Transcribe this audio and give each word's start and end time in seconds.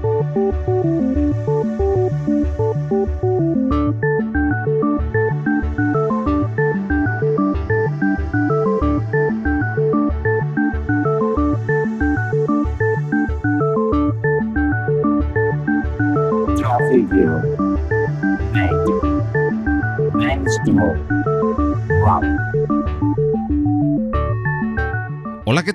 Música 0.00 1.57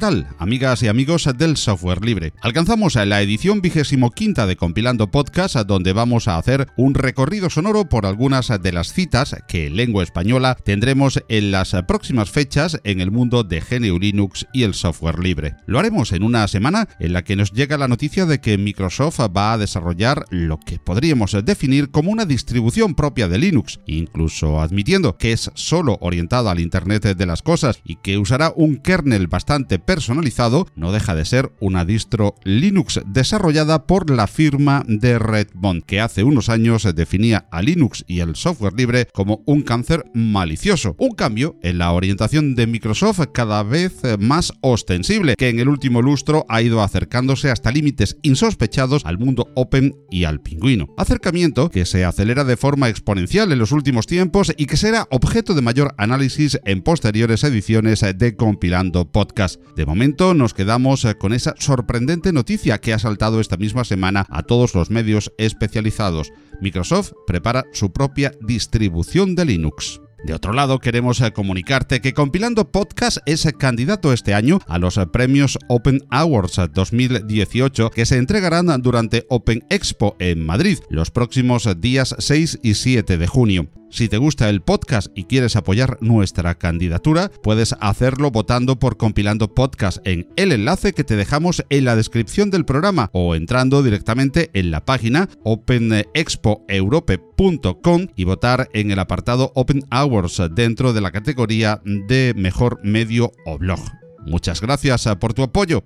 Amigas 0.04 0.84
y 0.84 0.90
amigos 0.90 1.30
del 1.38 1.56
software 1.56 2.04
libre. 2.04 2.34
Alcanzamos 2.42 2.96
la 2.96 3.22
edición 3.22 3.62
vigésimo 3.62 4.12
quinta 4.12 4.46
de 4.46 4.58
Compilando 4.58 5.10
Podcast, 5.10 5.56
donde 5.56 5.94
vamos 5.94 6.28
a 6.28 6.38
hacer 6.38 6.68
un 6.76 6.94
recorrido 6.94 7.50
sonoro 7.50 7.88
por 7.88 8.06
algunas 8.06 8.50
de 8.62 8.72
las 8.74 8.92
citas 8.92 9.34
que 9.48 9.68
en 9.68 9.78
lengua 9.78 10.04
española 10.04 10.58
tendremos 10.62 11.24
en 11.30 11.52
las 11.52 11.74
próximas 11.88 12.30
fechas 12.32 12.82
en 12.84 13.00
el 13.00 13.12
mundo 13.12 13.46
de 13.46 13.62
GNU 13.62 13.98
Linux 13.98 14.46
y 14.52 14.64
el 14.64 14.74
software 14.74 15.20
libre. 15.20 15.56
Lo 15.68 15.80
haremos 15.80 16.12
en 16.12 16.24
una 16.24 16.50
semana 16.50 16.90
en 17.00 17.14
la 17.14 17.24
que 17.24 17.38
nos 17.38 17.54
llega 17.54 17.78
la 17.78 17.88
noticia 17.88 18.26
de 18.26 18.42
que 18.42 18.58
Microsoft 18.58 19.22
va 19.34 19.54
a 19.54 19.58
desarrollar 19.58 20.26
lo 20.32 20.60
que 20.60 20.80
podríamos 20.80 21.32
definir 21.46 21.92
como 21.92 22.12
una 22.12 22.26
distribución 22.26 22.96
propia 22.96 23.30
de 23.30 23.38
Linux, 23.38 23.80
incluso 23.86 24.60
admitiendo 24.60 25.18
que 25.18 25.32
es 25.32 25.50
solo 25.54 25.98
orientada 26.02 26.52
al 26.52 26.60
Internet 26.60 27.04
de 27.16 27.26
las 27.26 27.42
cosas 27.42 27.80
y 27.86 27.96
que 27.96 28.18
usará 28.18 28.52
un 28.54 28.76
kernel 28.76 29.28
bastante 29.28 29.80
personalizado, 29.94 30.66
no 30.76 30.92
deja 30.92 31.14
de 31.14 31.24
ser 31.24 31.52
una 31.60 31.86
distro 31.86 32.34
Linux 32.44 33.00
desarrollada 33.06 33.86
por 33.86 34.10
la 34.10 34.26
firma 34.26 34.84
de 34.88 35.20
Redmond, 35.20 35.84
que 35.84 36.02
hace 36.02 36.24
unos 36.24 36.50
años 36.50 36.88
definía 36.96 37.46
a 37.52 37.62
Linux 37.62 38.04
y 38.08 38.22
el 38.22 38.36
software 38.36 38.74
libre 38.74 39.08
como 39.14 39.44
un 39.46 39.62
cáncer 39.62 40.06
malicioso. 40.16 40.96
Un 40.98 41.12
cambio 41.12 41.58
en 41.62 41.78
la 41.78 41.92
orientación 41.92 42.56
de 42.56 42.66
Microsoft 42.66 43.20
cada 43.36 43.62
vez 43.62 44.02
más 44.18 44.52
ostensible, 44.62 45.36
que 45.38 45.50
en 45.50 45.60
el 45.60 45.70
último 45.70 46.02
lustro 46.02 46.44
ha 46.50 46.64
ido 46.64 46.82
acercándose 46.82 47.52
hasta 47.52 47.72
límites 47.72 48.18
insospechados 48.24 49.06
al 49.06 49.20
mundo 49.20 49.52
open 49.54 49.96
y 50.10 50.24
al 50.24 50.42
pingüino. 50.42 50.88
Acercamiento 50.98 51.70
que 51.70 51.86
se 51.86 52.04
acelera 52.04 52.44
de 52.46 52.58
forma 52.58 52.90
exponencial 52.90 53.52
en 53.52 53.60
los 53.60 53.72
últimos 53.72 54.08
tiempos 54.08 54.52
y 54.58 54.66
que 54.66 54.78
será 54.78 55.08
objeto 55.12 55.54
de 55.54 55.62
mayor 55.62 55.94
análisis 56.00 56.60
en 56.66 56.82
posteriores 56.82 57.44
ediciones 57.44 58.04
de 58.16 58.36
Compilando 58.36 59.12
Podcast. 59.12 59.62
Momento 59.86 60.34
nos 60.34 60.54
quedamos 60.54 61.06
eh, 61.06 61.16
con 61.16 61.34
esa 61.34 61.56
sorprendente 61.58 62.32
noticia 62.32 62.80
que 62.80 62.94
ha 62.94 63.00
saltado 63.00 63.40
esta 63.40 63.58
misma 63.58 63.84
semana 63.84 64.26
a 64.30 64.44
todos 64.44 64.76
los 64.76 64.90
medios 64.90 65.32
especializados. 65.38 66.32
Microsoft 66.62 67.14
prepara 67.28 67.66
su 67.74 67.92
propia 67.92 68.32
distribución 68.42 69.36
de 69.36 69.46
Linux. 69.46 70.02
De 70.24 70.34
otro 70.34 70.54
lado, 70.54 70.80
queremos 70.80 71.20
eh, 71.20 71.34
comunicarte 71.34 72.00
que 72.00 72.14
Compilando 72.14 72.72
Podcast 72.72 73.18
es 73.26 73.46
candidato 73.58 74.14
este 74.14 74.34
año 74.34 74.60
a 74.68 74.80
los 74.80 74.98
premios 75.12 75.60
Open 75.68 76.00
Awards 76.10 76.62
2018 76.74 77.90
que 77.90 78.06
se 78.06 78.18
entregarán 78.18 78.82
durante 78.82 79.26
Open 79.30 79.66
Expo 79.70 80.16
en 80.20 80.46
Madrid 80.46 80.80
los 80.90 81.12
próximos 81.12 81.70
días 81.82 82.16
6 82.18 82.60
y 82.64 82.76
7 82.76 83.18
de 83.18 83.28
junio. 83.28 83.83
Si 83.94 84.10
te 84.10 84.18
gusta 84.18 84.50
el 84.50 84.62
podcast 84.62 85.08
y 85.14 85.26
quieres 85.26 85.56
apoyar 85.56 86.00
nuestra 86.02 86.56
candidatura, 86.56 87.30
puedes 87.44 87.76
hacerlo 87.80 88.32
votando 88.32 88.80
por 88.80 88.98
Compilando 88.98 89.54
Podcast 89.54 90.00
en 90.04 90.28
el 90.36 90.52
enlace 90.52 90.94
que 90.94 91.04
te 91.04 91.16
dejamos 91.16 91.64
en 91.70 91.86
la 91.86 91.96
descripción 91.96 92.50
del 92.50 92.66
programa 92.66 93.12
o 93.14 93.36
entrando 93.36 93.84
directamente 93.84 94.50
en 94.56 94.72
la 94.72 94.84
página 94.84 95.30
openexpoeurope.com 95.44 98.08
y 98.16 98.24
votar 98.24 98.68
en 98.74 98.90
el 98.90 98.98
apartado 98.98 99.52
Open 99.54 99.84
Hours 99.92 100.42
dentro 100.56 100.92
de 100.92 101.02
la 101.02 101.12
categoría 101.12 101.80
de 101.86 102.34
mejor 102.36 102.80
medio 102.84 103.32
o 103.46 103.60
blog. 103.60 103.80
Muchas 104.26 104.60
gracias 104.60 105.08
por 105.18 105.36
tu 105.36 105.44
apoyo. 105.44 105.84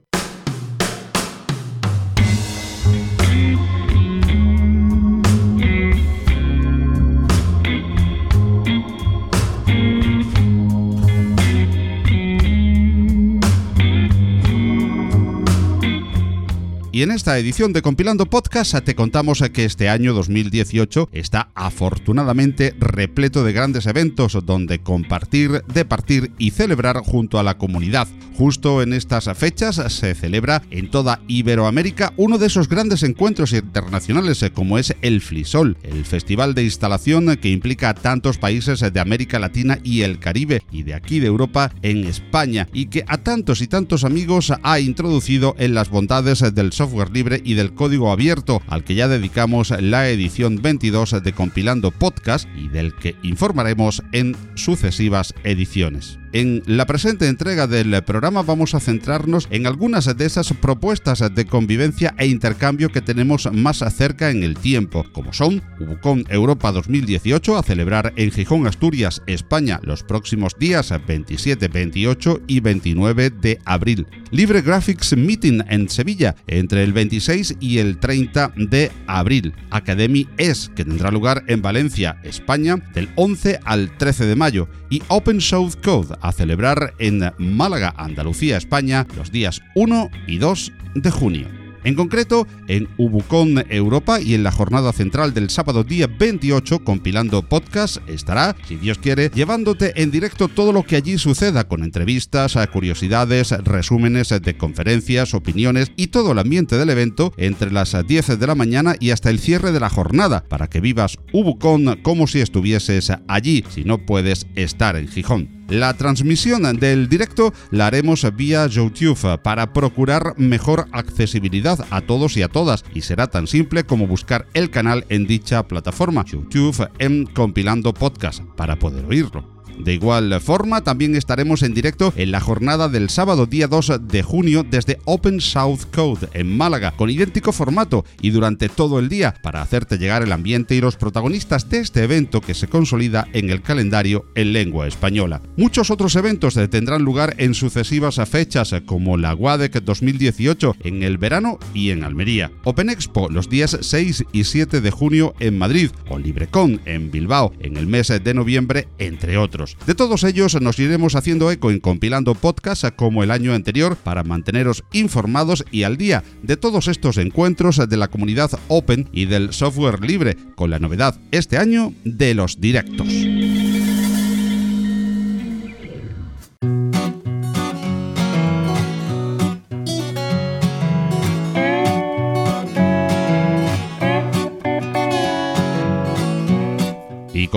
Y 16.97 17.03
en 17.03 17.11
esta 17.11 17.37
edición 17.37 17.73
de 17.73 17.83
Compilando 17.83 18.25
Podcast 18.25 18.75
te 18.83 18.95
contamos 18.95 19.43
que 19.53 19.65
este 19.65 19.87
año 19.87 20.15
2018 20.15 21.09
está 21.11 21.51
afortunadamente 21.53 22.73
repleto 22.79 23.43
de 23.43 23.53
grandes 23.53 23.85
eventos 23.85 24.35
donde 24.47 24.79
compartir, 24.79 25.61
departir 25.71 26.31
y 26.39 26.49
celebrar 26.49 26.97
junto 27.01 27.37
a 27.37 27.43
la 27.43 27.59
comunidad. 27.59 28.07
Justo 28.35 28.81
en 28.81 28.93
estas 28.93 29.29
fechas 29.37 29.75
se 29.75 30.15
celebra 30.15 30.63
en 30.71 30.89
toda 30.89 31.21
Iberoamérica 31.27 32.13
uno 32.17 32.39
de 32.39 32.47
esos 32.47 32.67
grandes 32.67 33.03
encuentros 33.03 33.53
internacionales 33.53 34.43
como 34.55 34.79
es 34.79 34.95
el 35.03 35.21
FLISOL, 35.21 35.77
el 35.83 36.03
festival 36.03 36.55
de 36.55 36.63
instalación 36.63 37.37
que 37.37 37.51
implica 37.51 37.89
a 37.89 37.93
tantos 37.93 38.39
países 38.39 38.79
de 38.79 38.99
América 38.99 39.37
Latina 39.37 39.77
y 39.83 40.01
el 40.01 40.17
Caribe 40.17 40.63
y 40.71 40.81
de 40.81 40.95
aquí 40.95 41.19
de 41.19 41.27
Europa 41.27 41.71
en 41.83 42.05
España 42.05 42.67
y 42.73 42.87
que 42.87 43.05
a 43.07 43.19
tantos 43.19 43.61
y 43.61 43.67
tantos 43.67 44.03
amigos 44.03 44.51
ha 44.63 44.79
introducido 44.79 45.55
en 45.59 45.75
las 45.75 45.89
bondades 45.89 46.39
del 46.55 46.73
software 46.73 46.86
software 46.87 47.11
libre 47.11 47.41
y 47.43 47.55
del 47.55 47.73
código 47.73 48.11
abierto, 48.11 48.61
al 48.67 48.85
que 48.85 48.95
ya 48.95 49.09
dedicamos 49.09 49.71
la 49.81 50.07
edición 50.07 50.61
22 50.61 51.21
de 51.21 51.33
Compilando 51.33 51.91
Podcast 51.91 52.47
y 52.55 52.69
del 52.69 52.95
que 52.95 53.15
informaremos 53.23 54.03
en 54.13 54.37
sucesivas 54.55 55.33
ediciones. 55.43 56.17
En 56.39 56.61
la 56.67 56.85
presente 56.85 57.27
entrega 57.29 57.65
del 57.65 58.03
programa 58.03 58.43
vamos 58.43 58.75
a 58.75 58.79
centrarnos 58.79 59.47
en 59.49 59.65
algunas 59.65 60.15
de 60.15 60.23
esas 60.23 60.53
propuestas 60.53 61.33
de 61.33 61.47
convivencia 61.47 62.13
e 62.19 62.27
intercambio 62.27 62.89
que 62.89 63.01
tenemos 63.01 63.51
más 63.51 63.83
cerca 63.95 64.29
en 64.29 64.43
el 64.43 64.55
tiempo, 64.55 65.03
como 65.13 65.33
son 65.33 65.63
Ubucon 65.79 66.25
Europa 66.29 66.71
2018 66.71 67.57
a 67.57 67.63
celebrar 67.63 68.13
en 68.17 68.29
Gijón, 68.29 68.67
Asturias, 68.67 69.23
España, 69.25 69.79
los 69.81 70.03
próximos 70.03 70.53
días 70.59 70.93
27, 71.07 71.69
28 71.69 72.41
y 72.45 72.59
29 72.59 73.31
de 73.31 73.59
abril. 73.65 74.05
Libre 74.29 74.61
Graphics 74.61 75.17
Meeting 75.17 75.63
en 75.67 75.89
Sevilla 75.89 76.35
entre 76.45 76.83
el 76.83 76.93
26 76.93 77.55
y 77.59 77.79
el 77.79 77.97
30 77.97 78.53
de 78.57 78.91
abril. 79.07 79.55
Academy 79.71 80.27
S, 80.37 80.69
que 80.75 80.85
tendrá 80.85 81.09
lugar 81.09 81.45
en 81.47 81.63
Valencia, 81.63 82.19
España, 82.21 82.75
del 82.93 83.09
11 83.15 83.59
al 83.65 83.97
13 83.97 84.27
de 84.27 84.35
mayo. 84.35 84.69
Y 84.89 85.01
Open 85.09 85.41
Source 85.41 85.77
Code 85.81 86.15
a 86.21 86.31
celebrar 86.31 86.93
en 86.99 87.31
Málaga, 87.37 87.93
Andalucía, 87.97 88.57
España, 88.57 89.05
los 89.17 89.31
días 89.31 89.61
1 89.75 90.09
y 90.27 90.37
2 90.37 90.71
de 90.95 91.11
junio. 91.11 91.56
En 91.83 91.95
concreto, 91.95 92.47
en 92.67 92.87
Ubucon 92.97 93.63
Europa 93.69 94.19
y 94.19 94.33
en 94.33 94.43
la 94.43 94.51
jornada 94.51 94.91
central 94.93 95.33
del 95.33 95.49
sábado 95.49 95.83
día 95.83 96.07
28, 96.07 96.83
compilando 96.83 97.41
podcast, 97.47 97.97
estará, 98.09 98.55
si 98.67 98.75
Dios 98.75 98.97
quiere, 98.97 99.29
llevándote 99.29 100.01
en 100.01 100.11
directo 100.11 100.47
todo 100.47 100.71
lo 100.71 100.83
que 100.83 100.95
allí 100.95 101.17
suceda, 101.17 101.67
con 101.67 101.83
entrevistas, 101.83 102.57
curiosidades, 102.71 103.51
resúmenes 103.63 104.29
de 104.29 104.57
conferencias, 104.57 105.33
opiniones 105.33 105.91
y 105.95 106.07
todo 106.07 106.31
el 106.31 106.39
ambiente 106.39 106.77
del 106.77 106.89
evento 106.89 107.33
entre 107.37 107.71
las 107.71 107.95
10 108.05 108.39
de 108.39 108.47
la 108.47 108.55
mañana 108.55 108.95
y 108.99 109.11
hasta 109.11 109.29
el 109.29 109.39
cierre 109.39 109.71
de 109.71 109.79
la 109.79 109.89
jornada, 109.89 110.43
para 110.47 110.67
que 110.67 110.81
vivas 110.81 111.17
Ubucon 111.31 111.99
como 112.01 112.27
si 112.27 112.39
estuvieses 112.39 113.11
allí, 113.27 113.63
si 113.69 113.83
no 113.83 114.05
puedes 114.05 114.47
estar 114.55 114.95
en 114.95 115.07
Gijón. 115.07 115.56
La 115.69 115.93
transmisión 115.95 116.63
del 116.79 117.09
directo 117.09 117.53
la 117.71 117.87
haremos 117.87 118.25
vía 118.35 118.67
YouTube 118.67 119.39
para 119.41 119.73
procurar 119.73 120.33
mejor 120.37 120.87
accesibilidad 120.93 121.85
a 121.89 122.01
todos 122.01 122.37
y 122.37 122.41
a 122.41 122.47
todas 122.47 122.85
y 122.93 123.01
será 123.01 123.27
tan 123.27 123.47
simple 123.47 123.83
como 123.83 124.07
buscar 124.07 124.47
el 124.53 124.69
canal 124.69 125.05
en 125.09 125.27
dicha 125.27 125.67
plataforma 125.67 126.23
YouTube 126.23 126.87
en 126.99 127.25
Compilando 127.25 127.93
Podcast 127.93 128.43
para 128.55 128.77
poder 128.77 129.05
oírlo. 129.05 129.56
De 129.77 129.93
igual 129.93 130.39
forma, 130.41 130.81
también 130.81 131.15
estaremos 131.15 131.63
en 131.63 131.73
directo 131.73 132.13
en 132.15 132.31
la 132.31 132.39
jornada 132.39 132.89
del 132.89 133.09
sábado 133.09 133.45
día 133.45 133.67
2 133.67 134.07
de 134.07 134.23
junio 134.23 134.65
desde 134.69 134.99
Open 135.05 135.41
South 135.41 135.81
Code 135.93 136.27
en 136.33 136.55
Málaga, 136.57 136.91
con 136.91 137.09
idéntico 137.09 137.51
formato 137.51 138.05
y 138.21 138.31
durante 138.31 138.69
todo 138.69 138.99
el 138.99 139.09
día 139.09 139.35
para 139.41 139.61
hacerte 139.61 139.97
llegar 139.97 140.23
el 140.23 140.31
ambiente 140.31 140.75
y 140.75 140.81
los 140.81 140.95
protagonistas 140.95 141.69
de 141.69 141.79
este 141.79 142.03
evento 142.03 142.41
que 142.41 142.53
se 142.53 142.67
consolida 142.67 143.27
en 143.33 143.49
el 143.49 143.61
calendario 143.61 144.25
en 144.35 144.53
lengua 144.53 144.87
española. 144.87 145.41
Muchos 145.55 145.91
otros 145.91 146.15
eventos 146.15 146.55
tendrán 146.69 147.03
lugar 147.03 147.35
en 147.37 147.53
sucesivas 147.53 148.19
fechas 148.29 148.75
como 148.85 149.17
la 149.17 149.33
WADEC 149.33 149.83
2018 149.83 150.75
en 150.83 151.03
el 151.03 151.17
verano 151.17 151.59
y 151.73 151.91
en 151.91 152.03
Almería, 152.03 152.51
Open 152.63 152.89
Expo 152.89 153.29
los 153.29 153.49
días 153.49 153.77
6 153.79 154.25
y 154.31 154.43
7 154.43 154.81
de 154.81 154.91
junio 154.91 155.33
en 155.39 155.57
Madrid 155.57 155.91
o 156.09 156.17
LibreCon 156.17 156.81
en 156.85 157.11
Bilbao 157.11 157.53
en 157.59 157.77
el 157.77 157.87
mes 157.87 158.07
de 158.07 158.33
noviembre, 158.33 158.87
entre 158.97 159.37
otros. 159.37 159.66
De 159.85 159.95
todos 159.95 160.23
ellos 160.23 160.59
nos 160.61 160.79
iremos 160.79 161.15
haciendo 161.15 161.51
eco 161.51 161.71
en 161.71 161.79
compilando 161.79 162.35
podcast 162.35 162.85
como 162.95 163.23
el 163.23 163.31
año 163.31 163.53
anterior 163.53 163.95
para 163.95 164.23
manteneros 164.23 164.83
informados 164.91 165.65
y 165.71 165.83
al 165.83 165.97
día 165.97 166.23
de 166.43 166.57
todos 166.57 166.87
estos 166.87 167.17
encuentros 167.17 167.77
de 167.77 167.97
la 167.97 168.07
comunidad 168.09 168.51
Open 168.67 169.09
y 169.11 169.25
del 169.25 169.53
software 169.53 170.01
libre, 170.01 170.37
con 170.55 170.69
la 170.69 170.79
novedad 170.79 171.19
este 171.31 171.57
año 171.57 171.93
de 172.03 172.33
los 172.33 172.59
directos. 172.59 173.07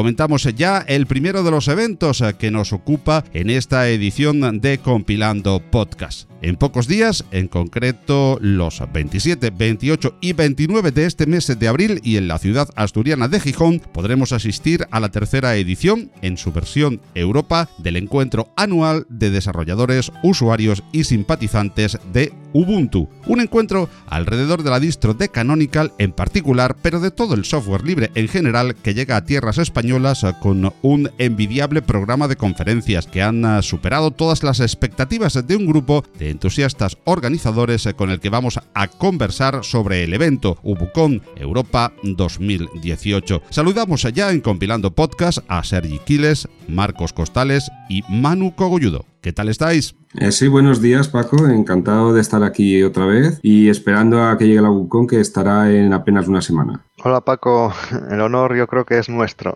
Comentamos 0.00 0.44
ya 0.56 0.78
el 0.88 1.04
primero 1.06 1.42
de 1.42 1.50
los 1.50 1.68
eventos 1.68 2.24
que 2.38 2.50
nos 2.50 2.72
ocupa 2.72 3.22
en 3.34 3.50
esta 3.50 3.86
edición 3.90 4.58
de 4.62 4.78
Compilando 4.78 5.60
Podcast. 5.70 6.26
En 6.42 6.56
pocos 6.56 6.88
días, 6.88 7.26
en 7.32 7.48
concreto 7.48 8.38
los 8.40 8.82
27, 8.92 9.50
28 9.50 10.16
y 10.22 10.32
29 10.32 10.90
de 10.90 11.04
este 11.04 11.26
mes 11.26 11.46
de 11.58 11.68
abril 11.68 12.00
y 12.02 12.16
en 12.16 12.28
la 12.28 12.38
ciudad 12.38 12.70
asturiana 12.76 13.28
de 13.28 13.40
Gijón, 13.40 13.82
podremos 13.92 14.32
asistir 14.32 14.86
a 14.90 15.00
la 15.00 15.10
tercera 15.10 15.54
edición, 15.56 16.10
en 16.22 16.38
su 16.38 16.50
versión 16.50 17.02
Europa, 17.14 17.68
del 17.76 17.96
encuentro 17.96 18.48
anual 18.56 19.06
de 19.10 19.30
desarrolladores, 19.30 20.12
usuarios 20.22 20.82
y 20.92 21.04
simpatizantes 21.04 21.98
de 22.10 22.32
Ubuntu. 22.52 23.08
Un 23.26 23.40
encuentro 23.40 23.88
alrededor 24.08 24.62
de 24.62 24.70
la 24.70 24.80
distro 24.80 25.14
de 25.14 25.28
Canonical 25.28 25.92
en 25.98 26.12
particular, 26.12 26.76
pero 26.82 27.00
de 27.00 27.10
todo 27.10 27.34
el 27.34 27.44
software 27.44 27.84
libre 27.84 28.10
en 28.14 28.28
general 28.28 28.74
que 28.74 28.94
llega 28.94 29.16
a 29.16 29.24
tierras 29.24 29.58
españolas 29.58 30.24
con 30.40 30.72
un 30.82 31.10
envidiable 31.18 31.82
programa 31.82 32.28
de 32.28 32.36
conferencias 32.36 33.06
que 33.06 33.22
han 33.22 33.62
superado 33.62 34.10
todas 34.10 34.42
las 34.42 34.60
expectativas 34.60 35.46
de 35.46 35.56
un 35.56 35.66
grupo 35.66 36.04
de 36.18 36.29
entusiastas 36.30 36.98
organizadores 37.04 37.88
con 37.96 38.10
el 38.10 38.20
que 38.20 38.30
vamos 38.30 38.58
a 38.74 38.88
conversar 38.88 39.64
sobre 39.64 40.04
el 40.04 40.14
evento 40.14 40.58
Ubucon 40.62 41.22
Europa 41.36 41.92
2018. 42.02 43.42
Saludamos 43.50 44.04
allá 44.04 44.30
en 44.30 44.40
Compilando 44.40 44.92
Podcast 44.92 45.38
a 45.48 45.62
Sergi 45.64 45.98
Quiles, 45.98 46.48
Marcos 46.68 47.12
Costales 47.12 47.70
y 47.88 48.02
Manu 48.08 48.54
Cogolludo. 48.54 49.04
¿Qué 49.20 49.32
tal 49.32 49.48
estáis? 49.48 49.99
Eh, 50.18 50.32
sí, 50.32 50.48
buenos 50.48 50.82
días 50.82 51.08
Paco, 51.08 51.46
encantado 51.46 52.12
de 52.12 52.20
estar 52.20 52.42
aquí 52.42 52.82
otra 52.82 53.06
vez 53.06 53.38
y 53.42 53.68
esperando 53.68 54.24
a 54.24 54.36
que 54.36 54.46
llegue 54.48 54.60
la 54.60 54.70
Ubucon 54.70 55.06
que 55.06 55.20
estará 55.20 55.70
en 55.70 55.92
apenas 55.92 56.26
una 56.26 56.42
semana. 56.42 56.84
Hola 57.04 57.20
Paco, 57.20 57.72
el 58.10 58.20
honor 58.20 58.56
yo 58.56 58.66
creo 58.66 58.84
que 58.84 58.98
es 58.98 59.08
nuestro. 59.08 59.54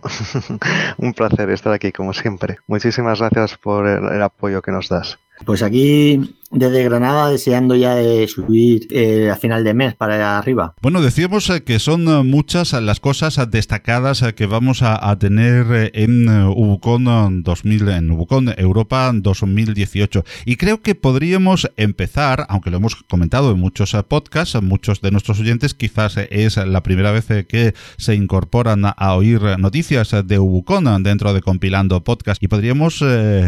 Un 0.97 1.13
placer 1.13 1.49
estar 1.49 1.73
aquí 1.73 1.91
como 1.91 2.13
siempre. 2.13 2.57
Muchísimas 2.67 3.19
gracias 3.19 3.57
por 3.57 3.85
el 3.85 4.21
apoyo 4.21 4.61
que 4.61 4.71
nos 4.71 4.87
das. 4.87 5.19
Pues 5.43 5.61
aquí 5.63 6.37
desde 6.51 6.83
Granada 6.83 7.29
deseando 7.29 7.75
ya 7.75 7.95
de 7.95 8.25
subir 8.27 8.87
eh, 8.91 9.29
a 9.29 9.35
final 9.35 9.65
de 9.65 9.73
mes 9.73 9.93
para 9.93 10.37
arriba. 10.37 10.73
Bueno, 10.81 11.01
decíamos 11.01 11.49
eh, 11.49 11.63
que 11.63 11.79
son 11.79 12.05
muchas 12.27 12.71
las 12.71 13.01
cosas 13.01 13.37
destacadas 13.51 14.23
que 14.33 14.45
vamos 14.45 14.81
a, 14.81 15.17
tener 15.19 15.91
en 15.93 16.29
Ubucon 16.29 17.43
2000, 17.43 17.89
en 17.89 18.11
Ubucon 18.11 18.53
Europa 18.57 19.11
2018. 19.13 20.23
Y 20.45 20.57
creo 20.57 20.81
que 20.81 20.93
podríamos 20.93 21.71
empezar, 21.75 22.45
aunque 22.49 22.69
lo 22.69 22.77
hemos 22.77 22.95
comentado 22.95 23.51
en 23.51 23.59
muchos 23.59 23.95
podcasts, 24.07 24.61
muchos 24.61 25.01
de 25.01 25.09
nuestros 25.09 25.39
oyentes 25.39 25.73
quizás 25.73 26.17
es 26.17 26.57
la 26.57 26.83
primera 26.83 27.11
vez 27.11 27.25
que 27.47 27.73
se 27.97 28.13
incorporan 28.13 28.83
a 28.85 29.13
oír 29.15 29.41
noticias 29.57 30.15
de 30.25 30.37
Ubucon 30.37 31.03
dentro 31.03 31.33
de 31.33 31.41
Compilando 31.41 32.03
Podcast. 32.03 32.43
Y 32.43 32.47
podríamos 32.47 33.03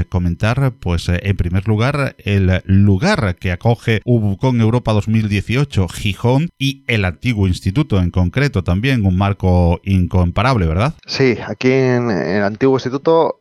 comentar, 0.09 0.73
pues, 0.79 1.07
en 1.09 1.37
primer 1.37 1.67
lugar, 1.67 2.15
el 2.17 2.63
lugar 2.65 3.35
que 3.35 3.51
acoge 3.51 4.01
Ubucon 4.03 4.59
Europa 4.59 4.93
2018, 4.93 5.87
Gijón, 5.89 6.49
y 6.57 6.83
el 6.87 7.05
antiguo 7.05 7.47
instituto 7.47 7.99
en 7.99 8.09
concreto 8.09 8.63
también, 8.63 9.05
un 9.05 9.17
marco 9.17 9.79
incomparable, 9.83 10.65
¿verdad? 10.65 10.95
Sí, 11.05 11.37
aquí 11.45 11.69
en 11.71 12.09
el 12.09 12.43
antiguo 12.43 12.77
instituto, 12.77 13.37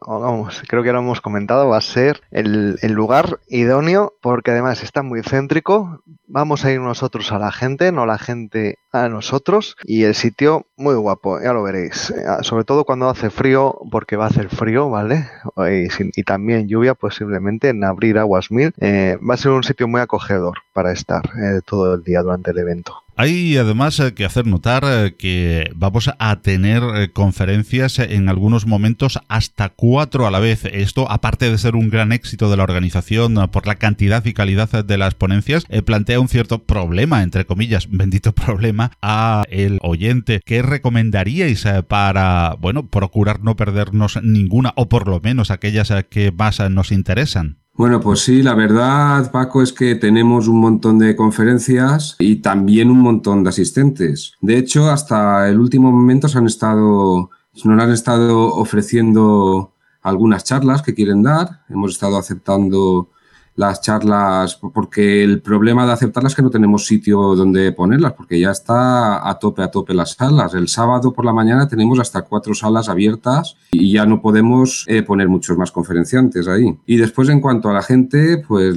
creo 0.68 0.82
que 0.82 0.92
lo 0.92 0.98
hemos 0.98 1.22
comentado, 1.22 1.68
va 1.68 1.78
a 1.78 1.80
ser 1.80 2.20
el 2.30 2.76
lugar 2.92 3.40
idóneo 3.48 4.14
porque 4.20 4.50
además 4.50 4.82
está 4.82 5.02
muy 5.02 5.22
céntrico, 5.22 6.02
vamos 6.26 6.64
a 6.64 6.72
ir 6.72 6.80
nosotros 6.80 7.32
a 7.32 7.38
la 7.38 7.52
gente, 7.52 7.92
no 7.92 8.06
la 8.06 8.18
gente 8.18 8.78
a 8.92 9.08
nosotros. 9.08 9.76
Y 9.84 10.04
el 10.04 10.14
sitio 10.14 10.66
muy 10.76 10.94
guapo, 10.94 11.40
ya 11.40 11.52
lo 11.52 11.62
veréis. 11.62 12.10
Eh, 12.10 12.24
sobre 12.42 12.64
todo 12.64 12.84
cuando 12.84 13.08
hace 13.08 13.30
frío, 13.30 13.78
porque 13.90 14.16
va 14.16 14.24
a 14.24 14.28
hacer 14.28 14.48
frío, 14.48 14.90
¿vale? 14.90 15.28
Y, 15.56 16.22
también 16.24 16.68
lluvia 16.68 16.94
posiblemente 16.94 17.68
en 17.68 17.84
abril 17.84 18.18
aguas 18.18 18.50
mil. 18.50 18.72
Eh, 18.80 19.16
va 19.28 19.34
a 19.34 19.38
ser 19.38 19.52
un 19.52 19.62
sitio 19.62 19.86
muy 19.86 20.00
acogedor 20.00 20.58
para 20.76 20.92
estar 20.92 21.24
eh, 21.24 21.62
todo 21.66 21.94
el 21.94 22.04
día 22.04 22.20
durante 22.20 22.50
el 22.50 22.58
evento. 22.58 22.92
Hay 23.16 23.56
además 23.56 23.98
eh, 23.98 24.12
que 24.12 24.26
hacer 24.26 24.46
notar 24.46 24.84
eh, 24.86 25.16
que 25.16 25.70
vamos 25.74 26.10
a 26.18 26.42
tener 26.42 26.82
conferencias 27.14 27.98
en 27.98 28.28
algunos 28.28 28.66
momentos 28.66 29.18
hasta 29.28 29.70
cuatro 29.70 30.26
a 30.26 30.30
la 30.30 30.38
vez. 30.38 30.66
Esto, 30.66 31.10
aparte 31.10 31.50
de 31.50 31.56
ser 31.56 31.76
un 31.76 31.88
gran 31.88 32.12
éxito 32.12 32.50
de 32.50 32.58
la 32.58 32.64
organización 32.64 33.48
por 33.50 33.66
la 33.66 33.76
cantidad 33.76 34.22
y 34.26 34.34
calidad 34.34 34.84
de 34.84 34.98
las 34.98 35.14
ponencias, 35.14 35.64
plantea 35.86 36.20
un 36.20 36.28
cierto 36.28 36.64
problema, 36.64 37.22
entre 37.22 37.46
comillas, 37.46 37.88
bendito 37.90 38.32
problema, 38.32 38.92
a 39.00 39.44
el 39.48 39.78
oyente. 39.80 40.42
¿Qué 40.44 40.60
recomendaríais 40.60 41.64
para, 41.88 42.54
bueno, 42.60 42.88
procurar 42.88 43.42
no 43.42 43.56
perdernos 43.56 44.22
ninguna 44.22 44.74
o 44.76 44.90
por 44.90 45.08
lo 45.08 45.20
menos 45.20 45.50
aquellas 45.50 45.90
que 46.10 46.32
más 46.32 46.60
nos 46.70 46.92
interesan? 46.92 47.60
Bueno, 47.76 48.00
pues 48.00 48.20
sí, 48.20 48.42
la 48.42 48.54
verdad, 48.54 49.30
Paco, 49.30 49.60
es 49.60 49.70
que 49.70 49.96
tenemos 49.96 50.48
un 50.48 50.60
montón 50.60 50.98
de 50.98 51.14
conferencias 51.14 52.16
y 52.18 52.36
también 52.36 52.90
un 52.90 53.00
montón 53.00 53.44
de 53.44 53.50
asistentes. 53.50 54.32
De 54.40 54.56
hecho, 54.56 54.90
hasta 54.90 55.46
el 55.50 55.60
último 55.60 55.92
momento 55.92 56.26
se 56.26 56.38
han 56.38 56.46
estado, 56.46 57.28
nos 57.64 57.82
han 57.82 57.92
estado 57.92 58.46
ofreciendo 58.54 59.74
algunas 60.00 60.44
charlas 60.44 60.80
que 60.80 60.94
quieren 60.94 61.22
dar. 61.22 61.64
Hemos 61.68 61.92
estado 61.92 62.16
aceptando 62.16 63.10
las 63.56 63.80
charlas, 63.80 64.56
porque 64.56 65.24
el 65.24 65.40
problema 65.40 65.86
de 65.86 65.92
aceptarlas 65.92 66.32
es 66.32 66.36
que 66.36 66.42
no 66.42 66.50
tenemos 66.50 66.86
sitio 66.86 67.34
donde 67.34 67.72
ponerlas, 67.72 68.12
porque 68.12 68.38
ya 68.38 68.50
está 68.50 69.28
a 69.28 69.38
tope, 69.38 69.62
a 69.62 69.70
tope 69.70 69.94
las 69.94 70.12
salas. 70.12 70.54
El 70.54 70.68
sábado 70.68 71.12
por 71.12 71.24
la 71.24 71.32
mañana 71.32 71.66
tenemos 71.66 71.98
hasta 71.98 72.22
cuatro 72.22 72.54
salas 72.54 72.88
abiertas 72.88 73.56
y 73.72 73.92
ya 73.92 74.06
no 74.06 74.20
podemos 74.20 74.84
eh, 74.88 75.02
poner 75.02 75.28
muchos 75.28 75.56
más 75.56 75.72
conferenciantes 75.72 76.46
ahí. 76.48 76.76
Y 76.86 76.96
después, 76.96 77.28
en 77.30 77.40
cuanto 77.40 77.70
a 77.70 77.72
la 77.72 77.82
gente, 77.82 78.42
pues 78.46 78.76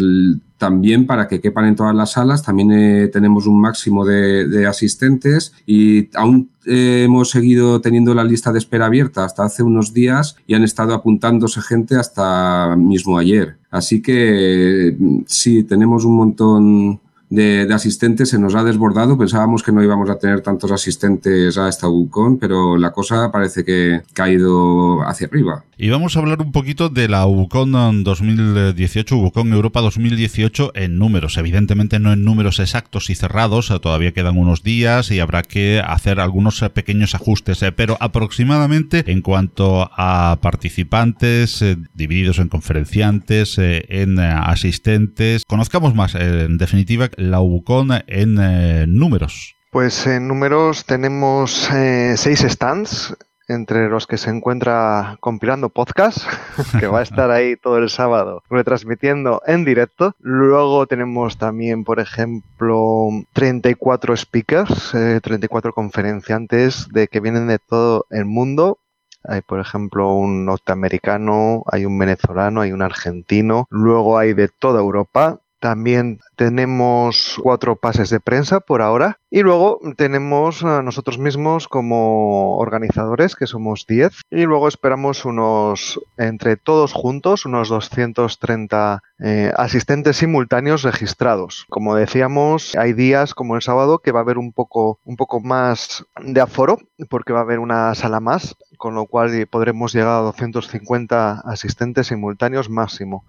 también 0.60 1.08
para 1.08 1.28
que 1.28 1.40
quepan 1.40 1.66
en 1.66 1.76
todas 1.76 1.96
las 1.96 2.12
salas, 2.12 2.44
también 2.44 2.72
eh, 2.72 3.08
tenemos 3.08 3.48
un 3.48 3.60
máximo 3.60 4.06
de, 4.06 4.68
asistentes 4.68 5.54
y 5.66 6.10
aún 6.16 6.50
eh, 6.66 7.04
hemos 7.06 7.30
seguido 7.32 7.82
teniendo 7.82 8.14
la 8.14 8.26
lista 8.26 8.52
de 8.52 8.60
espera 8.60 8.86
abierta 8.86 9.24
hasta 9.24 9.44
hace 9.44 9.64
unos 9.64 9.94
días 9.94 10.36
y 10.46 10.54
han 10.54 10.64
estado 10.64 10.94
apuntándose 10.94 11.62
gente 11.62 11.96
hasta 11.96 12.76
mismo 12.78 13.18
ayer. 13.18 13.56
Así 13.72 14.02
que 14.02 14.96
sí, 15.26 15.64
tenemos 15.64 16.04
un 16.04 16.18
montón 16.18 17.00
de, 17.30 17.68
asistentes 17.74 18.30
se 18.30 18.40
nos 18.40 18.56
ha 18.56 18.64
desbordado. 18.64 19.18
Pensábamos 19.18 19.64
que 19.64 19.72
no 19.72 19.84
íbamos 19.84 20.10
a 20.10 20.18
tener 20.18 20.42
tantos 20.42 20.72
asistentes 20.72 21.58
a 21.58 21.70
esta 21.70 21.88
UCON, 21.88 22.38
pero 22.38 22.78
la 22.78 22.92
cosa 22.92 23.32
parece 23.32 23.64
que 23.64 24.02
ha 24.18 24.30
ido 24.30 25.02
hacia 25.04 25.28
arriba. 25.28 25.64
Y 25.82 25.90
vamos 25.92 26.18
a 26.18 26.20
hablar 26.20 26.42
un 26.42 26.52
poquito 26.52 26.90
de 26.90 27.08
la 27.08 27.26
UCON 27.26 28.04
2018, 28.04 29.16
UCON 29.16 29.54
Europa 29.54 29.80
2018 29.80 30.74
en 30.76 30.98
números. 30.98 31.38
Evidentemente 31.38 32.00
no 32.00 32.12
en 32.12 32.26
números 32.26 32.60
exactos 32.60 33.10
y 33.10 33.16
cerrados, 33.16 33.70
todavía 33.82 34.12
quedan 34.12 34.38
unos 34.38 34.62
días 34.62 35.10
y 35.10 35.22
habrá 35.22 35.42
que 35.42 35.82
hacer 35.82 36.20
algunos 36.20 36.60
pequeños 36.74 37.16
ajustes, 37.16 37.64
eh, 37.64 37.72
pero 37.72 37.96
aproximadamente 38.02 39.06
en 39.08 39.22
cuanto 39.22 39.90
a 39.96 40.38
participantes 40.42 41.62
eh, 41.62 41.78
divididos 41.94 42.40
en 42.40 42.50
conferenciantes, 42.50 43.58
eh, 43.58 43.86
en 43.88 44.20
asistentes, 44.20 45.44
conozcamos 45.48 45.96
más 45.96 46.14
en 46.14 46.58
definitiva 46.58 47.10
la 47.20 47.42
UBUCON 47.42 47.92
en 48.08 48.38
eh, 48.40 48.86
números? 48.88 49.56
Pues 49.72 50.08
en 50.08 50.28
números 50.28 50.86
tenemos 50.86 51.70
eh, 51.72 52.16
seis 52.18 52.40
stands, 52.40 53.16
entre 53.50 53.90
los 53.90 54.08
que 54.08 54.18
se 54.18 54.30
encuentra 54.30 55.18
compilando 55.20 55.70
podcast, 55.70 56.20
que 56.80 56.88
va 56.88 57.00
a 57.00 57.04
estar 57.04 57.32
ahí 57.32 57.56
todo 57.56 57.78
el 57.78 57.90
sábado 57.90 58.44
retransmitiendo 58.50 59.42
en 59.46 59.66
directo. 59.66 60.16
Luego 60.20 60.88
tenemos 60.88 61.38
también, 61.38 61.84
por 61.84 62.00
ejemplo, 62.00 63.10
34 63.34 64.16
speakers, 64.16 64.92
34 65.22 65.70
eh, 65.70 65.74
conferenciantes 65.74 66.88
de 66.90 67.08
que 67.08 67.20
vienen 67.20 67.48
de 67.48 67.60
todo 67.60 68.06
el 68.12 68.26
mundo. 68.26 68.80
Hay, 69.24 69.42
por 69.42 69.60
ejemplo, 69.60 70.14
un 70.14 70.46
norteamericano, 70.46 71.64
hay 71.70 71.86
un 71.86 71.98
venezolano, 72.00 72.62
hay 72.62 72.72
un 72.72 72.82
argentino. 72.82 73.68
Luego 73.70 74.18
hay 74.18 74.34
de 74.34 74.48
toda 74.48 74.80
Europa 74.80 75.42
También 75.60 76.20
tenemos 76.36 77.38
cuatro 77.42 77.76
pases 77.76 78.10
de 78.10 78.20
prensa 78.20 78.60
por 78.62 78.82
ahora. 78.82 79.20
Y 79.30 79.42
luego 79.42 79.80
tenemos 79.96 80.64
nosotros 80.64 81.20
mismos 81.20 81.68
como 81.68 82.58
organizadores, 82.58 83.36
que 83.36 83.46
somos 83.46 83.86
10. 83.88 84.22
Y 84.32 84.46
luego 84.46 84.68
esperamos 84.68 85.26
unos, 85.26 86.00
entre 86.18 86.58
todos 86.58 86.94
juntos, 86.94 87.46
unos 87.46 87.70
230 87.70 89.04
eh, 89.20 89.52
asistentes 89.56 90.18
simultáneos 90.18 90.84
registrados. 90.84 91.66
Como 91.70 91.96
decíamos, 91.96 92.76
hay 92.76 92.94
días 92.94 93.36
como 93.36 93.56
el 93.56 93.62
sábado 93.62 94.00
que 94.00 94.12
va 94.12 94.22
a 94.22 94.24
haber 94.24 94.38
un 94.38 94.54
poco, 94.54 95.00
un 95.04 95.16
poco 95.16 95.42
más 95.42 96.06
de 96.24 96.42
aforo, 96.42 96.80
porque 97.10 97.34
va 97.34 97.40
a 97.40 97.44
haber 97.44 97.60
una 97.60 97.94
sala 97.96 98.20
más, 98.20 98.56
con 98.78 98.96
lo 98.96 99.06
cual 99.06 99.48
podremos 99.48 99.94
llegar 99.94 100.20
a 100.20 100.22
250 100.22 101.42
asistentes 101.46 102.08
simultáneos 102.08 102.70
máximo. 102.70 103.26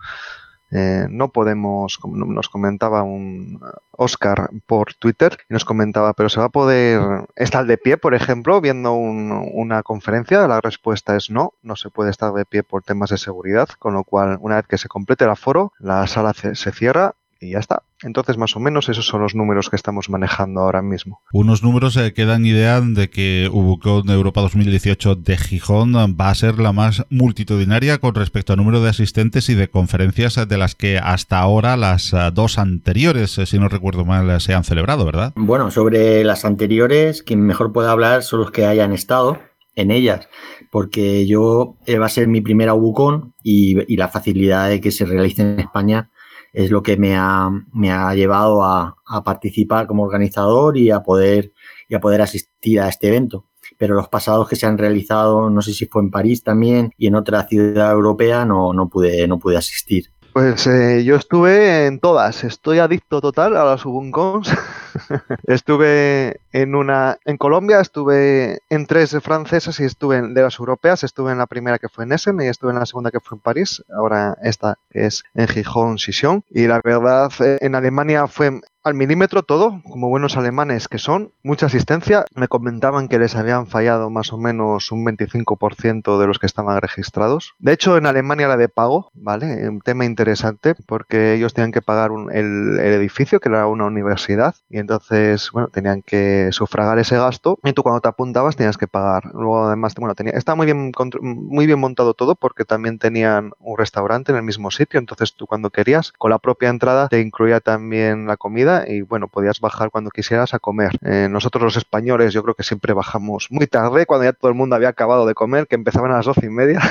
Eh, 0.71 1.07
no 1.11 1.29
podemos, 1.29 1.99
como 1.99 2.25
nos 2.27 2.49
comentaba 2.49 3.03
un 3.03 3.61
Oscar 3.93 4.51
por 4.67 4.95
Twitter, 4.95 5.39
y 5.49 5.53
nos 5.53 5.65
comentaba, 5.65 6.13
pero 6.13 6.29
se 6.29 6.41
va 6.41 6.47
a 6.47 6.51
poder 6.51 7.01
estar 7.37 7.67
de 7.67 7.79
pie, 7.79 7.97
por 7.97 8.15
ejemplo, 8.15 8.61
viendo 8.61 8.93
una 8.95 9.83
conferencia. 9.83 10.47
La 10.47 10.61
respuesta 10.61 11.17
es 11.17 11.31
no, 11.31 11.55
no 11.63 11.77
se 11.77 11.91
puede 11.91 12.11
estar 12.11 12.33
de 12.33 12.45
pie 12.45 12.63
por 12.63 12.83
temas 12.83 13.11
de 13.11 13.19
seguridad, 13.19 13.69
con 13.79 13.95
lo 13.95 14.05
cual, 14.05 14.39
una 14.41 14.57
vez 14.57 14.67
que 14.67 14.79
se 14.79 14.89
complete 14.89 15.25
el 15.25 15.31
aforo, 15.31 15.73
la 15.79 16.07
sala 16.07 16.33
se 16.35 16.73
cierra 16.73 17.15
y 17.41 17.53
ya 17.53 17.59
está. 17.59 17.83
Entonces, 18.03 18.37
más 18.37 18.55
o 18.57 18.61
menos, 18.61 18.89
esos 18.89 19.07
son 19.07 19.23
los 19.23 19.35
números 19.35 19.71
que 19.71 19.77
estamos 19.77 20.11
manejando 20.11 20.61
ahora 20.61 20.83
mismo. 20.83 21.21
Unos 21.33 21.63
números 21.63 21.97
eh, 21.97 22.13
que 22.13 22.27
dan 22.27 22.45
idea 22.45 22.81
de 22.81 23.09
que 23.11 23.49
Ubucon 23.51 24.09
Europa 24.11 24.43
2018 24.43 25.17
de 25.17 25.37
Gijón 25.37 25.95
va 25.95 26.31
a 26.31 26.35
ser 26.35 26.59
la 26.59 26.73
más 26.73 27.05
multitudinaria 27.11 27.99
con 27.99 28.15
respecto 28.15 28.53
al 28.53 28.59
número 28.59 28.81
de 28.83 28.91
asistentes 28.91 29.49
y 29.49 29.55
de 29.55 29.69
conferencias 29.69 30.37
de 30.49 30.59
las 30.59 30.75
que 30.75 30.99
hasta 30.99 31.39
ahora 31.39 31.77
las 31.77 32.13
eh, 32.13 32.31
dos 32.33 32.59
anteriores, 32.59 33.39
eh, 33.39 33.47
si 33.47 33.59
no 33.59 33.69
recuerdo 33.69 34.05
mal, 34.05 34.41
se 34.41 34.55
han 34.55 34.65
celebrado, 34.65 35.05
¿verdad? 35.05 35.33
Bueno, 35.37 35.71
sobre 35.71 36.23
las 36.25 36.45
anteriores, 36.45 37.23
quien 37.23 37.41
mejor 37.41 37.73
puede 37.73 37.89
hablar 37.89 38.23
son 38.23 38.41
los 38.41 38.51
que 38.51 38.67
hayan 38.67 38.93
estado 38.93 39.39
en 39.77 39.91
ellas, 39.91 40.29
porque 40.71 41.27
yo 41.27 41.77
va 41.89 42.07
a 42.07 42.11
ser 42.11 42.29
mi 42.29 42.41
primera 42.41 42.75
Ubucon 42.75 43.35
y, 43.43 43.93
y 43.93 43.97
la 43.97 44.09
facilidad 44.09 44.69
de 44.69 44.81
que 44.81 44.91
se 44.91 45.07
realice 45.07 45.43
en 45.43 45.61
España 45.61 46.11
es 46.53 46.71
lo 46.71 46.83
que 46.83 46.97
me 46.97 47.17
ha, 47.17 47.51
me 47.73 47.93
ha 47.93 48.15
llevado 48.15 48.65
a, 48.65 48.97
a, 49.07 49.25
participar 49.25 49.87
como 49.87 50.05
organizador 50.05 50.77
y 50.77 50.91
a 50.91 51.01
poder 51.01 51.53
y 51.89 51.95
a 51.95 52.01
poder 52.01 52.23
asistir 52.23 52.81
a 52.81 52.89
este 52.89 53.09
evento. 53.09 53.47
Pero 53.79 53.95
los 53.95 54.09
pasados 54.09 54.49
que 54.49 54.57
se 54.57 54.67
han 54.67 54.79
realizado, 54.79 55.51
no 55.51 55.63
sé 55.63 55.73
si 55.73 55.87
fue 55.87 56.03
en 56.03 56.11
París 56.11 56.43
también 56.43 56.93
y 56.97 57.07
en 57.07 57.15
otra 57.15 57.47
ciudad 57.47 57.93
europea, 57.93 58.45
no, 58.45 58.73
no 58.73 58.89
pude, 58.89 59.27
no 59.27 59.39
pude 59.39 59.57
asistir. 59.57 60.11
Pues 60.33 60.65
eh, 60.69 61.03
yo 61.05 61.17
estuve 61.17 61.87
en 61.87 61.99
todas. 61.99 62.45
Estoy 62.45 62.79
adicto 62.79 63.21
total 63.21 63.57
a 63.57 63.65
las 63.65 63.85
Ubuncons. 63.85 64.49
estuve 65.49 66.41
en 66.53 66.77
una 66.77 67.19
en 67.25 67.37
Colombia, 67.37 67.81
estuve 67.81 68.61
en 68.71 68.87
tres 68.87 69.17
francesas 69.23 69.81
y 69.81 69.85
estuve 69.85 70.19
en, 70.19 70.35
de 70.35 70.43
las 70.43 70.59
europeas. 70.61 71.03
Estuve 71.03 71.33
en 71.33 71.39
la 71.39 71.47
primera 71.47 71.81
que 71.81 71.89
fue 71.89 72.05
en 72.05 72.13
Essen 72.13 72.41
y 72.41 72.47
estuve 72.47 72.71
en 72.71 72.79
la 72.79 72.87
segunda 72.87 73.11
que 73.11 73.19
fue 73.19 73.37
en 73.37 73.43
París. 73.43 73.83
Ahora 73.93 74.37
esta 74.43 74.79
es 74.91 75.25
en 75.35 75.49
Gijón, 75.49 75.99
Sison. 75.99 76.45
Y 76.49 76.69
la 76.69 76.81
verdad, 76.85 77.33
eh, 77.41 77.59
en 77.61 77.75
Alemania 77.75 78.29
fue 78.29 78.61
al 78.83 78.95
milímetro 78.95 79.43
todo, 79.43 79.83
como 79.85 80.09
buenos 80.09 80.37
alemanes 80.37 80.89
que 80.89 80.99
son, 80.99 81.33
mucha 81.43 81.67
asistencia. 81.67 82.25
Me 82.35 82.49
comentaban 82.49 83.09
que 83.09 83.19
les 83.19 83.37
habían 83.37 83.67
fallado 83.67 84.11
más 84.11 84.33
o 84.33 84.39
menos 84.39 84.91
un 84.91 85.05
25% 85.05 86.19
de 86.19 86.27
los 86.27 86.39
que 86.39 86.47
estaban 86.47 86.81
registrados. 86.81 87.55
De 87.59 87.73
hecho, 87.73 87.97
en 87.97 88.07
Alemania 88.07 88.49
la 88.49 88.57
de 88.57 88.69
pago, 88.69 89.11
¿vale? 89.15 89.69
Un 89.69 89.81
tema 89.81 90.05
interesante 90.05 90.75
porque 90.87 91.35
ellos 91.35 91.53
tenían 91.53 91.73
que 91.73 91.83
pagar 91.83 92.11
el, 92.33 92.79
edificio, 92.81 93.41
que 93.41 93.49
era 93.49 93.67
una 93.67 93.87
universidad, 93.87 94.55
y 94.69 94.79
entonces, 94.79 95.51
bueno, 95.53 95.69
tenían 95.69 96.03
que 96.03 96.49
sufragar 96.53 96.99
ese 96.99 97.17
gasto 97.17 97.59
y 97.63 97.73
tú 97.73 97.83
cuando 97.83 98.01
te 98.01 98.09
apuntabas 98.09 98.57
tenías 98.57 98.79
que 98.79 98.89
pagar. 98.89 99.27
Luego, 99.35 99.67
además, 99.67 99.95
bueno, 99.97 100.15
tenía, 100.15 100.33
estaba 100.33 100.57
muy 100.57 100.67
bien, 100.67 100.93
muy 101.23 101.67
bien 101.67 101.79
montado 101.79 102.15
todo 102.15 102.35
porque 102.35 102.65
también 102.65 102.99
tenían 102.99 103.53
un 103.59 103.77
restaurante 103.77 104.33
en 104.33 104.39
el 104.39 104.45
mismo 104.45 104.71
sitio, 104.71 104.99
entonces 104.99 105.35
tú 105.35 105.47
cuando 105.47 105.71
querías, 105.71 106.13
con 106.13 106.31
la 106.31 106.39
propia 106.39 106.69
entrada 106.69 107.09
te 107.09 107.21
incluía 107.21 107.61
también 107.61 108.27
la 108.27 108.37
comida 108.37 108.70
y 108.87 109.03
bueno, 109.03 109.29
podías 109.29 109.61
bajar 109.61 109.91
cuando 109.91 110.11
quisieras 110.11 110.55
a 110.55 110.59
comer. 110.59 110.93
Eh, 111.05 111.29
nosotros 111.31 111.63
los 111.63 111.77
españoles 111.77 112.33
yo 112.33 112.43
creo 112.43 112.55
que 112.55 112.63
siempre 112.63 112.93
bajamos 112.93 113.49
muy 113.51 113.67
tarde, 113.67 114.07
cuando 114.07 114.25
ya 114.25 114.33
todo 114.33 114.51
el 114.51 114.57
mundo 114.57 114.77
había 114.77 114.89
acabado 114.89 115.27
de 115.27 115.35
comer, 115.35 115.67
que 115.67 115.75
empezaban 115.75 116.11
a 116.13 116.17
las 116.17 116.27
doce 116.27 116.47
y 116.47 116.51
media. 116.51 116.81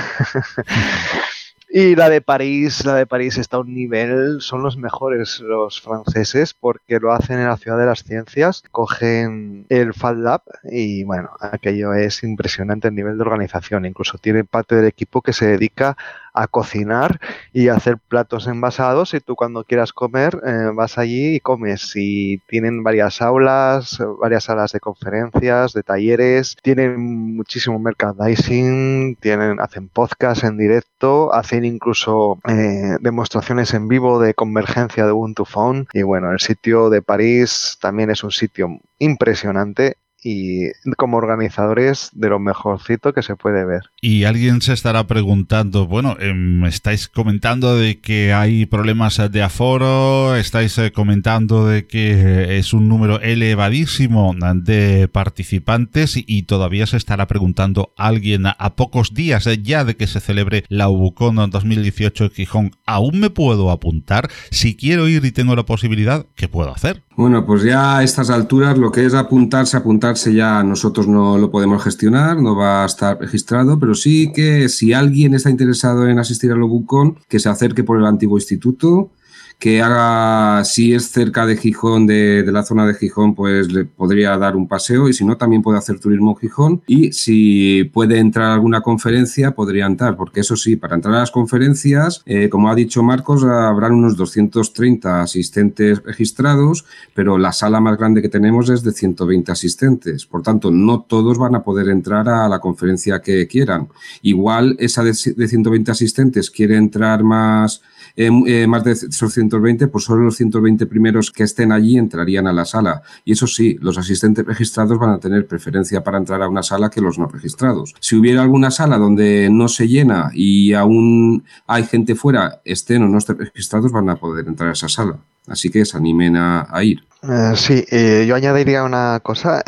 Y 1.72 1.96
la 1.96 2.10
de 2.10 2.20
París, 2.20 2.84
la 2.84 2.96
de 2.96 3.06
París 3.06 3.38
está 3.38 3.58
a 3.58 3.60
un 3.60 3.76
nivel, 3.76 4.42
son 4.42 4.64
los 4.64 4.76
mejores 4.76 5.40
los 5.40 5.80
franceses 5.80 6.56
porque 6.56 7.00
lo 7.00 7.14
hacen 7.14 7.38
en 7.38 7.46
la 7.46 7.58
ciudad 7.58 7.78
de 7.78 7.86
las 7.86 8.04
ciencias, 8.04 8.64
cogen 8.72 9.68
el 9.70 9.94
Fat 9.94 10.18
Lab 10.18 10.42
y 10.64 11.04
bueno, 11.04 11.30
aquello 11.40 11.94
es 11.94 12.24
impresionante 12.24 12.88
el 12.88 12.96
nivel 12.96 13.18
de 13.18 13.22
organización, 13.22 13.86
incluso 13.86 14.18
tiene 14.18 14.44
parte 14.46 14.74
del 14.74 14.86
equipo 14.86 15.22
que 15.22 15.32
se 15.32 15.46
dedica 15.46 15.96
a 16.34 16.48
cocinar 16.48 17.20
y 17.54 17.70
hacer 17.70 17.98
platos 17.98 18.48
envasados 18.48 19.14
y 19.14 19.20
tú 19.20 19.36
cuando 19.36 19.64
quieras 19.64 19.94
comer 19.94 20.40
eh, 20.46 20.72
vas 20.74 20.98
allí 20.98 21.36
y 21.36 21.40
comes 21.40 21.94
y 21.96 22.40
tienen 22.48 22.84
varias 22.84 23.22
aulas, 23.22 24.00
varias 24.22 24.46
salas 24.46 24.72
de 24.72 24.80
conferencias, 24.80 25.74
de 25.74 25.84
talleres, 25.84 26.58
tienen 26.62 27.00
muchísimo 27.36 27.80
merchandising, 27.80 29.18
tienen, 29.20 29.60
hacen 29.60 29.90
podcast 29.90 30.44
en 30.44 30.58
directo, 30.58 31.34
hacen 31.34 31.66
incluso 31.66 32.40
eh, 32.48 32.98
demostraciones 33.02 33.74
en 33.74 33.88
vivo 33.88 34.20
de 34.20 34.34
convergencia 34.34 35.06
de 35.06 35.12
Ubuntu 35.12 35.46
Phone 35.46 35.88
y 35.94 36.04
bueno, 36.04 36.32
el 36.32 36.40
sitio 36.40 36.90
de 36.90 37.02
París 37.02 37.78
también 37.82 38.10
es 38.10 38.24
un 38.24 38.32
sitio 38.32 38.80
impresionante 39.00 39.98
y 40.22 40.72
como 40.98 41.18
organizadores 41.18 42.10
de 42.14 42.30
lo 42.30 42.40
mejorcito 42.40 43.14
que 43.14 43.24
se 43.24 43.36
puede 43.36 43.66
ver. 43.66 43.84
Y 44.02 44.24
alguien 44.24 44.62
se 44.62 44.74
estará 44.74 45.08
preguntando, 45.08 45.88
bueno, 45.88 46.16
em, 46.20 46.66
estáis 46.66 47.08
comentando 47.08 47.76
de 47.76 48.00
que 48.00 48.34
hay 48.34 48.66
problemas 48.66 49.22
de 49.32 49.42
aforo, 49.42 50.36
estáis 50.36 50.78
eh, 50.78 50.92
comentando 50.92 51.68
de 51.68 51.86
que 51.86 52.58
es 52.58 52.74
un 52.74 52.88
número 52.88 53.20
elevadísimo 53.22 54.36
de 54.56 55.08
participantes 55.12 56.14
y 56.16 56.44
todavía 56.44 56.86
se 56.86 56.98
estará 56.98 57.28
preguntando 57.28 57.94
alguien 57.98 58.46
a 58.46 58.76
pocos 58.76 59.14
días 59.14 59.50
ya 59.62 59.84
de 59.84 59.96
que 59.96 60.08
se 60.08 60.20
celebre 60.20 60.64
la 60.70 60.90
Ubucon 60.90 61.50
2018 61.50 62.24
en 62.26 62.32
Gijón, 62.32 62.72
¿aún 62.86 63.20
me 63.20 63.30
puedo 63.30 63.72
apuntar? 63.72 64.30
Si 64.52 64.76
quiero 64.76 65.08
ir 65.08 65.26
y 65.26 65.32
tengo 65.32 65.56
la 65.56 65.66
posibilidad, 65.66 66.26
¿qué 66.36 66.48
puedo 66.48 66.74
hacer? 66.74 67.04
Bueno, 67.16 67.46
pues 67.46 67.64
ya 67.64 67.98
a 67.98 68.04
estas 68.04 68.30
alturas 68.30 68.78
lo 68.78 68.94
que 68.94 69.06
es 69.06 69.14
apuntarse, 69.14 69.76
apuntarse 69.76 70.34
ya 70.34 70.64
nosotros 70.64 71.06
no 71.06 71.38
lo 71.38 71.52
podemos 71.52 71.84
gestionar, 71.84 72.42
no 72.42 72.56
va 72.56 72.84
a 72.84 72.86
estar 72.86 73.20
registrado, 73.20 73.78
pero 73.78 73.89
sí 73.96 74.32
que 74.34 74.70
si 74.70 74.94
alguien 74.94 75.34
está 75.34 75.50
interesado 75.50 76.08
en 76.08 76.20
asistir 76.20 76.52
al 76.52 76.64
Obucon, 76.64 77.18
que 77.28 77.40
se 77.40 77.50
acerque 77.50 77.84
por 77.84 77.98
el 77.98 78.06
antiguo 78.06 78.38
instituto, 78.38 79.12
que 79.60 79.82
haga, 79.82 80.64
si 80.64 80.94
es 80.94 81.10
cerca 81.10 81.46
de 81.46 81.58
Gijón, 81.58 82.08
de, 82.08 82.46
la 82.50 82.64
zona 82.64 82.88
de 82.88 82.94
Gijón, 82.94 83.36
pues 83.36 83.70
le 83.70 83.84
podría 83.84 84.38
dar 84.38 84.56
un 84.56 84.70
paseo 84.70 85.10
y 85.10 85.14
si 85.14 85.26
no, 85.26 85.36
también 85.36 85.62
puede 85.62 85.78
hacer 85.78 86.00
turismo 86.00 86.32
en 86.32 86.38
Gijón 86.38 86.82
y 86.88 87.12
si 87.12 87.84
puede 87.94 88.20
entrar 88.20 88.52
a 88.52 88.54
alguna 88.54 88.80
conferencia, 88.80 89.52
podría 89.52 89.86
entrar, 89.86 90.16
porque 90.16 90.40
eso 90.40 90.56
sí, 90.56 90.78
para 90.78 90.96
entrar 90.96 91.14
a 91.14 91.20
las 91.20 91.32
conferencias, 91.32 92.24
eh, 92.26 92.48
como 92.48 92.70
ha 92.70 92.76
dicho 92.76 93.04
Marcos, 93.04 93.44
habrán 93.44 93.96
unos 93.96 94.16
230 94.16 95.22
asistentes 95.22 96.02
registrados, 96.04 96.86
pero 97.14 97.38
la 97.38 97.52
sala 97.52 97.82
más 97.82 97.98
grande 97.98 98.22
que 98.22 98.30
tenemos 98.30 98.70
es 98.70 98.82
de 98.82 98.94
120 98.94 99.52
asistentes, 99.52 100.26
por 100.26 100.42
tanto, 100.42 100.72
no 100.72 101.02
todos 101.02 101.38
van 101.38 101.56
a 101.56 101.64
poder 101.64 101.90
entrar 101.90 102.30
a 102.30 102.48
la 102.48 102.60
conferencia 102.60 103.22
que 103.22 103.46
quieran. 103.48 103.90
Igual 104.22 104.78
esa 104.80 105.04
de, 105.04 105.12
de 105.12 105.48
120 105.50 105.92
asistentes 105.92 106.50
quiere 106.50 106.78
entrar 106.78 107.24
más 107.26 107.82
eh, 108.22 108.30
eh, 108.48 108.68
más 108.68 108.84
de 108.84 108.92
esos 108.92 109.34
120, 109.34 109.88
pues 109.88 110.04
solo 110.04 110.24
los 110.24 110.36
120 110.36 110.86
primeros 110.88 111.32
que 111.32 111.44
estén 111.44 111.72
allí 111.72 111.98
entrarían 111.98 112.48
a 112.48 112.52
la 112.52 112.66
sala. 112.66 113.02
Y 113.24 113.32
eso 113.32 113.48
sí, 113.48 113.78
los 113.80 113.98
asistentes 113.98 114.46
registrados 114.46 115.00
van 115.00 115.12
a 115.12 115.20
tener 115.20 115.48
preferencia 115.48 116.04
para 116.04 116.18
entrar 116.18 116.42
a 116.42 116.50
una 116.50 116.62
sala 116.62 116.90
que 116.90 117.00
los 117.00 117.18
no 117.18 117.28
registrados. 117.28 117.96
Si 118.02 118.18
hubiera 118.18 118.42
alguna 118.42 118.72
sala 118.72 118.98
donde 118.98 119.50
no 119.50 119.70
se 119.70 119.88
llena 119.88 120.32
y 120.34 120.74
aún 120.74 121.46
hay 121.66 121.86
gente 121.86 122.14
fuera, 122.14 122.60
estén 122.66 123.04
o 123.04 123.08
no 123.08 123.20
estén 123.20 123.38
registrados, 123.38 123.90
van 123.94 124.10
a 124.10 124.18
poder 124.18 124.50
entrar 124.50 124.72
a 124.72 124.74
esa 124.74 124.90
sala. 124.90 125.18
Así 125.48 125.70
que 125.70 125.86
se 125.86 125.96
animen 125.96 126.36
a, 126.36 126.68
ir. 126.84 127.00
Eh, 127.24 127.54
sí, 127.56 127.86
yo 128.28 128.36
añadiría 128.36 128.84
una 128.84 129.22
cosa. 129.24 129.64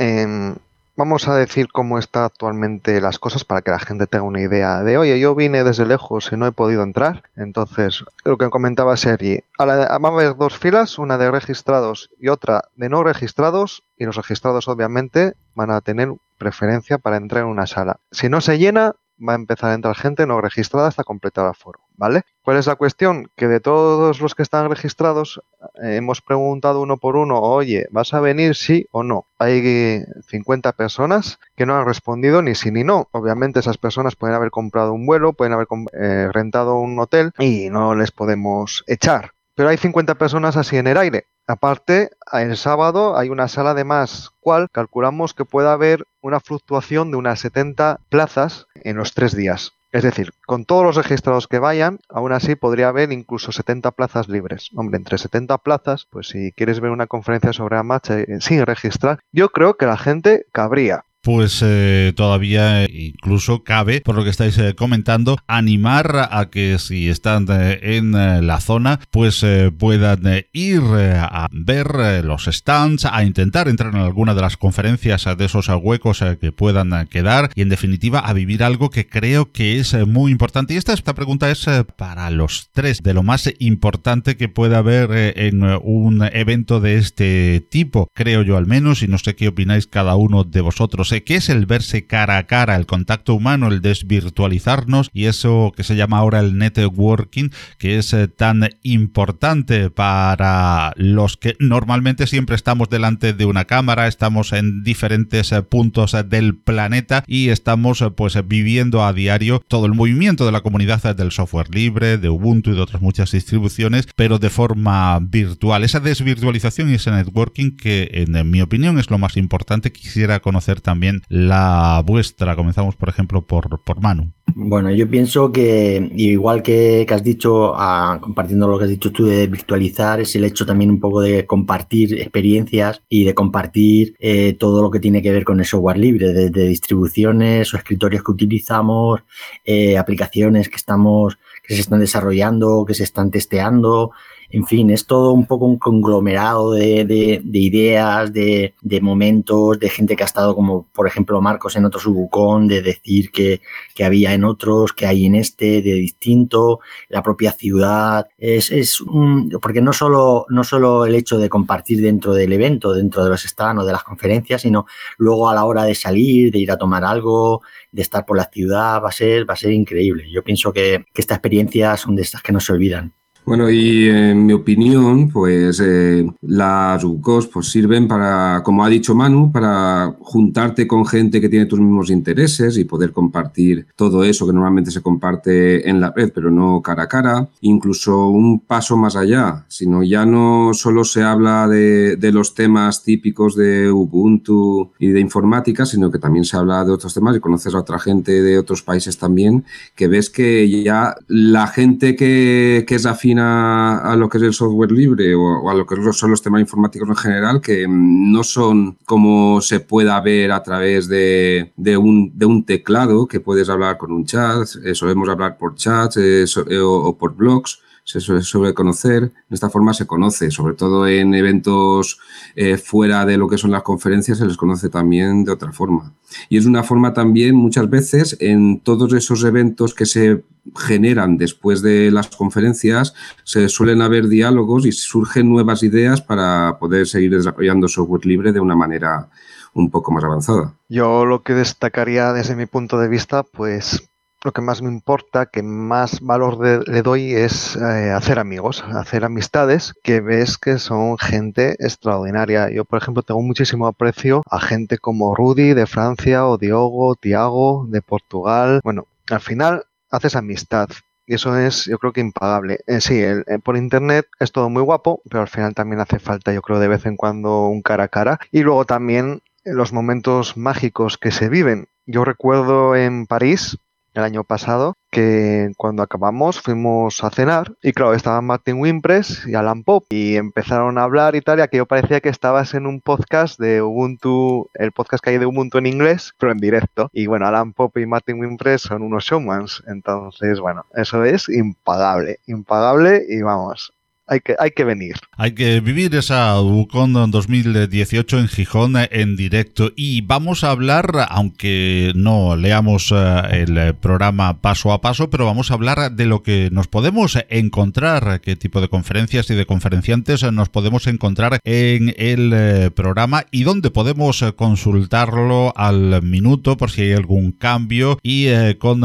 Vamos 1.01 1.27
a 1.27 1.35
decir 1.35 1.71
cómo 1.71 1.97
está 1.97 2.25
actualmente 2.25 3.01
las 3.01 3.17
cosas 3.17 3.43
para 3.43 3.63
que 3.63 3.71
la 3.71 3.79
gente 3.79 4.05
tenga 4.05 4.23
una 4.23 4.39
idea 4.39 4.83
de, 4.83 4.99
oye, 4.99 5.19
yo 5.19 5.33
vine 5.33 5.63
desde 5.63 5.87
lejos 5.87 6.29
y 6.31 6.37
no 6.37 6.45
he 6.45 6.51
podido 6.51 6.83
entrar. 6.83 7.23
Entonces, 7.35 8.05
lo 8.23 8.37
que 8.37 8.51
comentaba 8.51 8.95
Sergi, 8.95 9.39
va 9.59 9.73
a 9.85 9.95
haber 9.95 10.35
dos 10.35 10.59
filas, 10.59 10.99
una 10.99 11.17
de 11.17 11.31
registrados 11.31 12.11
y 12.19 12.27
otra 12.27 12.65
de 12.75 12.89
no 12.89 13.03
registrados, 13.03 13.81
y 13.97 14.05
los 14.05 14.15
registrados 14.15 14.67
obviamente 14.67 15.33
van 15.55 15.71
a 15.71 15.81
tener 15.81 16.13
preferencia 16.37 16.99
para 16.99 17.17
entrar 17.17 17.45
en 17.45 17.49
una 17.49 17.65
sala. 17.65 17.97
Si 18.11 18.29
no 18.29 18.39
se 18.39 18.59
llena, 18.59 18.93
va 19.27 19.33
a 19.33 19.35
empezar 19.35 19.71
a 19.71 19.73
entrar 19.73 19.95
gente 19.95 20.25
no 20.25 20.41
registrada 20.41 20.87
hasta 20.87 21.03
completar 21.03 21.47
el 21.47 21.55
foro, 21.55 21.79
¿vale? 21.95 22.23
¿Cuál 22.41 22.57
es 22.57 22.67
la 22.67 22.75
cuestión? 22.75 23.29
Que 23.35 23.47
de 23.47 23.59
todos 23.59 24.19
los 24.19 24.35
que 24.35 24.43
están 24.43 24.69
registrados, 24.69 25.41
eh, 25.81 25.95
hemos 25.97 26.21
preguntado 26.21 26.81
uno 26.81 26.97
por 26.97 27.15
uno, 27.15 27.39
oye, 27.39 27.87
¿vas 27.91 28.13
a 28.13 28.19
venir 28.19 28.55
sí 28.55 28.87
o 28.91 29.03
no? 29.03 29.25
Hay 29.37 30.03
50 30.27 30.71
personas 30.73 31.39
que 31.55 31.65
no 31.65 31.75
han 31.75 31.85
respondido 31.85 32.41
ni 32.41 32.55
sí 32.55 32.71
ni 32.71 32.83
no. 32.83 33.07
Obviamente 33.11 33.59
esas 33.59 33.77
personas 33.77 34.15
pueden 34.15 34.35
haber 34.35 34.51
comprado 34.51 34.93
un 34.93 35.05
vuelo, 35.05 35.33
pueden 35.33 35.53
haber 35.53 35.67
eh, 35.93 36.29
rentado 36.31 36.75
un 36.75 36.99
hotel 36.99 37.31
y 37.39 37.69
no 37.69 37.95
les 37.95 38.11
podemos 38.11 38.83
echar. 38.87 39.31
Pero 39.55 39.69
hay 39.69 39.77
50 39.77 40.15
personas 40.15 40.57
así 40.57 40.77
en 40.77 40.87
el 40.87 40.97
aire. 40.97 41.25
Aparte, 41.51 42.11
el 42.31 42.55
sábado 42.55 43.17
hay 43.17 43.27
una 43.27 43.49
sala 43.49 43.73
de 43.73 43.83
más, 43.83 44.31
cual 44.39 44.69
calculamos 44.71 45.33
que 45.33 45.43
puede 45.43 45.67
haber 45.67 46.05
una 46.21 46.39
fluctuación 46.39 47.11
de 47.11 47.17
unas 47.17 47.41
70 47.41 47.99
plazas 48.07 48.67
en 48.73 48.95
los 48.95 49.13
tres 49.13 49.35
días. 49.35 49.73
Es 49.91 50.03
decir, 50.03 50.31
con 50.45 50.63
todos 50.63 50.85
los 50.85 50.95
registrados 50.95 51.49
que 51.49 51.59
vayan, 51.59 51.99
aún 52.07 52.31
así 52.31 52.55
podría 52.55 52.87
haber 52.87 53.11
incluso 53.11 53.51
70 53.51 53.91
plazas 53.91 54.29
libres. 54.29 54.69
Hombre, 54.75 54.95
entre 54.95 55.17
70 55.17 55.57
plazas, 55.57 56.07
pues 56.09 56.29
si 56.29 56.53
quieres 56.53 56.79
ver 56.79 56.91
una 56.91 57.07
conferencia 57.07 57.51
sobre 57.51 57.75
Amacha 57.75 58.21
eh, 58.21 58.39
sin 58.39 58.65
registrar, 58.65 59.19
yo 59.33 59.49
creo 59.49 59.73
que 59.73 59.87
la 59.87 59.97
gente 59.97 60.45
cabría 60.53 61.03
pues 61.21 61.61
eh, 61.63 62.13
todavía 62.15 62.85
incluso 62.89 63.63
cabe, 63.63 64.01
por 64.01 64.15
lo 64.15 64.23
que 64.23 64.29
estáis 64.29 64.57
eh, 64.57 64.73
comentando, 64.75 65.37
animar 65.47 66.29
a 66.31 66.49
que 66.49 66.77
si 66.79 67.09
están 67.09 67.45
eh, 67.49 67.79
en 67.97 68.11
la 68.11 68.59
zona, 68.59 68.99
pues 69.11 69.45
puedan 69.77 70.21
ir 70.53 70.81
a 70.81 71.47
ver 71.51 72.23
los 72.25 72.45
stands, 72.45 73.05
a 73.05 73.23
intentar 73.23 73.67
entrar 73.67 73.93
en 73.93 74.01
alguna 74.01 74.33
de 74.33 74.41
las 74.41 74.57
conferencias 74.57 75.25
de 75.37 75.45
esos 75.45 75.67
huecos 75.81 76.23
que 76.39 76.51
puedan 76.51 77.07
quedar 77.07 77.51
y 77.55 77.61
en 77.61 77.69
definitiva 77.69 78.19
a 78.19 78.33
vivir 78.33 78.63
algo 78.63 78.89
que 78.89 79.07
creo 79.07 79.51
que 79.51 79.79
es 79.79 79.95
muy 80.07 80.31
importante. 80.31 80.73
Y 80.73 80.77
esta, 80.77 80.93
esta 80.93 81.13
pregunta 81.13 81.49
es 81.51 81.65
para 81.95 82.29
los 82.29 82.69
tres, 82.71 83.01
de 83.03 83.13
lo 83.13 83.23
más 83.23 83.51
importante 83.59 84.37
que 84.37 84.49
pueda 84.49 84.79
haber 84.79 85.37
en 85.37 85.63
un 85.63 86.23
evento 86.33 86.79
de 86.79 86.97
este 86.97 87.63
tipo, 87.69 88.07
creo 88.13 88.41
yo 88.41 88.57
al 88.57 88.67
menos, 88.67 89.03
y 89.03 89.07
no 89.07 89.17
sé 89.17 89.35
qué 89.35 89.47
opináis 89.47 89.87
cada 89.87 90.15
uno 90.15 90.43
de 90.43 90.61
vosotros 90.61 91.10
qué 91.19 91.35
es 91.35 91.49
el 91.49 91.65
verse 91.65 92.05
cara 92.05 92.37
a 92.37 92.47
cara, 92.47 92.77
el 92.77 92.85
contacto 92.85 93.35
humano, 93.35 93.67
el 93.67 93.81
desvirtualizarnos 93.81 95.09
y 95.13 95.25
eso 95.25 95.73
que 95.75 95.83
se 95.83 95.97
llama 95.97 96.17
ahora 96.19 96.39
el 96.39 96.57
networking, 96.57 97.49
que 97.77 97.97
es 97.97 98.13
eh, 98.13 98.29
tan 98.29 98.69
importante 98.83 99.89
para 99.89 100.93
los 100.95 101.35
que 101.35 101.55
normalmente 101.59 102.27
siempre 102.27 102.55
estamos 102.55 102.89
delante 102.89 103.33
de 103.33 103.45
una 103.45 103.65
cámara, 103.65 104.07
estamos 104.07 104.53
en 104.53 104.83
diferentes 104.83 105.51
eh, 105.51 105.61
puntos 105.61 106.13
eh, 106.13 106.23
del 106.23 106.55
planeta 106.55 107.23
y 107.27 107.49
estamos 107.49 108.03
pues 108.15 108.37
viviendo 108.47 109.03
a 109.03 109.11
diario 109.11 109.61
todo 109.67 109.85
el 109.85 109.93
movimiento 109.93 110.45
de 110.45 110.51
la 110.53 110.61
comunidad 110.61 111.15
del 111.15 111.31
software 111.31 111.73
libre, 111.73 112.17
de 112.17 112.29
Ubuntu 112.29 112.71
y 112.71 112.75
de 112.75 112.81
otras 112.81 113.01
muchas 113.01 113.31
distribuciones, 113.31 114.07
pero 114.15 114.39
de 114.39 114.49
forma 114.49 115.19
virtual. 115.19 115.83
Esa 115.83 115.99
desvirtualización 115.99 116.89
y 116.89 116.95
ese 116.95 117.11
networking 117.11 117.75
que 117.75 118.09
en 118.13 118.49
mi 118.49 118.61
opinión 118.61 118.99
es 118.99 119.09
lo 119.09 119.17
más 119.17 119.37
importante, 119.37 119.91
quisiera 119.91 120.39
conocer 120.39 120.79
también 120.81 121.00
la 121.29 122.03
vuestra. 122.05 122.55
Comenzamos, 122.55 122.95
por 122.95 123.09
ejemplo, 123.09 123.41
por, 123.41 123.81
por 123.83 124.01
Manu. 124.01 124.31
Bueno, 124.53 124.91
yo 124.91 125.09
pienso 125.09 125.51
que 125.51 126.11
igual 126.15 126.61
que, 126.61 127.05
has 127.09 127.23
dicho, 127.23 127.73
compartiendo 128.19 128.67
lo 128.67 128.77
que 128.77 128.85
has 128.85 128.89
dicho 128.89 129.11
tú 129.11 129.25
de 129.25 129.47
virtualizar, 129.47 130.19
es 130.19 130.35
el 130.35 130.43
hecho 130.43 130.65
también 130.65 130.89
un 130.91 130.99
poco 130.99 131.21
de 131.21 131.45
compartir 131.45 132.19
experiencias 132.19 133.01
y 133.07 133.23
de 133.23 133.33
compartir 133.33 134.15
eh, 134.19 134.53
todo 134.59 134.81
lo 134.81 134.91
que 134.91 134.99
tiene 134.99 135.21
que 135.21 135.31
ver 135.31 135.45
con 135.45 135.59
el 135.59 135.65
software 135.65 135.97
libre, 135.97 136.33
desde 136.33 136.67
distribuciones 136.67 137.73
o 137.73 137.77
escritorios 137.77 138.23
que 138.23 138.31
utilizamos, 138.31 139.21
eh, 139.63 139.97
aplicaciones 139.97 140.67
que 140.67 140.75
estamos 140.75 141.37
que 141.63 141.75
se 141.75 141.81
están 141.81 141.99
desarrollando, 141.99 142.85
que 142.85 142.93
se 142.93 143.03
están 143.03 143.31
testeando, 143.31 144.11
en 144.51 144.65
fin, 144.67 144.89
es 144.89 145.05
todo 145.05 145.31
un 145.31 145.45
poco 145.45 145.65
un 145.65 145.79
conglomerado 145.79 146.73
de, 146.73 147.41
ideas, 147.53 148.33
de, 148.33 148.73
momentos, 149.01 149.79
de 149.79 149.89
gente 149.89 150.15
que 150.15 150.23
ha 150.23 150.25
estado 150.25 150.55
como, 150.55 150.87
por 150.93 151.07
ejemplo, 151.07 151.39
Marcos 151.41 151.75
en 151.77 151.85
otro 151.85 151.99
subucón, 152.01 152.67
de 152.67 152.81
decir 152.81 153.31
que, 153.31 153.61
había 154.03 154.33
en 154.33 154.43
otros, 154.43 154.93
que 154.93 155.05
hay 155.05 155.25
en 155.25 155.35
este, 155.35 155.81
de 155.81 155.93
distinto, 155.93 156.79
la 157.07 157.23
propia 157.23 157.51
ciudad. 157.53 158.27
Es, 158.37 158.71
es 158.71 158.99
un, 158.99 159.49
porque 159.61 159.81
no 159.81 159.93
solo, 159.93 160.45
no 160.49 160.63
solo 160.63 161.05
el 161.05 161.15
hecho 161.15 161.37
de 161.37 161.49
compartir 161.49 162.01
dentro 162.01 162.33
del 162.33 162.51
evento, 162.51 162.93
dentro 162.93 163.23
de 163.23 163.29
los 163.29 163.43
stands 163.43 163.83
o 163.83 163.85
de 163.85 163.93
las 163.93 164.03
conferencias, 164.03 164.63
sino 164.63 164.85
luego 165.17 165.49
a 165.49 165.55
la 165.55 165.65
hora 165.65 165.83
de 165.83 165.95
salir, 165.95 166.51
de 166.51 166.59
ir 166.59 166.71
a 166.71 166.77
tomar 166.77 167.05
algo, 167.05 167.61
de 167.91 168.01
estar 168.01 168.25
por 168.25 168.37
la 168.37 168.49
ciudad, 168.51 169.01
va 169.01 169.09
a 169.09 169.13
ser, 169.13 169.49
va 169.49 169.53
a 169.53 169.57
ser 169.57 169.71
increíble. 169.71 170.29
Yo 170.31 170.43
pienso 170.43 170.73
que, 170.73 171.05
que 171.13 171.21
estas 171.21 171.37
experiencias 171.37 172.01
son 172.01 172.15
de 172.15 172.23
estas 172.23 172.41
que 172.41 172.51
no 172.51 172.59
se 172.59 172.73
olvidan. 172.73 173.13
Bueno, 173.43 173.71
y 173.71 174.07
en 174.07 174.45
mi 174.45 174.53
opinión, 174.53 175.29
pues 175.29 175.81
eh, 175.83 176.25
las 176.41 177.03
UCOS 177.03 177.47
pues, 177.47 177.67
sirven 177.69 178.07
para, 178.07 178.61
como 178.63 178.85
ha 178.85 178.89
dicho 178.89 179.15
Manu, 179.15 179.51
para 179.51 180.15
juntarte 180.19 180.87
con 180.87 181.07
gente 181.07 181.41
que 181.41 181.49
tiene 181.49 181.65
tus 181.65 181.79
mismos 181.79 182.11
intereses 182.11 182.77
y 182.77 182.85
poder 182.85 183.11
compartir 183.11 183.87
todo 183.95 184.23
eso 184.23 184.45
que 184.45 184.53
normalmente 184.53 184.91
se 184.91 185.01
comparte 185.01 185.89
en 185.89 185.99
la 185.99 186.11
red, 186.11 186.31
pero 186.33 186.51
no 186.51 186.81
cara 186.83 187.03
a 187.03 187.07
cara. 187.07 187.49
Incluso 187.61 188.27
un 188.27 188.59
paso 188.59 188.95
más 188.95 189.15
allá, 189.15 189.65
sino 189.67 190.03
ya 190.03 190.23
no 190.23 190.73
solo 190.75 191.03
se 191.03 191.23
habla 191.23 191.67
de, 191.67 192.17
de 192.17 192.31
los 192.31 192.53
temas 192.53 193.03
típicos 193.03 193.55
de 193.55 193.91
Ubuntu 193.91 194.91
y 194.99 195.07
de 195.07 195.19
informática, 195.19 195.85
sino 195.87 196.11
que 196.11 196.19
también 196.19 196.45
se 196.45 196.57
habla 196.57 196.85
de 196.85 196.91
otros 196.91 197.13
temas 197.15 197.35
y 197.35 197.39
conoces 197.39 197.73
a 197.73 197.79
otra 197.79 197.97
gente 197.97 198.43
de 198.43 198.59
otros 198.59 198.83
países 198.83 199.17
también, 199.17 199.65
que 199.95 200.07
ves 200.07 200.29
que 200.29 200.69
ya 200.83 201.15
la 201.27 201.65
gente 201.65 202.15
que, 202.15 202.85
que 202.87 202.95
es 202.95 203.05
afín 203.07 203.30
a, 203.39 204.15
lo 204.17 204.29
que 204.29 204.37
es 204.37 204.43
el 204.43 204.53
software 204.53 204.91
libre 204.91 205.33
o, 205.35 205.69
a 205.69 205.73
lo 205.73 205.85
que 205.85 205.95
son 206.13 206.31
los 206.31 206.41
temas 206.41 206.61
informáticos 206.61 207.07
en 207.07 207.15
general, 207.15 207.61
que 207.61 207.87
mm, 207.87 208.31
no 208.31 208.43
son 208.43 208.97
como 209.05 209.61
se 209.61 209.79
pueda 209.79 210.19
ver 210.21 210.51
a 210.51 210.63
través 210.63 211.07
de, 211.07 211.71
un, 211.97 212.65
teclado, 212.65 213.27
que 213.27 213.39
puedes 213.39 213.69
hablar 213.69 213.97
con 213.97 214.11
un 214.11 214.25
chat, 214.25 214.65
solemos 214.93 215.29
hablar 215.29 215.57
por 215.57 215.75
chat 215.75 216.15
eh, 216.17 216.45
eh, 216.69 216.79
o 216.79 217.17
por 217.17 217.35
blogs, 217.35 217.81
se 218.03 218.19
suele 218.19 218.73
conocer, 218.73 219.21
de 219.21 219.55
esta 219.55 219.69
forma 219.69 219.93
se 219.93 220.07
conoce, 220.07 220.51
sobre 220.51 220.73
todo 220.73 221.07
en 221.07 221.33
eventos 221.33 222.19
eh, 222.55 222.77
fuera 222.77 223.25
de 223.25 223.37
lo 223.37 223.47
que 223.47 223.57
son 223.57 223.71
las 223.71 223.83
conferencias, 223.83 224.39
se 224.39 224.45
les 224.45 224.57
conoce 224.57 224.89
también 224.89 225.43
de 225.43 225.51
otra 225.51 225.71
forma. 225.71 226.13
Y 226.49 226.57
es 226.57 226.65
una 226.65 226.83
forma 226.83 227.13
también, 227.13 227.55
muchas 227.55 227.89
veces, 227.89 228.37
en 228.39 228.79
todos 228.79 229.13
esos 229.13 229.43
eventos 229.43 229.93
que 229.93 230.05
se 230.05 230.43
generan 230.75 231.37
después 231.37 231.81
de 231.81 232.11
las 232.11 232.27
conferencias, 232.27 233.13
se 233.43 233.69
suelen 233.69 234.01
haber 234.01 234.27
diálogos 234.27 234.85
y 234.85 234.91
surgen 234.91 235.49
nuevas 235.49 235.83
ideas 235.83 236.21
para 236.21 236.77
poder 236.79 237.07
seguir 237.07 237.31
desarrollando 237.31 237.87
software 237.87 238.25
libre 238.25 238.51
de 238.51 238.59
una 238.59 238.75
manera 238.75 239.29
un 239.73 239.89
poco 239.89 240.11
más 240.11 240.23
avanzada. 240.23 240.73
Yo 240.89 241.25
lo 241.25 241.43
que 241.43 241.53
destacaría 241.53 242.33
desde 242.33 242.55
mi 242.55 242.65
punto 242.65 242.99
de 242.99 243.07
vista, 243.07 243.43
pues 243.43 244.10
lo 244.43 244.51
que 244.51 244.61
más 244.61 244.81
me 244.81 244.89
importa, 244.89 245.45
que 245.45 245.61
más 245.61 246.19
valor 246.21 246.87
le 246.87 247.01
doy 247.01 247.33
es 247.33 247.75
eh, 247.75 248.11
hacer 248.11 248.39
amigos, 248.39 248.83
hacer 248.93 249.23
amistades 249.23 249.93
que 250.03 250.19
ves 250.19 250.57
que 250.57 250.79
son 250.79 251.17
gente 251.17 251.75
extraordinaria. 251.79 252.69
Yo, 252.71 252.85
por 252.85 253.01
ejemplo, 253.01 253.23
tengo 253.23 253.41
muchísimo 253.41 253.87
aprecio 253.87 254.41
a 254.49 254.59
gente 254.59 254.97
como 254.97 255.35
Rudy 255.35 255.73
de 255.73 255.85
Francia 255.85 256.47
o 256.47 256.57
Diogo, 256.57 257.15
Tiago 257.15 257.85
de 257.87 258.01
Portugal. 258.01 258.81
Bueno, 258.83 259.05
al 259.29 259.41
final 259.41 259.85
haces 260.09 260.35
amistad. 260.35 260.89
Y 261.27 261.35
eso 261.35 261.55
es, 261.57 261.85
yo 261.85 261.99
creo 261.99 262.11
que 262.11 262.19
impagable. 262.21 262.79
Eh, 262.87 262.99
sí, 262.99 263.23
por 263.63 263.77
internet 263.77 264.27
es 264.39 264.51
todo 264.51 264.69
muy 264.69 264.81
guapo, 264.81 265.21
pero 265.29 265.41
al 265.41 265.47
final 265.47 265.73
también 265.75 266.01
hace 266.01 266.19
falta, 266.19 266.51
yo 266.51 266.61
creo, 266.61 266.79
de 266.79 266.87
vez 266.87 267.05
en 267.05 267.15
cuando 267.15 267.67
un 267.67 267.81
cara 267.81 268.05
a 268.05 268.07
cara. 268.07 268.39
Y 268.51 268.61
luego 268.63 268.85
también 268.85 269.41
los 269.63 269.93
momentos 269.93 270.57
mágicos 270.57 271.17
que 271.17 271.31
se 271.31 271.47
viven. 271.47 271.87
Yo 272.07 272.25
recuerdo 272.25 272.95
en 272.95 273.27
París, 273.27 273.77
el 274.13 274.23
año 274.23 274.43
pasado, 274.43 274.95
que 275.09 275.71
cuando 275.77 276.03
acabamos 276.03 276.61
fuimos 276.61 277.23
a 277.23 277.29
cenar 277.29 277.73
y 277.81 277.91
claro, 277.93 278.13
estaban 278.13 278.45
Martin 278.45 278.79
Wimpress 278.79 279.47
y 279.47 279.55
Alan 279.55 279.83
Pop 279.83 280.05
y 280.09 280.35
empezaron 280.35 280.97
a 280.97 281.03
hablar 281.03 281.35
y 281.35 281.41
tal 281.41 281.59
y 281.59 281.61
aquello 281.61 281.85
parecía 281.85 282.21
que 282.21 282.29
estabas 282.29 282.73
en 282.73 282.87
un 282.87 283.01
podcast 283.01 283.59
de 283.59 283.81
Ubuntu, 283.81 284.69
el 284.73 284.91
podcast 284.91 285.23
que 285.23 285.31
hay 285.31 285.37
de 285.37 285.45
Ubuntu 285.45 285.77
en 285.77 285.85
inglés, 285.85 286.33
pero 286.37 286.51
en 286.51 286.59
directo. 286.59 287.09
Y 287.13 287.27
bueno, 287.27 287.47
Alan 287.47 287.73
Pop 287.73 287.97
y 287.97 288.05
Martin 288.05 288.39
Wimpress 288.39 288.83
son 288.83 289.01
unos 289.03 289.25
showmans, 289.25 289.83
entonces 289.87 290.59
bueno, 290.59 290.85
eso 290.95 291.23
es 291.23 291.49
impagable, 291.49 292.39
impagable 292.47 293.25
y 293.27 293.41
vamos, 293.41 293.93
hay 294.31 294.39
que, 294.39 294.55
hay 294.57 294.71
que 294.71 294.85
venir. 294.85 295.15
Hay 295.35 295.51
que 295.51 295.81
vivir 295.81 296.15
esa 296.15 296.59
UCON 296.61 297.31
2018 297.31 298.39
en 298.39 298.47
Gijón 298.47 298.93
en 298.95 299.35
directo 299.35 299.91
y 299.93 300.21
vamos 300.21 300.63
a 300.63 300.71
hablar, 300.71 301.27
aunque 301.29 302.13
no 302.15 302.55
leamos 302.55 303.11
eh, 303.13 303.65
el 303.67 303.93
programa 303.95 304.61
paso 304.61 304.93
a 304.93 305.01
paso, 305.01 305.29
pero 305.29 305.45
vamos 305.45 305.69
a 305.69 305.73
hablar 305.73 306.13
de 306.13 306.25
lo 306.25 306.43
que 306.43 306.69
nos 306.71 306.87
podemos 306.87 307.37
encontrar, 307.49 308.39
qué 308.39 308.55
tipo 308.55 308.79
de 308.79 308.87
conferencias 308.87 309.49
y 309.49 309.55
de 309.55 309.65
conferenciantes 309.65 310.49
nos 310.53 310.69
podemos 310.69 311.07
encontrar 311.07 311.59
en 311.65 312.15
el 312.17 312.53
eh, 312.55 312.89
programa 312.89 313.43
y 313.51 313.63
dónde 313.63 313.91
podemos 313.91 314.45
consultarlo 314.55 315.73
al 315.75 316.21
minuto 316.21 316.77
por 316.77 316.89
si 316.89 317.01
hay 317.01 317.11
algún 317.13 317.51
cambio 317.51 318.17
y 318.23 318.47
eh, 318.47 318.77
con 318.79 319.01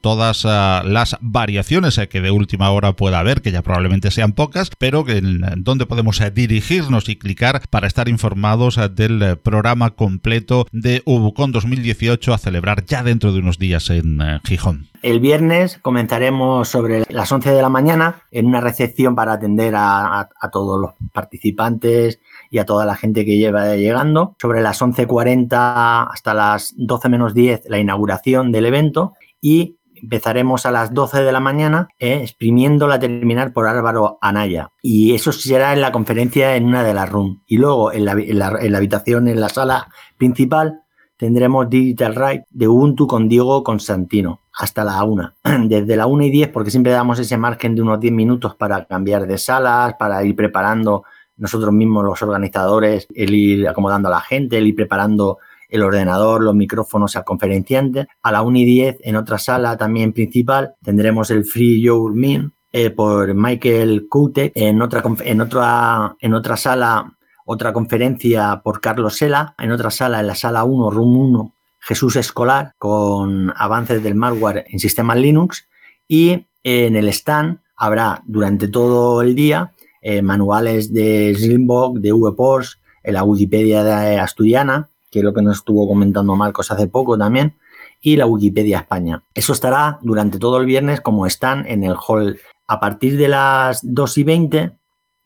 todas 0.00 0.44
las 0.44 1.16
variaciones 1.20 2.00
que 2.08 2.20
de 2.20 2.30
última 2.30 2.70
hora 2.70 2.92
pueda 2.92 3.18
haber, 3.18 3.42
que 3.42 3.50
ya 3.50 3.62
probablemente 3.62 4.12
sean 4.12 4.32
pocas, 4.32 4.67
pero 4.76 5.04
en 5.08 5.40
dónde 5.58 5.86
podemos 5.86 6.20
dirigirnos 6.34 7.08
y 7.08 7.16
clicar 7.16 7.62
para 7.70 7.86
estar 7.86 8.08
informados 8.08 8.78
del 8.94 9.38
programa 9.38 9.90
completo 9.90 10.66
de 10.72 11.02
Ubucon 11.04 11.52
2018 11.52 12.32
a 12.32 12.38
celebrar 12.38 12.84
ya 12.84 13.02
dentro 13.02 13.32
de 13.32 13.40
unos 13.40 13.58
días 13.58 13.90
en 13.90 14.20
eh, 14.20 14.40
Gijón. 14.44 14.88
El 15.02 15.20
viernes 15.20 15.78
comenzaremos 15.80 16.68
sobre 16.68 17.04
las 17.08 17.30
11 17.30 17.52
de 17.52 17.62
la 17.62 17.68
mañana 17.68 18.22
en 18.30 18.46
una 18.46 18.60
recepción 18.60 19.14
para 19.14 19.34
atender 19.34 19.74
a, 19.76 20.28
todos 20.52 20.80
los 20.80 20.90
participantes 21.12 22.20
y 22.50 22.58
a 22.58 22.64
toda 22.64 22.84
la 22.84 22.96
gente 22.96 23.24
que 23.24 23.36
lleva 23.36 23.76
llegando. 23.76 24.34
Sobre 24.40 24.60
las 24.60 24.80
11.40 24.82 26.08
hasta 26.12 26.34
las 26.34 26.74
12 26.76 27.08
menos 27.08 27.34
10 27.34 27.62
la 27.68 27.78
inauguración 27.78 28.50
del 28.50 28.66
evento 28.66 29.14
y 29.40 29.77
empezaremos 30.02 30.66
a 30.66 30.70
las 30.70 30.92
12 30.92 31.22
de 31.22 31.32
la 31.32 31.40
mañana 31.40 31.88
eh, 31.98 32.20
exprimiendo 32.22 32.86
la 32.86 32.98
terminal 32.98 33.52
por 33.52 33.66
Álvaro 33.66 34.18
Anaya. 34.20 34.70
Y 34.82 35.14
eso 35.14 35.32
será 35.32 35.72
en 35.72 35.80
la 35.80 35.92
conferencia 35.92 36.56
en 36.56 36.66
una 36.66 36.82
de 36.82 36.94
las 36.94 37.08
rooms. 37.08 37.38
Y 37.46 37.58
luego 37.58 37.92
en 37.92 38.04
la, 38.04 38.12
en 38.12 38.38
la 38.72 38.78
habitación, 38.78 39.28
en 39.28 39.40
la 39.40 39.48
sala 39.48 39.88
principal, 40.16 40.82
tendremos 41.16 41.68
Digital 41.68 42.14
Ride 42.14 42.44
de 42.50 42.68
Ubuntu 42.68 43.06
con 43.06 43.28
Diego 43.28 43.62
Constantino 43.62 44.42
hasta 44.58 44.84
la 44.84 45.02
1. 45.02 45.32
Desde 45.68 45.96
la 45.96 46.06
1 46.06 46.24
y 46.24 46.30
10, 46.30 46.48
porque 46.48 46.70
siempre 46.70 46.92
damos 46.92 47.18
ese 47.18 47.36
margen 47.36 47.74
de 47.74 47.82
unos 47.82 48.00
10 48.00 48.12
minutos 48.12 48.54
para 48.54 48.84
cambiar 48.86 49.26
de 49.26 49.38
salas, 49.38 49.94
para 49.98 50.24
ir 50.24 50.34
preparando 50.34 51.04
nosotros 51.36 51.72
mismos 51.72 52.04
los 52.04 52.20
organizadores, 52.22 53.06
el 53.14 53.34
ir 53.34 53.68
acomodando 53.68 54.08
a 54.08 54.12
la 54.12 54.20
gente, 54.20 54.58
el 54.58 54.66
ir 54.66 54.74
preparando 54.74 55.38
el 55.68 55.82
ordenador, 55.82 56.42
los 56.42 56.54
micrófonos 56.54 57.16
al 57.16 57.24
conferenciante. 57.24 58.08
A 58.22 58.32
la 58.32 58.42
1 58.42 58.58
y 58.58 58.64
10, 58.64 58.96
en 59.02 59.16
otra 59.16 59.38
sala 59.38 59.76
también 59.76 60.12
principal, 60.12 60.74
tendremos 60.82 61.30
el 61.30 61.44
Free 61.44 61.80
Your 61.80 62.14
Min 62.14 62.52
eh, 62.72 62.90
por 62.90 63.34
Michael 63.34 64.06
Koutek. 64.08 64.52
En 64.54 64.82
otra, 64.82 65.02
en, 65.24 65.40
otra, 65.40 66.16
en 66.20 66.34
otra 66.34 66.56
sala, 66.56 67.16
otra 67.44 67.72
conferencia 67.72 68.60
por 68.62 68.80
Carlos 68.80 69.16
Sela. 69.16 69.54
En 69.58 69.70
otra 69.70 69.90
sala, 69.90 70.20
en 70.20 70.26
la 70.26 70.34
sala 70.34 70.64
1, 70.64 70.90
Room 70.90 71.16
1, 71.16 71.54
Jesús 71.80 72.16
Escolar 72.16 72.74
con 72.78 73.52
avances 73.56 74.02
del 74.02 74.14
malware 74.14 74.64
en 74.68 74.78
sistemas 74.78 75.18
Linux. 75.18 75.68
Y 76.06 76.46
en 76.62 76.96
el 76.96 77.08
stand 77.08 77.60
habrá 77.76 78.22
durante 78.26 78.68
todo 78.68 79.22
el 79.22 79.34
día 79.34 79.72
eh, 80.00 80.22
manuales 80.22 80.92
de 80.92 81.34
Slimbox, 81.36 82.00
de 82.00 82.12
VPORS, 82.12 82.80
en 83.02 83.14
la 83.14 83.24
Wikipedia 83.24 83.82
de 83.84 84.18
asturiana, 84.18 84.88
que 85.10 85.20
es 85.20 85.24
lo 85.24 85.32
que 85.32 85.42
nos 85.42 85.58
estuvo 85.58 85.86
comentando 85.88 86.36
Marcos 86.36 86.70
hace 86.70 86.86
poco 86.86 87.16
también, 87.16 87.56
y 88.00 88.16
la 88.16 88.26
Wikipedia 88.26 88.78
España. 88.78 89.24
Eso 89.34 89.52
estará 89.52 89.98
durante 90.02 90.38
todo 90.38 90.58
el 90.58 90.66
viernes 90.66 91.00
como 91.00 91.26
están 91.26 91.66
en 91.66 91.82
el 91.82 91.96
hall. 91.96 92.38
A 92.66 92.80
partir 92.80 93.16
de 93.16 93.28
las 93.28 93.80
2 93.82 94.18
y 94.18 94.24
20, 94.24 94.72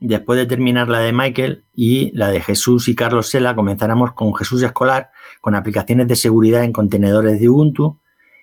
después 0.00 0.38
de 0.38 0.46
terminar 0.46 0.88
la 0.88 1.00
de 1.00 1.12
Michael 1.12 1.64
y 1.74 2.10
la 2.16 2.28
de 2.28 2.40
Jesús 2.40 2.88
y 2.88 2.94
Carlos 2.94 3.28
Sela, 3.28 3.54
comenzaremos 3.54 4.12
con 4.12 4.34
Jesús 4.34 4.62
Escolar, 4.62 5.10
con 5.40 5.54
aplicaciones 5.54 6.08
de 6.08 6.16
seguridad 6.16 6.64
en 6.64 6.72
contenedores 6.72 7.40
de 7.40 7.48
Ubuntu. 7.48 7.98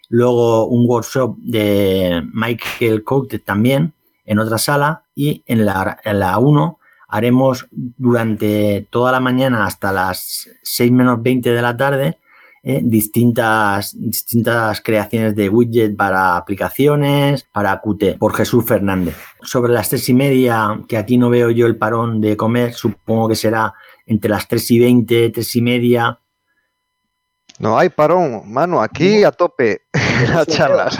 Luego 0.09 0.65
un 0.67 0.87
workshop 0.87 1.37
de 1.37 2.23
Michael 2.33 3.03
Cote 3.03 3.39
también 3.39 3.93
en 4.25 4.39
otra 4.39 4.57
sala 4.57 5.05
y 5.15 5.43
en 5.45 5.65
la, 5.65 5.99
en 6.03 6.19
la 6.19 6.37
1 6.37 6.78
haremos 7.09 7.67
durante 7.71 8.87
toda 8.89 9.11
la 9.11 9.19
mañana 9.19 9.65
hasta 9.65 9.91
las 9.91 10.49
6 10.63 10.91
menos 10.91 11.21
20 11.21 11.51
de 11.51 11.61
la 11.61 11.75
tarde 11.75 12.17
eh, 12.61 12.81
distintas, 12.83 13.95
distintas 13.97 14.81
creaciones 14.81 15.33
de 15.33 15.47
widget 15.47 15.95
para 15.95 16.35
aplicaciones, 16.35 17.47
para 17.53 17.79
Qt, 17.79 18.17
por 18.17 18.35
Jesús 18.35 18.65
Fernández. 18.65 19.15
Sobre 19.41 19.71
las 19.71 19.87
3 19.87 20.09
y 20.09 20.13
media, 20.13 20.81
que 20.87 20.97
aquí 20.97 21.17
no 21.17 21.29
veo 21.29 21.51
yo 21.51 21.67
el 21.67 21.77
parón 21.77 22.19
de 22.19 22.35
comer, 22.35 22.73
supongo 22.73 23.29
que 23.29 23.35
será 23.35 23.73
entre 24.05 24.29
las 24.29 24.47
3 24.49 24.71
y 24.71 24.79
20, 24.79 25.29
3 25.29 25.55
y 25.55 25.61
media. 25.61 26.19
No 27.59 27.77
hay 27.77 27.89
parón, 27.89 28.51
mano, 28.51 28.81
aquí 28.81 29.23
a 29.23 29.31
tope 29.31 29.83
las 30.33 30.45
charlas. 30.47 30.97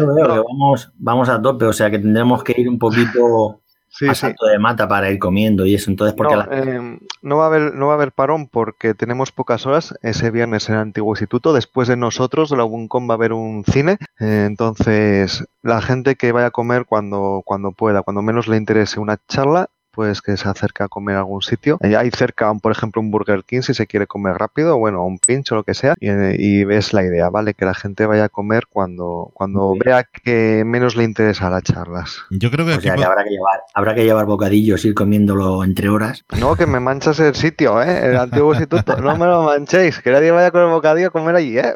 vamos, 0.00 0.92
vamos 0.96 1.28
a 1.28 1.40
tope, 1.40 1.66
o 1.66 1.72
sea 1.72 1.88
que 1.88 2.00
tendremos 2.00 2.42
que 2.42 2.60
ir 2.60 2.68
un 2.68 2.80
poquito 2.80 3.61
sí, 3.92 4.06
de 4.06 4.58
mata 4.58 4.88
para 4.88 5.10
ir 5.10 5.18
comiendo 5.18 5.66
y 5.66 5.74
eso. 5.74 5.90
Entonces, 5.90 6.14
porque 6.16 6.34
no, 6.34 6.52
em, 6.52 7.00
no, 7.20 7.36
va 7.36 7.44
a 7.44 7.46
haber, 7.48 7.74
no 7.74 7.86
va 7.86 7.92
a 7.92 7.96
haber 7.96 8.12
parón 8.12 8.48
porque 8.48 8.94
tenemos 8.94 9.32
pocas 9.32 9.66
horas 9.66 9.94
ese 10.02 10.30
viernes 10.30 10.68
en 10.68 10.76
el 10.76 10.80
antiguo 10.80 11.12
instituto. 11.12 11.52
Después 11.52 11.88
de 11.88 11.96
nosotros, 11.96 12.50
de 12.50 12.56
la 12.56 12.64
UNCOM 12.64 13.08
va 13.08 13.14
a 13.14 13.16
haber 13.16 13.32
un 13.32 13.64
cine. 13.64 13.98
Eh, 14.18 14.44
entonces, 14.46 15.44
la 15.62 15.82
gente 15.82 16.16
que 16.16 16.32
vaya 16.32 16.46
a 16.46 16.50
comer 16.50 16.86
cuando, 16.86 17.42
cuando 17.44 17.72
pueda, 17.72 18.02
cuando 18.02 18.22
menos 18.22 18.48
le 18.48 18.56
interese 18.56 18.98
una 18.98 19.18
charla, 19.28 19.68
pues 19.92 20.22
que 20.22 20.36
se 20.36 20.48
acerca 20.48 20.84
a 20.84 20.88
comer 20.88 21.16
a 21.16 21.20
algún 21.20 21.42
sitio. 21.42 21.78
Hay 21.82 22.10
cerca, 22.10 22.52
por 22.54 22.72
ejemplo, 22.72 23.00
un 23.00 23.10
Burger 23.10 23.44
King 23.44 23.62
si 23.62 23.74
se 23.74 23.86
quiere 23.86 24.06
comer 24.06 24.34
rápido, 24.34 24.78
bueno, 24.78 25.04
un 25.04 25.18
pincho, 25.18 25.54
lo 25.54 25.64
que 25.64 25.74
sea, 25.74 25.94
y, 26.00 26.64
ves 26.64 26.92
la 26.92 27.04
idea, 27.04 27.28
¿vale? 27.28 27.54
Que 27.54 27.64
la 27.64 27.74
gente 27.74 28.06
vaya 28.06 28.24
a 28.24 28.28
comer 28.28 28.64
cuando, 28.68 29.30
cuando 29.34 29.74
vea 29.78 30.04
que 30.04 30.64
menos 30.64 30.96
le 30.96 31.04
interesa 31.04 31.50
las 31.50 31.62
charlas. 31.62 32.18
Yo 32.30 32.50
creo 32.50 32.66
que, 32.66 32.72
habrá, 32.72 33.24
que 33.24 33.30
llevar, 33.30 33.60
habrá 33.74 33.94
que 33.94 34.04
llevar 34.04 34.26
bocadillos, 34.26 34.84
ir 34.84 34.94
comiéndolo 34.94 35.64
entre 35.64 35.88
horas. 35.88 36.24
No, 36.38 36.56
que 36.56 36.66
me 36.66 36.80
manchas 36.80 37.20
el 37.20 37.34
sitio, 37.34 37.82
¿eh? 37.82 38.10
El 38.10 38.16
antiguo 38.16 38.52
instituto. 38.54 38.96
No 38.96 39.16
me 39.16 39.26
lo 39.26 39.42
manchéis, 39.42 40.00
que 40.00 40.10
nadie 40.10 40.30
vaya 40.30 40.50
con 40.50 40.62
el 40.62 40.70
bocadillo 40.70 41.08
a 41.08 41.10
comer 41.10 41.36
allí, 41.36 41.58
¿eh? 41.58 41.72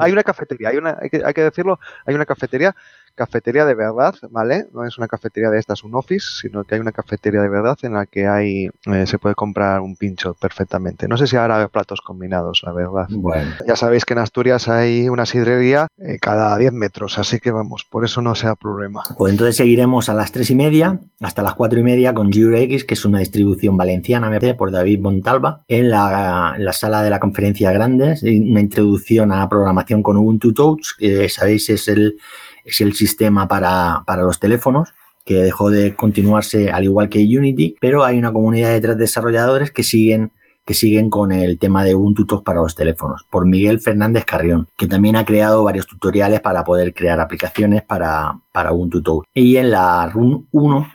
hay 0.00 0.12
una 0.12 0.22
cafetería, 0.22 0.70
hay 0.70 0.76
una, 0.76 0.96
hay 1.00 1.10
que, 1.10 1.22
hay 1.24 1.34
que 1.34 1.42
decirlo, 1.42 1.78
hay 2.04 2.14
una 2.14 2.26
cafetería 2.26 2.74
cafetería 3.16 3.64
de 3.64 3.74
verdad, 3.74 4.14
¿vale? 4.30 4.66
No 4.72 4.84
es 4.84 4.96
una 4.98 5.08
cafetería 5.08 5.50
de 5.50 5.58
estas, 5.58 5.82
un 5.82 5.94
office, 5.94 6.26
sino 6.42 6.62
que 6.62 6.76
hay 6.76 6.80
una 6.80 6.92
cafetería 6.92 7.40
de 7.42 7.48
verdad 7.48 7.76
en 7.82 7.94
la 7.94 8.06
que 8.06 8.28
hay 8.28 8.68
eh, 8.86 9.06
se 9.06 9.18
puede 9.18 9.34
comprar 9.34 9.80
un 9.80 9.96
pincho 9.96 10.34
perfectamente. 10.34 11.08
No 11.08 11.16
sé 11.16 11.26
si 11.26 11.36
habrá 11.36 11.66
platos 11.68 12.00
combinados, 12.00 12.62
la 12.64 12.72
verdad. 12.72 13.06
Bueno. 13.10 13.50
Ya 13.66 13.74
sabéis 13.74 14.04
que 14.04 14.14
en 14.14 14.20
Asturias 14.20 14.68
hay 14.68 15.08
una 15.08 15.26
sidrería 15.26 15.88
eh, 15.98 16.18
cada 16.20 16.56
10 16.56 16.72
metros, 16.72 17.18
así 17.18 17.40
que 17.40 17.50
vamos, 17.50 17.84
por 17.90 18.04
eso 18.04 18.22
no 18.22 18.34
sea 18.34 18.54
problema. 18.54 19.02
Pues 19.18 19.32
entonces 19.32 19.56
seguiremos 19.56 20.08
a 20.08 20.14
las 20.14 20.30
3 20.30 20.50
y 20.50 20.54
media 20.54 21.00
hasta 21.20 21.42
las 21.42 21.54
4 21.54 21.80
y 21.80 21.82
media 21.82 22.14
con 22.14 22.32
GeoX, 22.32 22.84
que 22.84 22.94
es 22.94 23.04
una 23.04 23.18
distribución 23.18 23.76
valenciana 23.76 24.30
por 24.56 24.70
David 24.70 25.00
Montalva, 25.00 25.62
en 25.68 25.90
la, 25.90 26.54
en 26.56 26.64
la 26.64 26.72
sala 26.72 27.02
de 27.02 27.10
la 27.10 27.18
conferencia 27.18 27.72
grande, 27.72 28.16
una 28.22 28.60
introducción 28.60 29.32
a 29.32 29.48
programación 29.48 30.02
con 30.02 30.16
Ubuntu 30.16 30.52
Touch, 30.52 30.96
que 30.98 31.28
sabéis 31.28 31.70
es 31.70 31.88
el 31.88 32.18
es 32.66 32.80
el 32.80 32.94
sistema 32.94 33.48
para, 33.48 34.04
los 34.16 34.38
teléfonos 34.38 34.92
que 35.24 35.36
dejó 35.36 35.70
de 35.70 35.96
continuarse 35.96 36.70
al 36.70 36.84
igual 36.84 37.08
que 37.08 37.18
Unity, 37.18 37.76
pero 37.80 38.04
hay 38.04 38.18
una 38.18 38.32
comunidad 38.32 38.70
de 38.70 38.80
tres 38.80 38.98
desarrolladores 38.98 39.70
que 39.70 39.82
siguen 39.82 40.32
que 40.64 40.74
siguen 40.74 41.10
con 41.10 41.30
el 41.30 41.60
tema 41.60 41.84
de 41.84 41.94
Ubuntu 41.94 42.26
Touch 42.26 42.42
para 42.42 42.60
los 42.60 42.74
teléfonos, 42.74 43.24
por 43.30 43.46
Miguel 43.46 43.78
Fernández 43.78 44.24
Carrión, 44.24 44.66
que 44.76 44.88
también 44.88 45.14
ha 45.14 45.24
creado 45.24 45.62
varios 45.62 45.86
tutoriales 45.86 46.40
para 46.40 46.64
poder 46.64 46.92
crear 46.92 47.20
aplicaciones 47.20 47.82
para, 47.84 48.40
para 48.50 48.72
Ubuntu 48.72 49.00
Touch. 49.00 49.24
Y 49.32 49.58
en 49.58 49.70
la 49.70 50.08
Run 50.08 50.48
1 50.50 50.88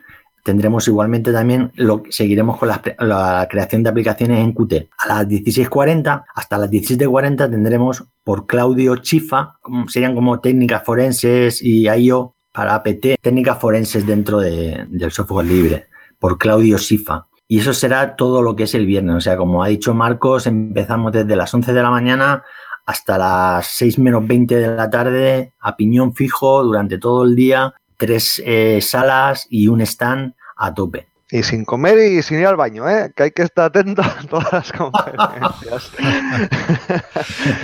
tendremos 0.43 0.87
igualmente 0.87 1.31
también, 1.31 1.71
lo, 1.75 2.03
seguiremos 2.09 2.57
con 2.57 2.69
la, 2.69 3.47
creación 3.49 3.83
de 3.83 3.89
aplicaciones 3.89 4.39
en 4.39 4.53
Qt. 4.53 4.89
A 4.97 5.07
las 5.07 5.27
16.40 5.27 6.23
hasta 6.33 6.57
las 6.57 6.69
17.40 6.69 7.49
tendremos 7.49 8.03
por 8.23 8.45
Claudio 8.47 8.97
Chifa, 8.97 9.55
serían 9.87 10.15
como 10.15 10.39
técnicas 10.39 10.83
forenses 10.83 11.61
y 11.61 11.87
IO 11.87 12.35
para 12.51 12.75
APT, 12.75 13.21
técnicas 13.21 13.59
forenses 13.59 14.05
dentro 14.05 14.39
del 14.39 15.11
software 15.11 15.45
libre, 15.45 15.87
por 16.19 16.37
Claudio 16.37 16.77
Chifa. 16.77 17.27
Y 17.47 17.59
eso 17.59 17.73
será 17.73 18.15
todo 18.15 18.41
lo 18.41 18.55
que 18.55 18.63
es 18.63 18.75
el 18.75 18.85
viernes. 18.85 19.15
O 19.15 19.21
sea, 19.21 19.35
como 19.35 19.61
ha 19.61 19.67
dicho 19.67 19.93
Marcos, 19.93 20.47
empezamos 20.47 21.11
desde 21.11 21.35
las 21.35 21.53
11 21.53 21.73
de 21.73 21.83
la 21.83 21.89
mañana 21.89 22.43
hasta 22.85 23.17
las 23.17 23.67
6 23.67 23.99
menos 23.99 24.25
20 24.25 24.55
de 24.55 24.67
la 24.75 24.89
tarde 24.89 25.53
a 25.59 25.75
piñón 25.75 26.13
fijo 26.13 26.63
durante 26.63 26.97
todo 26.97 27.23
el 27.23 27.35
día 27.35 27.73
tres 28.01 28.41
eh, 28.43 28.79
salas 28.81 29.45
y 29.47 29.67
un 29.67 29.79
stand 29.81 30.33
a 30.57 30.73
tope. 30.73 31.10
Y 31.33 31.43
sin 31.43 31.63
comer 31.63 31.97
y 31.97 32.21
sin 32.23 32.39
ir 32.39 32.47
al 32.47 32.57
baño, 32.57 32.89
¿eh? 32.89 33.13
que 33.15 33.23
hay 33.23 33.31
que 33.31 33.43
estar 33.43 33.65
atento 33.67 34.01
a 34.01 34.17
todas 34.29 34.51
las 34.51 34.71
conferencias. 34.73 35.91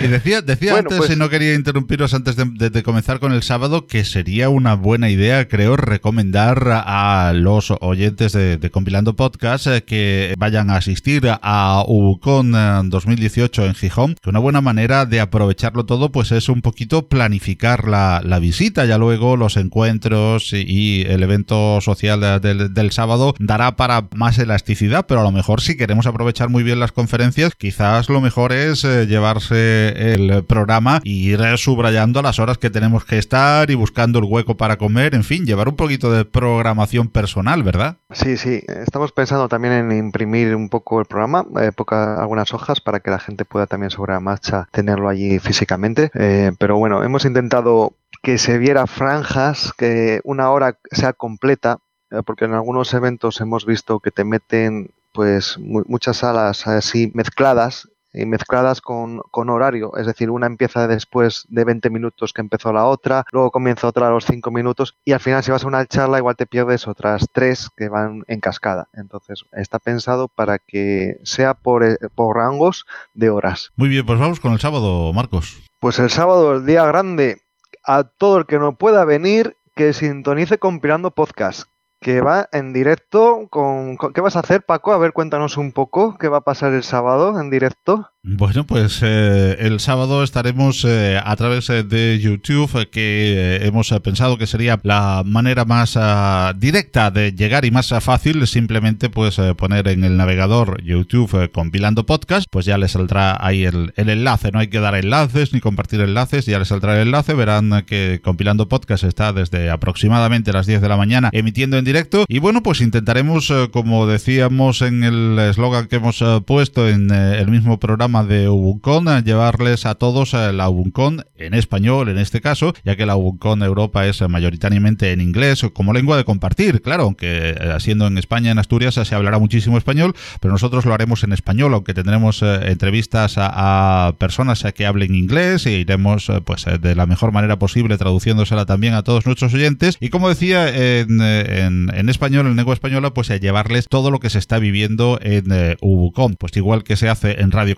y 0.00 0.06
decía, 0.06 0.40
decía 0.40 0.78
antes, 0.78 0.96
pues 0.96 1.10
y 1.10 1.16
no 1.16 1.28
quería 1.28 1.54
interrumpiros 1.54 2.14
antes 2.14 2.36
de, 2.36 2.82
comenzar 2.82 3.20
con 3.20 3.32
el 3.32 3.42
sábado, 3.42 3.86
que 3.86 4.06
sería 4.06 4.48
una 4.48 4.72
buena 4.72 5.10
idea, 5.10 5.46
creo, 5.48 5.76
recomendar 5.76 6.66
a 6.66 7.32
los 7.34 7.70
oyentes 7.82 8.32
de, 8.32 8.70
Compilando 8.72 9.16
Podcast 9.16 9.66
eh, 9.66 9.82
que 9.82 10.34
vayan 10.38 10.70
a 10.70 10.76
asistir 10.76 11.24
a 11.26 11.84
UCON 11.86 12.52
2018 12.88 13.66
en 13.66 13.74
Gijón, 13.74 14.14
que 14.14 14.30
una 14.30 14.38
buena 14.38 14.62
manera 14.62 15.04
de 15.04 15.20
aprovecharlo 15.20 15.84
todo 15.84 16.10
pues 16.10 16.32
es 16.32 16.48
un 16.48 16.62
poquito 16.62 17.08
planificar 17.08 17.86
la, 17.86 18.38
visita, 18.38 18.86
ya 18.86 18.96
luego 18.96 19.36
los 19.36 19.58
encuentros 19.58 20.54
y, 20.54 21.02
el 21.08 21.22
evento 21.22 21.80
social 21.82 22.40
del, 22.40 22.72
del 22.72 22.92
sábado 22.92 23.34
para 23.76 24.08
más 24.14 24.38
elasticidad, 24.38 25.06
pero 25.06 25.20
a 25.20 25.24
lo 25.24 25.32
mejor 25.32 25.60
si 25.60 25.76
queremos 25.76 26.06
aprovechar 26.06 26.48
muy 26.48 26.62
bien 26.62 26.80
las 26.80 26.92
conferencias, 26.92 27.54
quizás 27.54 28.08
lo 28.08 28.20
mejor 28.20 28.52
es 28.52 28.84
eh, 28.84 29.06
llevarse 29.06 30.12
el 30.12 30.44
programa 30.44 31.00
y 31.04 31.30
ir 31.30 31.40
subrayando 31.56 32.22
las 32.22 32.38
horas 32.38 32.58
que 32.58 32.70
tenemos 32.70 33.04
que 33.04 33.18
estar 33.18 33.70
y 33.70 33.74
buscando 33.74 34.18
el 34.18 34.24
hueco 34.24 34.56
para 34.56 34.76
comer, 34.76 35.14
en 35.14 35.24
fin, 35.24 35.44
llevar 35.44 35.68
un 35.68 35.76
poquito 35.76 36.12
de 36.12 36.24
programación 36.24 37.08
personal, 37.08 37.62
¿verdad? 37.62 37.96
Sí, 38.12 38.36
sí, 38.36 38.62
estamos 38.66 39.12
pensando 39.12 39.48
también 39.48 39.74
en 39.74 39.92
imprimir 39.92 40.54
un 40.54 40.68
poco 40.68 41.00
el 41.00 41.06
programa, 41.06 41.44
eh, 41.60 41.72
algunas 42.18 42.54
hojas 42.54 42.80
para 42.80 43.00
que 43.00 43.10
la 43.10 43.18
gente 43.18 43.44
pueda 43.44 43.66
también 43.66 43.90
sobre 43.90 44.12
la 44.12 44.20
marcha 44.20 44.68
tenerlo 44.72 45.08
allí 45.08 45.38
físicamente, 45.38 46.10
eh, 46.14 46.52
pero 46.58 46.78
bueno, 46.78 47.02
hemos 47.02 47.24
intentado 47.24 47.94
que 48.22 48.38
se 48.38 48.58
viera 48.58 48.86
franjas, 48.86 49.72
que 49.76 50.20
una 50.24 50.50
hora 50.50 50.78
sea 50.90 51.12
completa, 51.12 51.78
eh, 51.78 51.87
porque 52.24 52.46
en 52.46 52.54
algunos 52.54 52.92
eventos 52.94 53.40
hemos 53.40 53.66
visto 53.66 54.00
que 54.00 54.10
te 54.10 54.24
meten 54.24 54.90
pues 55.12 55.58
muchas 55.58 56.18
salas 56.18 56.66
así 56.66 57.10
mezcladas 57.14 57.88
y 58.12 58.24
mezcladas 58.24 58.80
con, 58.80 59.22
horario, 59.32 59.96
es 59.96 60.06
decir, 60.06 60.30
una 60.30 60.46
empieza 60.46 60.88
después 60.88 61.44
de 61.48 61.64
20 61.64 61.90
minutos 61.90 62.32
que 62.32 62.40
empezó 62.40 62.72
la 62.72 62.84
otra, 62.84 63.24
luego 63.32 63.50
comienza 63.50 63.86
otra 63.86 64.08
a 64.08 64.10
los 64.10 64.24
5 64.24 64.50
minutos 64.50 64.94
y 65.04 65.12
al 65.12 65.20
final 65.20 65.42
si 65.42 65.50
vas 65.50 65.64
a 65.64 65.66
una 65.66 65.86
charla 65.86 66.18
igual 66.18 66.36
te 66.36 66.46
pierdes 66.46 66.88
otras 66.88 67.26
tres 67.32 67.68
que 67.76 67.88
van 67.88 68.24
en 68.26 68.40
cascada. 68.40 68.88
Entonces 68.94 69.44
está 69.52 69.78
pensado 69.78 70.28
para 70.28 70.58
que 70.58 71.18
sea 71.22 71.54
por, 71.54 71.84
eh, 71.84 71.98
por 72.14 72.36
rangos 72.36 72.86
de 73.14 73.30
horas. 73.30 73.72
Muy 73.76 73.88
bien, 73.88 74.06
pues 74.06 74.18
vamos 74.18 74.40
con 74.40 74.52
el 74.52 74.60
sábado, 74.60 75.12
Marcos. 75.12 75.60
Pues 75.80 75.98
el 75.98 76.10
sábado, 76.10 76.54
el 76.54 76.66
día 76.66 76.84
grande, 76.86 77.42
a 77.84 78.04
todo 78.04 78.38
el 78.38 78.46
que 78.46 78.58
no 78.58 78.76
pueda 78.76 79.04
venir, 79.04 79.56
que 79.76 79.92
sintonice 79.92 80.58
compilando 80.58 81.10
podcast 81.10 81.68
que 82.00 82.20
va 82.20 82.48
en 82.52 82.72
directo 82.72 83.48
con, 83.50 83.96
¿Qué 83.96 84.20
vas 84.20 84.36
a 84.36 84.40
hacer, 84.40 84.62
Paco? 84.64 84.92
A 84.92 84.98
ver, 84.98 85.12
cuéntanos 85.12 85.56
un 85.56 85.72
poco 85.72 86.16
qué 86.18 86.28
va 86.28 86.38
a 86.38 86.44
pasar 86.44 86.72
el 86.72 86.82
sábado 86.82 87.40
en 87.40 87.50
directo. 87.50 88.10
Bueno, 88.24 88.66
pues 88.66 88.98
eh, 89.02 89.56
el 89.60 89.78
sábado 89.78 90.24
estaremos 90.24 90.84
eh, 90.84 91.20
a 91.24 91.36
través 91.36 91.70
eh, 91.70 91.84
de 91.84 92.18
YouTube, 92.18 92.90
que 92.90 93.60
hemos 93.62 93.90
pensado 94.02 94.36
que 94.36 94.48
sería 94.48 94.80
la 94.82 95.22
manera 95.24 95.64
más 95.64 95.96
ah, 95.96 96.52
directa 96.56 97.12
de 97.12 97.30
llegar 97.32 97.64
y 97.64 97.70
más 97.70 97.94
fácil, 98.00 98.44
simplemente 98.48 99.08
pues 99.08 99.40
poner 99.56 99.86
en 99.86 100.02
el 100.02 100.16
navegador 100.16 100.82
YouTube 100.82 101.52
compilando 101.52 102.06
podcast, 102.06 102.48
pues 102.50 102.66
ya 102.66 102.76
les 102.76 102.90
saldrá 102.90 103.36
ahí 103.40 103.64
el, 103.64 103.92
el, 103.94 104.08
enlace, 104.08 104.50
no 104.50 104.58
hay 104.58 104.66
que 104.66 104.80
dar 104.80 104.96
enlaces 104.96 105.52
ni 105.52 105.60
compartir 105.60 106.00
enlaces, 106.00 106.44
ya 106.44 106.58
les 106.58 106.68
saldrá 106.68 106.96
el 106.96 107.06
enlace, 107.06 107.34
verán 107.34 107.84
que 107.86 108.20
compilando 108.22 108.68
podcast 108.68 109.04
está 109.04 109.32
desde 109.32 109.70
aproximadamente 109.70 110.52
las 110.52 110.66
10 110.66 110.80
de 110.80 110.88
la 110.88 110.96
mañana 110.96 111.30
emitiendo 111.32 111.78
en 111.78 111.84
directo. 111.84 112.24
Y 112.28 112.40
bueno, 112.40 112.64
pues 112.64 112.80
intentaremos, 112.80 113.52
como 113.70 114.08
decíamos 114.08 114.82
en 114.82 115.04
el 115.04 115.38
eslogan 115.38 115.86
que 115.86 115.96
hemos 115.96 116.22
puesto 116.44 116.88
en 116.88 117.12
el 117.12 117.46
mismo 117.48 117.78
programa, 117.78 118.07
de 118.08 118.48
Ubuncon, 118.48 119.22
llevarles 119.24 119.86
a 119.86 119.94
todos 119.94 120.32
la 120.32 120.68
Ubuncon 120.68 121.24
en 121.36 121.54
español 121.54 122.08
en 122.08 122.18
este 122.18 122.40
caso, 122.40 122.74
ya 122.84 122.96
que 122.96 123.06
la 123.06 123.16
Ubuncon 123.16 123.62
Europa 123.62 124.06
es 124.06 124.20
mayoritariamente 124.28 125.12
en 125.12 125.20
inglés 125.20 125.62
como 125.72 125.92
lengua 125.92 126.16
de 126.16 126.24
compartir, 126.24 126.82
claro, 126.82 127.04
aunque 127.04 127.50
eh, 127.50 127.76
siendo 127.80 128.06
en 128.06 128.18
España, 128.18 128.50
en 128.50 128.58
Asturias, 128.58 128.94
se 128.94 129.14
hablará 129.14 129.38
muchísimo 129.38 129.78
español, 129.78 130.14
pero 130.40 130.52
nosotros 130.52 130.84
lo 130.84 130.94
haremos 130.94 131.24
en 131.24 131.32
español, 131.32 131.74
aunque 131.74 131.94
tendremos 131.94 132.42
eh, 132.42 132.70
entrevistas 132.70 133.34
a, 133.36 134.14
personas 134.18 134.64
que 134.74 134.86
hablen 134.86 135.14
inglés 135.14 135.66
e 135.66 135.78
iremos 135.78 136.28
eh, 136.28 136.40
pues 136.44 136.64
de 136.80 136.94
la 136.94 137.06
mejor 137.06 137.32
manera 137.32 137.58
posible 137.58 137.98
traduciéndosela 137.98 138.66
también 138.66 138.94
a 138.94 139.02
todos 139.02 139.26
nuestros 139.26 139.54
oyentes. 139.54 139.96
Y 140.00 140.08
como 140.08 140.28
decía, 140.28 140.68
en, 140.68 141.20
en, 141.20 142.08
español, 142.08 142.46
en 142.46 142.56
lengua 142.56 142.74
española, 142.74 143.12
pues 143.12 143.30
a 143.30 143.36
llevarles 143.36 143.88
todo 143.88 144.10
lo 144.10 144.20
que 144.20 144.30
se 144.30 144.38
está 144.38 144.58
viviendo 144.58 145.18
en 145.22 145.76
Ubucon, 145.80 146.36
pues 146.36 146.56
igual 146.56 146.84
que 146.84 146.96
se 146.96 147.08
hace 147.08 147.40
en 147.40 147.50
radio 147.50 147.76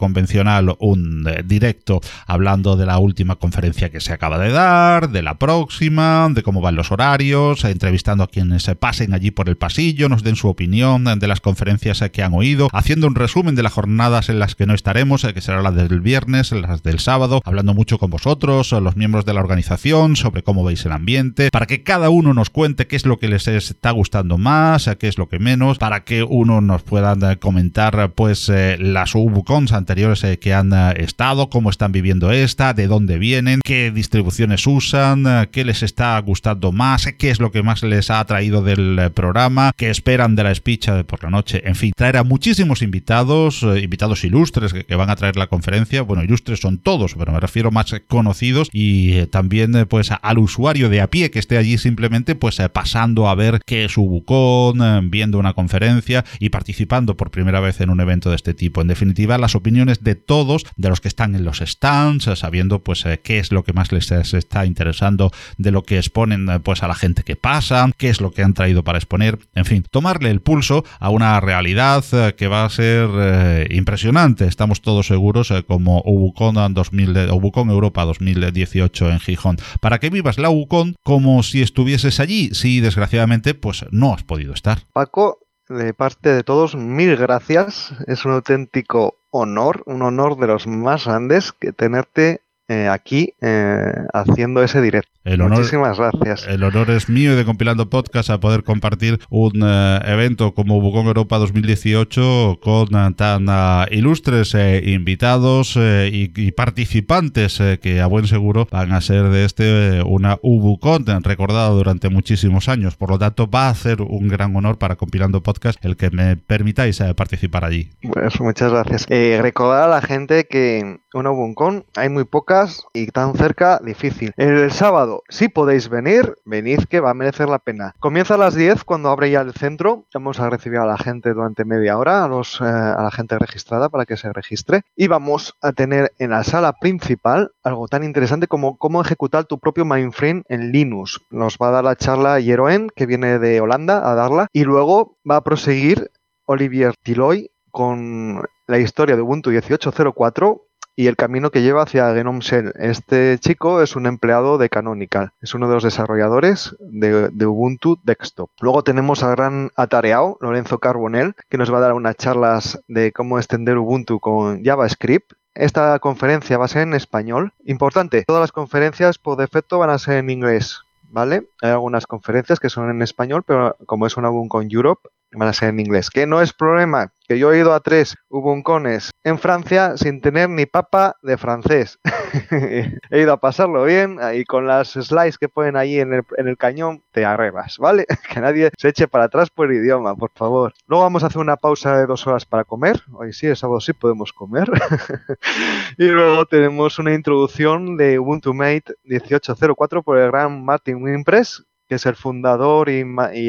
un 0.79 1.27
eh, 1.27 1.43
directo 1.45 2.01
hablando 2.27 2.77
de 2.77 2.87
la 2.87 2.99
última 2.99 3.37
conferencia 3.37 3.91
que 3.91 4.01
se 4.01 4.13
acaba 4.13 4.39
de 4.39 4.51
dar, 4.51 5.11
de 5.11 5.23
la 5.23 5.39
próxima, 5.39 6.29
de 6.31 6.43
cómo 6.43 6.61
van 6.61 6.77
los 6.77 6.93
horarios, 6.93 7.65
entrevistando 7.65 8.25
a 8.25 8.29
quienes 8.29 8.63
se 8.65 8.75
pasen 8.75 9.15
allí 9.15 9.31
por 9.31 9.49
el 9.49 9.57
pasillo, 9.57 10.09
nos 10.09 10.23
den 10.23 10.37
su 10.37 10.49
opinión 10.49 11.05
de 11.19 11.29
las 11.29 11.41
conferencias 11.41 12.03
que 12.13 12.23
han 12.23 12.35
oído, 12.35 12.69
haciendo 12.73 13.07
un 13.07 13.15
resumen 13.15 13.55
de 13.55 13.63
las 13.63 13.73
jornadas 13.73 14.29
en 14.29 14.39
las 14.39 14.55
que 14.55 14.67
no 14.67 14.75
estaremos, 14.75 15.25
eh, 15.25 15.35
que 15.35 15.41
será 15.41 15.63
las 15.63 15.75
del 15.75 16.01
viernes, 16.01 16.53
las 16.53 16.83
del 16.83 16.99
sábado, 16.99 17.43
hablando 17.45 17.75
mucho 17.75 17.99
con 17.99 18.11
vosotros, 18.11 18.73
los 18.73 18.97
miembros 18.97 19.25
de 19.25 19.35
la 19.35 19.41
organización, 19.41 20.17
sobre 20.17 20.43
cómo 20.43 20.65
veis 20.65 20.85
el 20.85 20.93
ambiente, 20.93 21.51
para 21.51 21.67
que 21.67 21.83
cada 21.83 22.11
uno 22.11 22.35
nos 22.35 22.51
cuente 22.51 22.87
qué 22.87 22.97
es 22.97 23.07
lo 23.07 23.19
que 23.19 23.29
les 23.29 23.49
está 23.49 23.91
gustando 23.91 24.39
más, 24.39 24.91
qué 24.99 25.09
es 25.09 25.19
lo 25.19 25.29
que 25.29 25.39
menos, 25.39 25.79
para 25.79 26.05
que 26.05 26.23
uno 26.23 26.61
nos 26.61 26.83
pueda 26.83 27.17
eh, 27.31 27.37
comentar 27.37 28.13
pues 28.13 28.51
las 28.79 29.15
UBUCONs 29.15 29.73
anteriores 29.73 30.10
eh, 30.11 30.39
que 30.39 30.53
han 30.53 30.73
eh, 30.73 30.95
estado, 30.99 31.51
cómo 31.51 31.71
están 31.71 31.93
viviendo 31.93 32.33
esta, 32.33 32.75
de 32.75 32.89
dónde 32.89 33.19
vienen, 33.19 33.61
qué 33.65 33.91
distribuciones 33.91 34.67
usan, 34.67 35.25
eh, 35.27 35.49
qué 35.53 35.65
les 35.65 35.83
está 35.83 36.19
gustando 36.19 36.73
más, 36.73 37.07
qué 37.17 37.31
es 37.31 37.39
lo 37.39 37.53
que 37.53 37.63
más 37.63 37.83
les 37.83 38.11
ha 38.11 38.19
atraído 38.19 38.63
del 38.63 39.11
programa, 39.15 39.73
qué 39.77 39.91
esperan 39.91 40.35
de 40.35 40.45
la 40.45 40.55
speech 40.55 40.89
de 40.89 41.05
por 41.05 41.23
la 41.23 41.31
noche, 41.31 41.63
en 41.65 41.77
fin, 41.77 41.93
traer 41.97 42.17
a 42.17 42.25
muchísimos 42.25 42.83
invitados, 42.83 43.63
invitados 43.63 44.25
ilustres 44.25 44.73
que, 44.73 44.95
van 44.97 45.11
a 45.11 45.17
traer 45.17 45.37
la 45.37 45.47
conferencia, 45.47 46.03
bueno, 46.03 46.25
ilustres 46.25 46.61
son 46.61 46.79
todos, 46.79 47.15
pero 47.17 47.33
me 47.33 47.41
refiero 47.41 47.71
más 47.71 47.95
conocidos 48.09 48.69
y 48.73 49.27
también 49.27 49.87
pues 49.89 50.11
al 50.21 50.39
usuario 50.39 50.89
de 50.89 51.01
a 51.01 51.09
pie 51.09 51.31
que 51.31 51.39
esté 51.39 51.57
allí 51.57 51.79
simplemente 51.79 52.35
pues 52.35 52.59
pasando 52.73 53.29
a 53.29 53.35
ver 53.35 53.61
qué 53.65 53.85
es 53.85 53.97
bucón, 53.97 55.11
viendo 55.11 55.39
una 55.39 55.55
conferencia 55.55 56.25
y 56.39 56.51
participando 56.51 57.17
por 57.17 57.31
primera 57.31 57.61
vez 57.61 57.81
en 57.81 57.91
un 57.91 58.01
evento 58.01 58.31
de 58.31 58.37
este 58.37 58.55
tipo. 58.55 58.81
En 58.81 58.89
definitiva, 58.89 59.39
las 59.39 59.55
opiniones 59.55 60.00
de 60.01 60.15
todos, 60.15 60.65
de 60.77 60.89
los 60.89 61.01
que 61.01 61.09
están 61.09 61.35
en 61.35 61.45
los 61.45 61.59
stands, 61.59 62.29
sabiendo 62.39 62.83
pues 62.83 63.05
eh, 63.07 63.21
qué 63.23 63.39
es 63.39 63.53
lo 63.53 63.65
que 63.65 63.73
más 63.73 63.93
les 63.93 64.11
está 64.11 64.67
interesando 64.67 65.31
de 65.59 65.71
lo 65.71 65.83
que 65.83 65.99
exponen 65.99 66.49
eh, 66.49 66.61
pues 66.61 66.83
a 66.83 66.89
la 66.89 66.95
gente 66.95 67.23
que 67.23 67.37
pasa, 67.37 67.91
qué 67.97 68.09
es 68.09 68.21
lo 68.21 68.31
que 68.33 68.43
han 68.43 68.55
traído 68.55 68.85
para 68.85 68.99
exponer, 68.99 69.39
en 69.55 69.65
fin, 69.65 69.85
tomarle 69.91 70.31
el 70.31 70.41
pulso 70.41 70.85
a 70.99 71.11
una 71.11 71.41
realidad 71.41 72.05
eh, 72.13 72.35
que 72.37 72.49
va 72.49 72.65
a 72.65 72.71
ser 72.71 73.71
impresionante. 73.71 74.47
Estamos 74.47 74.81
todos 74.81 75.07
seguros 75.07 75.53
como 75.67 76.03
Ubucon 76.05 76.75
2000, 76.75 77.31
Ubucon 77.31 77.71
Europa 77.71 78.05
2018 78.05 79.11
en 79.11 79.21
Gijón, 79.21 79.57
para 79.81 79.99
que 79.99 80.11
vivas 80.11 80.39
la 80.39 80.51
Ubucon 80.51 80.97
como 81.03 81.43
si 81.43 81.63
estuvieses 81.63 82.21
allí, 82.21 82.51
si 82.53 82.81
desgraciadamente 82.81 83.55
pues 83.55 83.85
no 83.91 84.15
has 84.15 84.23
podido 84.23 84.55
estar. 84.55 84.83
Paco, 84.93 85.39
de 85.71 85.95
parte 85.95 86.31
de 86.31 86.43
todos, 86.43 86.75
mil 86.75 87.17
gracias. 87.17 87.95
Es 88.07 88.25
un 88.25 88.33
auténtico 88.33 89.15
honor, 89.31 89.83
un 89.87 90.03
honor 90.03 90.37
de 90.37 90.49
los 90.49 90.67
más 90.67 91.07
grandes 91.07 91.53
que 91.53 91.73
tenerte 91.73 92.43
eh, 92.71 92.87
aquí 92.87 93.35
eh, 93.41 93.93
haciendo 94.15 94.63
ese 94.63 94.81
directo. 94.81 95.11
Muchísimas 95.25 95.99
gracias. 95.99 96.47
El 96.47 96.63
honor 96.63 96.89
es 96.91 97.09
mío 97.09 97.33
y 97.33 97.37
de 97.37 97.45
Compilando 97.45 97.91
Podcast 97.91 98.31
a 98.31 98.39
poder 98.39 98.63
compartir 98.63 99.19
un 99.29 99.61
eh, 99.65 100.01
evento 100.05 100.55
como 100.55 100.81
Bucón 100.81 101.07
Europa 101.07 101.39
2018 101.39 102.61
con 102.63 103.15
tan 103.17 103.47
ilustres 103.91 104.55
invitados 104.85 105.77
y, 105.77 106.53
participantes 106.53 107.61
que 107.83 108.01
a 108.01 108.07
buen 108.07 108.27
seguro 108.29 108.69
van 108.71 108.93
a 108.93 109.01
ser 109.01 109.25
de 109.31 109.45
este 109.45 110.03
una 110.03 110.39
Ubucon 110.41 111.05
recordada 111.23 111.71
durante 111.71 112.09
muchísimos 112.09 112.69
años. 112.69 112.97
Por 112.97 113.11
lo 113.11 113.19
tanto, 113.19 113.51
va 113.51 113.69
a 113.69 113.75
ser 113.75 114.01
un 114.01 114.29
gran 114.29 114.55
honor 114.55 114.79
para 114.79 114.95
Compilando 114.95 115.43
Podcast 115.43 115.85
el 115.85 115.97
que 115.97 116.11
me 116.11 116.37
permitáis 116.37 117.03
participar 117.17 117.65
allí. 117.65 117.91
Pues 118.13 118.41
muchas 118.41 118.73
gracias. 118.73 119.07
recordar 119.09 119.85
a 119.85 119.89
la 119.89 120.03
gente 120.03 120.45
que 120.45 121.01
una 121.13 121.33
Ubucon 121.33 121.85
hay 121.97 122.09
muy 122.09 122.25
poca 122.25 122.60
y 122.93 123.07
tan 123.09 123.35
cerca, 123.35 123.81
difícil. 123.83 124.33
El 124.37 124.71
sábado, 124.71 125.23
si 125.29 125.49
podéis 125.49 125.89
venir, 125.89 126.37
venid 126.45 126.85
que 126.89 127.01
va 127.01 127.11
a 127.11 127.15
merecer 127.15 127.49
la 127.49 127.59
pena. 127.59 127.95
Comienza 127.99 128.35
a 128.35 128.39
las 128.39 128.55
10 128.55 128.85
cuando 128.85 129.11
abre 129.11 129.31
ya 129.31 129.41
el 129.41 129.53
centro. 129.53 130.05
Vamos 130.15 130.41
a 130.41 130.51
recibir 130.51 130.79
a 130.79 130.87
la 130.87 130.99
gente 130.99 131.33
durante 131.33 131.65
media 131.65 131.99
hora, 131.99 132.25
a, 132.25 132.29
los, 132.29 132.61
eh, 132.61 132.65
a 132.65 133.03
la 133.03 133.11
gente 133.11 133.39
registrada 133.39 133.89
para 133.89 134.07
que 134.07 134.17
se 134.17 134.33
registre. 134.33 134.83
Y 134.97 135.07
vamos 135.07 135.55
a 135.63 135.73
tener 135.73 136.13
en 136.19 136.31
la 136.31 136.45
sala 136.45 136.75
principal 136.75 137.53
algo 137.63 137.89
tan 137.89 138.05
interesante 138.05 138.47
como 138.47 138.77
cómo 138.77 139.01
ejecutar 139.01 139.45
tu 139.45 139.59
propio 139.59 139.85
mainframe 139.85 140.43
en 140.49 140.73
Linux. 140.73 141.21
Nos 141.31 141.57
va 141.57 141.69
a 141.69 141.73
dar 141.73 141.85
la 141.85 141.97
charla 141.97 142.41
Jeroen, 142.41 142.89
que 142.95 143.07
viene 143.07 143.39
de 143.39 143.61
Holanda, 143.61 144.11
a 144.11 144.15
darla. 144.15 144.49
Y 144.53 144.65
luego 144.65 145.17
va 145.29 145.37
a 145.37 145.45
proseguir 145.45 146.11
Olivier 146.47 146.95
Tiloy 147.03 147.51
con 147.71 148.43
la 148.67 148.79
historia 148.79 149.17
de 149.17 149.23
Ubuntu 149.23 149.51
18.04 149.51 150.63
y 150.97 151.07
el 151.07 151.17
camino 151.17 151.51
que 151.51 151.63
lleva 151.63 151.83
hacia 151.83 152.15
Genome 152.15 152.41
Shell. 152.41 152.73
Este 152.77 153.39
chico 153.39 153.81
es 153.83 153.97
un 153.97 154.07
empleado 154.07 154.59
de 154.59 154.69
Canonical, 154.69 155.33
es 155.41 155.55
uno 155.55 155.69
de 155.69 155.75
los 155.75 155.85
desarrolladores 155.85 156.77
de, 156.81 157.47
Ubuntu 157.47 157.99
Desktop. 158.05 158.51
Luego 158.61 158.83
tenemos 158.83 159.23
al 159.23 159.37
gran 159.37 159.71
atareado, 159.77 160.37
Lorenzo 160.41 160.79
Carbonell, 160.79 161.35
que 161.49 161.59
nos 161.59 161.73
va 161.73 161.79
a 161.79 161.83
dar 161.83 161.93
unas 161.95 162.17
charlas 162.17 162.81
de 162.89 163.13
cómo 163.13 163.39
extender 163.39 163.79
Ubuntu 163.79 164.21
con 164.21 164.63
JavaScript. 164.63 165.33
Esta 165.55 165.99
conferencia 165.99 166.59
va 166.59 166.67
a 166.67 166.69
ser 166.69 166.83
en 166.83 166.95
español. 166.95 167.53
Importante, 167.65 168.25
todas 168.27 168.41
las 168.41 168.53
conferencias 168.53 169.19
por 169.19 169.37
defecto 169.37 169.79
van 169.79 169.91
a 169.91 169.99
ser 169.99 170.19
en 170.19 170.31
inglés. 170.31 170.81
¿Vale? 171.13 171.49
Hay 171.61 171.71
algunas 171.71 172.07
conferencias 172.07 172.61
que 172.61 172.71
son 172.71 172.89
en 172.89 173.03
español, 173.03 173.43
pero 173.45 173.77
como 173.87 174.07
es 174.07 174.17
una 174.17 174.31
Ubuntu 174.31 174.61
Europe, 174.71 175.09
van 175.33 175.49
a 175.49 175.53
ser 175.53 175.71
en 175.71 175.81
inglés. 175.81 176.11
Que 176.11 176.27
no 176.27 176.41
es 176.43 176.53
problema, 176.53 177.13
que 177.29 177.39
yo 177.39 177.53
he 177.53 177.59
ido 177.59 177.75
a 177.75 177.81
tres 177.81 178.17
Ubuncones 178.29 179.11
en 179.23 179.39
Francia 179.39 179.97
sin 179.97 180.21
tener 180.21 180.49
ni 180.51 180.67
papa 180.67 181.17
de 181.23 181.37
francés. 181.37 182.01
he 183.11 183.21
ido 183.21 183.33
a 183.33 183.41
pasarlo 183.41 183.85
bien 183.85 184.19
y 184.35 184.45
con 184.45 184.67
las 184.67 184.91
slides 184.91 185.39
que 185.39 185.49
ponen 185.49 185.77
ahí 185.77 186.01
en 186.01 186.13
el, 186.13 186.57
cañón 186.57 187.05
te 187.13 187.25
arrebas, 187.25 187.79
¿vale? 187.79 188.07
que 188.35 188.41
nadie 188.41 188.71
se 188.77 188.89
eche 188.89 189.09
para 189.09 189.25
atrás 189.25 189.51
por 189.51 189.73
idioma, 189.73 190.17
por 190.17 190.33
favor. 190.35 190.75
Luego 190.87 191.05
vamos 191.05 191.23
a 191.23 191.29
hacer 191.29 191.41
una 191.41 191.57
pausa 191.57 191.97
de 191.97 192.07
dos 192.07 192.27
horas 192.27 192.45
para 192.45 192.65
comer. 192.65 193.01
Hoy 193.13 193.33
sí, 193.33 193.47
el 193.47 193.57
sábado 193.57 193.81
sí 193.81 193.93
podemos 193.93 194.33
comer. 194.33 194.69
y 195.99 196.07
luego 196.07 196.47
tenemos 196.47 196.99
una 196.99 197.15
introducción 197.15 197.97
de 197.97 198.19
Ubuntu 198.19 198.55
Mate 198.55 198.95
1804 199.05 200.03
por 200.03 200.19
el 200.19 200.31
gran 200.31 200.65
Martin 200.65 201.03
Wimpress 201.03 201.65
que 201.91 201.97
es 201.97 202.07
el 202.07 202.15
fundador 202.15 202.89
y, 202.89 203.01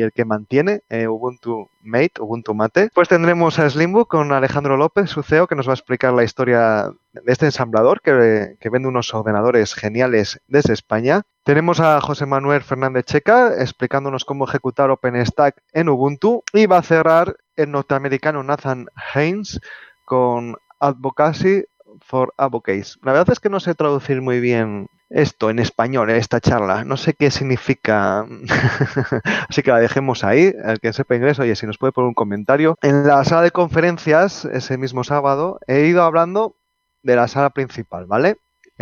el 0.02 0.12
que 0.14 0.26
mantiene 0.26 0.82
eh, 0.90 1.08
Ubuntu 1.08 1.70
Mate, 1.84 2.14
Ubuntu 2.20 2.56
Mate. 2.56 2.90
Pues 2.92 3.08
tendremos 3.08 3.60
a 3.60 3.70
Slimbook 3.70 4.08
con 4.08 4.32
Alejandro 4.32 4.78
López, 4.78 5.12
su 5.12 5.22
CEO, 5.22 5.46
que 5.46 5.54
nos 5.54 5.68
va 5.68 5.74
a 5.74 5.76
explicar 5.76 6.12
la 6.12 6.24
historia 6.24 6.92
de 7.14 7.32
este 7.32 7.46
ensamblador 7.46 8.02
que, 8.02 8.58
vende 8.72 8.88
unos 8.88 9.14
ordenadores 9.14 9.76
geniales 9.76 10.42
desde 10.48 10.74
España. 10.74 11.22
Tenemos 11.44 11.80
a 11.82 12.02
José 12.02 12.26
Manuel 12.26 12.64
Fernández 12.64 13.06
Checa 13.06 13.62
explicándonos 13.62 14.26
cómo 14.26 14.46
ejecutar 14.46 14.90
OpenStack 14.90 15.62
en 15.72 15.90
Ubuntu 15.90 16.44
y 16.52 16.66
va 16.66 16.80
a 16.80 16.84
cerrar 16.84 17.36
el 17.56 17.70
norteamericano 17.70 18.42
Nathan 18.42 18.88
Haynes 19.14 19.60
con 20.04 20.58
Advocacy 20.80 21.66
for 22.02 22.34
Advocates. 22.38 23.00
La 23.04 23.14
verdad 23.14 23.32
es 23.32 23.40
que 23.40 23.50
no 23.50 23.60
sé 23.60 23.76
traducir 23.76 24.22
muy 24.22 24.40
bien 24.40 24.88
esto 25.10 25.50
en 25.50 25.60
español, 25.60 26.10
en 26.10 26.16
esta 26.18 26.40
charla. 26.40 26.84
No 26.84 26.98
sé 26.98 27.14
qué 27.14 27.32
significa, 27.32 28.26
así 29.50 29.62
que 29.62 29.72
la 29.72 29.80
dejemos 29.80 30.24
ahí. 30.24 30.54
El 30.64 30.80
que 30.80 30.94
sepa 30.94 31.16
inglés, 31.16 31.40
oye, 31.40 31.56
si 31.56 31.68
nos 31.68 31.78
puede 31.78 31.94
poner 31.94 32.08
un 32.08 32.14
comentario. 32.14 32.78
En 32.82 33.06
la 33.06 33.24
sala 33.26 33.42
de 33.42 33.52
conferencias, 33.52 34.46
ese 34.46 34.78
mismo 34.78 35.04
sábado, 35.04 35.60
he 35.68 35.86
ido 35.86 36.04
hablando 36.04 36.56
de 37.04 37.16
la 37.16 37.28
sala 37.28 37.50
principal, 37.50 38.06
¿vale? 38.06 38.38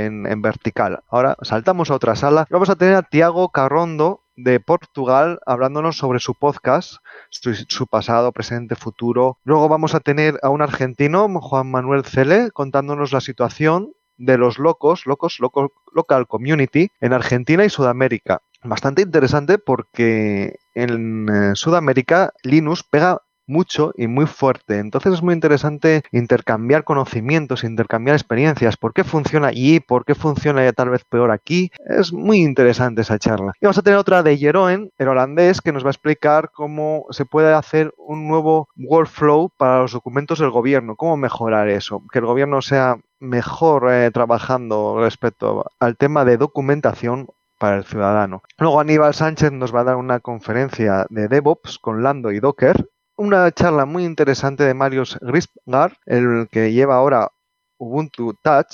En, 0.06 0.42
vertical. 0.42 1.04
Ahora 1.10 1.36
saltamos 1.42 1.92
a 1.92 1.96
otra 1.96 2.16
sala. 2.16 2.48
Vamos 2.50 2.70
a 2.70 2.76
tener 2.76 2.96
a 2.96 3.04
Tiago 3.04 3.50
Carrondo 3.50 4.24
de 4.38 4.62
Portugal 4.62 5.40
hablándonos 5.46 5.98
sobre 5.98 6.20
su 6.20 6.36
podcast, 6.36 6.98
su, 7.30 7.88
pasado, 7.88 8.32
presente, 8.32 8.76
futuro. 8.76 9.38
Luego 9.44 9.68
vamos 9.68 9.96
a 9.96 10.00
tener 10.00 10.40
a 10.42 10.50
un 10.50 10.62
argentino, 10.62 11.28
Juan 11.42 11.70
Manuel 11.70 12.06
Cele, 12.06 12.52
contándonos 12.52 13.12
la 13.12 13.20
situación 13.20 13.92
de 14.18 14.38
los 14.38 14.58
locos, 14.58 15.06
locos, 15.06 15.40
local 15.40 16.28
community 16.28 16.90
en 17.02 17.12
Argentina 17.12 17.66
y 17.66 17.70
Sudamérica. 17.70 18.42
Bastante 18.64 19.02
interesante 19.02 19.58
porque 19.58 20.56
en 20.76 21.30
eh, 21.30 21.52
Sudamérica 21.56 22.34
Linux 22.44 22.84
pega 22.84 23.22
mucho 23.50 23.94
y 23.98 24.08
muy 24.08 24.26
fuerte. 24.26 24.80
Entonces 24.80 25.14
es 25.14 25.22
muy 25.22 25.34
interesante 25.34 26.04
intercambiar 26.12 26.84
conocimientos, 26.84 27.64
intercambiar 27.64 28.16
experiencias. 28.16 28.78
¿Por 28.78 28.94
qué 28.94 29.04
funciona 29.04 29.48
allí? 29.48 29.80
¿Por 29.80 30.06
qué 30.06 30.16
funciona 30.16 30.64
ya 30.64 30.72
tal 30.72 30.90
vez 30.90 31.04
peor 31.04 31.32
aquí? 31.32 31.72
Es 31.86 32.14
muy 32.14 32.38
interesante 32.38 33.02
esa 33.02 33.20
charla. 33.20 33.54
Y 33.60 33.66
vamos 33.66 33.78
a 33.78 33.82
tener 33.82 34.00
otra 34.00 34.24
de 34.24 34.38
Jeroen, 34.38 34.92
el 34.98 35.08
holandés, 35.08 35.62
que 35.62 35.74
nos 35.74 35.84
va 35.84 35.90
a 35.90 35.92
explicar 35.92 36.52
cómo 36.54 37.06
se 37.10 37.26
puede 37.26 37.54
hacer 37.54 37.94
un 37.98 38.28
nuevo 38.28 38.70
workflow 38.78 39.50
para 39.58 39.80
los 39.80 39.92
documentos 39.92 40.40
del 40.40 40.52
gobierno. 40.52 40.96
¿Cómo 40.96 41.18
mejorar 41.18 41.68
eso? 41.70 42.04
Que 42.12 42.20
el 42.20 42.26
gobierno 42.26 42.62
sea 42.62 42.98
mejor 43.20 43.92
eh, 43.92 44.12
trabajando 44.12 45.00
respecto 45.00 45.66
al 45.80 45.98
tema 45.98 46.24
de 46.24 46.38
documentación 46.38 47.28
para 47.60 47.78
el 47.78 47.84
ciudadano. 47.84 48.42
Luego 48.58 48.80
Aníbal 48.80 49.14
Sánchez 49.14 49.52
nos 49.52 49.76
va 49.76 49.82
a 49.82 49.84
dar 49.84 49.96
una 49.98 50.22
conferencia 50.22 51.06
de 51.10 51.28
DevOps 51.28 51.78
con 51.78 52.02
Lando 52.02 52.32
y 52.32 52.40
Docker. 52.40 52.90
Una 53.20 53.52
charla 53.52 53.86
muy 53.86 54.06
interesante 54.06 54.64
de 54.64 54.74
Marius 54.74 55.18
Grisgar, 55.20 55.98
el 56.06 56.48
que 56.50 56.72
lleva 56.72 56.96
ahora 56.96 57.34
Ubuntu 57.78 58.34
Touch, 58.42 58.74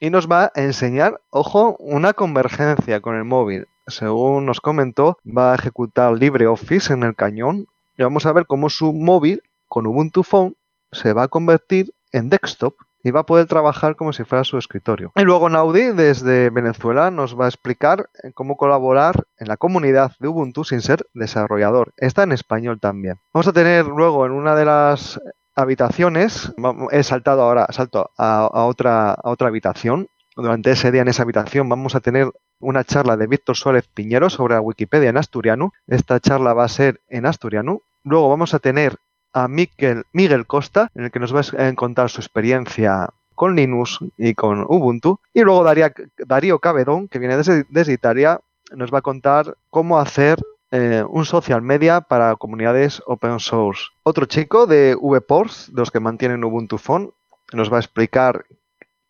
y 0.00 0.08
nos 0.08 0.26
va 0.26 0.44
a 0.44 0.62
enseñar, 0.62 1.20
ojo, 1.28 1.76
una 1.78 2.14
convergencia 2.14 3.02
con 3.02 3.14
el 3.14 3.24
móvil. 3.24 3.66
Según 3.86 4.46
nos 4.46 4.62
comentó, 4.62 5.18
va 5.26 5.52
a 5.52 5.56
ejecutar 5.56 6.14
LibreOffice 6.14 6.94
en 6.94 7.02
el 7.02 7.14
cañón 7.14 7.66
y 7.98 8.02
vamos 8.02 8.24
a 8.24 8.32
ver 8.32 8.46
cómo 8.46 8.70
su 8.70 8.94
móvil 8.94 9.42
con 9.68 9.86
Ubuntu 9.86 10.22
Phone 10.22 10.56
se 10.90 11.12
va 11.12 11.24
a 11.24 11.28
convertir 11.28 11.92
en 12.10 12.30
desktop 12.30 12.76
y 13.04 13.10
va 13.10 13.20
a 13.20 13.26
poder 13.26 13.46
trabajar 13.46 13.94
como 13.94 14.12
si 14.12 14.24
fuera 14.24 14.42
su 14.42 14.56
escritorio. 14.58 15.12
Y 15.14 15.22
luego 15.22 15.48
Naudi, 15.48 15.92
desde 15.92 16.50
Venezuela, 16.50 17.10
nos 17.10 17.38
va 17.38 17.44
a 17.44 17.48
explicar 17.48 18.08
cómo 18.34 18.56
colaborar 18.56 19.24
en 19.38 19.46
la 19.46 19.58
comunidad 19.58 20.12
de 20.18 20.28
Ubuntu 20.28 20.64
sin 20.64 20.80
ser 20.80 21.06
desarrollador. 21.12 21.92
Está 21.98 22.22
en 22.22 22.32
español 22.32 22.80
también. 22.80 23.20
Vamos 23.32 23.46
a 23.46 23.52
tener 23.52 23.84
luego 23.86 24.24
en 24.24 24.32
una 24.32 24.56
de 24.56 24.64
las 24.64 25.20
habitaciones, 25.54 26.52
he 26.90 27.02
saltado 27.02 27.42
ahora, 27.42 27.66
salto 27.70 28.10
a, 28.16 28.48
otra, 28.64 29.12
a 29.12 29.30
otra 29.30 29.48
habitación. 29.48 30.08
Durante 30.34 30.72
ese 30.72 30.90
día 30.90 31.02
en 31.02 31.08
esa 31.08 31.22
habitación 31.22 31.68
vamos 31.68 31.94
a 31.94 32.00
tener 32.00 32.28
una 32.58 32.82
charla 32.82 33.16
de 33.16 33.28
Víctor 33.28 33.56
Suárez 33.56 33.86
Piñero 33.86 34.30
sobre 34.30 34.54
la 34.54 34.60
Wikipedia 34.60 35.10
en 35.10 35.16
asturiano. 35.16 35.72
Esta 35.86 36.18
charla 36.18 36.54
va 36.54 36.64
a 36.64 36.68
ser 36.68 37.00
en 37.08 37.26
asturiano. 37.26 37.82
Luego 38.02 38.28
vamos 38.28 38.52
a 38.54 38.58
tener 38.58 38.96
a 39.34 39.48
Miguel, 39.48 40.46
Costa, 40.46 40.90
en 40.94 41.04
el 41.04 41.10
que 41.10 41.18
nos 41.18 41.34
va 41.34 41.40
a 41.40 41.74
contar 41.74 42.08
su 42.08 42.20
experiencia 42.20 43.10
con 43.34 43.56
Linux 43.56 43.98
y 44.16 44.34
con 44.34 44.64
Ubuntu. 44.68 45.18
Y 45.34 45.42
luego 45.42 45.64
Darío 45.64 46.58
Cabedón, 46.60 47.08
que 47.08 47.18
viene 47.18 47.36
desde, 47.36 47.92
Italia, 47.92 48.40
nos 48.74 48.94
va 48.94 48.98
a 48.98 49.02
contar 49.02 49.56
cómo 49.70 49.98
hacer 49.98 50.38
eh, 50.70 51.04
un 51.08 51.26
social 51.26 51.60
media 51.60 52.00
para 52.00 52.36
comunidades 52.36 53.02
open 53.06 53.40
source. 53.40 53.82
Otro 54.04 54.26
chico 54.26 54.66
de 54.66 54.96
VPorts, 55.00 55.74
de 55.74 55.80
los 55.80 55.90
que 55.90 56.00
mantienen 56.00 56.44
Ubuntu 56.44 56.78
Phone, 56.78 57.10
nos 57.52 57.72
va 57.72 57.76
a 57.76 57.80
explicar 57.80 58.46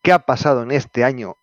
qué 0.03 0.13
ha 0.13 0.21
pasado 0.21 0.63
en 0.63 0.71
este 0.71 1.05
año 1.05 1.37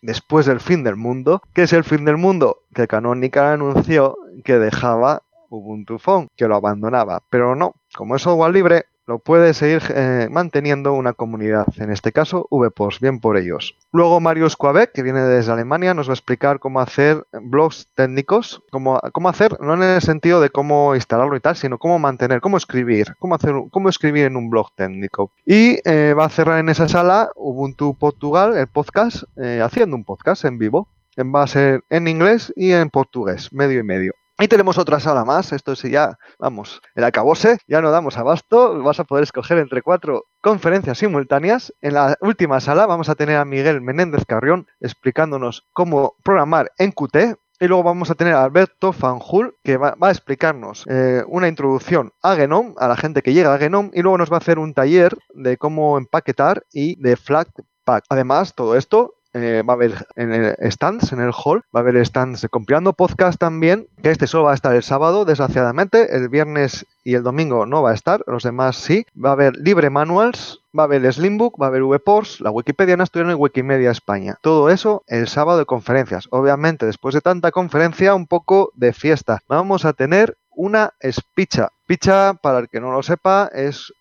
después 0.00 0.46
del 0.46 0.60
fin 0.60 0.84
del 0.84 0.96
mundo. 0.96 1.42
¿Qué 1.54 1.62
es 1.62 1.72
el 1.72 1.84
fin 1.84 2.04
del 2.04 2.16
mundo? 2.16 2.62
Que 2.74 2.86
Canonical 2.86 3.46
anunció 3.46 4.16
que 4.44 4.58
dejaba 4.58 5.22
Ubuntu 5.48 5.98
Phone, 5.98 6.28
que 6.36 6.46
lo 6.46 6.56
abandonaba, 6.56 7.22
pero 7.30 7.54
no, 7.54 7.74
como 7.94 8.16
es 8.16 8.22
software 8.22 8.52
libre, 8.52 8.86
lo 9.08 9.18
puede 9.18 9.54
seguir 9.54 9.82
eh, 9.94 10.28
manteniendo 10.30 10.92
una 10.92 11.14
comunidad, 11.14 11.66
en 11.78 11.90
este 11.90 12.12
caso 12.12 12.46
VPOS, 12.50 13.00
bien 13.00 13.20
por 13.20 13.38
ellos. 13.38 13.74
Luego 13.90 14.20
Marius 14.20 14.54
Quabec, 14.54 14.92
que 14.92 15.02
viene 15.02 15.22
desde 15.22 15.50
Alemania, 15.50 15.94
nos 15.94 16.08
va 16.08 16.12
a 16.12 16.14
explicar 16.14 16.60
cómo 16.60 16.78
hacer 16.78 17.26
blogs 17.32 17.88
técnicos, 17.94 18.62
cómo, 18.70 19.00
hacer, 19.26 19.58
no 19.62 19.72
en 19.74 19.82
el 19.82 20.02
sentido 20.02 20.42
de 20.42 20.50
cómo 20.50 20.94
instalarlo 20.94 21.34
y 21.36 21.40
tal, 21.40 21.56
sino 21.56 21.78
cómo 21.78 21.98
mantener, 21.98 22.42
cómo 22.42 22.58
escribir, 22.58 23.14
cómo, 23.18 23.34
hacer, 23.34 23.54
cómo 23.70 23.88
escribir 23.88 24.26
en 24.26 24.36
un 24.36 24.50
blog 24.50 24.74
técnico. 24.74 25.32
Y 25.46 25.78
eh, 25.88 26.12
va 26.12 26.26
a 26.26 26.28
cerrar 26.28 26.58
en 26.58 26.68
esa 26.68 26.86
sala 26.86 27.30
Ubuntu 27.34 27.94
Portugal, 27.94 28.58
el 28.58 28.66
podcast, 28.66 29.22
eh, 29.38 29.62
haciendo 29.64 29.96
un 29.96 30.04
podcast 30.04 30.44
en 30.44 30.58
vivo. 30.58 30.86
Va 31.18 31.42
a 31.42 31.46
ser 31.46 31.82
en 31.88 32.06
inglés 32.06 32.52
y 32.54 32.72
en 32.72 32.90
portugués, 32.90 33.52
medio 33.52 33.80
y 33.80 33.84
medio. 33.84 34.12
Y 34.40 34.46
tenemos 34.46 34.78
otra 34.78 35.00
sala 35.00 35.24
más, 35.24 35.52
esto 35.52 35.74
sí 35.74 35.90
ya, 35.90 36.16
vamos, 36.38 36.80
el 36.94 37.02
acabose, 37.02 37.58
ya 37.66 37.82
no 37.82 37.90
damos 37.90 38.18
abasto, 38.18 38.80
vas 38.84 39.00
a 39.00 39.04
poder 39.04 39.24
escoger 39.24 39.58
entre 39.58 39.82
cuatro 39.82 40.26
conferencias 40.40 40.98
simultáneas. 40.98 41.74
En 41.80 41.94
la 41.94 42.16
última 42.20 42.60
sala 42.60 42.86
vamos 42.86 43.08
a 43.08 43.16
tener 43.16 43.36
a 43.36 43.44
Miguel 43.44 43.80
Menéndez 43.80 44.24
Carrión 44.26 44.68
explicándonos 44.78 45.66
cómo 45.72 46.14
programar 46.22 46.70
en 46.78 46.92
Qt. 46.92 47.36
Y 47.60 47.66
luego 47.66 47.82
vamos 47.82 48.12
a 48.12 48.14
tener 48.14 48.34
a 48.34 48.44
Alberto 48.44 48.92
Fanjul, 48.92 49.56
que 49.64 49.76
va, 49.76 49.96
a 50.00 50.10
explicarnos 50.10 50.84
eh, 50.88 51.24
una 51.26 51.48
introducción 51.48 52.12
a 52.22 52.36
Genome, 52.36 52.74
a 52.78 52.86
la 52.86 52.96
gente 52.96 53.22
que 53.22 53.32
llega 53.32 53.52
a 53.52 53.58
Genome, 53.58 53.90
y 53.92 54.02
luego 54.02 54.18
nos 54.18 54.30
va 54.30 54.36
a 54.36 54.38
hacer 54.38 54.60
un 54.60 54.72
taller 54.72 55.18
de 55.34 55.56
cómo 55.56 55.98
empaquetar 55.98 56.62
y 56.72 56.94
de 57.02 57.16
Flatpak. 57.16 58.04
Además, 58.08 58.54
todo 58.54 58.76
esto 58.76 59.17
eh, 59.42 59.62
va 59.62 59.74
a 59.74 59.76
haber 59.76 60.06
en 60.16 60.32
el 60.32 60.56
stands, 60.70 61.12
en 61.12 61.20
el 61.20 61.32
hall, 61.32 61.62
va 61.74 61.80
a 61.80 61.82
haber 61.82 62.04
stands 62.04 62.46
Compilando 62.50 62.92
Podcast 62.92 63.38
también, 63.38 63.86
que 64.02 64.10
este 64.10 64.26
solo 64.26 64.44
va 64.44 64.52
a 64.52 64.54
estar 64.54 64.74
el 64.74 64.82
sábado, 64.82 65.24
desgraciadamente, 65.24 66.16
el 66.16 66.28
viernes 66.28 66.86
y 67.04 67.14
el 67.14 67.22
domingo 67.22 67.66
no 67.66 67.82
va 67.82 67.92
a 67.92 67.94
estar, 67.94 68.22
los 68.26 68.42
demás 68.42 68.76
sí. 68.76 69.06
Va 69.16 69.30
a 69.30 69.32
haber 69.32 69.56
Libre 69.56 69.90
Manuals, 69.90 70.60
va 70.78 70.82
a 70.82 70.86
haber 70.86 71.12
Slimbook, 71.12 71.60
va 71.60 71.66
a 71.66 71.68
haber 71.68 71.82
VPORS, 71.82 72.40
la 72.40 72.50
Wikipedia 72.50 72.96
asturiano 73.00 73.32
y 73.32 73.34
Wikimedia 73.34 73.90
España. 73.90 74.36
Todo 74.42 74.70
eso 74.70 75.04
el 75.06 75.28
sábado 75.28 75.58
de 75.58 75.66
conferencias. 75.66 76.28
Obviamente, 76.30 76.86
después 76.86 77.14
de 77.14 77.20
tanta 77.20 77.50
conferencia, 77.50 78.14
un 78.14 78.26
poco 78.26 78.72
de 78.74 78.92
fiesta. 78.92 79.40
Vamos 79.48 79.84
a 79.84 79.92
tener 79.92 80.36
una 80.50 80.92
espicha. 81.00 81.70
Picha, 81.86 82.34
para 82.34 82.58
el 82.58 82.68
que 82.68 82.80
no 82.80 82.92
lo 82.92 83.02
sepa, 83.02 83.48
es 83.54 83.92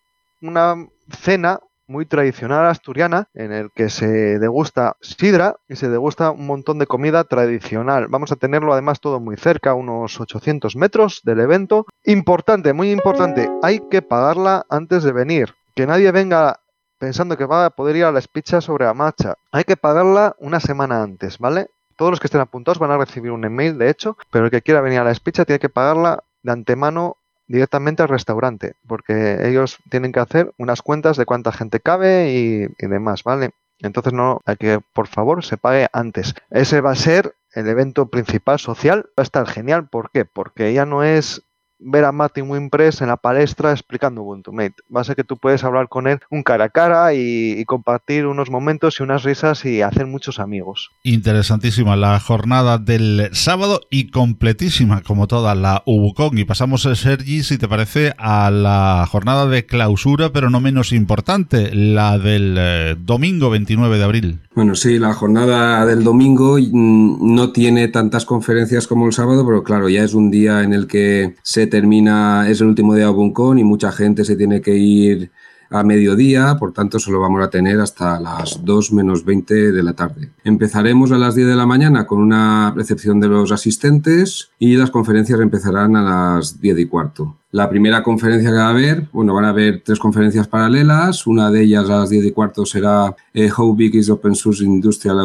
una 0.41 0.87
cena 1.09 1.59
muy 1.87 2.05
tradicional 2.05 2.65
asturiana 2.65 3.29
en 3.33 3.51
el 3.51 3.71
que 3.71 3.89
se 3.89 4.39
degusta 4.39 4.97
sidra 5.01 5.55
y 5.67 5.75
se 5.75 5.89
degusta 5.89 6.31
un 6.31 6.45
montón 6.45 6.79
de 6.79 6.87
comida 6.87 7.23
tradicional. 7.23 8.07
Vamos 8.09 8.31
a 8.31 8.35
tenerlo 8.35 8.73
además 8.73 8.99
todo 8.99 9.19
muy 9.19 9.37
cerca, 9.37 9.73
unos 9.73 10.19
800 10.19 10.75
metros 10.75 11.21
del 11.23 11.39
evento. 11.39 11.85
Importante, 12.03 12.73
muy 12.73 12.91
importante, 12.91 13.49
hay 13.63 13.79
que 13.89 14.01
pagarla 14.01 14.65
antes 14.69 15.03
de 15.03 15.13
venir. 15.13 15.55
Que 15.75 15.87
nadie 15.87 16.11
venga 16.11 16.59
pensando 16.99 17.37
que 17.37 17.45
va 17.45 17.65
a 17.65 17.69
poder 17.69 17.95
ir 17.95 18.05
a 18.05 18.11
la 18.11 18.19
espicha 18.19 18.61
sobre 18.61 18.85
la 18.85 18.93
marcha. 18.93 19.35
Hay 19.51 19.63
que 19.63 19.77
pagarla 19.77 20.35
una 20.39 20.59
semana 20.59 21.03
antes, 21.03 21.37
¿vale? 21.37 21.67
Todos 21.95 22.11
los 22.11 22.19
que 22.19 22.27
estén 22.27 22.41
apuntados 22.41 22.79
van 22.79 22.91
a 22.91 22.97
recibir 22.97 23.31
un 23.31 23.45
email, 23.45 23.77
de 23.77 23.89
hecho, 23.89 24.17
pero 24.31 24.45
el 24.45 24.51
que 24.51 24.61
quiera 24.61 24.81
venir 24.81 24.99
a 24.99 25.03
la 25.03 25.11
espicha 25.11 25.45
tiene 25.45 25.59
que 25.59 25.69
pagarla 25.69 26.23
de 26.43 26.51
antemano 26.51 27.17
directamente 27.47 28.03
al 28.03 28.09
restaurante, 28.09 28.73
porque 28.87 29.47
ellos 29.47 29.77
tienen 29.89 30.11
que 30.11 30.19
hacer 30.19 30.53
unas 30.57 30.81
cuentas 30.81 31.17
de 31.17 31.25
cuánta 31.25 31.51
gente 31.51 31.79
cabe 31.79 32.31
y, 32.31 32.67
y, 32.77 32.87
demás, 32.87 33.23
¿vale? 33.23 33.51
Entonces 33.79 34.13
no 34.13 34.41
hay 34.45 34.57
que, 34.57 34.79
por 34.93 35.07
favor, 35.07 35.43
se 35.43 35.57
pague 35.57 35.87
antes. 35.93 36.33
Ese 36.49 36.81
va 36.81 36.91
a 36.91 36.95
ser 36.95 37.35
el 37.53 37.67
evento 37.67 38.09
principal 38.09 38.59
social. 38.59 39.05
Va 39.09 39.21
a 39.21 39.23
estar 39.23 39.47
genial. 39.47 39.87
¿Por 39.87 40.11
qué? 40.11 40.25
Porque 40.25 40.73
ya 40.73 40.85
no 40.85 41.03
es 41.03 41.43
ver 41.79 42.05
a 42.05 42.11
Martin 42.11 42.49
Wimpress 42.49 43.01
en 43.01 43.07
la 43.07 43.17
palestra 43.17 43.71
explicando 43.71 44.21
Ubuntu 44.21 44.51
Mate. 44.51 44.75
Va 44.93 45.01
a 45.01 45.03
ser 45.03 45.15
que 45.15 45.23
tú 45.23 45.37
puedes 45.37 45.63
hablar 45.63 45.89
con 45.89 46.07
él 46.07 46.19
un 46.31 46.43
cara 46.43 46.65
a 46.65 46.69
cara 46.69 47.13
y, 47.13 47.59
y, 47.59 47.65
compartir 47.65 48.25
unos 48.25 48.49
momentos 48.49 48.99
y 48.99 49.03
unas 49.03 49.23
risas 49.23 49.65
y 49.65 49.81
hacer 49.81 50.07
muchos 50.07 50.39
amigos. 50.39 50.89
Interesantísima 51.03 51.95
la 51.95 52.19
jornada 52.19 52.77
del 52.77 53.29
sábado 53.33 53.81
y 53.89 54.09
completísima 54.09 55.01
como 55.01 55.27
toda 55.27 55.55
la 55.55 55.83
Ubucon. 55.85 56.37
Y 56.37 56.45
pasamos, 56.45 56.81
Sergi, 56.81 57.43
si 57.43 57.57
te 57.57 57.67
parece, 57.67 58.13
a 58.17 58.49
la 58.51 59.07
jornada 59.09 59.47
de 59.47 59.65
clausura, 59.65 60.31
pero 60.31 60.49
no 60.49 60.59
menos 60.59 60.91
importante, 60.91 61.73
la 61.73 62.17
del 62.17 62.55
eh, 62.57 62.95
domingo 62.99 63.49
29 63.49 63.97
de 63.97 64.03
abril. 64.03 64.39
Bueno, 64.55 64.75
sí, 64.75 64.97
la 64.97 65.13
jornada 65.13 65.85
del 65.85 66.03
domingo 66.03 66.57
no 66.59 67.51
tiene 67.51 67.87
tantas 67.89 68.25
conferencias 68.25 68.87
como 68.87 69.05
el 69.05 69.13
sábado, 69.13 69.45
pero 69.45 69.63
claro, 69.63 69.87
ya 69.87 70.03
es 70.03 70.13
un 70.15 70.31
día 70.31 70.63
en 70.63 70.73
el 70.73 70.87
que 70.87 71.35
se 71.43 71.66
termina, 71.67 72.49
es 72.49 72.61
el 72.61 72.67
último 72.67 72.95
día 72.95 73.05
de 73.05 73.11
Ubucon 73.11 73.59
y 73.59 73.63
mucha 73.63 73.91
gente 73.91 74.25
se 74.25 74.35
tiene 74.35 74.61
que 74.61 74.75
ir 74.75 75.31
a 75.69 75.83
mediodía, 75.83 76.55
por 76.59 76.73
tanto 76.73 76.99
solo 76.99 77.19
vamos 77.19 77.43
a 77.43 77.49
tener 77.49 77.79
hasta 77.79 78.19
las 78.19 78.63
2 78.63 78.93
menos 78.93 79.25
20 79.25 79.71
de 79.71 79.83
la 79.83 79.93
tarde. 79.93 80.31
Empezaremos 80.43 81.11
a 81.11 81.17
las 81.17 81.35
10 81.35 81.47
de 81.47 81.55
la 81.55 81.65
mañana 81.65 82.07
con 82.07 82.19
una 82.19 82.73
recepción 82.75 83.19
de 83.19 83.27
los 83.27 83.51
asistentes 83.51 84.49
y 84.59 84.75
las 84.75 84.91
conferencias 84.91 85.39
empezarán 85.39 85.95
a 85.95 86.37
las 86.37 86.61
10 86.61 86.79
y 86.79 86.85
cuarto. 86.85 87.37
La 87.51 87.69
primera 87.69 88.03
conferencia 88.03 88.49
que 88.49 88.57
va 88.57 88.67
a 88.67 88.69
haber, 88.69 89.07
bueno, 89.13 89.33
van 89.33 89.45
a 89.45 89.49
haber 89.49 89.81
tres 89.83 89.99
conferencias 89.99 90.47
paralelas. 90.47 91.25
Una 91.25 91.49
de 91.49 91.63
ellas 91.63 91.89
a 91.89 91.99
las 91.99 92.09
10 92.09 92.25
y 92.25 92.31
cuarto 92.31 92.65
será 92.65 93.15
eh, 93.33 93.49
How 93.55 93.73
Big 93.73 93.95
is 93.95 94.09
Open 94.09 94.35
Source 94.35 94.63
Industrial 94.63 95.17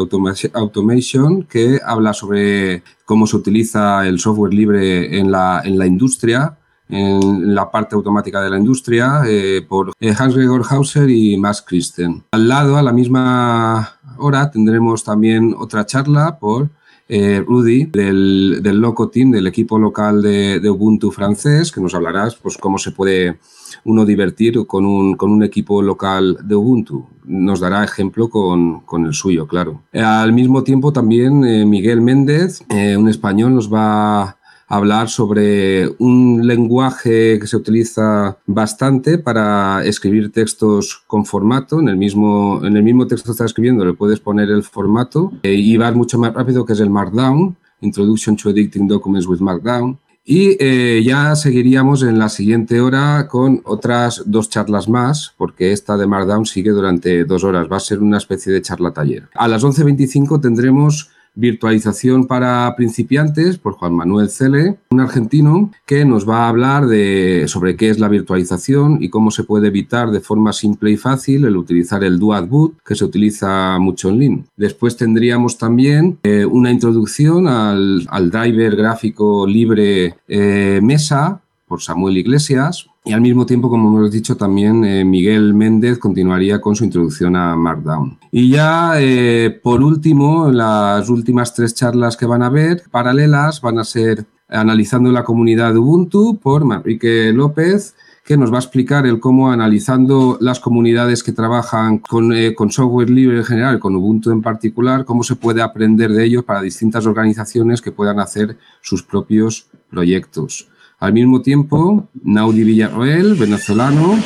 Automation, 0.53 1.43
que 1.43 1.79
habla 1.85 2.13
sobre 2.13 2.81
cómo 3.05 3.27
se 3.27 3.35
utiliza 3.35 4.07
el 4.07 4.19
software 4.19 4.53
libre 4.53 5.19
en 5.19 5.31
la, 5.31 5.61
en 5.65 5.77
la 5.77 5.85
industria 5.85 6.57
en 6.89 7.55
la 7.55 7.71
parte 7.71 7.95
automática 7.95 8.41
de 8.41 8.49
la 8.49 8.57
industria 8.57 9.21
eh, 9.27 9.65
por 9.67 9.93
eh, 9.99 10.13
Hans-Gregor 10.17 10.63
Hauser 10.69 11.09
y 11.09 11.37
Max 11.37 11.63
Christen. 11.65 12.23
Al 12.31 12.47
lado, 12.47 12.77
a 12.77 12.83
la 12.83 12.93
misma 12.93 13.99
hora, 14.17 14.51
tendremos 14.51 15.03
también 15.03 15.55
otra 15.57 15.85
charla 15.85 16.37
por 16.39 16.69
eh, 17.09 17.43
Rudy 17.45 17.85
del, 17.85 18.59
del, 18.61 18.77
Loco 18.79 19.09
Team, 19.09 19.31
del 19.31 19.47
equipo 19.47 19.77
local 19.77 20.21
de, 20.21 20.69
Ubuntu 20.69 21.11
francés, 21.11 21.71
que 21.71 21.81
nos 21.81 21.95
hablará 21.95 22.27
pues, 22.41 22.57
cómo 22.57 22.77
se 22.77 22.91
puede 22.91 23.39
uno 23.85 24.05
divertir 24.05 24.65
con 24.67 24.85
un, 24.85 25.15
con 25.15 25.31
un 25.31 25.43
equipo 25.43 25.81
local 25.81 26.37
de 26.43 26.55
Ubuntu. 26.55 27.07
Nos 27.25 27.59
dará 27.59 27.83
ejemplo 27.83 28.29
con, 28.29 28.81
con 28.81 29.05
el 29.05 29.13
suyo, 29.13 29.47
claro. 29.47 29.81
al 29.93 30.33
mismo 30.33 30.63
tiempo 30.63 30.91
también 30.93 31.39
Miguel 31.69 32.01
Méndez, 32.01 32.63
un 32.69 33.07
español, 33.07 33.55
nos 33.55 33.73
va 33.73 34.37
hablar 34.67 35.09
sobre 35.09 35.89
un 35.99 36.45
lenguaje 36.45 37.39
que 37.39 37.47
se 37.47 37.57
utiliza 37.57 38.37
bastante 38.45 39.17
para 39.17 39.83
escribir 39.85 40.31
textos 40.31 41.03
con 41.07 41.25
formato. 41.25 41.79
En 41.79 41.89
el 41.89 41.97
mismo, 41.97 42.61
en 42.63 42.77
el 42.77 42.83
mismo 42.83 43.07
texto 43.07 43.27
que 43.27 43.31
estás 43.31 43.51
escribiendo 43.51 43.85
le 43.85 43.93
puedes 43.93 44.19
poner 44.19 44.49
el 44.49 44.63
formato 44.63 45.31
eh, 45.43 45.53
y 45.53 45.77
va 45.77 45.91
mucho 45.91 46.17
más 46.17 46.33
rápido, 46.33 46.65
que 46.65 46.73
es 46.73 46.79
el 46.79 46.89
Markdown, 46.89 47.55
Introduction 47.81 48.35
to 48.35 48.49
Editing 48.49 48.87
Documents 48.87 49.27
with 49.27 49.39
Markdown. 49.39 49.99
Y 50.25 50.55
eh, 50.59 51.03
ya 51.03 51.35
seguiríamos 51.35 52.01
en 52.01 52.17
la 52.17 52.29
siguiente 52.29 52.79
hora 52.79 53.27
con 53.27 53.61
otras 53.65 54.23
dos 54.25 54.49
charlas 54.49 54.87
más, 54.87 55.33
porque 55.37 55.73
esta 55.73 55.97
de 55.97 56.07
Markdown 56.07 56.45
sigue 56.45 56.71
durante 56.71 57.25
dos 57.25 57.43
horas. 57.43 57.67
Va 57.69 57.75
a 57.75 57.81
ser 57.81 57.99
una 57.99 58.17
especie 58.17 58.53
de 58.53 58.61
charla 58.61 58.93
taller. 58.93 59.27
A 59.35 59.49
las 59.49 59.65
11.25 59.65 60.39
tendremos 60.39 61.09
Virtualización 61.35 62.27
para 62.27 62.73
principiantes 62.75 63.57
por 63.57 63.73
Juan 63.73 63.93
Manuel 63.93 64.29
Cele, 64.29 64.77
un 64.91 64.99
argentino 64.99 65.71
que 65.85 66.05
nos 66.05 66.27
va 66.27 66.45
a 66.45 66.49
hablar 66.49 66.87
de, 66.87 67.45
sobre 67.47 67.75
qué 67.75 67.89
es 67.89 67.99
la 67.99 68.07
virtualización 68.07 68.97
y 69.01 69.09
cómo 69.09 69.31
se 69.31 69.43
puede 69.43 69.67
evitar 69.67 70.11
de 70.11 70.21
forma 70.21 70.53
simple 70.53 70.91
y 70.91 70.97
fácil 70.97 71.45
el 71.45 71.57
utilizar 71.57 72.03
el 72.03 72.19
Dual 72.19 72.47
Boot 72.47 72.77
que 72.85 72.95
se 72.95 73.05
utiliza 73.05 73.77
mucho 73.79 74.09
en 74.09 74.19
Linux. 74.19 74.49
Después 74.55 74.97
tendríamos 74.97 75.57
también 75.57 76.19
eh, 76.23 76.45
una 76.45 76.71
introducción 76.71 77.47
al, 77.47 78.07
al, 78.09 78.31
driver 78.31 78.75
gráfico 78.75 79.45
libre 79.45 80.15
eh, 80.27 80.79
Mesa 80.81 81.42
por 81.67 81.81
Samuel 81.81 82.17
Iglesias, 82.17 82.87
y 83.05 83.11
al 83.11 83.19
mismo 83.19 83.45
tiempo, 83.45 83.69
como 83.69 83.89
hemos 83.89 84.11
dicho, 84.11 84.37
también 84.37 84.85
eh, 84.85 85.03
Miguel 85.03 85.53
Méndez 85.53 85.97
continuaría 85.97 86.61
con 86.61 86.73
su 86.75 86.85
introducción 86.85 87.35
a 87.35 87.53
Markdown. 87.55 88.17
Y 88.31 88.49
ya, 88.49 88.93
eh, 88.97 89.59
por 89.61 89.83
último, 89.83 90.49
las 90.49 91.09
últimas 91.09 91.53
tres 91.53 91.75
charlas 91.75 92.15
que 92.15 92.25
van 92.25 92.43
a 92.43 92.45
haber, 92.45 92.83
paralelas, 92.91 93.59
van 93.59 93.79
a 93.79 93.83
ser 93.83 94.25
analizando 94.47 95.11
la 95.11 95.25
comunidad 95.25 95.75
Ubuntu 95.75 96.39
por 96.39 96.63
Manrique 96.63 97.33
López, 97.33 97.95
que 98.23 98.37
nos 98.37 98.53
va 98.53 98.55
a 98.55 98.59
explicar 98.59 99.05
el 99.05 99.19
cómo 99.19 99.51
analizando 99.51 100.37
las 100.39 100.61
comunidades 100.61 101.23
que 101.23 101.33
trabajan 101.33 101.97
con, 101.97 102.31
eh, 102.31 102.55
con, 102.55 102.71
software 102.71 103.09
libre 103.09 103.39
en 103.39 103.43
general, 103.43 103.79
con 103.79 103.97
Ubuntu 103.97 104.31
en 104.31 104.41
particular, 104.41 105.03
cómo 105.03 105.23
se 105.23 105.35
puede 105.35 105.61
aprender 105.61 106.13
de 106.13 106.23
ellos 106.23 106.45
para 106.45 106.61
distintas 106.61 107.05
organizaciones 107.05 107.81
que 107.81 107.91
puedan 107.91 108.21
hacer 108.21 108.57
sus 108.81 109.03
propios 109.03 109.67
proyectos. 109.89 110.69
Al 111.03 111.11
mismo 111.11 111.41
tiempo, 111.41 112.07
Naudi 112.23 112.63
Villarroel, 112.63 113.33
venezolano, 113.35 114.17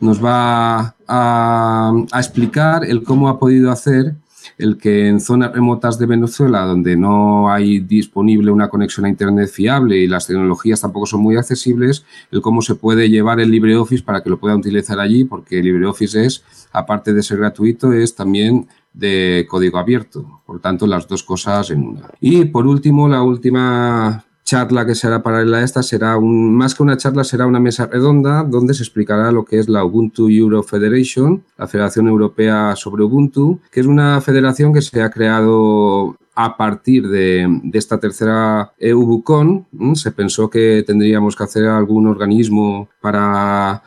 nos 0.00 0.22
va 0.22 0.96
a, 1.06 1.92
explicar 2.12 2.84
el 2.84 3.04
cómo 3.04 3.28
ha 3.28 3.38
podido 3.38 3.70
hacer 3.70 4.16
el 4.58 4.76
que 4.76 5.06
en 5.06 5.20
zonas 5.20 5.52
remotas 5.52 5.96
de 5.96 6.06
Venezuela, 6.06 6.62
donde 6.62 6.96
no 6.96 7.52
hay 7.52 7.78
disponible 7.78 8.50
una 8.50 8.68
conexión 8.68 9.06
a 9.06 9.10
Internet 9.10 9.48
fiable 9.48 9.96
y 9.96 10.08
las 10.08 10.26
tecnologías 10.26 10.80
tampoco 10.80 11.06
son 11.06 11.20
muy 11.20 11.36
accesibles, 11.36 12.04
el 12.32 12.40
cómo 12.40 12.62
se 12.62 12.74
puede 12.74 13.08
llevar 13.08 13.38
el 13.38 13.52
LibreOffice 13.52 14.02
para 14.02 14.20
que 14.20 14.30
lo 14.30 14.40
puedan 14.40 14.58
utilizar 14.58 14.98
allí, 14.98 15.22
porque 15.22 15.62
LibreOffice 15.62 16.26
es, 16.26 16.42
aparte 16.72 17.14
de 17.14 17.22
ser 17.22 17.38
gratuito, 17.38 17.92
es 17.92 18.12
también 18.16 18.66
de 18.92 19.46
código 19.48 19.78
abierto. 19.78 20.42
Por 20.44 20.58
tanto, 20.58 20.88
las 20.88 21.06
dos 21.06 21.22
cosas 21.22 21.70
en 21.70 21.86
una. 21.86 22.10
Y 22.20 22.46
por 22.46 22.66
último, 22.66 23.06
la 23.06 23.22
última 23.22 24.24
charla 24.44 24.86
que 24.86 24.94
será 24.94 25.22
paralela 25.22 25.58
a 25.58 25.64
esta 25.64 25.82
será 25.82 26.16
un, 26.16 26.54
más 26.54 26.74
que 26.74 26.82
una 26.82 26.96
charla, 26.96 27.24
será 27.24 27.46
una 27.46 27.60
mesa 27.60 27.86
redonda 27.86 28.44
donde 28.44 28.74
se 28.74 28.82
explicará 28.82 29.32
lo 29.32 29.44
que 29.44 29.58
es 29.58 29.68
la 29.68 29.84
Ubuntu 29.84 30.28
Euro 30.28 30.62
Federation, 30.62 31.42
la 31.58 31.66
Federación 31.66 32.08
Europea 32.08 32.76
sobre 32.76 33.02
Ubuntu, 33.02 33.60
que 33.70 33.80
es 33.80 33.86
una 33.86 34.20
federación 34.20 34.72
que 34.72 34.82
se 34.82 35.02
ha 35.02 35.10
creado 35.10 36.16
a 36.34 36.56
partir 36.56 37.08
de, 37.08 37.46
de 37.62 37.78
esta 37.78 37.98
tercera 37.98 38.72
EUBUCON. 38.78 39.66
Se 39.94 40.12
pensó 40.12 40.50
que 40.50 40.84
tendríamos 40.86 41.36
que 41.36 41.44
hacer 41.44 41.66
algún 41.66 42.06
organismo 42.06 42.88
para 43.00 43.82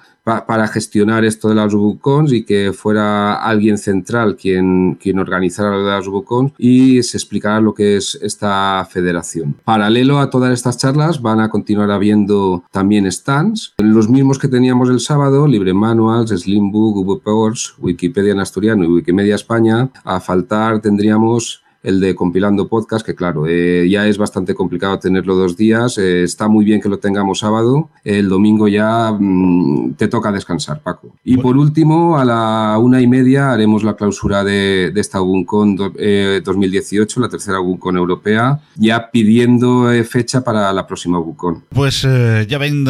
para 0.45 0.67
gestionar 0.67 1.23
esto 1.23 1.49
de 1.49 1.55
las 1.55 1.73
UBUCONs 1.73 2.33
y 2.33 2.43
que 2.43 2.73
fuera 2.73 3.35
alguien 3.35 3.77
central 3.77 4.35
quien, 4.35 4.95
quien 4.95 5.19
organizara 5.19 5.77
las 5.77 6.07
UBUCONs 6.07 6.53
y 6.57 7.01
se 7.03 7.17
explicara 7.17 7.61
lo 7.61 7.73
que 7.73 7.97
es 7.97 8.19
esta 8.21 8.85
federación. 8.89 9.55
Paralelo 9.63 10.19
a 10.19 10.29
todas 10.29 10.51
estas 10.51 10.77
charlas 10.77 11.21
van 11.21 11.39
a 11.39 11.49
continuar 11.49 11.91
habiendo 11.91 12.63
también 12.71 13.09
stands, 13.11 13.73
los 13.77 14.09
mismos 14.09 14.37
que 14.39 14.47
teníamos 14.47 14.89
el 14.89 14.99
sábado, 14.99 15.47
Libre 15.47 15.73
Manuals, 15.73 16.31
Slimbook, 16.31 16.97
UBPORS, 16.97 17.75
Wikipedia 17.79 18.33
en 18.33 18.39
asturiano 18.39 18.83
y 18.83 18.87
Wikimedia 18.87 19.35
España. 19.35 19.89
A 20.03 20.19
faltar 20.19 20.81
tendríamos 20.81 21.63
el 21.83 21.99
de 21.99 22.15
compilando 22.15 22.67
podcast, 22.67 23.05
que 23.05 23.15
claro, 23.15 23.45
eh, 23.47 23.87
ya 23.89 24.07
es 24.07 24.17
bastante 24.17 24.53
complicado 24.55 24.99
tenerlo 24.99 25.35
dos 25.35 25.55
días. 25.55 25.97
Eh, 25.97 26.23
está 26.23 26.47
muy 26.47 26.65
bien 26.65 26.81
que 26.81 26.89
lo 26.89 26.99
tengamos 26.99 27.39
sábado. 27.39 27.89
El 28.03 28.29
domingo 28.29 28.67
ya 28.67 29.11
mm, 29.11 29.93
te 29.93 30.07
toca 30.07 30.31
descansar, 30.31 30.81
Paco. 30.81 31.15
Y 31.23 31.37
por 31.37 31.57
último, 31.57 32.17
a 32.17 32.25
la 32.25 32.77
una 32.79 33.01
y 33.01 33.07
media 33.07 33.51
haremos 33.51 33.83
la 33.83 33.95
clausura 33.95 34.43
de, 34.43 34.91
esta 34.95 35.21
UBUNCON 35.21 35.75
2018, 35.75 37.19
eh, 37.19 37.23
la 37.23 37.29
tercera 37.29 37.59
UBUNCON 37.59 37.97
europea, 37.97 38.59
ya 38.75 39.11
pidiendo 39.11 39.87
fecha 40.09 40.43
para 40.43 40.73
la 40.73 40.87
próxima 40.87 41.19
UBUNCON. 41.19 41.63
Pues 41.69 42.01
ya 42.01 42.57
ven, 42.57 42.85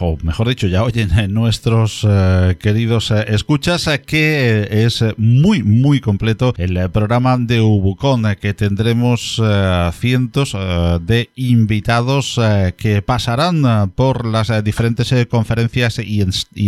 o 0.00 0.18
mejor 0.22 0.48
dicho, 0.48 0.66
ya 0.66 0.82
oyen 0.82 1.10
nuestros 1.32 2.06
queridos 2.58 3.10
escuchas 3.10 3.88
que 4.06 4.68
es 4.70 5.04
muy, 5.16 5.62
muy 5.62 6.00
completo 6.00 6.54
el 6.56 6.90
programa 6.90 7.36
de 7.38 7.60
UBUCON 7.60 8.25
que 8.34 8.54
tendremos 8.54 9.40
eh, 9.42 9.90
cientos 9.94 10.56
eh, 10.58 10.98
de 11.00 11.30
invitados 11.36 12.38
eh, 12.42 12.74
que 12.76 13.02
pasarán 13.02 13.92
por 13.94 14.26
las 14.26 14.52
diferentes 14.64 15.14
conferencias 15.28 15.98
y, 15.98 16.24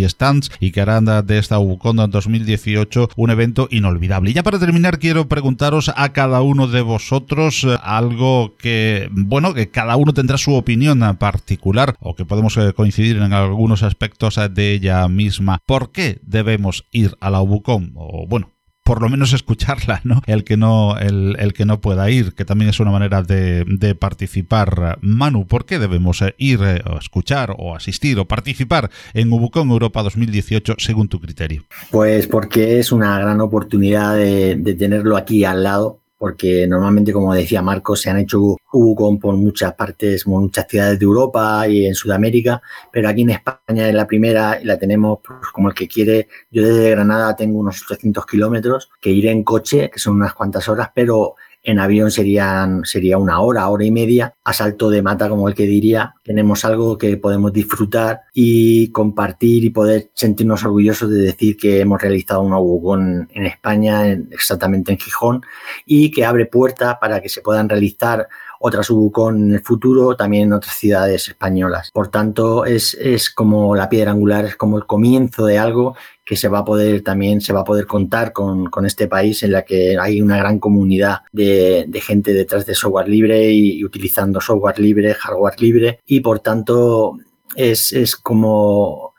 stands 0.09 0.51
y 0.61 0.71
que 0.71 0.81
harán 0.81 1.07
de 1.27 1.39
esta 1.39 1.59
UCON 1.59 1.97
2018 2.11 3.11
un 3.17 3.31
evento 3.31 3.69
inolvidable. 3.71 4.31
Y 4.31 4.35
ya 4.35 4.43
para 4.43 4.59
terminar 4.59 4.99
quiero 4.99 5.29
preguntaros 5.29 5.91
a 5.97 6.13
cada 6.13 6.41
uno 6.43 6.69
de 6.69 6.83
vosotros 6.83 7.67
algo 7.83 8.57
que, 8.57 9.09
bueno, 9.11 9.55
que 9.55 9.71
cada 9.71 9.97
uno 9.97 10.15
tendrá 10.15 10.39
su 10.39 10.55
opinión 10.55 11.01
particular 11.19 11.97
o 12.01 12.15
que 12.15 12.25
podemos 12.25 12.59
coincidir 12.77 13.17
en 13.17 13.33
algunos 13.33 13.83
aspectos 13.83 14.39
de 14.51 14.73
ella 14.73 15.09
misma. 15.09 15.59
¿Por 15.67 15.91
qué 15.91 16.21
debemos 16.23 16.85
ir 16.93 17.17
a 17.21 17.31
la 17.31 17.41
UBUCON? 17.41 17.93
O 17.97 18.27
bueno, 18.27 18.51
por 18.89 19.03
lo 19.03 19.11
menos 19.11 19.34
escucharla, 19.34 20.01
¿no? 20.05 20.22
El 20.26 20.45
que 20.45 20.57
no, 20.57 20.97
el, 20.97 21.53
que 21.53 21.66
no 21.66 21.78
pueda 21.78 22.11
ir, 22.11 22.32
que 22.32 22.47
también 22.47 22.70
es 22.70 22.80
una 22.80 22.91
manera 22.91 23.22
de, 23.22 23.95
participar. 23.95 24.97
Manu, 25.03 25.47
¿por 25.47 25.66
qué 25.66 25.78
debemos 25.78 26.22
eh, 26.22 26.34
ir, 26.39 26.61
eh, 26.62 26.80
o 26.91 26.97
escuchar, 26.97 27.55
o 27.59 27.76
asistir, 27.76 28.18
o 28.18 28.24
participar 28.24 28.89
en 29.12 29.30
Ubucon 29.30 29.68
Europa 29.68 30.03
2018 30.03 30.76
según 30.78 31.09
tu 31.09 31.20
criterio? 31.20 31.64
Pues 31.91 32.26
porque 32.28 32.78
es 32.78 32.91
una 32.91 33.18
gran 33.18 33.43
oportunidad 33.43 34.16
de 34.16 34.76
tenerlo 34.78 35.18
aquí 35.18 35.45
al 35.45 35.64
lado 35.64 36.01
porque 36.19 36.66
normalmente, 36.66 37.12
como 37.12 37.33
decía 37.33 37.62
Marcos, 37.62 38.03
se 38.03 38.11
han 38.11 38.19
hecho 38.19 38.57
UCON 38.73 39.19
por 39.19 39.37
muchas 39.37 39.75
partes, 39.75 40.27
muchas 40.27 40.66
ciudades 40.69 40.99
de 40.99 41.05
Europa 41.05 41.66
y 41.69 41.87
en 41.87 41.95
Sudamérica, 41.95 42.61
pero 42.93 43.09
aquí 43.09 43.23
en 43.23 43.31
España 43.31 43.89
es 43.89 43.95
la 43.95 44.07
primera 44.07 44.61
y 44.61 44.64
la 44.64 44.79
tenemos 44.79 45.21
pues, 45.25 45.39
como 45.53 45.69
el 45.69 45.75
que 45.75 45.87
quiere. 45.87 46.29
Yo 46.51 46.66
desde 46.66 46.91
Granada 46.91 47.37
tengo 47.37 47.61
unos 47.61 47.83
800 47.83 48.27
kilómetros 48.27 48.91
que 49.01 49.11
iré 49.11 49.31
en 49.31 49.45
coche, 49.45 49.91
que 49.91 50.01
son 50.01 50.16
unas 50.16 50.35
cuantas 50.35 50.69
horas, 50.69 50.91
pero 50.93 51.37
en 51.69 51.79
avión 51.79 52.11
serían, 52.11 52.87
sería 52.87 53.19
una 53.19 53.41
hora, 53.41 53.69
hora 53.69 53.85
y 53.85 53.91
media, 53.91 54.35
a 54.43 54.55
salto 54.55 54.89
de 54.89 55.03
mata, 55.03 55.29
como 55.29 55.49
el 55.49 55.55
que 55.55 55.66
diría. 55.66 56.14
Tenemos 56.25 56.64
algo 56.64 56.97
que 56.97 57.19
podemos 57.19 57.53
disfrutar 57.53 58.23
y 58.33 58.91
compartir 58.91 59.64
y 59.64 59.71
poder 59.71 60.11
sentirnos 60.14 60.64
orgullosos 60.64 61.11
de 61.11 61.21
decir 61.21 61.59
que 61.59 61.81
hemos 61.81 62.01
realizado 62.01 62.41
un 62.41 62.55
UBUCON 62.55 63.29
en 63.35 63.45
España, 63.45 64.07
exactamente 64.31 64.93
en 64.93 64.99
Gijón, 64.99 65.43
y 65.85 66.11
que 66.11 66.25
abre 66.25 66.47
puerta 66.47 66.99
para 66.99 67.21
que 67.21 67.29
se 67.29 67.43
puedan 67.43 67.69
realizar 67.69 68.29
otras 68.61 68.91
UBUCON 68.91 69.49
en 69.49 69.55
el 69.55 69.61
futuro, 69.61 70.17
también 70.17 70.45
en 70.45 70.53
otras 70.55 70.77
ciudades 70.77 71.29
españolas. 71.29 71.91
Por 71.93 72.09
tanto, 72.09 72.65
es, 72.65 72.95
es 72.95 73.31
como 73.31 73.75
la 73.75 73.89
piedra 73.89 74.11
angular, 74.11 74.45
es 74.45 74.57
como 74.57 74.77
el 74.79 74.87
comienzo 74.87 75.47
de 75.47 75.59
algo 75.59 75.95
que 76.29 76.37
se 76.37 76.49
va 76.49 76.59
a 76.59 76.65
poder 76.65 77.03
también 77.03 77.41
se 77.41 77.55
va 77.55 77.61
a 77.61 77.65
poder 77.65 77.87
contar 77.87 78.35
con, 78.35 78.69
con 78.69 78.85
este 78.85 79.09
país 79.09 79.43
en 79.43 79.53
la 79.53 79.63
que 79.63 79.97
hay 79.99 80.21
una 80.21 80.37
gran 80.37 80.59
comunidad 80.59 81.21
de, 81.33 81.87
de 81.89 82.01
gente 82.03 82.35
detrás 82.35 82.67
de 82.67 82.75
software 82.75 83.09
libre 83.09 83.51
y, 83.51 83.83
utilizando 83.83 84.39
software 84.39 84.79
libre, 84.79 85.15
hardware 85.15 85.59
libre 85.59 86.01
y 86.05 86.21
por 86.21 86.41
tanto 86.41 87.17
es, 87.57 87.95
es 87.95 88.15
como 88.15 89.15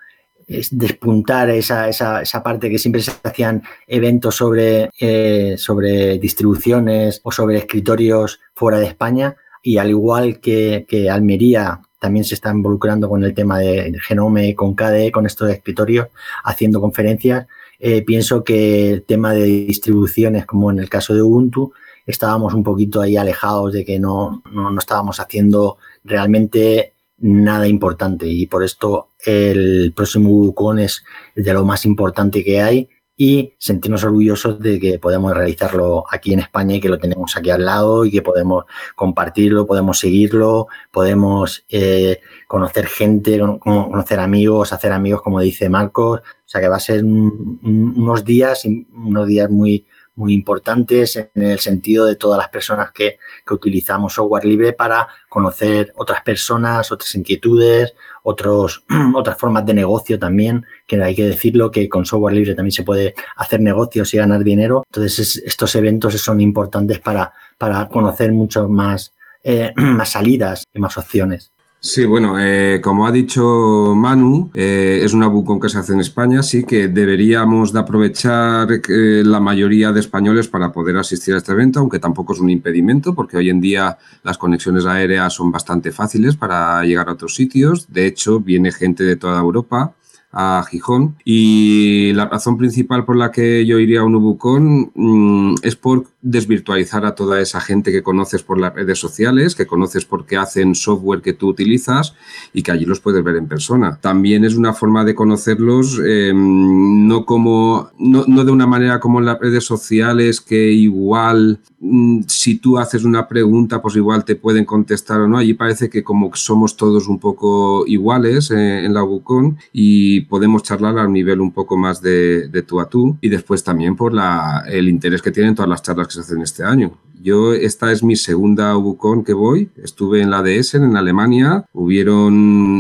es 0.49 0.75
despuntar 0.75 1.49
esa, 1.51 1.87
esa, 1.87 2.23
esa, 2.23 2.41
parte 2.41 2.69
que 2.69 2.79
siempre 2.79 3.01
se 3.01 3.11
hacían 3.23 3.61
eventos 3.87 4.35
sobre, 4.35 4.89
eh, 4.99 5.55
sobre 5.57 6.17
distribuciones 6.17 7.21
o 7.23 7.31
sobre 7.31 7.57
escritorios 7.57 8.39
fuera 8.55 8.79
de 8.79 8.87
España 8.87 9.35
y 9.61 9.77
al 9.77 9.89
igual 9.89 10.39
que, 10.39 10.85
que 10.89 11.09
Almería 11.09 11.81
también 11.99 12.25
se 12.25 12.33
está 12.33 12.49
involucrando 12.51 13.07
con 13.07 13.23
el 13.23 13.33
tema 13.33 13.59
de 13.59 13.93
Genome, 14.01 14.55
con 14.55 14.73
KDE, 14.73 15.11
con 15.11 15.25
estos 15.25 15.49
escritorios, 15.49 16.07
haciendo 16.43 16.81
conferencias. 16.81 17.45
Eh, 17.77 18.01
pienso 18.03 18.43
que 18.43 18.91
el 18.91 19.03
tema 19.03 19.33
de 19.33 19.43
distribuciones, 19.43 20.45
como 20.45 20.71
en 20.71 20.79
el 20.79 20.89
caso 20.89 21.13
de 21.13 21.21
Ubuntu, 21.21 21.73
estábamos 22.05 22.53
un 22.53 22.63
poquito 22.63 23.01
ahí 23.01 23.17
alejados 23.17 23.73
de 23.73 23.85
que 23.85 23.99
no, 23.99 24.41
no, 24.51 24.71
no 24.71 24.79
estábamos 24.79 25.19
haciendo 25.19 25.77
realmente 26.03 26.93
nada 27.21 27.67
importante 27.67 28.27
y 28.27 28.47
por 28.47 28.63
esto 28.63 29.09
el 29.25 29.93
próximo 29.95 30.29
UCON 30.29 30.79
es 30.79 31.03
de 31.35 31.53
lo 31.53 31.65
más 31.65 31.85
importante 31.85 32.43
que 32.43 32.61
hay 32.61 32.89
y 33.21 33.53
sentirnos 33.57 34.05
orgullosos 34.05 34.61
de 34.61 34.79
que 34.79 34.97
podemos 34.97 35.33
realizarlo 35.35 36.05
aquí 36.09 36.31
en 36.31 36.39
España 36.39 36.75
y 36.75 36.79
que 36.79 36.87
lo 36.87 36.99
tenemos 36.99 37.35
aquí 37.35 37.49
al 37.49 37.65
lado 37.65 38.05
y 38.05 38.11
que 38.11 38.21
podemos 38.21 38.63
compartirlo, 38.95 39.65
podemos 39.65 39.99
seguirlo, 39.99 40.67
podemos 40.89 41.65
eh, 41.67 42.21
conocer 42.47 42.87
gente, 42.87 43.37
conocer 43.59 44.21
amigos, 44.21 44.71
hacer 44.71 44.93
amigos, 44.93 45.21
como 45.21 45.41
dice 45.41 45.67
Marcos. 45.67 46.21
O 46.21 46.23
sea 46.45 46.61
que 46.61 46.69
va 46.69 46.77
a 46.77 46.79
ser 46.79 47.03
unos 47.03 48.23
días, 48.23 48.63
unos 48.65 49.27
días 49.27 49.49
muy, 49.49 49.85
muy 50.19 50.33
importantes 50.33 51.15
en 51.15 51.41
el 51.41 51.59
sentido 51.59 52.05
de 52.05 52.15
todas 52.15 52.37
las 52.37 52.49
personas 52.49 52.91
que, 52.91 53.17
que, 53.45 53.53
utilizamos 53.53 54.13
software 54.13 54.45
libre 54.45 54.73
para 54.73 55.07
conocer 55.29 55.93
otras 55.95 56.21
personas, 56.21 56.91
otras 56.91 57.15
inquietudes, 57.15 57.95
otros, 58.23 58.83
otras 59.15 59.37
formas 59.37 59.65
de 59.65 59.73
negocio 59.73 60.19
también, 60.19 60.65
que 60.85 61.01
hay 61.01 61.15
que 61.15 61.25
decirlo 61.25 61.71
que 61.71 61.87
con 61.89 62.05
software 62.05 62.35
libre 62.35 62.53
también 62.53 62.73
se 62.73 62.83
puede 62.83 63.15
hacer 63.37 63.61
negocios 63.61 64.13
y 64.13 64.17
ganar 64.17 64.43
dinero. 64.43 64.83
Entonces 64.87 65.41
estos 65.43 65.73
eventos 65.75 66.13
son 66.21 66.41
importantes 66.41 66.99
para, 66.99 67.33
para 67.57 67.87
conocer 67.87 68.31
mucho 68.33 68.67
más, 68.67 69.13
eh, 69.43 69.71
más 69.75 70.09
salidas 70.09 70.65
y 70.73 70.79
más 70.79 70.97
opciones. 70.97 71.51
Sí, 71.81 72.05
bueno, 72.05 72.37
eh, 72.37 72.81
como 72.83 73.07
ha 73.07 73.11
dicho 73.11 73.93
Manu, 73.95 74.51
eh, 74.53 74.99
es 75.01 75.13
una 75.13 75.27
bucón 75.27 75.61
que 75.61 75.69
se 75.69 75.77
hace 75.77 75.93
en 75.93 76.01
España, 76.01 76.43
sí 76.43 76.65
que 76.65 76.89
deberíamos 76.89 77.71
de 77.71 77.79
aprovechar 77.79 78.67
la 78.89 79.39
mayoría 79.39 79.93
de 79.93 80.01
españoles 80.01 80.49
para 80.49 80.73
poder 80.73 80.97
asistir 80.97 81.35
a 81.35 81.37
este 81.37 81.53
evento, 81.53 81.79
aunque 81.79 81.99
tampoco 81.99 82.33
es 82.33 82.41
un 82.41 82.49
impedimento, 82.49 83.15
porque 83.15 83.37
hoy 83.37 83.49
en 83.49 83.61
día 83.61 83.97
las 84.23 84.37
conexiones 84.37 84.85
aéreas 84.85 85.33
son 85.33 85.53
bastante 85.53 85.93
fáciles 85.93 86.35
para 86.35 86.83
llegar 86.83 87.07
a 87.07 87.13
otros 87.13 87.33
sitios. 87.33 87.87
De 87.87 88.07
hecho, 88.07 88.41
viene 88.41 88.73
gente 88.73 89.05
de 89.05 89.15
toda 89.15 89.39
Europa 89.39 89.93
a 90.31 90.63
Gijón. 90.69 91.15
Y 91.25 92.13
la 92.13 92.27
razón 92.27 92.57
principal 92.57 93.05
por 93.05 93.15
la 93.15 93.31
que 93.31 93.65
yo 93.65 93.79
iría 93.79 94.01
a 94.01 94.03
un 94.03 94.15
Ubucón 94.15 94.91
mm, 94.93 95.55
es 95.63 95.75
por 95.75 96.05
desvirtualizar 96.21 97.05
a 97.05 97.15
toda 97.15 97.39
esa 97.39 97.61
gente 97.61 97.91
que 97.91 98.03
conoces 98.03 98.43
por 98.43 98.59
las 98.59 98.73
redes 98.73 98.99
sociales, 98.99 99.55
que 99.55 99.65
conoces 99.65 100.05
porque 100.05 100.37
hacen 100.37 100.75
software 100.75 101.21
que 101.21 101.33
tú 101.33 101.47
utilizas 101.47 102.13
y 102.53 102.61
que 102.61 102.71
allí 102.71 102.85
los 102.85 102.99
puedes 102.99 103.23
ver 103.23 103.37
en 103.37 103.47
persona. 103.47 103.97
También 104.01 104.43
es 104.43 104.55
una 104.55 104.73
forma 104.73 105.05
de 105.05 105.15
conocerlos 105.15 105.99
em, 106.05 107.07
no 107.07 107.25
como 107.25 107.89
no, 107.97 108.25
no, 108.27 108.43
de 108.43 108.51
una 108.51 108.67
manera 108.67 108.99
como 108.99 109.19
en 109.19 109.25
las 109.25 109.39
redes 109.39 109.63
sociales 109.63 110.41
que 110.41 110.71
igual 110.71 111.59
mm, 111.79 112.21
si 112.27 112.55
tú 112.55 112.77
haces 112.77 113.05
una 113.05 113.27
pregunta 113.27 113.81
pues 113.81 113.95
igual 113.95 114.25
te 114.25 114.35
pueden 114.35 114.65
contestar 114.65 115.21
o 115.21 115.27
no. 115.27 115.37
Allí 115.37 115.53
parece 115.53 115.89
que 115.89 116.03
como 116.03 116.31
somos 116.35 116.75
todos 116.75 117.07
un 117.07 117.19
poco 117.19 117.85
iguales 117.87 118.51
eh, 118.51 118.85
en 118.85 118.93
la 118.93 119.03
Ubucón 119.03 119.57
y 119.71 120.18
podemos 120.21 120.63
charlar 120.63 120.97
a 120.97 121.05
un 121.05 121.13
nivel 121.13 121.41
un 121.41 121.51
poco 121.51 121.77
más 121.77 122.01
de, 122.01 122.49
tú 122.67 122.79
a 122.79 122.89
tú 122.89 123.17
y 123.21 123.29
después 123.29 123.63
también 123.63 123.95
por 123.95 124.13
la, 124.13 124.63
el 124.67 124.89
interés 124.89 125.21
que 125.21 125.31
tienen 125.31 125.55
todas 125.55 125.69
las 125.69 125.81
charlas 125.81 126.07
que 126.07 126.13
se 126.13 126.19
hacen 126.21 126.41
este 126.41 126.63
año. 126.63 126.97
Yo, 127.21 127.53
esta 127.53 127.91
es 127.91 128.01
mi 128.01 128.15
segunda 128.15 128.77
UBUCON 128.77 129.25
que 129.25 129.33
voy. 129.33 129.69
Estuve 129.75 130.21
en 130.21 130.29
la 130.29 130.41
de 130.41 130.57
Essen, 130.57 130.83
en 130.83 130.95
Alemania. 130.95 131.65
Hubieron 131.73 132.33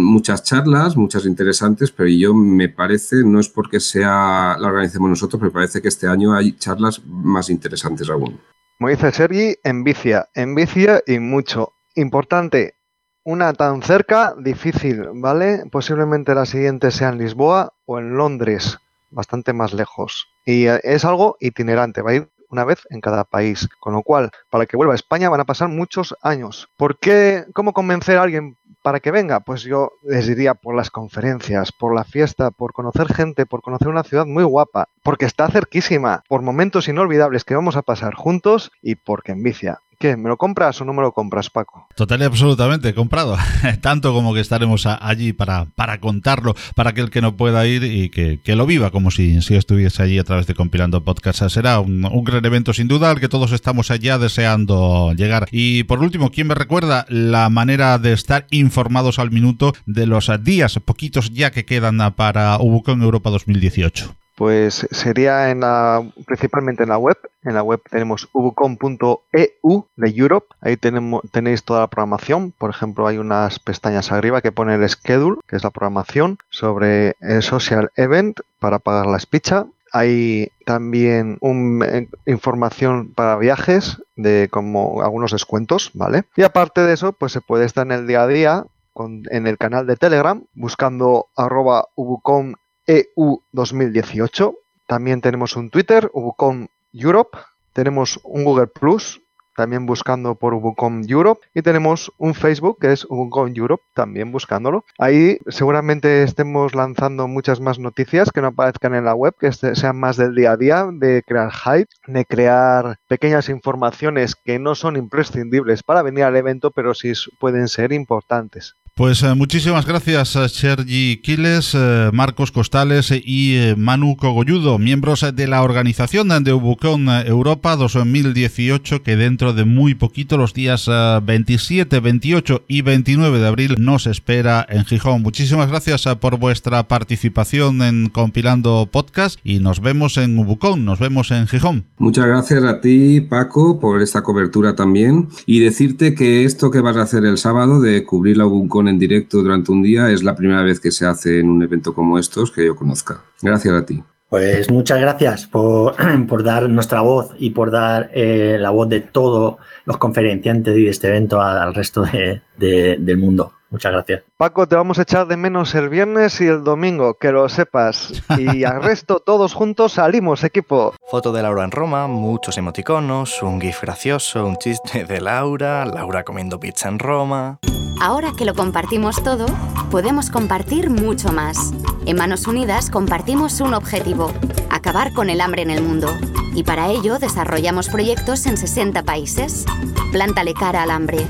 muchas 0.05 0.43
charlas, 0.43 0.95
muchas 0.95 1.25
interesantes, 1.25 1.91
pero 1.91 2.07
yo 2.07 2.33
me 2.33 2.69
parece, 2.69 3.17
no 3.25 3.41
es 3.41 3.49
porque 3.49 3.81
sea 3.81 4.55
la 4.57 4.67
organicemos 4.69 5.09
nosotros, 5.09 5.41
pero 5.41 5.51
me 5.51 5.53
parece 5.53 5.81
que 5.81 5.89
este 5.89 6.07
año 6.07 6.33
hay 6.33 6.53
charlas 6.53 7.01
más 7.05 7.49
interesantes 7.49 8.09
aún. 8.09 8.39
Como 8.77 8.89
dice 8.89 9.11
Sergi, 9.11 9.55
envicia, 9.65 10.29
envicia 10.33 11.03
y 11.05 11.19
mucho. 11.19 11.73
Importante, 11.95 12.75
una 13.23 13.53
tan 13.53 13.81
cerca, 13.81 14.33
difícil, 14.37 15.07
¿vale? 15.13 15.63
Posiblemente 15.71 16.35
la 16.35 16.45
siguiente 16.45 16.91
sea 16.91 17.09
en 17.09 17.17
Lisboa 17.17 17.73
o 17.85 17.99
en 17.99 18.15
Londres, 18.15 18.79
bastante 19.11 19.53
más 19.53 19.73
lejos. 19.73 20.27
Y 20.45 20.67
eh, 20.67 20.79
es 20.83 21.05
algo 21.05 21.37
itinerante, 21.39 22.01
va 22.01 22.11
a 22.11 22.15
ir 22.15 22.29
una 22.49 22.65
vez 22.65 22.79
en 22.89 23.01
cada 23.01 23.23
país. 23.23 23.69
Con 23.79 23.93
lo 23.93 24.03
cual, 24.03 24.31
para 24.49 24.65
que 24.65 24.77
vuelva 24.77 24.93
a 24.93 24.95
España 24.95 25.29
van 25.29 25.41
a 25.41 25.45
pasar 25.45 25.69
muchos 25.69 26.15
años. 26.21 26.67
¿Por 26.77 26.97
qué? 26.97 27.45
¿Cómo 27.53 27.73
convencer 27.73 28.17
a 28.17 28.23
alguien 28.23 28.57
para 28.81 28.99
que 28.99 29.11
venga? 29.11 29.39
Pues 29.39 29.63
yo 29.63 29.91
les 30.03 30.27
diría 30.27 30.53
por 30.53 30.75
las 30.75 30.89
conferencias, 30.89 31.71
por 31.71 31.93
la 31.93 32.03
fiesta, 32.03 32.51
por 32.51 32.73
conocer 32.73 33.13
gente, 33.13 33.45
por 33.45 33.61
conocer 33.61 33.87
una 33.87 34.03
ciudad 34.03 34.25
muy 34.25 34.43
guapa, 34.43 34.87
porque 35.03 35.25
está 35.25 35.49
cerquísima, 35.49 36.23
por 36.27 36.41
momentos 36.41 36.87
inolvidables 36.87 37.43
que 37.43 37.55
vamos 37.55 37.75
a 37.75 37.81
pasar 37.81 38.13
juntos 38.15 38.71
y 38.81 38.95
porque 38.95 39.31
envicia. 39.31 39.79
¿Qué? 39.99 40.15
¿Me 40.15 40.29
lo 40.29 40.37
compras 40.37 40.79
o 40.79 40.85
no 40.85 40.93
me 40.93 41.01
lo 41.01 41.11
compras, 41.11 41.49
Paco? 41.49 41.89
Total 41.93 42.21
y 42.21 42.23
absolutamente 42.23 42.93
comprado. 42.93 43.35
Tanto 43.81 44.13
como 44.13 44.33
que 44.33 44.39
estaremos 44.39 44.85
allí 44.85 45.33
para, 45.33 45.65
para 45.65 45.99
contarlo, 45.99 46.55
para 46.73 46.91
aquel 46.91 47.09
que 47.09 47.19
no 47.19 47.35
pueda 47.35 47.67
ir 47.67 47.83
y 47.83 48.09
que, 48.09 48.55
lo 48.55 48.65
viva 48.65 48.91
como 48.91 49.11
si, 49.11 49.41
si, 49.41 49.55
estuviese 49.55 50.01
allí 50.01 50.17
a 50.17 50.23
través 50.23 50.47
de 50.47 50.55
Compilando 50.55 51.03
Podcast. 51.03 51.45
Será 51.49 51.81
un, 51.81 52.23
gran 52.23 52.45
evento 52.45 52.71
sin 52.71 52.87
duda 52.87 53.11
al 53.11 53.19
que 53.19 53.27
todos 53.27 53.51
estamos 53.51 53.91
allá 53.91 54.17
deseando 54.17 55.11
llegar. 55.17 55.47
Y 55.51 55.83
por 55.83 55.99
último, 55.99 56.31
¿quién 56.31 56.47
me 56.47 56.55
recuerda 56.55 57.05
la 57.09 57.49
manera 57.49 57.97
de 57.97 58.13
estar 58.13 58.47
informados 58.51 59.19
al 59.19 59.31
minuto 59.31 59.73
de 59.85 60.05
los 60.05 60.31
días, 60.41 60.79
poquitos 60.85 61.31
ya 61.31 61.51
que 61.51 61.65
quedan 61.65 61.99
para 62.15 62.57
Ubucon 62.57 63.01
Europa 63.01 63.31
2018? 63.31 64.18
Pues 64.39 64.87
sería 64.91 65.51
en 65.51 65.59
la, 65.59 66.01
principalmente 66.25 66.83
en 66.83 66.89
la 66.89 66.97
web. 66.97 67.17
En 67.43 67.55
la 67.55 67.61
web 67.61 67.81
tenemos 67.91 68.29
ubucom.eu 68.31 69.85
de 69.97 70.09
Europe. 70.15 70.47
Ahí 70.61 70.77
tenemos, 70.77 71.23
tenéis 71.33 71.65
toda 71.65 71.81
la 71.81 71.87
programación. 71.87 72.53
Por 72.57 72.69
ejemplo, 72.69 73.05
hay 73.05 73.17
unas 73.17 73.59
pestañas 73.59 74.13
arriba 74.13 74.41
que 74.41 74.53
pone 74.53 74.75
el 74.75 74.87
schedule, 74.87 75.41
que 75.45 75.57
es 75.57 75.63
la 75.65 75.71
programación, 75.71 76.37
sobre 76.49 77.17
el 77.19 77.43
social 77.43 77.91
event 77.97 78.39
para 78.59 78.79
pagar 78.79 79.07
la 79.07 79.17
espicha. 79.17 79.65
Hay 79.91 80.53
también 80.65 81.37
eh, 81.83 82.07
información 82.25 83.11
para 83.13 83.35
viajes 83.35 84.01
de 84.15 84.47
como 84.49 85.01
algunos 85.01 85.33
descuentos, 85.33 85.91
¿vale? 85.93 86.23
Y 86.37 86.43
aparte 86.43 86.79
de 86.79 86.93
eso, 86.93 87.11
pues 87.11 87.33
se 87.33 87.41
puede 87.41 87.65
estar 87.65 87.85
en 87.85 87.91
el 87.91 88.07
día 88.07 88.23
a 88.23 88.27
día 88.27 88.63
con, 88.93 89.23
en 89.31 89.47
el 89.47 89.57
canal 89.57 89.85
de 89.85 89.97
Telegram 89.97 90.41
buscando 90.53 91.27
arroba 91.35 91.89
ubucom 91.95 92.53
EU 92.89 93.41
2018. 93.51 94.55
También 94.87 95.21
tenemos 95.21 95.55
un 95.55 95.69
Twitter, 95.69 96.09
Ubucom 96.11 96.67
Europe. 96.91 97.37
Tenemos 97.73 98.19
un 98.23 98.43
Google 98.43 98.65
Plus, 98.65 99.21
también 99.55 99.85
buscando 99.85 100.33
por 100.33 100.55
Ubucom 100.55 101.03
Europe. 101.07 101.45
Y 101.53 101.61
tenemos 101.61 102.11
un 102.17 102.33
Facebook 102.33 102.79
que 102.81 102.91
es 102.91 103.05
Ubucom 103.05 103.53
Europe, 103.55 103.83
también 103.93 104.31
buscándolo. 104.31 104.85
Ahí 104.97 105.37
seguramente 105.49 106.23
estemos 106.23 106.73
lanzando 106.73 107.27
muchas 107.27 107.59
más 107.59 107.77
noticias 107.77 108.31
que 108.31 108.41
no 108.41 108.47
aparezcan 108.47 108.95
en 108.95 109.05
la 109.05 109.13
web, 109.13 109.35
que 109.39 109.47
este, 109.47 109.75
sean 109.75 109.97
más 109.97 110.17
del 110.17 110.33
día 110.33 110.53
a 110.53 110.57
día, 110.57 110.87
de 110.91 111.21
crear 111.21 111.51
hype, 111.51 111.89
de 112.07 112.25
crear 112.25 112.97
pequeñas 113.07 113.49
informaciones 113.49 114.35
que 114.35 114.57
no 114.57 114.73
son 114.73 114.97
imprescindibles 114.97 115.83
para 115.83 116.01
venir 116.01 116.23
al 116.23 116.35
evento, 116.35 116.71
pero 116.71 116.95
sí 116.95 117.13
pueden 117.39 117.67
ser 117.67 117.93
importantes. 117.93 118.73
Pues 118.99 119.23
eh, 119.23 119.33
muchísimas 119.33 119.85
gracias 119.85 120.35
a 120.35 120.49
Sergi 120.49 121.21
Quiles, 121.23 121.71
eh, 121.73 122.09
Marcos 122.11 122.51
Costales 122.51 123.13
y 123.13 123.55
eh, 123.55 123.75
Manu 123.77 124.17
Cogolludo, 124.17 124.77
miembros 124.77 125.25
de 125.33 125.47
la 125.47 125.63
organización 125.63 126.27
de 126.43 126.51
Ubucon 126.51 127.07
Europa 127.07 127.77
2018, 127.77 129.01
que 129.01 129.15
dentro 129.15 129.53
de 129.53 129.63
muy 129.63 129.95
poquito, 129.95 130.35
los 130.35 130.53
días 130.53 130.89
27, 131.23 131.97
28 132.01 132.63
y 132.67 132.81
29 132.81 133.39
de 133.39 133.47
abril, 133.47 133.75
nos 133.79 134.05
espera 134.05 134.65
en 134.67 134.83
Gijón. 134.83 135.21
Muchísimas 135.21 135.69
gracias 135.69 136.05
por 136.19 136.37
vuestra 136.37 136.85
participación 136.89 137.81
en 137.81 138.09
Compilando 138.09 138.89
Podcast 138.91 139.39
y 139.45 139.59
nos 139.59 139.79
vemos 139.79 140.17
en 140.17 140.37
Ubucon, 140.37 140.83
nos 140.83 140.99
vemos 140.99 141.31
en 141.31 141.47
Gijón. 141.47 141.85
Muchas 141.99 142.25
gracias 142.25 142.65
a 142.65 142.81
ti, 142.81 143.21
Paco, 143.21 143.79
por 143.79 144.01
esta 144.01 144.23
cobertura 144.23 144.75
también 144.75 145.29
y 145.45 145.61
decirte 145.61 146.15
que 146.15 146.43
esto 146.43 146.69
que 146.69 146.81
vas 146.81 146.97
a 146.97 147.03
hacer 147.03 147.23
el 147.23 147.37
sábado 147.37 147.79
de 147.79 148.03
cubrir 148.03 148.35
la 148.35 148.45
Ubucon 148.45 148.88
en 148.89 148.99
directo 148.99 149.41
durante 149.41 149.71
un 149.71 149.81
día 149.81 150.09
es 150.11 150.23
la 150.23 150.35
primera 150.35 150.63
vez 150.63 150.79
que 150.79 150.91
se 150.91 151.05
hace 151.05 151.39
en 151.39 151.49
un 151.49 151.63
evento 151.63 151.93
como 151.93 152.17
estos 152.17 152.51
que 152.51 152.65
yo 152.65 152.75
conozca. 152.75 153.21
Gracias 153.41 153.73
a 153.73 153.85
ti. 153.85 154.03
Pues 154.29 154.69
muchas 154.69 155.01
gracias 155.01 155.47
por, 155.47 155.95
por 156.27 156.43
dar 156.43 156.69
nuestra 156.69 157.01
voz 157.01 157.31
y 157.39 157.49
por 157.49 157.71
dar 157.71 158.11
eh, 158.13 158.57
la 158.59 158.69
voz 158.69 158.87
de 158.87 159.01
todos 159.01 159.55
los 159.85 159.97
conferenciantes 159.97 160.75
de 160.75 160.89
este 160.89 161.07
evento 161.07 161.41
al 161.41 161.73
resto 161.73 162.03
de, 162.03 162.41
del 162.57 163.17
mundo. 163.17 163.53
Muchas 163.71 163.91
gracias. 163.91 164.23
Paco, 164.37 164.67
te 164.67 164.75
vamos 164.75 164.97
a 164.97 165.03
echar 165.03 165.27
de 165.27 165.37
menos 165.37 165.75
el 165.75 165.89
viernes 165.89 166.41
y 166.41 166.47
el 166.47 166.63
domingo, 166.63 167.15
que 167.15 167.31
lo 167.31 167.47
sepas. 167.49 168.23
Y 168.37 168.63
al 168.63 168.83
resto, 168.83 169.19
todos 169.19 169.53
juntos 169.53 169.93
salimos, 169.93 170.43
equipo. 170.43 170.95
Foto 171.09 171.31
de 171.31 171.43
Laura 171.43 171.63
en 171.63 171.71
Roma, 171.71 172.07
muchos 172.07 172.57
emoticonos, 172.57 173.43
un 173.43 173.61
gif 173.61 173.81
gracioso, 173.81 174.45
un 174.45 174.57
chiste 174.57 175.05
de 175.05 175.21
Laura, 175.21 175.85
Laura 175.85 176.23
comiendo 176.23 176.59
pizza 176.59 176.89
en 176.89 176.97
Roma. 176.97 177.59
Ahora 178.01 178.31
que 178.31 178.45
lo 178.45 178.53
compartimos 178.53 179.21
todo, 179.21 179.45
podemos 179.91 180.29
compartir 180.29 180.89
mucho 180.89 181.33
más. 181.33 181.73
En 182.05 182.15
Manos 182.15 182.47
Unidas 182.47 182.89
compartimos 182.89 183.59
un 183.59 183.73
objetivo, 183.73 184.31
acabar 184.69 185.11
con 185.11 185.29
el 185.29 185.41
hambre 185.41 185.63
en 185.63 185.69
el 185.69 185.83
mundo. 185.83 186.07
Y 186.55 186.63
para 186.63 186.89
ello 186.89 187.19
desarrollamos 187.19 187.89
proyectos 187.89 188.45
en 188.45 188.55
60 188.55 189.03
países. 189.03 189.65
Plántale 190.13 190.53
cara 190.53 190.83
al 190.83 190.91
hambre. 190.91 191.27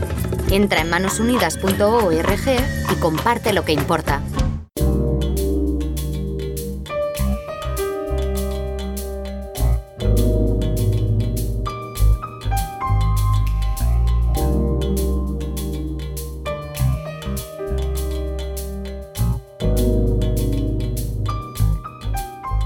Entra 0.52 0.82
en 0.82 0.92
manosunidas.org 0.92 2.48
y 2.92 2.96
comparte 3.00 3.52
lo 3.52 3.66
que 3.66 3.74
importa. 3.74 4.22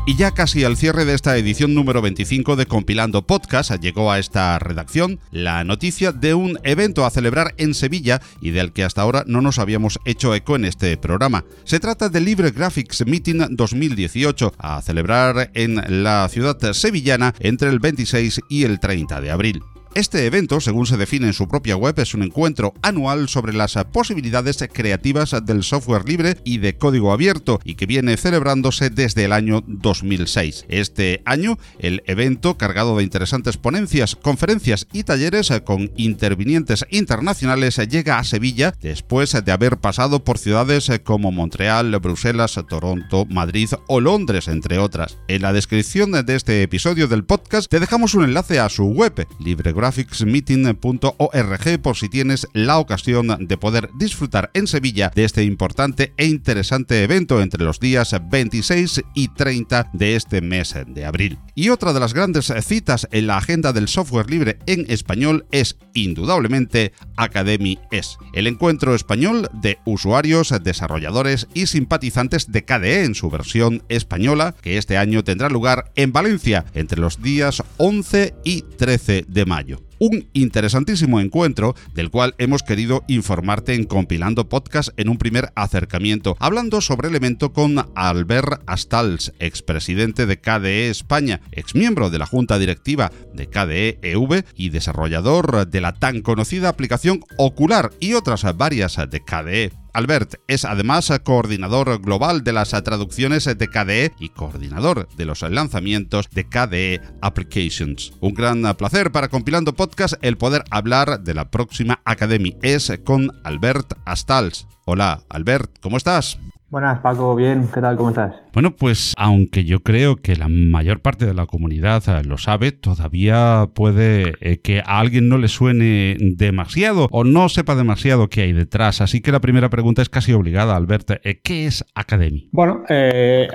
Y 0.06 0.18
ya 0.18 0.32
casi 0.32 0.66
al 0.66 0.76
cierre 0.76 1.06
de 1.06 1.14
esta 1.14 1.38
edición 1.38 1.74
número 1.74 2.02
25 2.02 2.58
de 2.58 2.66
Compilando 2.66 3.26
Podcast 3.26 3.72
llegó 3.80 4.12
a 4.12 4.20
esta 4.20 4.60
redacción 4.60 5.22
la 5.32 5.64
noticia 5.64 6.12
de 6.12 6.34
un 6.34 6.60
evento 6.66 7.06
a 7.06 7.10
celebrar 7.10 7.54
en 7.56 7.74
Sevilla 7.74 8.22
y 8.42 8.52
del 8.52 8.74
que 8.74 8.84
hasta 8.84 9.02
ahora 9.02 9.24
no 9.28 9.40
nos 9.40 9.60
habíamos 9.60 10.00
hecho 10.04 10.36
eco 10.36 10.58
en 10.58 10.66
este 10.66 10.98
programa. 10.98 11.46
Se 11.64 11.80
trata 11.80 12.10
del 12.10 12.26
Libre 12.26 12.52
Graphics 12.52 13.06
Meeting 13.08 13.56
2018 13.56 14.56
a 14.58 14.82
celebrar 14.82 15.52
en 15.54 16.04
la 16.04 16.28
ciudad 16.28 16.58
sevillana 16.74 17.34
entre 17.40 17.70
el 17.70 17.80
26 17.80 18.42
y 18.50 18.66
el 18.66 18.82
30 18.82 19.22
de 19.22 19.32
abril. 19.32 19.64
Este 19.96 20.26
evento, 20.26 20.60
según 20.60 20.88
se 20.88 20.98
define 20.98 21.28
en 21.28 21.34
su 21.34 21.48
propia 21.48 21.76
web, 21.76 21.94
es 22.00 22.16
un 22.16 22.24
encuentro 22.24 22.74
anual 22.82 23.30
sobre 23.30 23.54
las 23.54 23.76
posibilidades 23.92 24.58
creativas 24.74 25.36
del 25.46 25.62
software 25.62 26.10
libre 26.10 26.38
y 26.44 26.58
de 26.58 26.80
código 26.80 27.14
abierto 27.14 27.60
y 27.64 27.76
que 27.76 27.86
viene 27.86 28.18
celebrándose 28.18 28.90
desde 28.90 29.26
el 29.26 29.32
año 29.32 29.64
2006. 29.68 30.66
Este 30.68 31.22
año, 31.26 31.60
el 31.78 32.02
evento, 32.08 32.58
cargado 32.58 32.98
de 32.98 33.04
interesantes 33.04 33.58
ponencias, 33.58 34.16
conferencias 34.16 34.88
y 34.92 35.04
talleres 35.04 35.52
con 35.64 35.92
intervinientes 35.96 36.86
internacionales, 36.90 37.78
llega 37.88 38.18
a 38.18 38.24
Sevilla 38.24 38.74
después 38.82 39.32
de 39.46 39.52
haber 39.52 39.78
pasado 39.78 40.24
por 40.24 40.40
ciudades 40.40 40.92
como 41.04 41.32
Montreal, 41.32 41.96
Bruselas, 42.00 42.60
Toronto, 42.68 43.26
Madrid 43.26 43.70
o 43.88 44.02
Londres, 44.02 44.48
entre 44.48 44.80
otras. 44.80 45.20
En 45.28 45.44
la 45.44 45.54
descripción 45.54 46.14
de 46.14 46.36
este 46.36 46.64
episodio 46.64 47.08
del 47.08 47.26
podcast 47.26 47.70
te 47.70 47.80
dejamos 47.80 48.16
un 48.16 48.24
enlace 48.24 48.60
a 48.60 48.70
su 48.70 48.86
web, 48.86 49.28
libre 49.40 49.72
graphicsmeeting.org 49.84 51.82
por 51.82 51.98
si 51.98 52.08
tienes 52.08 52.48
la 52.54 52.78
ocasión 52.78 53.36
de 53.38 53.58
poder 53.58 53.90
disfrutar 54.00 54.50
en 54.54 54.66
Sevilla 54.68 55.12
de 55.14 55.26
este 55.26 55.44
importante 55.44 56.14
e 56.16 56.26
interesante 56.28 57.04
evento 57.04 57.42
entre 57.42 57.66
los 57.66 57.82
días 57.82 58.16
26 58.30 59.04
y 59.14 59.28
30 59.28 59.90
de 59.92 60.16
este 60.16 60.40
mes 60.40 60.74
de 60.88 61.06
abril. 61.06 61.38
Y 61.54 61.68
otra 61.68 61.92
de 61.92 62.00
las 62.00 62.14
grandes 62.14 62.54
citas 62.62 63.10
en 63.12 63.28
la 63.28 63.36
agenda 63.36 63.74
del 63.74 63.90
software 63.90 64.30
libre 64.30 64.58
en 64.68 64.86
español 64.90 65.46
es 65.52 65.76
indudablemente 65.94 66.94
Academy 67.18 67.78
S, 67.92 68.16
el 68.34 68.48
encuentro 68.48 68.96
español 68.96 69.50
de 69.52 69.80
usuarios, 69.84 70.54
desarrolladores 70.64 71.50
y 71.54 71.68
simpatizantes 71.68 72.54
de 72.54 72.64
KDE 72.64 73.04
en 73.04 73.16
su 73.16 73.30
versión 73.30 73.84
española, 73.90 74.56
que 74.62 74.78
este 74.78 74.96
año 74.98 75.26
tendrá 75.26 75.50
lugar 75.50 75.92
en 75.96 76.14
Valencia 76.14 76.64
entre 76.74 77.02
los 77.02 77.22
días 77.22 77.62
11 77.76 78.34
y 78.46 78.62
13 78.62 79.26
de 79.28 79.46
mayo. 79.46 79.73
Un 80.00 80.28
interesantísimo 80.34 81.20
encuentro 81.20 81.76
del 81.94 82.10
cual 82.10 82.36
hemos 82.38 82.64
querido 82.64 83.04
informarte 83.08 83.74
en 83.74 83.86
Compilando 83.86 84.50
Podcast 84.50 84.90
en 84.98 85.10
un 85.10 85.18
primer 85.18 85.52
acercamiento, 85.56 86.36
hablando 86.40 86.82
sobre 86.82 87.10
el 87.10 87.16
evento 87.16 87.54
con 87.54 87.88
Albert 87.96 88.64
Astals, 88.66 89.34
expresidente 89.40 90.26
de 90.26 90.40
KDE 90.40 90.90
España, 90.90 91.42
exmiembro 91.52 92.10
de 92.10 92.20
la 92.20 92.26
junta 92.26 92.60
directiva 92.60 93.12
de 93.34 93.48
KDE 93.48 94.00
EV 94.02 94.46
y 94.56 94.70
desarrollador 94.70 95.68
de 95.68 95.82
la 95.82 95.94
tan 95.94 96.22
conocida 96.22 96.70
aplicación 96.70 97.22
Ocular 97.38 97.92
y 98.00 98.14
otras 98.14 98.46
varias 98.58 98.98
de 99.10 99.20
KDE. 99.22 99.83
Albert 99.94 100.36
es 100.48 100.66
además 100.66 101.12
coordinador 101.24 102.02
global 102.02 102.44
de 102.44 102.54
las 102.54 102.70
traducciones 102.70 103.46
de 103.46 103.68
KDE 103.68 104.14
y 104.20 104.30
coordinador 104.30 105.08
de 105.16 105.26
los 105.26 105.42
lanzamientos 105.44 106.30
de 106.32 106.46
KDE 106.46 107.02
Applications. 107.22 108.14
Un 108.20 108.34
gran 108.34 108.62
placer 108.76 109.12
para 109.12 109.30
Compilando 109.30 109.74
Podcast 109.74 110.16
el 110.22 110.38
poder 110.38 110.64
hablar 110.72 111.22
de 111.22 111.34
la 111.34 111.52
próxima 111.52 112.02
Academy 112.06 112.56
es 112.62 112.92
con 113.04 113.32
Albert 113.44 113.94
Astals. 114.06 114.68
Hola, 114.86 115.22
Albert, 115.30 115.80
¿cómo 115.80 115.98
estás? 115.98 116.40
Buenas, 116.74 117.02
Paco, 117.02 117.36
bien, 117.36 117.70
¿qué 117.72 117.82
tal? 117.82 117.96
¿Cómo 117.98 118.10
estás? 118.10 118.34
Bueno, 118.52 118.72
pues 118.76 119.14
aunque 119.16 119.64
yo 119.64 119.82
creo 119.82 120.16
que 120.16 120.36
la 120.36 120.48
mayor 120.48 121.02
parte 121.02 121.28
de 121.28 121.36
la 121.36 121.46
comunidad 121.46 122.02
eh, 122.08 122.24
lo 122.24 122.40
sabe, 122.40 122.72
todavía 122.72 123.70
puede 123.76 124.34
eh, 124.42 124.60
que 124.60 124.80
a 124.80 124.98
alguien 125.00 125.30
no 125.30 125.38
le 125.38 125.50
suene 125.50 126.18
demasiado 126.20 127.10
o 127.12 127.24
no 127.24 127.48
sepa 127.48 127.76
demasiado 127.76 128.28
qué 128.28 128.42
hay 128.42 128.54
detrás. 128.54 129.02
Así 129.02 129.22
que 129.22 129.32
la 129.32 129.40
primera 129.40 129.70
pregunta 129.70 130.02
es 130.02 130.10
casi 130.10 130.34
obligada, 130.34 130.76
Albert. 130.76 131.12
Eh, 131.24 131.42
¿Qué 131.44 131.68
es 131.68 131.86
Academy? 131.94 132.50
Bueno, 132.52 132.82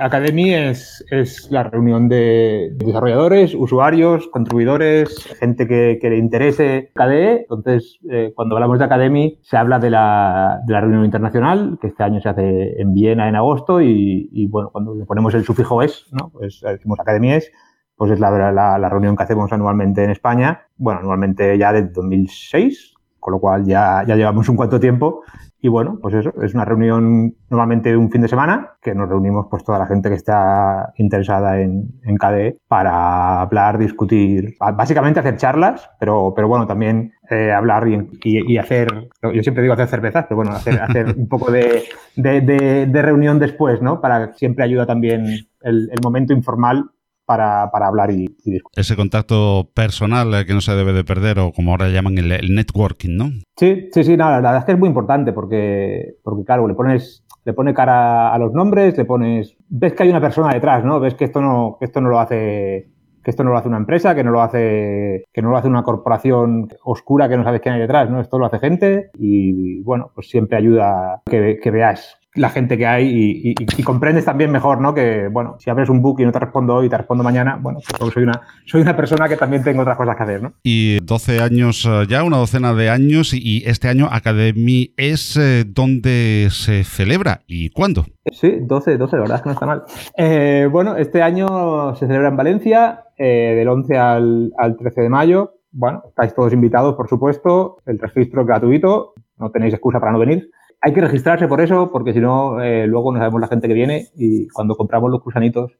Academy 0.00 0.54
es, 0.54 1.04
es, 1.10 1.48
la 1.50 1.64
reunión 1.64 2.08
de 2.08 2.70
desarrolladores, 2.76 3.52
usuarios, 3.52 4.28
contribuidores, 4.28 5.26
gente 5.40 5.66
que, 5.66 5.98
le 6.00 6.18
interese 6.18 6.92
KDE. 6.94 7.46
Entonces, 7.50 7.98
cuando 8.36 8.54
hablamos 8.54 8.78
de 8.78 8.84
Academy, 8.84 9.38
se 9.42 9.56
habla 9.56 9.80
de 9.80 9.90
la, 9.90 10.60
de 10.68 10.72
la 10.72 10.80
reunión 10.82 11.04
internacional, 11.04 11.78
que 11.80 11.88
este 11.88 12.04
año 12.04 12.20
se 12.20 12.28
hace 12.28 12.80
en 12.80 12.94
Viena 12.94 13.07
en 13.12 13.36
agosto 13.36 13.80
y, 13.80 14.46
bueno, 14.48 14.70
cuando 14.70 14.94
le 14.94 15.04
ponemos 15.04 15.34
el 15.34 15.44
sufijo 15.44 15.82
es, 15.82 16.06
¿no? 16.12 16.30
Pues 16.30 16.62
eh, 16.64 16.72
decimos 16.72 16.98
Academy 17.00 17.32
es, 17.32 17.50
pues 17.96 18.12
es 18.12 18.20
la, 18.20 18.52
la, 18.52 18.88
reunión 18.88 19.16
que 19.16 19.24
hacemos 19.24 19.52
anualmente 19.52 20.04
en 20.04 20.10
España, 20.10 20.66
bueno, 20.76 21.00
anualmente 21.00 21.58
ya 21.58 21.72
desde 21.72 21.88
2006, 21.88 22.94
con 23.18 23.32
lo 23.32 23.40
cual 23.40 23.64
ya, 23.64 24.04
ya 24.06 24.16
llevamos 24.16 24.48
un 24.48 24.56
cuanto 24.56 24.80
tiempo 24.80 25.22
y 25.60 25.68
bueno, 25.68 25.98
pues 26.00 26.14
eso, 26.14 26.32
es 26.40 26.54
una 26.54 26.64
reunión 26.64 27.34
normalmente 27.50 27.90
de 27.90 27.96
un 27.96 28.10
fin 28.10 28.22
de 28.22 28.28
semana 28.28 28.74
que 28.80 28.94
nos 28.94 29.08
reunimos 29.08 29.46
pues 29.50 29.64
toda 29.64 29.78
la 29.78 29.86
gente 29.86 30.08
que 30.08 30.14
está 30.14 30.92
interesada 30.96 31.60
en, 31.60 32.00
en 32.04 32.16
KDE 32.16 32.58
para 32.68 33.40
hablar, 33.40 33.76
discutir, 33.76 34.54
básicamente 34.60 35.18
hacer 35.18 35.36
charlas, 35.36 35.90
pero, 35.98 36.32
pero 36.34 36.46
bueno, 36.46 36.68
también 36.68 37.12
eh, 37.28 37.50
hablar 37.50 37.88
y, 37.88 37.98
y, 38.22 38.56
hacer, 38.56 39.08
yo 39.20 39.42
siempre 39.42 39.62
digo 39.62 39.74
hacer 39.74 39.88
cervezas, 39.88 40.26
pero 40.28 40.36
bueno, 40.36 40.52
hacer, 40.52 40.80
hacer 40.80 41.16
un 41.16 41.28
poco 41.28 41.50
de, 41.50 41.84
de, 42.14 42.40
de, 42.86 43.02
reunión 43.02 43.40
después, 43.40 43.82
¿no? 43.82 44.00
Para 44.00 44.34
siempre 44.34 44.64
ayuda 44.64 44.86
también 44.86 45.24
el, 45.62 45.90
el 45.90 46.00
momento 46.02 46.32
informal 46.32 46.90
para, 47.28 47.86
hablar 47.86 48.10
y, 48.10 48.26
discutir. 48.26 48.62
Ese 48.74 48.96
contacto 48.96 49.68
personal 49.74 50.32
eh, 50.34 50.46
que 50.46 50.54
no 50.54 50.62
se 50.62 50.74
debe 50.74 50.94
de 50.94 51.04
perder, 51.04 51.38
o 51.38 51.52
como 51.52 51.72
ahora 51.72 51.88
llaman 51.90 52.16
el, 52.16 52.54
networking, 52.54 53.16
¿no? 53.16 53.30
Sí, 53.56 53.88
sí, 53.92 54.02
sí, 54.02 54.16
nada, 54.16 54.40
la 54.40 54.48
verdad 54.50 54.58
es 54.60 54.64
que 54.64 54.72
es 54.72 54.78
muy 54.78 54.88
importante 54.88 55.32
porque, 55.34 56.16
porque 56.24 56.44
claro, 56.44 56.66
le 56.66 56.74
pones, 56.74 57.24
le 57.44 57.52
pone 57.52 57.74
cara 57.74 58.32
a 58.32 58.38
los 58.38 58.52
nombres, 58.54 58.96
le 58.96 59.04
pones, 59.04 59.54
ves 59.68 59.92
que 59.92 60.04
hay 60.04 60.08
una 60.08 60.22
persona 60.22 60.54
detrás, 60.54 60.82
¿no? 60.84 61.00
Ves 61.00 61.14
que 61.14 61.26
esto 61.26 61.42
no, 61.42 61.76
que 61.78 61.84
esto 61.84 62.00
no 62.00 62.08
lo 62.08 62.18
hace 62.18 62.88
que 63.22 63.32
esto 63.32 63.44
no 63.44 63.50
lo 63.50 63.58
hace 63.58 63.68
una 63.68 63.76
empresa, 63.76 64.14
que 64.14 64.24
no 64.24 64.30
lo 64.30 64.40
hace, 64.40 65.24
que 65.34 65.42
no 65.42 65.50
lo 65.50 65.58
hace 65.58 65.68
una 65.68 65.82
corporación 65.82 66.68
oscura 66.82 67.28
que 67.28 67.36
no 67.36 67.44
sabes 67.44 67.60
quién 67.60 67.74
hay 67.74 67.80
detrás, 67.80 68.08
¿no? 68.08 68.22
Esto 68.22 68.38
lo 68.38 68.46
hace 68.46 68.58
gente 68.58 69.10
y, 69.18 69.82
bueno, 69.82 70.10
pues 70.14 70.30
siempre 70.30 70.56
ayuda 70.56 71.20
que, 71.26 71.58
que 71.62 71.70
veas 71.70 72.17
la 72.38 72.50
gente 72.50 72.78
que 72.78 72.86
hay 72.86 73.54
y, 73.56 73.82
comprendes 73.82 74.24
también 74.24 74.50
mejor, 74.50 74.80
¿no? 74.80 74.94
Que, 74.94 75.28
bueno, 75.28 75.56
si 75.58 75.70
abres 75.70 75.88
un 75.88 76.02
book 76.02 76.20
y 76.20 76.24
no 76.24 76.32
te 76.32 76.38
respondo 76.38 76.74
hoy 76.74 76.86
y 76.86 76.88
te 76.88 76.96
respondo 76.96 77.24
mañana, 77.24 77.58
bueno, 77.60 77.80
pues 77.98 78.12
soy 78.12 78.22
una, 78.22 78.40
soy 78.66 78.82
una 78.82 78.96
persona 78.96 79.28
que 79.28 79.36
también 79.36 79.62
tengo 79.62 79.82
otras 79.82 79.96
cosas 79.96 80.16
que 80.16 80.22
hacer, 80.22 80.42
¿no? 80.42 80.52
Y 80.62 80.98
12 81.00 81.40
años 81.40 81.86
eh, 81.86 82.06
ya, 82.08 82.22
una 82.22 82.36
docena 82.36 82.74
de 82.74 82.90
años, 82.90 83.32
y 83.34 83.62
este 83.66 83.88
año 83.88 84.08
Academy 84.10 84.92
es 84.96 85.36
eh, 85.36 85.64
donde 85.66 86.48
se 86.50 86.84
celebra 86.84 87.40
y 87.46 87.70
cuándo. 87.70 88.06
Sí, 88.30 88.58
12, 88.60 88.98
12, 88.98 89.16
la 89.16 89.22
verdad 89.22 89.36
es 89.36 89.42
que 89.42 89.48
no 89.48 89.52
está 89.54 89.66
mal. 89.66 89.82
Eh, 90.16 90.68
bueno, 90.70 90.96
este 90.96 91.22
año 91.22 91.94
se 91.96 92.06
celebra 92.06 92.28
en 92.28 92.36
Valencia, 92.36 93.04
del 93.18 93.66
11 93.66 93.98
al, 93.98 94.52
al 94.56 94.76
13 94.76 95.00
de 95.00 95.08
mayo. 95.08 95.54
Bueno, 95.72 96.04
estáis 96.08 96.34
todos 96.34 96.52
invitados, 96.52 96.94
por 96.94 97.08
supuesto. 97.08 97.78
El 97.84 97.98
registro 97.98 98.42
es 98.42 98.46
gratuito, 98.46 99.14
no 99.38 99.50
tenéis 99.50 99.74
excusa 99.74 99.98
para 99.98 100.12
no 100.12 100.18
venir 100.18 100.50
hay 100.80 100.92
que 100.92 101.00
registrarse 101.00 101.48
por 101.48 101.60
eso, 101.60 101.90
porque 101.92 102.12
si 102.12 102.20
no, 102.20 102.60
eh, 102.62 102.86
luego 102.86 103.12
no 103.12 103.18
sabemos 103.18 103.40
la 103.40 103.48
gente 103.48 103.68
que 103.68 103.74
viene 103.74 104.08
y 104.16 104.48
cuando 104.48 104.76
compramos 104.76 105.10
los 105.10 105.22
cruzanitos 105.22 105.72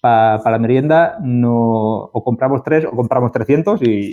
para 0.00 0.50
la 0.50 0.58
merienda, 0.58 1.16
no, 1.22 1.52
o 1.52 2.24
compramos 2.24 2.62
tres 2.64 2.84
o 2.84 2.90
compramos 2.90 3.30
300 3.30 3.80
y, 3.82 4.12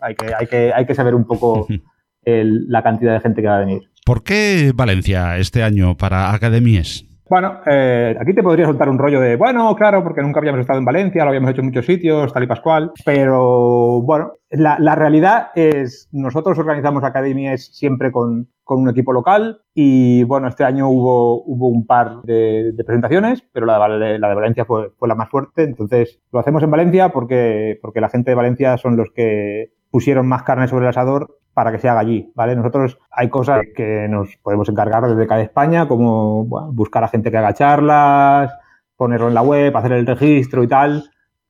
hay, 0.00 0.14
que, 0.14 0.34
hay, 0.34 0.46
que, 0.46 0.72
hay 0.72 0.86
que 0.86 0.94
saber 0.94 1.14
un 1.14 1.24
poco 1.24 1.66
la 2.24 2.82
cantidad 2.82 3.12
de 3.12 3.20
gente 3.20 3.42
que 3.42 3.48
va 3.48 3.56
a 3.56 3.60
venir. 3.60 3.82
¿Por 4.04 4.22
qué 4.22 4.72
Valencia 4.74 5.36
este 5.36 5.62
año 5.62 5.96
para 5.96 6.32
Academies? 6.32 7.06
Bueno, 7.28 7.60
eh, 7.66 8.16
aquí 8.20 8.34
te 8.34 8.42
podría 8.42 8.66
soltar 8.66 8.88
un 8.88 8.98
rollo 8.98 9.20
de, 9.20 9.34
bueno, 9.34 9.74
claro, 9.74 10.04
porque 10.04 10.22
nunca 10.22 10.38
habíamos 10.38 10.60
estado 10.60 10.78
en 10.78 10.84
Valencia, 10.84 11.24
lo 11.24 11.30
habíamos 11.30 11.50
hecho 11.50 11.60
en 11.60 11.66
muchos 11.66 11.84
sitios, 11.84 12.32
tal 12.32 12.44
y 12.44 12.46
pascual, 12.46 12.92
pero 13.04 14.00
bueno, 14.02 14.34
la, 14.50 14.78
la 14.78 14.94
realidad 14.94 15.48
es, 15.56 16.08
nosotros 16.12 16.56
organizamos 16.56 17.02
academias 17.02 17.66
siempre 17.74 18.12
con, 18.12 18.48
con, 18.62 18.82
un 18.82 18.90
equipo 18.90 19.12
local 19.12 19.60
y 19.74 20.22
bueno, 20.22 20.46
este 20.46 20.62
año 20.62 20.88
hubo, 20.88 21.42
hubo 21.42 21.66
un 21.66 21.84
par 21.84 22.22
de, 22.22 22.70
de 22.72 22.84
presentaciones, 22.84 23.42
pero 23.52 23.66
la 23.66 23.88
de, 23.88 24.20
la 24.20 24.28
de 24.28 24.34
Valencia 24.34 24.64
fue, 24.64 24.90
fue, 24.96 25.08
la 25.08 25.16
más 25.16 25.28
fuerte, 25.28 25.64
entonces 25.64 26.20
lo 26.30 26.38
hacemos 26.38 26.62
en 26.62 26.70
Valencia 26.70 27.08
porque, 27.08 27.76
porque 27.82 28.00
la 28.00 28.08
gente 28.08 28.30
de 28.30 28.36
Valencia 28.36 28.78
son 28.78 28.96
los 28.96 29.10
que 29.10 29.72
pusieron 29.90 30.28
más 30.28 30.44
carne 30.44 30.68
sobre 30.68 30.84
el 30.84 30.90
asador 30.90 31.38
para 31.56 31.72
que 31.72 31.78
se 31.78 31.88
haga 31.88 32.00
allí, 32.00 32.30
¿vale? 32.34 32.54
Nosotros 32.54 32.98
hay 33.10 33.30
cosas 33.30 33.62
que 33.74 34.08
nos 34.10 34.36
podemos 34.42 34.68
encargar 34.68 35.08
desde 35.08 35.26
cada 35.26 35.40
España, 35.40 35.88
como 35.88 36.44
buscar 36.74 37.02
a 37.02 37.08
gente 37.08 37.30
que 37.30 37.38
haga 37.38 37.54
charlas, 37.54 38.52
ponerlo 38.94 39.28
en 39.28 39.32
la 39.32 39.40
web, 39.40 39.74
hacer 39.74 39.92
el 39.92 40.06
registro 40.06 40.62
y 40.62 40.68
tal, 40.68 41.04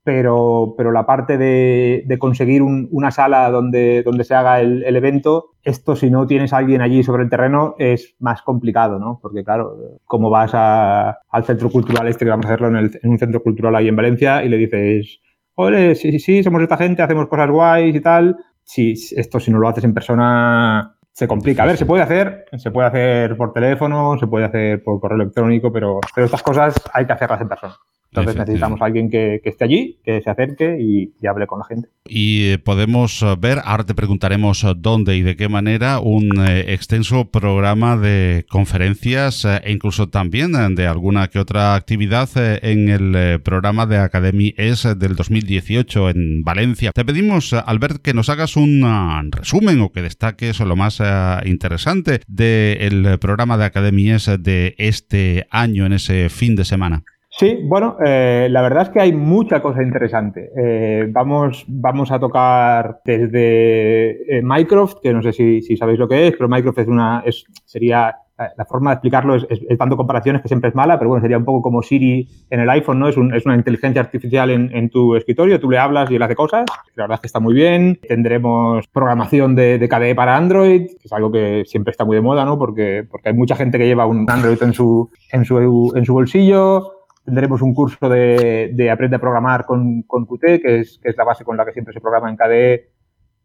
pero, 0.04 0.74
pero 0.76 0.92
la 0.92 1.06
parte 1.06 1.36
de, 1.38 2.04
de 2.06 2.18
conseguir 2.20 2.62
una 2.62 3.10
sala 3.10 3.50
donde, 3.50 4.04
donde 4.04 4.22
se 4.22 4.36
haga 4.36 4.60
el, 4.60 4.94
evento, 4.94 5.56
esto 5.64 5.96
si 5.96 6.08
no 6.08 6.24
tienes 6.28 6.52
a 6.52 6.58
alguien 6.58 6.82
allí 6.82 7.02
sobre 7.02 7.24
el 7.24 7.28
terreno 7.28 7.74
es 7.76 8.14
más 8.20 8.42
complicado, 8.42 9.00
¿no? 9.00 9.18
Porque 9.20 9.42
claro, 9.42 9.76
como 10.04 10.30
vas 10.30 10.52
al 10.54 11.44
centro 11.44 11.68
cultural 11.68 12.06
este 12.06 12.24
que 12.24 12.30
vamos 12.30 12.46
a 12.46 12.50
hacerlo 12.50 12.68
en, 12.68 12.92
en 13.02 13.10
un 13.10 13.18
centro 13.18 13.42
cultural 13.42 13.74
ahí 13.74 13.88
en 13.88 13.96
Valencia 13.96 14.44
y 14.44 14.50
le 14.50 14.56
dices, 14.56 15.18
oye, 15.56 15.96
sí, 15.96 16.12
sí, 16.12 16.20
sí, 16.20 16.44
somos 16.44 16.62
esta 16.62 16.76
gente, 16.76 17.02
hacemos 17.02 17.26
cosas 17.26 17.50
guays 17.50 17.96
y 17.96 18.00
tal, 18.00 18.36
si 18.66 18.92
esto 18.92 19.38
si 19.38 19.50
no 19.50 19.58
lo 19.58 19.68
haces 19.68 19.84
en 19.84 19.94
persona 19.94 20.98
se 21.12 21.26
complica. 21.28 21.62
A 21.62 21.66
ver, 21.66 21.78
se 21.78 21.86
puede 21.86 22.02
hacer, 22.02 22.44
se 22.58 22.70
puede 22.70 22.88
hacer 22.88 23.36
por 23.36 23.52
teléfono, 23.52 24.18
se 24.18 24.26
puede 24.26 24.44
hacer 24.44 24.82
por 24.82 25.00
correo 25.00 25.16
electrónico, 25.16 25.72
pero, 25.72 26.00
pero 26.14 26.26
estas 26.26 26.42
cosas 26.42 26.74
hay 26.92 27.06
que 27.06 27.12
hacerlas 27.12 27.40
en 27.40 27.48
persona. 27.48 27.76
Entonces 28.20 28.40
necesitamos 28.40 28.80
a 28.80 28.86
alguien 28.86 29.10
que, 29.10 29.40
esté 29.44 29.64
allí, 29.64 29.98
que 30.04 30.22
se 30.22 30.30
acerque 30.30 30.78
y, 30.80 31.12
hable 31.26 31.46
con 31.46 31.58
la 31.58 31.64
gente. 31.64 31.88
Y 32.08 32.50
eh, 32.50 32.58
podemos 32.58 33.22
eh, 33.22 33.34
ver, 33.38 33.58
ahora 33.64 33.84
te 33.84 33.94
preguntaremos 33.94 34.62
eh, 34.64 34.72
dónde 34.76 35.16
y 35.16 35.22
de 35.22 35.36
qué 35.36 35.48
manera, 35.48 35.98
un 35.98 36.40
extenso 36.46 37.30
programa 37.30 37.96
de 37.96 38.46
conferencias 38.48 39.44
e 39.44 39.72
incluso 39.72 40.08
también 40.08 40.52
de 40.76 40.86
alguna 40.86 41.28
que 41.28 41.40
otra 41.40 41.74
actividad 41.74 42.28
en 42.36 42.88
el 42.88 43.40
programa 43.40 43.86
de 43.86 43.98
Academy 43.98 44.54
es 44.56 44.84
del 44.98 45.16
2018 45.16 46.10
en 46.10 46.42
Valencia. 46.42 46.92
Te 46.92 47.04
pedimos, 47.04 47.52
Albert, 47.52 48.02
que 48.02 48.14
nos 48.14 48.28
hagas 48.28 48.56
un 48.56 48.84
resumen 49.32 49.80
o 49.80 49.90
que 49.90 50.02
destaques 50.02 50.60
lo 50.60 50.76
más 50.76 51.02
interesante 51.44 52.20
del 52.28 53.18
programa 53.18 53.58
de 53.58 53.64
Academy 53.64 54.10
es 54.10 54.30
de 54.38 54.74
este 54.78 55.46
año 55.50 55.86
en 55.86 55.94
ese 55.94 56.28
fin 56.28 56.54
de 56.54 56.64
semana. 56.64 57.04
Sí, 57.38 57.60
bueno, 57.62 57.98
eh, 58.02 58.48
la 58.50 58.62
verdad 58.62 58.84
es 58.84 58.88
que 58.88 59.00
hay 59.00 59.12
mucha 59.12 59.60
cosa 59.60 59.82
interesante. 59.82 60.50
Eh, 60.56 61.06
vamos, 61.10 61.66
vamos 61.68 62.10
a 62.10 62.18
tocar 62.18 63.00
desde 63.04 64.38
eh, 64.38 64.66
que 65.02 65.12
no 65.12 65.22
sé 65.22 65.34
si, 65.34 65.76
sabéis 65.76 65.98
lo 65.98 66.08
que 66.08 66.28
es, 66.28 66.32
pero 66.32 66.48
Minecraft 66.48 66.78
es 66.78 66.88
una, 66.88 67.22
es, 67.26 67.44
sería, 67.66 68.16
la 68.38 68.64
forma 68.64 68.90
de 68.90 68.94
explicarlo 68.94 69.34
es, 69.34 69.46
es, 69.50 69.76
dando 69.76 69.98
comparaciones 69.98 70.40
que 70.40 70.48
siempre 70.48 70.70
es 70.70 70.74
mala, 70.74 70.98
pero 70.98 71.10
bueno, 71.10 71.20
sería 71.20 71.36
un 71.36 71.44
poco 71.44 71.60
como 71.60 71.82
Siri 71.82 72.26
en 72.48 72.60
el 72.60 72.70
iPhone, 72.70 73.00
¿no? 73.00 73.08
Es, 73.08 73.18
un, 73.18 73.34
es 73.34 73.44
una 73.44 73.54
inteligencia 73.54 74.00
artificial 74.00 74.48
en, 74.48 74.74
en, 74.74 74.88
tu 74.88 75.14
escritorio, 75.14 75.60
tú 75.60 75.70
le 75.70 75.76
hablas 75.76 76.10
y 76.10 76.16
él 76.16 76.22
hace 76.22 76.36
cosas. 76.36 76.64
La 76.94 77.04
verdad 77.04 77.16
es 77.16 77.20
que 77.20 77.26
está 77.26 77.40
muy 77.40 77.52
bien. 77.52 77.98
Tendremos 78.08 78.86
programación 78.88 79.54
de, 79.54 79.78
de 79.78 79.88
KDE 79.90 80.14
para 80.14 80.38
Android, 80.38 80.86
que 80.86 81.04
es 81.04 81.12
algo 81.12 81.30
que 81.30 81.64
siempre 81.66 81.90
está 81.90 82.06
muy 82.06 82.16
de 82.16 82.22
moda, 82.22 82.46
¿no? 82.46 82.58
Porque, 82.58 83.06
porque 83.10 83.28
hay 83.28 83.34
mucha 83.34 83.56
gente 83.56 83.76
que 83.76 83.86
lleva 83.86 84.06
un 84.06 84.24
Android 84.26 84.62
en 84.62 84.72
su, 84.72 85.10
en 85.32 85.44
su, 85.44 85.92
en 85.94 86.04
su 86.06 86.14
bolsillo 86.14 86.95
Tendremos 87.26 87.60
un 87.60 87.74
curso 87.74 88.08
de, 88.08 88.70
de 88.72 88.90
Aprende 88.90 89.16
a 89.16 89.18
programar 89.18 89.66
con, 89.66 90.02
con 90.02 90.24
Qt, 90.24 90.62
que 90.62 90.80
es, 90.80 91.00
la 91.16 91.24
base 91.24 91.44
con 91.44 91.56
la 91.56 91.66
que 91.66 91.72
siempre 91.72 91.92
se 91.92 92.00
programa 92.00 92.30
en 92.30 92.36
KDE 92.36 92.96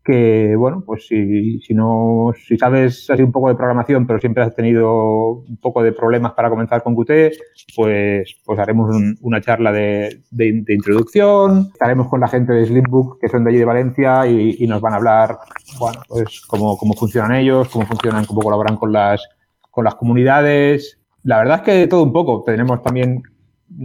que, 0.04 0.56
bueno, 0.56 0.84
pues 0.86 1.06
si, 1.08 1.60
si, 1.60 1.74
no, 1.76 2.32
si 2.48 2.58
sabes 2.58 3.08
así 3.10 3.22
un 3.22 3.32
poco 3.32 3.50
de 3.50 3.56
programación, 3.56 4.08
pero 4.08 4.20
siempre 4.20 4.44
has 4.44 4.56
tenido 4.56 5.44
un 5.48 5.58
poco 5.58 5.84
de 5.84 5.92
problemas 5.92 6.34
para 6.34 6.50
comenzar 6.50 6.82
con 6.82 6.96
Qt, 6.96 7.38
pues, 7.76 8.36
pues 8.44 8.60
haremos 8.60 8.96
una 9.22 9.42
charla 9.42 9.72
de, 9.72 10.24
de, 10.32 10.74
introducción, 10.74 11.70
estaremos 11.72 12.08
con 12.08 12.20
la 12.20 12.28
gente 12.28 12.54
de 12.54 12.66
Slimbook, 12.66 13.20
que 13.20 13.30
son 13.30 13.44
de 13.44 13.52
allí 13.52 13.60
de 13.60 13.66
Valencia, 13.66 14.26
y, 14.26 14.56
y, 14.58 14.68
nos 14.68 14.82
van 14.82 14.94
a 14.94 14.98
hablar, 14.98 15.38
bueno, 15.80 16.02
pues 16.08 16.42
cómo, 16.48 16.78
cómo 16.78 16.94
funcionan 16.94 17.36
ellos, 17.36 17.70
cómo 17.70 17.86
funcionan, 17.86 18.26
cómo 18.26 18.42
colaboran 18.42 18.78
con 18.78 18.92
las, 18.92 19.22
con 19.70 19.86
las 19.86 19.96
comunidades. 19.96 21.00
La 21.24 21.38
verdad 21.38 21.58
es 21.58 21.62
que 21.62 21.88
todo 21.88 22.04
un 22.04 22.14
poco. 22.14 22.44
Tenemos 22.44 22.82
también 22.82 23.22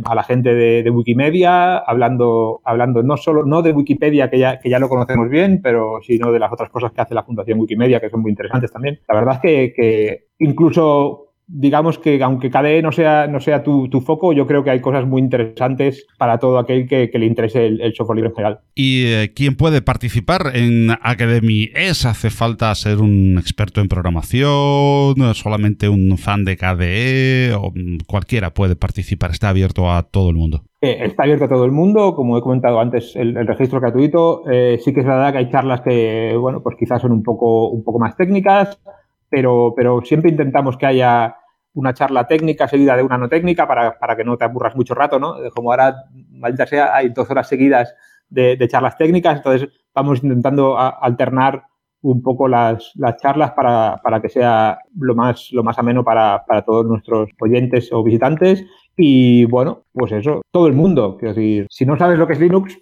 a 0.05 0.15
la 0.15 0.23
gente 0.23 0.55
de, 0.55 0.91
Wikimedia, 0.91 1.79
hablando, 1.79 2.61
hablando 2.65 3.03
no 3.03 3.17
solo, 3.17 3.45
no 3.45 3.63
de 3.63 3.73
Wikipedia, 3.73 4.31
que 4.31 4.39
ya, 4.39 4.59
que 4.59 4.71
ya 4.71 4.79
lo 4.79 4.89
conocemos 4.89 5.29
bien, 5.29 5.61
pero 5.63 6.01
sino 6.03 6.33
de 6.33 6.39
las 6.39 6.53
otras 6.53 6.71
cosas 6.71 6.93
que 6.93 7.01
hace 7.01 7.15
la 7.15 7.25
Fundación 7.25 7.61
Wikimedia, 7.61 8.01
que 8.01 8.11
son 8.11 8.21
muy 8.21 8.31
interesantes 8.31 8.73
también. 8.73 9.01
La 9.09 9.15
verdad 9.15 9.35
es 9.35 9.41
que, 9.41 9.73
que 9.75 10.29
incluso 10.39 11.26
digamos 11.49 11.99
que 11.99 12.23
aunque 12.23 12.51
KDE 12.51 12.83
no 12.83 12.93
sea, 12.93 13.27
no 13.29 13.41
sea 13.41 13.63
tu, 13.63 13.89
foco, 14.05 14.33
yo 14.33 14.47
creo 14.47 14.65
que 14.65 14.71
hay 14.71 14.81
cosas 14.81 15.07
muy 15.07 15.21
interesantes 15.21 16.07
para 16.19 16.39
todo 16.39 16.59
aquel 16.59 16.89
que, 16.89 17.11
le 17.13 17.27
interese 17.27 17.67
el, 17.67 17.95
software 17.95 18.17
libre 18.17 18.31
en 18.31 18.37
general. 18.37 18.61
¿Y 18.75 19.07
eh, 19.07 19.33
quién 19.35 19.57
puede 19.57 19.81
participar 19.81 20.53
en 20.55 20.91
Academy 21.01 21.71
¿Es 21.75 22.05
¿Hace 22.05 22.31
falta 22.31 22.75
ser 22.75 22.99
un 22.99 23.39
experto 23.39 23.81
en 23.81 23.89
programación? 23.89 25.15
¿Solamente 25.35 25.89
un 25.89 26.19
fan 26.19 26.45
de 26.45 26.57
KDE? 26.57 27.55
¿O 27.55 27.73
cualquiera 28.07 28.51
puede 28.53 28.77
participar? 28.77 29.31
¿Está 29.31 29.49
abierto 29.49 29.91
a 29.91 30.03
todo 30.03 30.31
el 30.31 30.37
mundo? 30.37 30.65
Eh, 30.81 30.99
está 31.03 31.23
abierto 31.23 31.47
a 31.47 31.49
todo 31.49 31.65
el 31.65 31.73
mundo, 31.73 32.15
como 32.15 32.37
he 32.37 32.43
comentado 32.43 32.81
antes, 32.81 33.17
el, 33.17 33.35
registro 33.47 33.81
gratuito. 33.81 34.43
Eh, 34.51 34.79
sí 34.85 34.93
que 34.93 35.01
es 35.01 35.07
verdad 35.07 35.33
que 35.33 35.39
hay 35.39 35.51
charlas 35.51 35.81
que, 35.81 36.37
bueno, 36.39 36.63
pues 36.63 36.77
quizás 36.79 37.01
son 37.01 37.13
un 37.13 37.23
poco, 37.23 37.71
un 37.71 37.83
poco 37.83 37.99
más 37.99 38.17
técnicas 38.17 38.79
pero, 39.29 39.73
pero 39.77 40.03
siempre 40.03 40.31
intentamos 40.31 40.77
que 40.77 40.87
haya 40.87 41.37
una 41.75 41.93
charla 41.93 42.27
técnica 42.27 42.69
seguida 42.69 42.97
de 42.97 43.03
una 43.03 43.19
no 43.19 43.29
técnica 43.29 43.69
para, 43.69 43.99
para 43.99 44.17
que 44.17 44.25
no 44.25 44.37
te 44.37 44.45
aburras 44.45 44.75
mucho 44.75 44.95
rato, 44.95 45.19
¿no? 45.19 45.37
Como 45.55 45.71
ahora, 45.71 45.95
maldita 46.31 46.67
sea, 46.67 46.95
hay 46.95 47.11
dos 47.11 47.31
horas 47.31 47.49
seguidas 47.49 47.95
de, 48.29 48.67
charlas 48.69 48.97
técnicas, 48.97 49.37
entonces 49.37 49.69
vamos 49.95 50.23
intentando 50.23 50.79
alternar 50.79 51.65
un 52.03 52.23
poco 52.23 52.49
las, 52.49 52.93
las 52.95 53.17
charlas 53.19 53.53
para, 53.53 54.01
para, 54.03 54.21
que 54.21 54.29
sea 54.29 54.79
lo 54.99 55.15
más, 55.15 55.49
lo 55.53 55.63
más 55.63 55.79
ameno 55.79 56.05
para, 56.05 56.45
para, 56.47 56.63
todos 56.63 56.87
nuestros 56.87 57.31
oyentes 57.41 57.93
o 57.93 58.03
visitantes. 58.03 58.65
Y 58.97 59.45
bueno, 59.47 59.83
pues 59.93 60.13
eso, 60.13 60.43
todo 60.53 60.69
el 60.69 60.73
mundo. 60.73 61.17
Quiero 61.19 61.35
decir, 61.35 61.67
si 61.69 61.85
no 61.85 61.99
sabes 61.99 62.19
lo 62.19 62.27
que 62.27 62.35
es 62.35 62.41
Linux, 62.41 62.79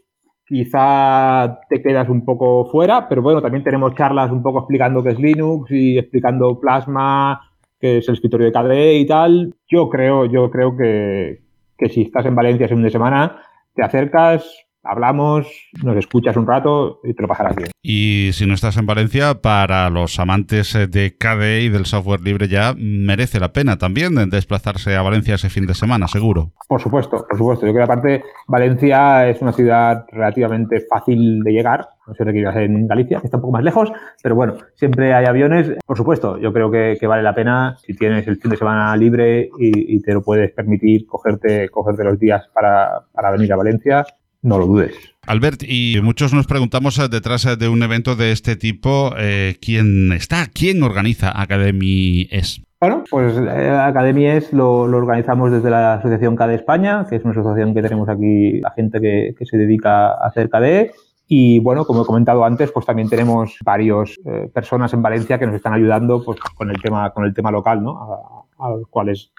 quizá 0.47 1.61
te 1.69 1.83
quedas 1.83 2.09
un 2.09 2.25
poco 2.25 2.67
fuera, 2.67 3.09
pero 3.09 3.23
bueno, 3.23 3.41
también 3.41 3.65
tenemos 3.65 3.95
charlas 3.95 4.31
un 4.31 4.43
poco 4.43 4.61
explicando 4.61 5.03
qué 5.03 5.11
es 5.11 5.19
Linux 5.19 5.71
y 5.71 5.99
explicando 5.99 6.61
Plasma, 6.61 7.41
qué 7.81 7.99
es 7.99 8.09
el 8.09 8.15
escritorio 8.15 8.47
de 8.47 8.53
KDE 8.53 8.95
y 8.99 9.07
tal. 9.07 9.55
Yo 9.69 9.89
creo, 9.89 10.27
yo 10.27 10.51
creo 10.51 10.77
que, 10.77 11.43
que 11.79 11.89
si 11.89 12.03
estás 12.03 12.27
en 12.27 12.35
Valencia 12.35 12.67
ese 12.67 12.75
fin 12.75 12.85
de 12.85 12.91
semana, 12.91 13.43
te 13.75 13.83
acercas, 13.83 14.64
hablamos, 14.85 15.47
nos 15.83 15.97
escuchas 15.97 16.37
un 16.37 16.47
rato 16.47 17.01
y 17.05 17.15
te 17.15 17.23
lo 17.23 17.29
pasarás 17.29 17.57
bien. 17.57 17.71
Y 17.83 18.31
si 18.33 18.47
no 18.47 18.55
estás 18.55 18.77
en 18.77 18.87
Valencia, 18.87 19.41
para 19.43 19.91
los 19.91 20.19
amantes 20.19 20.75
eh, 20.75 20.87
de 20.87 21.17
KDE 21.17 21.63
y 21.63 21.69
del 21.69 21.87
software 21.87 22.21
libre 22.21 22.49
ya 22.49 22.75
merece 22.77 23.41
la 23.41 23.53
pena 23.53 23.77
también 23.77 24.15
desplazarse 24.31 24.97
a 24.97 25.03
Valencia 25.03 25.35
ese 25.35 25.51
fin 25.51 25.67
de 25.67 25.75
semana, 25.75 26.09
seguro. 26.09 26.53
Por 26.69 26.81
supuesto, 26.81 27.27
por 27.29 27.37
supuesto. 27.37 27.67
Yo 27.67 27.73
creo 27.73 27.87
que 27.87 27.93
aparte 27.93 28.25
Valencia 28.47 29.29
es 29.29 29.41
una 29.43 29.53
ciudad 29.53 30.07
relativamente 30.11 30.81
fácil 30.89 31.43
de 31.43 31.53
llegar. 31.53 31.89
No 32.07 32.15
sé 32.15 32.25
qué 32.25 32.39
ibas 32.39 32.57
en 32.57 32.87
Galicia, 32.87 33.21
que 33.21 33.27
está 33.27 33.39
un 33.39 33.43
poco 33.43 33.53
más 33.53 33.65
lejos, 33.65 33.91
pero 34.23 34.35
bueno, 34.35 34.57
siempre 34.75 35.15
hay 35.15 35.25
aviones. 35.25 35.73
Por 35.87 35.97
supuesto, 35.97 36.39
yo 36.39 36.53
creo 36.53 36.71
que, 36.71 36.99
vale 37.07 37.23
la 37.23 37.35
pena 37.35 37.77
si 37.79 37.95
tienes 37.95 38.27
el 38.29 38.37
fin 38.37 38.51
de 38.51 38.57
semana 38.57 38.95
libre 38.97 39.51
y, 39.59 40.01
te 40.03 40.13
lo 40.13 40.23
puedes 40.23 40.53
permitir 40.53 41.07
cogerte, 41.07 41.69
cogerte 41.71 42.05
los 42.05 42.19
días 42.19 42.49
para, 42.53 43.05
para 43.13 43.31
venir 43.31 43.53
a 43.53 43.57
Valencia 43.57 44.05
no 44.45 44.59
lo 44.59 44.67
dudes. 44.67 44.95
Albert, 45.27 45.63
y 45.67 45.99
muchos 46.03 46.35
nos 46.35 46.47
preguntamos 46.47 46.99
eh, 46.99 47.09
detrás 47.09 47.47
eh, 47.47 47.57
de 47.57 47.69
un 47.69 47.83
evento 47.83 48.15
de 48.15 48.31
este 48.31 48.57
tipo, 48.57 49.13
eh, 49.19 49.57
¿quién 49.61 50.13
está? 50.13 50.47
¿Quién 50.53 50.83
organiza 50.83 51.41
Academy 51.41 52.29
Es? 52.31 52.61
Bueno, 52.79 53.03
pues 53.11 53.35
Academy 53.39 54.27
Es 54.27 54.53
lo, 54.53 54.83
organizamos 54.83 55.51
desde 55.51 55.71
la 55.71 55.95
Asociación 55.95 56.37
KDE 56.37 56.57
España, 56.57 57.07
que 57.09 57.17
es 57.17 57.25
una 57.25 57.31
asociación 57.31 57.73
que 57.75 57.81
tenemos 57.81 58.09
aquí, 58.11 58.61
la 58.61 58.71
gente 58.73 59.01
que, 59.01 59.35
se 59.47 59.57
dedica 59.57 60.09
a 60.09 60.27
hacer 60.27 60.51
KDE. 60.51 60.93
Y 61.27 61.61
bueno, 61.61 61.87
como 61.87 62.03
he 62.03 62.07
comentado 62.07 62.45
antes, 62.45 62.71
pues 62.71 62.85
también 62.85 63.09
tenemos 63.09 63.57
varias 63.65 64.19
personas 64.53 64.93
en 64.93 65.01
Valencia 65.01 65.39
que 65.39 65.47
nos 65.47 65.55
están 65.55 65.73
ayudando 65.73 66.23
pues, 66.23 66.39
con 66.55 66.71
el 66.71 66.83
tema, 66.83 67.09
con 67.15 67.25
el 67.25 67.33
tema 67.33 67.51
local, 67.51 67.83
¿no? 67.83 68.45
A, 68.59 68.67
a 68.67 68.77
cuales 68.91 69.33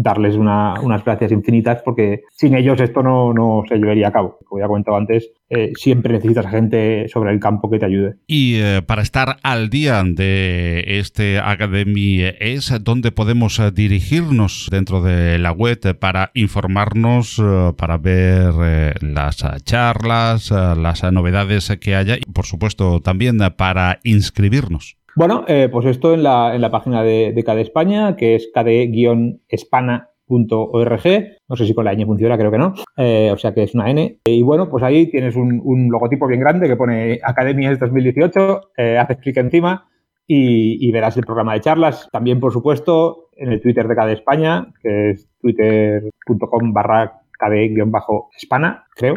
darles 0.00 0.36
unas 0.36 1.04
gracias 1.04 1.32
infinitas 1.32 1.82
porque 1.84 2.22
sin 2.30 2.54
ellos 2.54 2.80
esto 2.80 3.02
no, 3.02 3.32
no 3.34 3.64
se 3.68 3.76
llevaría 3.76 4.08
a 4.08 4.12
cabo. 4.12 4.38
Como 4.46 4.60
ya 4.60 4.66
he 4.66 4.68
comentado 4.68 4.96
antes, 4.96 5.30
eh, 5.50 5.72
siempre 5.74 6.12
necesitas 6.12 6.46
gente 6.48 7.08
sobre 7.08 7.32
el 7.32 7.40
campo 7.40 7.68
que 7.68 7.80
te 7.80 7.86
ayude. 7.86 8.14
Y 8.28 8.56
eh, 8.56 8.82
para 8.86 9.02
estar 9.02 9.38
al 9.42 9.70
día 9.70 10.02
de 10.04 10.84
este 10.86 11.40
Academy 11.40 12.20
es 12.38 12.72
donde 12.82 13.10
podemos 13.10 13.58
eh, 13.58 13.72
dirigirnos 13.72 14.68
dentro 14.70 15.02
de 15.02 15.38
la 15.38 15.50
web 15.50 15.98
para 15.98 16.30
informarnos, 16.34 17.42
para 17.76 17.98
ver 17.98 19.02
las 19.02 19.44
charlas, 19.64 20.50
las 20.50 21.12
novedades 21.12 21.76
que 21.80 21.96
haya 21.96 22.16
y 22.16 22.32
por 22.32 22.46
supuesto 22.46 23.00
también 23.00 23.38
para 23.56 23.98
inscribirnos. 24.04 24.96
Bueno, 25.18 25.44
eh, 25.48 25.68
pues 25.68 25.84
esto 25.84 26.14
en 26.14 26.22
la, 26.22 26.54
en 26.54 26.60
la 26.60 26.70
página 26.70 27.02
de, 27.02 27.32
de 27.34 27.42
KDE 27.42 27.62
España, 27.62 28.14
que 28.14 28.36
es 28.36 28.52
kde-espana.org. 28.54 31.02
No 31.48 31.56
sé 31.56 31.66
si 31.66 31.74
con 31.74 31.84
la 31.84 31.92
ñ 31.92 32.06
funciona, 32.06 32.38
creo 32.38 32.52
que 32.52 32.58
no. 32.58 32.74
Eh, 32.96 33.28
o 33.32 33.36
sea 33.36 33.52
que 33.52 33.64
es 33.64 33.74
una 33.74 33.90
N. 33.90 34.20
Y 34.26 34.42
bueno, 34.44 34.70
pues 34.70 34.84
ahí 34.84 35.10
tienes 35.10 35.34
un, 35.34 35.88
logotipo 35.90 36.28
bien 36.28 36.38
grande 36.38 36.68
que 36.68 36.76
pone 36.76 37.18
Academias 37.20 37.80
2018. 37.80 38.60
Eh, 38.76 38.96
haces 38.96 39.16
clic 39.16 39.36
encima 39.38 39.88
y, 40.24 40.88
verás 40.92 41.16
el 41.16 41.26
programa 41.26 41.54
de 41.54 41.62
charlas. 41.62 42.08
También, 42.12 42.38
por 42.38 42.52
supuesto, 42.52 43.30
en 43.36 43.50
el 43.50 43.60
Twitter 43.60 43.88
de 43.88 43.96
KDE 43.96 44.12
España, 44.12 44.68
que 44.80 45.10
es 45.10 45.28
twitter.com 45.40 46.72
barra 46.72 47.22
KDE-Espana, 47.40 48.84
creo. 48.94 49.16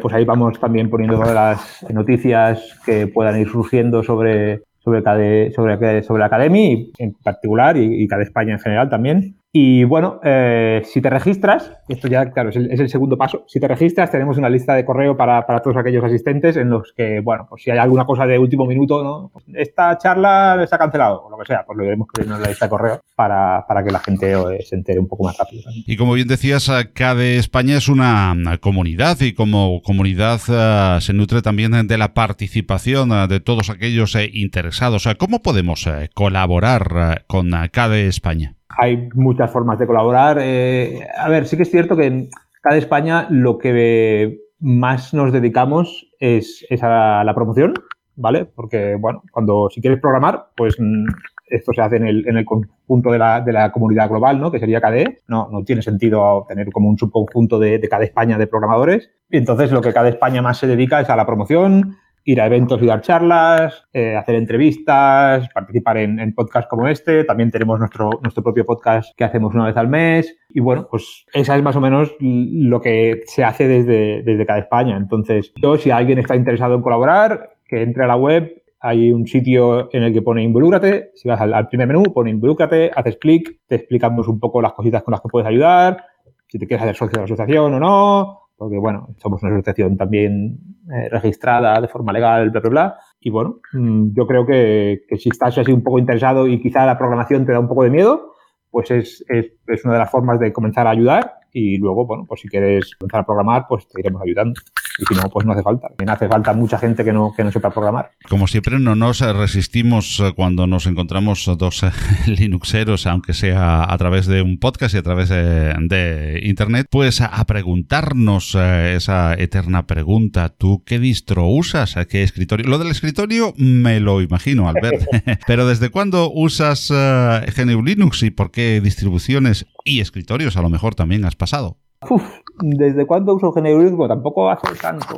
Pues 0.00 0.14
ahí 0.14 0.24
vamos 0.24 0.58
también 0.58 0.88
poniendo 0.88 1.18
todas 1.18 1.34
las 1.34 1.84
noticias 1.92 2.80
que 2.86 3.06
puedan 3.06 3.38
ir 3.38 3.48
surgiendo 3.48 4.02
sobre, 4.02 4.62
sobre, 4.82 5.52
sobre, 5.52 6.02
sobre 6.02 6.24
Academy 6.24 6.90
en 6.98 7.14
particular 7.14 7.76
y, 7.76 8.02
y 8.02 8.08
cada 8.08 8.22
España 8.22 8.52
en 8.52 8.60
general 8.60 8.88
también. 8.88 9.36
Y 9.54 9.84
bueno, 9.84 10.18
eh, 10.24 10.80
si 10.86 11.02
te 11.02 11.10
registras, 11.10 11.72
esto 11.86 12.08
ya, 12.08 12.30
claro, 12.30 12.48
es 12.48 12.56
el, 12.56 12.88
segundo 12.88 13.18
paso. 13.18 13.44
Si 13.46 13.60
te 13.60 13.68
registras, 13.68 14.10
tenemos 14.10 14.38
una 14.38 14.48
lista 14.48 14.74
de 14.74 14.82
correo 14.82 15.14
para, 15.14 15.44
todos 15.62 15.76
aquellos 15.76 16.02
asistentes 16.02 16.56
en 16.56 16.70
los 16.70 16.94
que, 16.96 17.20
bueno, 17.20 17.46
pues 17.50 17.62
si 17.62 17.70
hay 17.70 17.76
alguna 17.76 18.06
cosa 18.06 18.26
de 18.26 18.38
último 18.38 18.64
minuto, 18.64 19.04
¿no? 19.04 19.30
Pues 19.30 19.44
esta 19.54 19.98
charla 19.98 20.64
se 20.66 20.74
ha 20.74 20.78
cancelado 20.78 21.24
o 21.24 21.30
lo 21.30 21.36
que 21.36 21.44
sea, 21.44 21.64
pues 21.66 21.76
lo 21.76 21.84
iremos 21.84 22.08
poniendo 22.10 22.36
en 22.36 22.42
la 22.42 22.48
lista 22.48 22.64
de 22.64 22.70
correo 22.70 23.00
para, 23.14 23.66
que 23.84 23.90
la 23.90 23.98
gente 23.98 24.32
eh, 24.32 24.62
se 24.64 24.74
entere 24.74 24.98
un 24.98 25.06
poco 25.06 25.24
más 25.24 25.36
rápido. 25.36 25.64
Y 25.86 25.98
como 25.98 26.14
bien 26.14 26.28
decías, 26.28 26.70
de 27.14 27.36
España 27.36 27.76
es 27.76 27.90
una 27.90 28.34
comunidad 28.62 29.20
y 29.20 29.34
como 29.34 29.82
comunidad 29.82 30.40
eh, 30.48 31.00
se 31.02 31.12
nutre 31.12 31.42
también 31.42 31.86
de 31.86 31.98
la 31.98 32.14
participación 32.14 33.28
de 33.28 33.40
todos 33.40 33.68
aquellos 33.68 34.16
interesados. 34.32 35.06
¿Cómo 35.18 35.42
podemos 35.42 35.86
colaborar 36.14 37.24
con 37.26 37.50
de 37.50 38.06
España? 38.08 38.54
Hay 38.78 39.08
muchas 39.14 39.50
formas 39.50 39.78
de 39.78 39.86
colaborar. 39.86 40.38
Eh, 40.40 41.06
a 41.16 41.28
ver, 41.28 41.46
sí 41.46 41.56
que 41.56 41.62
es 41.62 41.70
cierto 41.70 41.96
que 41.96 42.06
en 42.06 42.28
cada 42.60 42.76
España 42.76 43.26
lo 43.30 43.58
que 43.58 44.38
más 44.60 45.12
nos 45.12 45.32
dedicamos 45.32 46.06
es, 46.20 46.64
a 46.80 47.22
la 47.24 47.34
promoción, 47.34 47.74
¿vale? 48.16 48.44
Porque, 48.44 48.96
bueno, 48.96 49.22
cuando 49.32 49.68
si 49.70 49.80
quieres 49.80 50.00
programar, 50.00 50.50
pues 50.56 50.76
mm, 50.78 51.04
esto 51.48 51.72
se 51.72 51.82
hace 51.82 51.96
en 51.96 52.06
el, 52.06 52.28
en 52.28 52.38
el 52.38 52.44
conjunto 52.44 53.10
de 53.10 53.18
la, 53.18 53.40
de 53.40 53.52
la, 53.52 53.72
comunidad 53.72 54.08
global, 54.08 54.40
¿no? 54.40 54.50
Que 54.50 54.60
sería 54.60 54.80
KDE. 54.80 55.22
No, 55.26 55.48
no 55.50 55.64
tiene 55.64 55.82
sentido 55.82 56.46
tener 56.48 56.70
como 56.70 56.88
un 56.88 56.96
subconjunto 56.96 57.58
de, 57.58 57.78
de 57.78 57.88
cada 57.88 58.04
España 58.04 58.38
de 58.38 58.46
programadores. 58.46 59.10
Y 59.28 59.36
entonces 59.36 59.72
lo 59.72 59.82
que 59.82 59.92
cada 59.92 60.08
España 60.08 60.42
más 60.42 60.58
se 60.58 60.66
dedica 60.66 61.00
es 61.00 61.10
a 61.10 61.16
la 61.16 61.26
promoción, 61.26 61.96
ir 62.24 62.40
a 62.40 62.46
eventos 62.46 62.80
y 62.82 62.86
dar 62.86 63.00
charlas, 63.00 63.84
eh, 63.92 64.16
hacer 64.16 64.36
entrevistas, 64.36 65.48
participar 65.52 65.98
en, 65.98 66.34
podcasts 66.34 66.68
como 66.68 66.88
este. 66.88 67.24
También 67.24 67.50
tenemos 67.50 67.78
nuestro, 67.78 68.10
nuestro 68.22 68.42
propio 68.42 68.64
podcast 68.64 69.16
que 69.16 69.24
hacemos 69.24 69.54
una 69.54 69.66
vez 69.66 69.76
al 69.76 69.88
mes. 69.88 70.36
Y 70.50 70.60
bueno, 70.60 70.86
pues 70.90 71.26
esa 71.32 71.56
es 71.56 71.62
más 71.62 71.76
o 71.76 71.80
menos 71.80 72.14
lo 72.20 72.80
que 72.80 73.22
se 73.26 73.44
hace 73.44 73.66
desde, 73.66 74.22
desde 74.22 74.46
cada 74.46 74.60
España. 74.60 74.96
Entonces, 74.96 75.52
yo, 75.60 75.76
si 75.76 75.90
alguien 75.90 76.18
está 76.18 76.36
interesado 76.36 76.74
en 76.74 76.82
colaborar, 76.82 77.52
que 77.72 77.82
entre 77.82 78.04
a 78.04 78.06
la 78.06 78.16
web. 78.16 78.62
Hay 78.84 79.12
un 79.12 79.26
sitio 79.26 79.88
en 79.94 80.02
el 80.02 80.12
que 80.12 80.22
pone 80.22 80.42
involúcrate. 80.42 81.12
Si 81.14 81.28
vas 81.28 81.40
al, 81.40 81.68
primer 81.68 81.86
menú, 81.86 82.02
pone 82.12 82.30
involúcrate, 82.30 82.90
haces 82.94 83.16
clic, 83.16 83.60
te 83.66 83.76
explicamos 83.76 84.28
un 84.28 84.40
poco 84.40 84.60
las 84.60 84.72
cositas 84.72 85.02
con 85.02 85.12
las 85.12 85.20
que 85.20 85.28
puedes 85.28 85.48
ayudar, 85.48 86.04
si 86.48 86.58
te 86.58 86.66
quieres 86.66 86.82
hacer 86.82 86.96
socio 86.96 87.12
de 87.12 87.18
la 87.18 87.24
asociación 87.24 87.74
o 87.74 87.80
no, 87.80 88.41
porque 88.62 88.78
bueno, 88.78 89.08
somos 89.16 89.42
una 89.42 89.56
asociación 89.56 89.96
también 89.96 90.56
eh, 90.88 91.08
registrada 91.10 91.80
de 91.80 91.88
forma 91.88 92.12
legal, 92.12 92.50
bla, 92.50 92.60
bla, 92.60 92.70
bla. 92.70 92.96
y 93.18 93.28
bueno, 93.28 93.56
mm, 93.72 94.12
yo 94.14 94.24
creo 94.24 94.46
que, 94.46 95.00
si 95.18 95.30
estás 95.30 95.58
así 95.58 95.72
un 95.72 95.82
poco 95.82 95.98
interesado 95.98 96.46
y 96.46 96.60
quizá 96.60 96.86
la 96.86 96.96
programación 96.96 97.44
te 97.44 97.50
da 97.50 97.58
un 97.58 97.66
poco 97.66 97.82
de 97.82 97.90
miedo, 97.90 98.34
pues 98.70 98.92
es, 98.92 99.24
es, 99.28 99.46
es 99.66 99.84
una 99.84 99.94
de 99.94 99.98
las 99.98 100.12
formas 100.12 100.38
de 100.38 100.52
comenzar 100.52 100.86
a 100.86 100.90
ayudar 100.90 101.41
y 101.52 101.76
luego, 101.76 102.06
bueno, 102.06 102.24
pues 102.26 102.40
si 102.40 102.48
quieres 102.48 102.94
comenzar 102.98 103.20
a 103.20 103.26
programar, 103.26 103.66
pues 103.68 103.86
te 103.86 104.00
iremos 104.00 104.22
ayudando. 104.22 104.60
Y 104.98 105.06
si 105.06 105.14
no, 105.14 105.28
pues 105.30 105.46
no 105.46 105.52
hace 105.52 105.62
falta. 105.62 105.88
También 105.88 106.10
hace 106.10 106.28
falta 106.28 106.52
mucha 106.52 106.78
gente 106.78 107.04
que 107.04 107.12
no, 107.12 107.32
que 107.34 107.44
no 107.44 107.50
sepa 107.50 107.70
programar. 107.70 108.10
Como 108.28 108.46
siempre, 108.46 108.78
no 108.78 108.94
nos 108.94 109.20
resistimos 109.20 110.20
eh, 110.20 110.32
cuando 110.34 110.66
nos 110.66 110.86
encontramos 110.86 111.50
dos 111.58 111.82
eh, 111.82 111.90
Linuxeros, 112.26 113.06
aunque 113.06 113.32
sea 113.32 113.90
a 113.90 113.98
través 113.98 114.26
de 114.26 114.42
un 114.42 114.58
podcast 114.58 114.94
y 114.94 114.98
a 114.98 115.02
través 115.02 115.28
de, 115.28 115.74
de 115.88 116.40
Internet, 116.44 116.86
pues 116.90 117.20
a 117.20 117.44
preguntarnos 117.44 118.54
eh, 118.54 118.94
esa 118.96 119.34
eterna 119.34 119.86
pregunta. 119.86 120.50
¿Tú 120.50 120.82
qué 120.84 120.98
distro 120.98 121.46
usas? 121.46 121.96
¿Qué 122.08 122.22
escritorio? 122.22 122.66
Lo 122.68 122.78
del 122.78 122.90
escritorio 122.90 123.54
me 123.56 124.00
lo 124.00 124.20
imagino, 124.20 124.68
Albert. 124.68 125.06
Pero 125.46 125.66
¿desde 125.66 125.90
cuándo 125.90 126.30
usas 126.30 126.90
GNU 126.90 127.82
Linux 127.82 128.22
y 128.22 128.30
por 128.30 128.50
qué 128.50 128.80
distribuciones 128.80 129.66
y 129.84 130.00
escritorios 130.00 130.56
a 130.56 130.62
lo 130.62 130.68
mejor 130.68 130.94
también 130.94 131.24
has 131.24 131.36
pasado? 131.36 131.76
Uf, 132.08 132.40
¿Desde 132.60 133.06
cuándo 133.06 133.34
uso 133.34 133.52
Linux? 133.56 134.08
Tampoco 134.08 134.50
hace 134.50 134.74
tanto. 134.80 135.16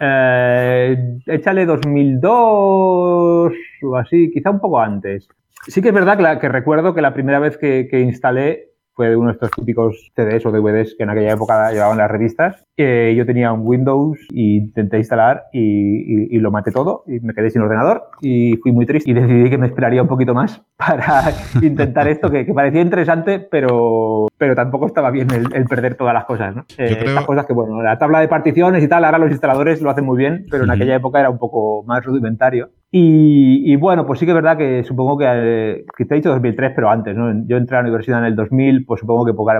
Eh, 0.00 1.18
échale 1.26 1.66
2002 1.66 3.52
o 3.82 3.96
así, 3.96 4.30
quizá 4.32 4.50
un 4.50 4.60
poco 4.60 4.80
antes. 4.80 5.28
Sí 5.66 5.80
que 5.80 5.88
es 5.88 5.94
verdad 5.94 6.40
que, 6.40 6.48
recuerdo 6.48 6.94
que 6.94 7.02
la 7.02 7.14
primera 7.14 7.38
vez 7.38 7.56
que, 7.56 7.88
instalé 8.00 8.70
fue 8.94 9.16
uno 9.16 9.28
de 9.28 9.34
estos 9.34 9.50
típicos 9.52 10.10
CDs 10.14 10.44
o 10.44 10.50
DVDs 10.50 10.94
que 10.96 11.04
en 11.04 11.10
aquella 11.10 11.32
época 11.32 11.70
llevaban 11.70 11.98
las 11.98 12.10
revistas. 12.10 12.64
Eh, 12.76 13.14
yo 13.16 13.26
tenía 13.26 13.52
un 13.52 13.66
Windows 13.66 14.18
y 14.30 14.56
intenté 14.56 14.96
instalar 14.96 15.44
y, 15.52 15.60
y, 15.60 16.36
y, 16.36 16.38
lo 16.38 16.50
maté 16.50 16.72
todo 16.72 17.04
y 17.06 17.20
me 17.20 17.34
quedé 17.34 17.50
sin 17.50 17.60
ordenador 17.60 18.04
y 18.22 18.56
fui 18.62 18.72
muy 18.72 18.86
triste 18.86 19.10
y 19.10 19.14
decidí 19.14 19.50
que 19.50 19.58
me 19.58 19.66
esperaría 19.66 20.00
un 20.00 20.08
poquito 20.08 20.32
más 20.32 20.64
para 20.78 21.22
intentar 21.60 22.08
esto 22.08 22.30
que, 22.30 22.46
que 22.46 22.54
parecía 22.54 22.80
interesante 22.80 23.40
pero, 23.40 24.28
pero 24.38 24.54
tampoco 24.54 24.86
estaba 24.86 25.10
bien 25.10 25.28
el, 25.30 25.54
el 25.54 25.64
perder 25.66 25.96
todas 25.96 26.14
las 26.14 26.24
cosas. 26.24 26.56
¿no? 26.56 26.62
Eh, 26.78 26.96
creo... 26.96 27.08
Estas 27.10 27.26
cosas 27.26 27.46
que, 27.46 27.52
bueno, 27.52 27.82
la 27.82 27.98
tabla 27.98 28.20
de 28.20 28.28
particiones 28.28 28.82
y 28.82 28.88
tal, 28.88 29.04
ahora 29.04 29.18
los 29.18 29.30
instaladores 29.30 29.82
lo 29.82 29.90
hacen 29.90 30.06
muy 30.06 30.16
bien, 30.16 30.46
pero 30.50 30.64
en 30.64 30.70
uh 30.70 30.72
-huh. 30.72 30.76
aquella 30.76 30.96
época 30.96 31.20
era 31.20 31.30
un 31.30 31.38
poco 31.38 31.84
más 31.84 32.04
rudimentario. 32.04 32.70
Y, 32.90 33.70
y, 33.72 33.76
bueno, 33.76 34.06
pues 34.06 34.18
sí 34.18 34.26
que 34.26 34.32
es 34.32 34.36
verdad 34.36 34.56
que 34.56 34.82
supongo 34.84 35.16
que, 35.18 35.26
eh, 35.28 35.84
que 35.96 36.04
te 36.04 36.14
he 36.14 36.16
dicho 36.16 36.30
2003, 36.30 36.72
pero 36.74 36.90
antes, 36.90 37.16
¿no? 37.16 37.32
Yo 37.46 37.56
entré 37.56 37.76
a 37.76 37.80
la 37.80 37.88
universidad 37.88 38.18
en 38.20 38.26
el 38.26 38.36
2000, 38.36 38.84
pues 38.86 39.00
supongo 39.00 39.24
que 39.24 39.32
por, 39.34 39.50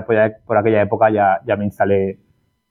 por 0.45 0.57
aquella 0.57 0.81
época 0.81 1.09
ya, 1.09 1.39
ya 1.45 1.55
me 1.55 1.65
instalé 1.65 2.19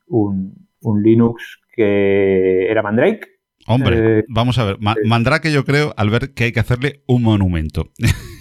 un, 0.07 0.69
un, 0.81 1.03
Linux 1.03 1.61
que 1.75 2.67
era 2.71 2.83
Mandrake. 2.83 3.29
Hombre, 3.67 4.19
eh, 4.19 4.25
vamos 4.29 4.59
a 4.59 4.65
ver, 4.65 4.79
Ma 4.81 4.95
Mandrake 5.05 5.53
yo 5.53 5.65
creo, 5.65 5.95
al 5.97 6.11
ver 6.11 6.35
que 6.35 6.45
hay 6.45 6.53
que 6.53 6.61
hacerle 6.61 7.03
un 7.07 7.23
monumento. 7.23 7.91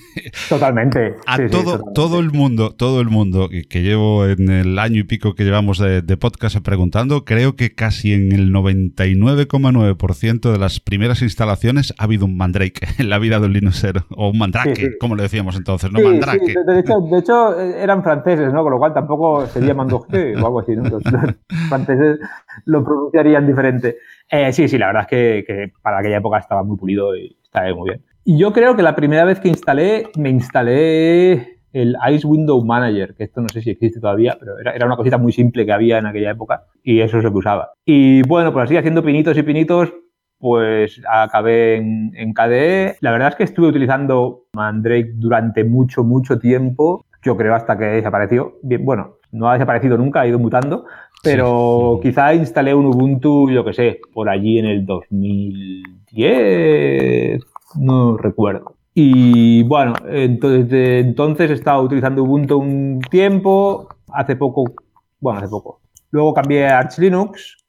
Totalmente. 0.49 1.15
A 1.25 1.37
sí, 1.37 1.43
todo, 1.49 1.59
sí, 1.59 1.65
totalmente. 1.65 1.93
todo 1.93 2.19
el 2.19 2.31
mundo, 2.31 2.75
todo 2.75 3.01
el 3.01 3.07
mundo 3.07 3.49
que, 3.49 3.81
llevo 3.81 4.25
en 4.27 4.49
el 4.49 4.77
año 4.79 4.99
y 4.99 5.03
pico 5.03 5.33
que 5.35 5.43
llevamos 5.43 5.79
de, 5.79 6.01
de 6.01 6.17
podcast 6.17 6.57
preguntando, 6.59 7.25
creo 7.25 7.55
que 7.55 7.73
casi 7.73 8.13
en 8.13 8.31
el 8.31 8.51
99,9% 8.53 10.51
de 10.51 10.57
las 10.57 10.79
primeras 10.79 11.21
instalaciones 11.21 11.93
ha 11.97 12.03
habido 12.03 12.25
un 12.25 12.37
Mandrake 12.37 12.87
en 12.99 13.09
la 13.09 13.19
vida 13.19 13.39
de 13.39 13.45
un 13.47 13.53
Linuxero. 13.53 14.05
O 14.15 14.29
un 14.29 14.37
Mandrake, 14.37 14.75
sí, 14.75 14.89
como 14.99 15.15
le 15.15 15.23
decíamos 15.23 15.55
entonces, 15.55 15.91
no 15.91 15.99
Mandrake. 16.01 16.53
De, 16.65 16.79
hecho, 16.79 16.99
de 16.99 17.19
hecho, 17.19 17.59
eran 17.59 18.03
franceses, 18.03 18.53
¿no? 18.53 18.63
Con 18.63 18.73
lo 18.73 18.79
cual 18.79 18.93
tampoco 18.93 19.47
sería 19.47 19.73
Mandoge 19.73 20.35
o 20.41 20.45
algo 20.45 20.59
así, 20.59 20.75
¿no? 20.75 20.83
Los, 20.83 21.03
los 21.03 21.35
franceses 21.69 22.19
lo 22.65 22.83
pronunciarían 22.83 23.47
diferente. 23.47 23.97
Eh, 24.29 24.53
sí, 24.53 24.67
sí, 24.67 24.77
la 24.77 24.87
verdad 24.87 25.03
es 25.03 25.07
que, 25.07 25.43
que 25.45 25.73
para 25.81 25.99
aquella 25.99 26.17
época 26.17 26.37
estaba 26.37 26.63
muy 26.63 26.77
pulido 26.77 27.15
y 27.15 27.37
estaba 27.43 27.73
muy 27.75 27.89
bien. 27.89 28.01
Y 28.23 28.37
yo 28.37 28.53
creo 28.53 28.75
que 28.75 28.83
la 28.83 28.95
primera 28.95 29.25
vez 29.25 29.39
que 29.39 29.47
instalé, 29.47 30.09
me 30.17 30.29
instalé 30.29 31.59
el 31.73 31.95
Ice 32.11 32.27
Window 32.27 32.63
Manager, 32.63 33.15
que 33.15 33.23
esto 33.23 33.41
no 33.41 33.49
sé 33.49 33.61
si 33.61 33.71
existe 33.71 33.99
todavía, 33.99 34.37
pero 34.39 34.59
era, 34.59 34.73
era, 34.73 34.85
una 34.85 34.95
cosita 34.95 35.17
muy 35.17 35.31
simple 35.31 35.65
que 35.65 35.71
había 35.71 35.97
en 35.97 36.05
aquella 36.05 36.31
época 36.31 36.65
y 36.83 36.99
eso 36.99 37.17
es 37.17 37.23
lo 37.23 37.31
que 37.31 37.37
usaba. 37.37 37.71
Y 37.85 38.21
bueno, 38.23 38.53
pues 38.53 38.65
así 38.65 38.77
haciendo 38.77 39.03
pinitos 39.03 39.37
y 39.37 39.43
pinitos, 39.43 39.93
pues 40.37 41.01
acabé 41.09 41.77
en, 41.77 42.11
en 42.15 42.33
KDE. 42.33 42.97
La 42.99 43.11
verdad 43.11 43.29
es 43.29 43.35
que 43.35 43.43
estuve 43.43 43.67
utilizando 43.67 44.45
Mandrake 44.53 45.13
durante 45.15 45.63
mucho, 45.63 46.03
mucho 46.03 46.39
tiempo, 46.39 47.05
yo 47.23 47.37
creo 47.37 47.55
hasta 47.55 47.77
que 47.77 47.85
desapareció. 47.85 48.57
Bien, 48.63 48.83
bueno, 48.83 49.17
no 49.31 49.49
ha 49.49 49.53
desaparecido 49.53 49.97
nunca, 49.97 50.19
ha 50.21 50.27
ido 50.27 50.39
mutando, 50.39 50.85
pero 51.23 51.99
sí. 52.01 52.09
quizá 52.09 52.33
instalé 52.33 52.73
un 52.73 52.87
Ubuntu, 52.87 53.51
yo 53.51 53.63
que 53.63 53.73
sé, 53.73 53.99
por 54.13 54.29
allí 54.29 54.57
en 54.59 54.65
el 54.65 54.85
2010, 54.85 57.41
no 57.77 58.17
recuerdo. 58.17 58.75
Y 58.93 59.63
bueno, 59.63 59.93
entonces, 60.09 60.69
desde 60.69 60.99
entonces 60.99 61.49
he 61.49 61.53
estado 61.53 61.81
utilizando 61.83 62.23
Ubuntu 62.23 62.57
un 62.57 62.99
tiempo, 63.09 63.87
hace 64.11 64.35
poco, 64.35 64.73
bueno, 65.19 65.39
hace 65.39 65.47
poco. 65.47 65.79
Luego 66.11 66.33
cambié 66.33 66.67
a 66.67 66.79
Arch 66.79 66.97
Linux, 66.97 67.61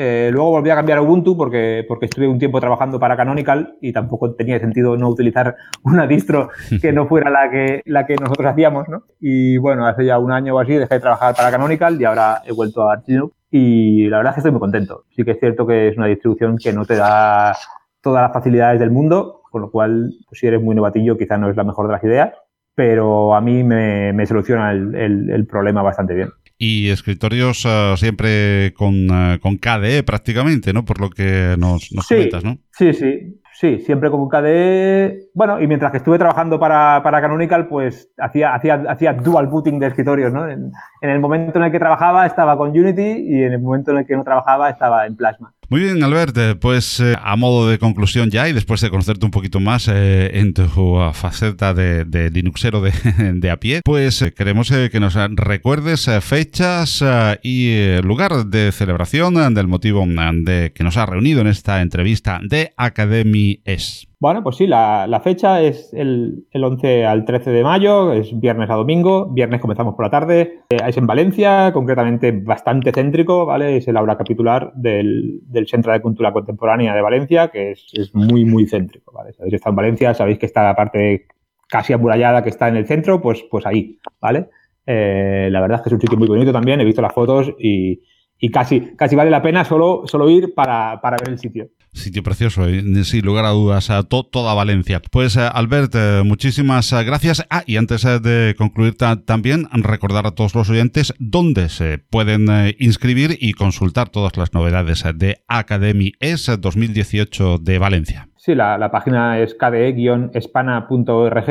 eh, 0.00 0.30
luego 0.32 0.50
volví 0.50 0.70
a 0.70 0.76
cambiar 0.76 0.98
a 0.98 1.02
Ubuntu 1.02 1.36
porque, 1.36 1.84
porque 1.88 2.06
estuve 2.06 2.28
un 2.28 2.38
tiempo 2.38 2.60
trabajando 2.60 3.00
para 3.00 3.16
Canonical 3.16 3.74
y 3.80 3.92
tampoco 3.92 4.32
tenía 4.34 4.60
sentido 4.60 4.96
no 4.96 5.08
utilizar 5.08 5.56
una 5.82 6.06
distro 6.06 6.50
que 6.80 6.92
no 6.92 7.08
fuera 7.08 7.28
la 7.28 7.50
que, 7.50 7.82
la 7.84 8.06
que 8.06 8.14
nosotros 8.14 8.46
hacíamos, 8.46 8.88
¿no? 8.88 9.02
Y 9.18 9.56
bueno, 9.56 9.84
hace 9.84 10.06
ya 10.06 10.20
un 10.20 10.30
año 10.30 10.54
o 10.54 10.60
así 10.60 10.74
dejé 10.74 10.94
de 10.94 11.00
trabajar 11.00 11.34
para 11.34 11.50
Canonical 11.50 12.00
y 12.00 12.04
ahora 12.04 12.42
he 12.46 12.52
vuelto 12.52 12.88
a 12.88 12.92
Arch 12.92 13.08
Linux 13.08 13.34
y 13.50 14.06
la 14.06 14.18
verdad 14.18 14.30
es 14.30 14.34
que 14.34 14.40
estoy 14.40 14.52
muy 14.52 14.60
contento. 14.60 15.04
Sí 15.16 15.24
que 15.24 15.32
es 15.32 15.40
cierto 15.40 15.66
que 15.66 15.88
es 15.88 15.96
una 15.96 16.06
distribución 16.06 16.56
que 16.58 16.72
no 16.72 16.84
te 16.84 16.94
da 16.94 17.56
todas 18.00 18.22
las 18.22 18.32
facilidades 18.32 18.78
del 18.78 18.92
mundo, 18.92 19.37
con 19.50 19.62
lo 19.62 19.70
cual, 19.70 20.12
pues, 20.28 20.40
si 20.40 20.46
eres 20.46 20.62
muy 20.62 20.74
novatillo, 20.74 21.16
quizá 21.16 21.38
no 21.38 21.50
es 21.50 21.56
la 21.56 21.64
mejor 21.64 21.86
de 21.86 21.92
las 21.92 22.04
ideas, 22.04 22.32
pero 22.78 23.34
a 23.34 23.40
mí 23.40 23.64
me, 23.64 24.12
me 24.12 24.24
soluciona 24.24 24.70
el, 24.70 24.94
el, 24.94 25.30
el, 25.30 25.46
problema 25.46 25.82
bastante 25.82 26.14
bien. 26.14 26.28
Y 26.56 26.90
escritorios 26.90 27.64
uh, 27.64 27.96
siempre 27.96 28.72
con, 28.76 29.10
uh, 29.10 29.40
con, 29.40 29.56
KDE 29.56 30.04
prácticamente, 30.04 30.72
¿no? 30.72 30.84
Por 30.84 31.00
lo 31.00 31.10
que 31.10 31.56
nos, 31.58 31.92
nos 31.92 32.06
sí, 32.06 32.14
comentas, 32.14 32.44
¿no? 32.44 32.58
Sí, 32.70 32.92
sí, 32.92 33.40
sí, 33.52 33.80
siempre 33.80 34.10
con 34.10 34.28
KDE. 34.28 35.30
Bueno, 35.34 35.60
y 35.60 35.66
mientras 35.66 35.90
que 35.90 35.98
estuve 35.98 36.18
trabajando 36.18 36.60
para, 36.60 37.00
para 37.02 37.20
Canonical, 37.20 37.66
pues 37.66 38.12
hacía, 38.16 38.54
hacía, 38.54 38.84
hacía 38.88 39.12
dual 39.12 39.48
booting 39.48 39.80
de 39.80 39.88
escritorios, 39.88 40.32
¿no? 40.32 40.48
En, 40.48 40.70
en 41.00 41.10
el 41.10 41.18
momento 41.18 41.58
en 41.58 41.64
el 41.64 41.72
que 41.72 41.80
trabajaba 41.80 42.26
estaba 42.26 42.56
con 42.56 42.70
Unity 42.70 43.26
y 43.28 43.42
en 43.42 43.54
el 43.54 43.60
momento 43.60 43.90
en 43.90 43.98
el 43.98 44.06
que 44.06 44.16
no 44.16 44.22
trabajaba 44.22 44.70
estaba 44.70 45.06
en 45.06 45.16
Plasma. 45.16 45.52
Muy 45.70 45.82
bien, 45.82 46.02
Albert, 46.02 46.58
pues 46.60 46.98
eh, 46.98 47.14
a 47.22 47.36
modo 47.36 47.68
de 47.68 47.78
conclusión 47.78 48.30
ya 48.30 48.48
y 48.48 48.54
después 48.54 48.80
de 48.80 48.88
conocerte 48.88 49.26
un 49.26 49.30
poquito 49.30 49.60
más 49.60 49.86
eh, 49.88 50.30
en 50.38 50.54
tu 50.54 50.66
faceta 51.12 51.74
de, 51.74 52.06
de 52.06 52.30
Linuxero 52.30 52.80
de, 52.80 52.90
de, 53.34 53.50
a 53.50 53.60
pie, 53.60 53.82
pues 53.84 54.22
eh, 54.22 54.32
queremos 54.32 54.70
que 54.70 54.98
nos 54.98 55.14
recuerdes 55.32 56.08
fechas 56.22 57.04
y 57.42 58.00
lugar 58.00 58.46
de 58.46 58.72
celebración 58.72 59.54
del 59.54 59.68
motivo 59.68 60.06
de 60.06 60.72
que 60.74 60.84
nos 60.84 60.96
ha 60.96 61.04
reunido 61.04 61.42
en 61.42 61.48
esta 61.48 61.82
entrevista 61.82 62.40
de 62.42 62.72
Academy 62.78 63.60
S. 63.66 64.08
Bueno, 64.20 64.42
pues 64.42 64.56
sí, 64.56 64.66
la, 64.66 65.20
fecha 65.22 65.62
es 65.62 65.94
el, 65.94 66.44
el, 66.50 66.64
11 66.64 67.06
al 67.06 67.24
13 67.24 67.50
de 67.50 67.62
mayo, 67.62 68.12
es 68.12 68.36
viernes 68.40 68.68
a 68.68 68.74
domingo. 68.74 69.26
Viernes 69.26 69.60
comenzamos 69.60 69.94
por 69.94 70.04
la 70.04 70.10
tarde. 70.10 70.64
Eh, 70.70 70.78
es 70.88 70.96
en 70.96 71.06
Valencia, 71.06 71.72
concretamente 71.72 72.32
bastante 72.32 72.90
céntrico, 72.90 73.46
¿vale? 73.46 73.76
Es 73.76 73.86
el 73.86 73.96
aula 73.96 74.18
capitular 74.18 74.72
del, 74.74 75.38
del 75.44 75.68
Centro 75.68 75.92
de 75.92 76.00
Cultura 76.00 76.32
Contemporánea 76.32 76.96
de 76.96 77.02
Valencia, 77.02 77.48
que 77.48 77.70
es, 77.70 77.86
es 77.92 78.12
muy, 78.12 78.44
muy 78.44 78.66
céntrico, 78.66 79.12
¿vale? 79.12 79.32
Sabéis 79.34 79.52
que 79.52 79.56
está 79.56 79.70
en 79.70 79.76
Valencia, 79.76 80.14
sabéis 80.14 80.38
que 80.40 80.46
está 80.46 80.64
la 80.64 80.74
parte 80.74 81.26
casi 81.68 81.92
amurallada 81.92 82.42
que 82.42 82.50
está 82.50 82.66
en 82.66 82.76
el 82.76 82.86
centro, 82.86 83.20
pues, 83.20 83.44
pues 83.48 83.66
ahí, 83.66 84.00
¿vale? 84.20 84.48
Eh, 84.84 85.48
la 85.52 85.60
verdad 85.60 85.76
es 85.76 85.82
que 85.82 85.88
es 85.90 85.92
un 85.92 86.00
sitio 86.00 86.18
muy 86.18 86.26
bonito 86.26 86.52
también, 86.52 86.80
he 86.80 86.84
visto 86.84 87.02
las 87.02 87.12
fotos 87.12 87.54
y, 87.56 88.02
y 88.40 88.50
casi, 88.50 88.96
casi 88.96 89.14
vale 89.14 89.30
la 89.30 89.42
pena 89.42 89.64
solo, 89.64 90.02
solo 90.06 90.28
ir 90.28 90.54
para, 90.54 91.00
para 91.00 91.18
ver 91.18 91.28
el 91.28 91.38
sitio. 91.38 91.68
Sitio 91.98 92.22
precioso, 92.22 92.66
¿eh? 92.66 92.82
sin 93.04 93.24
lugar 93.24 93.44
a 93.44 93.50
dudas, 93.50 93.90
a 93.90 94.02
to 94.04 94.24
toda 94.24 94.54
Valencia. 94.54 95.02
Pues, 95.10 95.36
eh, 95.36 95.48
Albert, 95.52 95.94
eh, 95.94 96.22
muchísimas 96.24 96.92
gracias. 97.04 97.46
Ah, 97.50 97.62
y 97.66 97.76
antes 97.76 98.02
de 98.02 98.54
concluir 98.56 98.96
también, 98.96 99.68
recordar 99.72 100.26
a 100.26 100.30
todos 100.30 100.54
los 100.54 100.70
oyentes 100.70 101.12
dónde 101.18 101.68
se 101.68 101.98
pueden 101.98 102.46
inscribir 102.78 103.36
y 103.40 103.52
consultar 103.52 104.08
todas 104.08 104.36
las 104.36 104.54
novedades 104.54 105.04
de 105.14 105.42
Academy 105.48 106.12
ES 106.20 106.58
2018 106.58 107.58
de 107.58 107.78
Valencia. 107.78 108.28
Sí, 108.36 108.54
la, 108.54 108.78
la 108.78 108.90
página 108.90 109.40
es 109.40 109.56
kde-espana.org. 109.58 111.50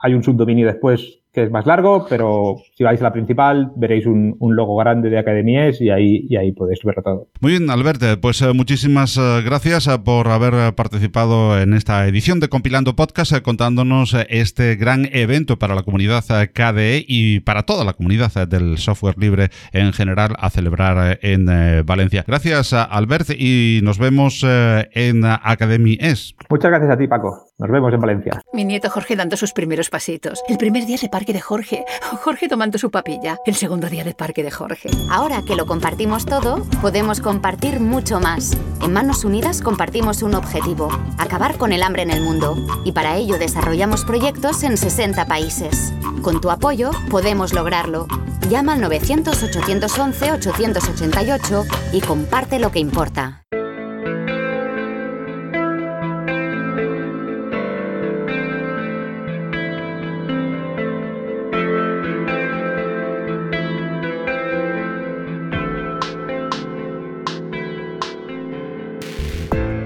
Hay 0.00 0.14
un 0.14 0.22
subdominio 0.22 0.66
después 0.66 1.17
que 1.38 1.44
es 1.44 1.50
más 1.52 1.66
largo, 1.66 2.04
pero 2.08 2.56
si 2.74 2.82
vais 2.82 3.00
a 3.00 3.04
la 3.04 3.12
principal 3.12 3.70
veréis 3.76 4.06
un, 4.06 4.36
logo 4.40 4.76
grande 4.76 5.08
de 5.08 5.18
Academies 5.18 5.80
y 5.80 5.90
ahí, 5.90 6.26
y 6.28 6.36
ahí 6.36 6.52
podéis 6.52 6.80
verlo 6.82 7.02
todo. 7.02 7.28
Muy 7.40 7.52
bien, 7.52 7.70
Albert, 7.70 8.20
pues 8.20 8.42
eh, 8.42 8.52
muchísimas 8.52 9.16
eh, 9.16 9.42
gracias 9.44 9.86
eh, 9.86 9.98
por 10.04 10.28
haber 10.28 10.74
participado 10.74 11.60
en 11.60 11.74
esta 11.74 12.06
edición 12.08 12.40
de 12.40 12.48
Compilando 12.48 12.96
Podcast, 12.96 13.40
contándonos 13.42 14.16
este 14.28 14.74
gran 14.74 15.08
evento 15.12 15.58
para 15.58 15.76
la 15.76 15.82
comunidad 15.84 16.24
KDE 16.24 17.04
y 17.06 17.40
para 17.40 17.62
toda 17.62 17.84
la 17.84 17.92
comunidad 17.92 18.48
del 18.48 18.78
software 18.78 19.16
libre 19.16 19.50
en 19.72 19.92
general 19.92 20.34
a 20.38 20.50
celebrar 20.50 21.20
en 21.22 21.46
Valencia. 21.86 22.24
Gracias, 22.26 22.72
Albert, 22.72 23.30
y 23.30 23.80
nos 23.84 23.98
vemos 23.98 24.44
en 24.44 25.24
Academy 25.24 25.98
S. 26.00 26.34
Muchas 26.50 26.70
gracias 26.70 26.90
a 26.90 26.98
ti, 26.98 27.06
Paco. 27.06 27.48
Nos 27.58 27.70
vemos 27.70 27.92
en 27.92 28.00
Valencia. 28.00 28.42
Mi 28.52 28.64
nieto 28.64 28.88
Jorge 28.88 29.16
dando 29.16 29.36
sus 29.36 29.52
primeros 29.52 29.90
pasitos. 29.90 30.42
El 30.48 30.58
primer 30.58 30.86
día 30.86 30.96
de 31.00 31.08
parque 31.08 31.27
de 31.32 31.40
Jorge. 31.40 31.84
Jorge 32.22 32.48
tomando 32.48 32.78
su 32.78 32.90
papilla. 32.90 33.38
El 33.46 33.54
segundo 33.54 33.88
día 33.88 34.04
de 34.04 34.14
parque 34.14 34.42
de 34.42 34.50
Jorge. 34.50 34.90
Ahora 35.10 35.42
que 35.42 35.56
lo 35.56 35.66
compartimos 35.66 36.26
todo, 36.26 36.64
podemos 36.80 37.20
compartir 37.20 37.80
mucho 37.80 38.20
más. 38.20 38.56
En 38.82 38.92
Manos 38.92 39.24
Unidas 39.24 39.62
compartimos 39.62 40.22
un 40.22 40.34
objetivo, 40.34 40.90
acabar 41.18 41.56
con 41.56 41.72
el 41.72 41.82
hambre 41.82 42.02
en 42.02 42.10
el 42.10 42.22
mundo. 42.22 42.56
Y 42.84 42.92
para 42.92 43.16
ello 43.16 43.38
desarrollamos 43.38 44.04
proyectos 44.04 44.62
en 44.62 44.76
60 44.76 45.26
países. 45.26 45.92
Con 46.22 46.40
tu 46.40 46.50
apoyo 46.50 46.90
podemos 47.10 47.52
lograrlo. 47.52 48.06
Llama 48.48 48.74
al 48.74 48.82
900-811-888 48.82 51.66
y 51.92 52.00
comparte 52.00 52.58
lo 52.58 52.70
que 52.70 52.78
importa. 52.78 53.42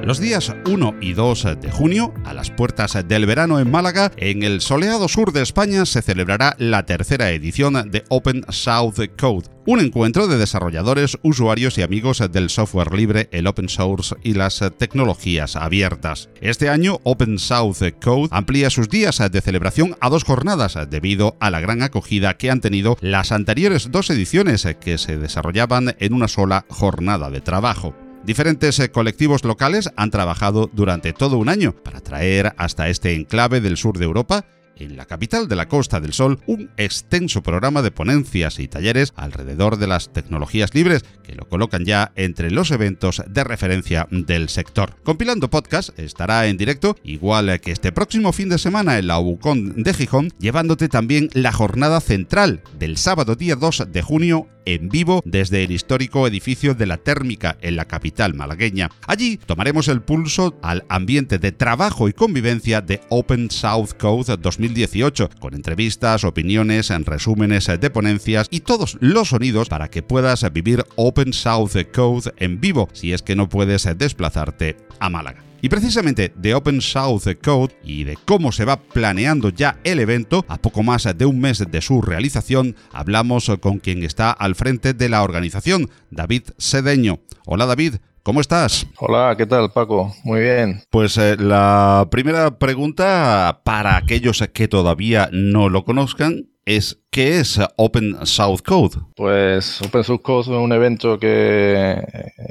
Los 0.05 0.19
días 0.19 0.53
1 0.67 0.97
y 1.01 1.13
2 1.13 1.61
de 1.61 1.71
junio, 1.71 2.13
a 2.25 2.35
las 2.35 2.51
puertas 2.51 2.99
del 3.07 3.25
verano 3.25 3.61
en 3.61 3.71
Málaga, 3.71 4.11
en 4.17 4.43
el 4.43 4.61
soleado 4.61 5.07
sur 5.07 5.33
de 5.33 5.43
España 5.43 5.87
se 5.87 6.03
celebrará 6.03 6.57
la 6.59 6.85
tercera 6.87 7.31
edición 7.31 7.89
de 7.89 8.03
Open 8.09 8.45
South 8.49 8.97
Code, 9.17 9.49
un 9.65 9.79
encuentro 9.79 10.27
de 10.27 10.39
desarrolladores, 10.39 11.19
usuarios 11.23 11.79
y 11.79 11.83
amigos 11.83 12.21
del 12.33 12.51
software 12.51 12.93
libre, 12.93 13.29
el 13.31 13.47
open 13.47 13.69
source 13.69 14.17
y 14.25 14.35
las 14.35 14.61
tecnologías 14.77 15.55
abiertas. 15.55 16.31
Este 16.41 16.69
año, 16.69 16.99
Open 17.05 17.39
South 17.39 17.79
Code 18.03 18.29
amplía 18.33 18.71
sus 18.71 18.89
días 18.89 19.23
de 19.31 19.41
celebración 19.41 19.97
a 20.01 20.11
dos 20.11 20.25
jornadas 20.25 20.77
debido 20.91 21.37
a 21.39 21.49
la 21.51 21.61
gran 21.61 21.81
acogida 21.81 22.37
que 22.37 22.51
han 22.51 22.61
tenido 22.61 22.97
las 23.01 23.31
anteriores 23.31 23.93
dos 23.93 24.11
ediciones 24.11 24.67
que 24.81 24.99
se 24.99 25.17
desarrollaban 25.17 25.95
en 26.01 26.13
una 26.13 26.27
sola 26.27 26.67
jornada 26.69 27.31
de 27.31 27.41
trabajo. 27.41 27.95
Diferentes 28.25 28.79
eh, 28.79 28.91
colectivos 28.91 29.45
locales 29.45 29.91
han 29.97 30.11
trabajado 30.11 30.71
durante 30.73 31.13
todo 31.13 31.39
un 31.39 31.49
año 31.49 31.73
para 31.73 32.01
traer 32.01 32.55
hasta 32.57 32.89
este 32.89 33.15
enclave 33.15 33.61
del 33.61 33.77
sur 33.77 33.99
de 33.99 34.05
Europa 34.05 34.45
en 34.77 34.97
la 34.97 35.07
capital 35.07 35.49
de 35.49 35.57
la 35.57 35.69
Costa 35.69 36.01
del 36.01 36.13
Sol 36.13 36.41
un 36.47 36.71
extenso 36.77 37.43
programa 37.43 37.83
de 37.83 37.91
ponencias 37.91 38.59
y 38.59 38.69
talleres 38.69 39.13
alrededor 39.17 39.77
de 39.77 39.87
las 39.87 40.13
tecnologías 40.13 40.75
libres 40.75 41.05
que 41.23 41.35
lo 41.35 41.49
colocan 41.49 41.85
ya 41.85 42.13
entre 42.17 42.51
los 42.51 42.71
eventos 42.71 43.23
de 43.27 43.45
referencia 43.45 44.07
del 44.11 44.49
sector. 44.49 44.97
Compilando 45.03 45.51
Podcast 45.51 45.99
estará 45.99 46.47
en 46.47 46.57
directo, 46.57 46.97
igual 47.05 47.61
que 47.61 47.73
este 47.73 47.93
próximo 47.93 48.33
fin 48.33 48.49
de 48.49 48.59
semana 48.59 48.99
en 48.99 49.07
la 49.07 49.19
UCON 49.19 49.83
de 49.83 49.95
Gijón, 49.95 50.31
llevándote 50.39 50.89
también 50.89 51.29
la 51.33 51.53
jornada 51.53 52.01
central 52.01 52.63
del 52.79 52.97
sábado 52.97 53.35
día 53.35 53.57
2 53.57 53.89
de 53.91 54.03
junio 54.03 54.49
en 54.65 54.89
vivo 54.89 55.23
desde 55.25 55.65
el 55.65 55.73
histórico 55.73 56.27
edificio 56.27 56.75
de 56.75 56.87
la 56.87 56.97
térmica 56.97 57.57
en 57.61 57.77
la 57.77 57.87
capital 57.87 58.35
malagueña. 58.35 58.91
Allí 59.07 59.37
tomaremos 59.37 59.89
el 59.89 60.03
pulso 60.03 60.59
al 60.63 60.85
ambiente 60.89 61.39
de 61.39 61.53
trabajo 61.53 62.09
y 62.09 62.13
convivencia 62.13 62.81
de 62.81 63.01
Open 63.09 63.51
South 63.51 63.91
Code 63.99 64.37
2018, 64.63 65.31
con 65.41 65.55
entrevistas, 65.55 66.25
opiniones, 66.25 66.89
resúmenes 67.05 67.67
de 67.67 67.91
ponencias 67.91 68.47
y 68.51 68.61
todos 68.61 68.97
los 69.01 69.31
sonidos 69.31 69.69
para 69.69 69.89
que 69.89 70.03
puedas 70.03 70.51
vivir 70.53 70.85
Open 70.97 71.33
South 71.33 71.73
Code 71.93 72.33
en 72.37 72.61
vivo 72.61 72.89
si 72.93 73.13
es 73.13 73.23
que 73.23 73.35
no 73.35 73.49
puedes 73.49 73.89
desplazarte 73.99 74.77
a 75.01 75.11
Málaga. 75.11 75.43
Y 75.65 75.69
precisamente 75.69 76.33
de 76.35 76.55
Open 76.55 76.81
South 76.81 77.23
Code 77.43 77.77
y 77.85 78.03
de 78.03 78.17
cómo 78.25 78.51
se 78.51 78.65
va 78.65 78.81
planeando 78.81 79.49
ya 79.49 79.79
el 79.85 80.01
evento, 80.01 80.45
a 80.49 80.59
poco 80.59 80.83
más 80.83 81.07
de 81.17 81.25
un 81.25 81.41
mes 81.41 81.65
de 81.71 81.81
su 81.81 82.03
realización, 82.03 82.75
hablamos 82.93 83.51
con 83.61 83.79
quien 83.79 84.03
está 84.03 84.33
al 84.33 84.57
frente 84.57 84.93
de 84.93 85.09
la 85.09 85.23
organización, 85.23 85.89
David 86.11 86.43
Sedeño. 86.59 87.21
Hola 87.47 87.67
David, 87.67 87.97
¿Cómo 88.25 88.41
estás? 88.41 88.87
Hola, 88.99 89.35
¿qué 89.37 89.47
tal 89.47 89.73
Paco? 89.73 90.15
Muy 90.23 90.41
bien. 90.43 90.85
Pues 90.91 91.19
eh, 91.19 91.37
la 91.37 92.07
primera 92.09 92.57
pregunta 92.57 93.63
para 93.65 93.97
aquellos 93.97 94.45
que 94.53 94.69
todavía 94.69 95.29
no 95.33 95.69
lo 95.69 95.85
conozcan 95.85 96.49
es 96.65 97.02
¿qué 97.13 97.41
es 97.41 97.61
Open 97.77 98.17
South 98.25 98.61
Code? 98.65 98.97
Pues 99.15 99.81
Open 99.83 100.03
Source 100.03 100.23
Code 100.23 100.41
es 100.41 100.49
un 100.49 100.73
evento 100.73 101.19
que 101.19 101.95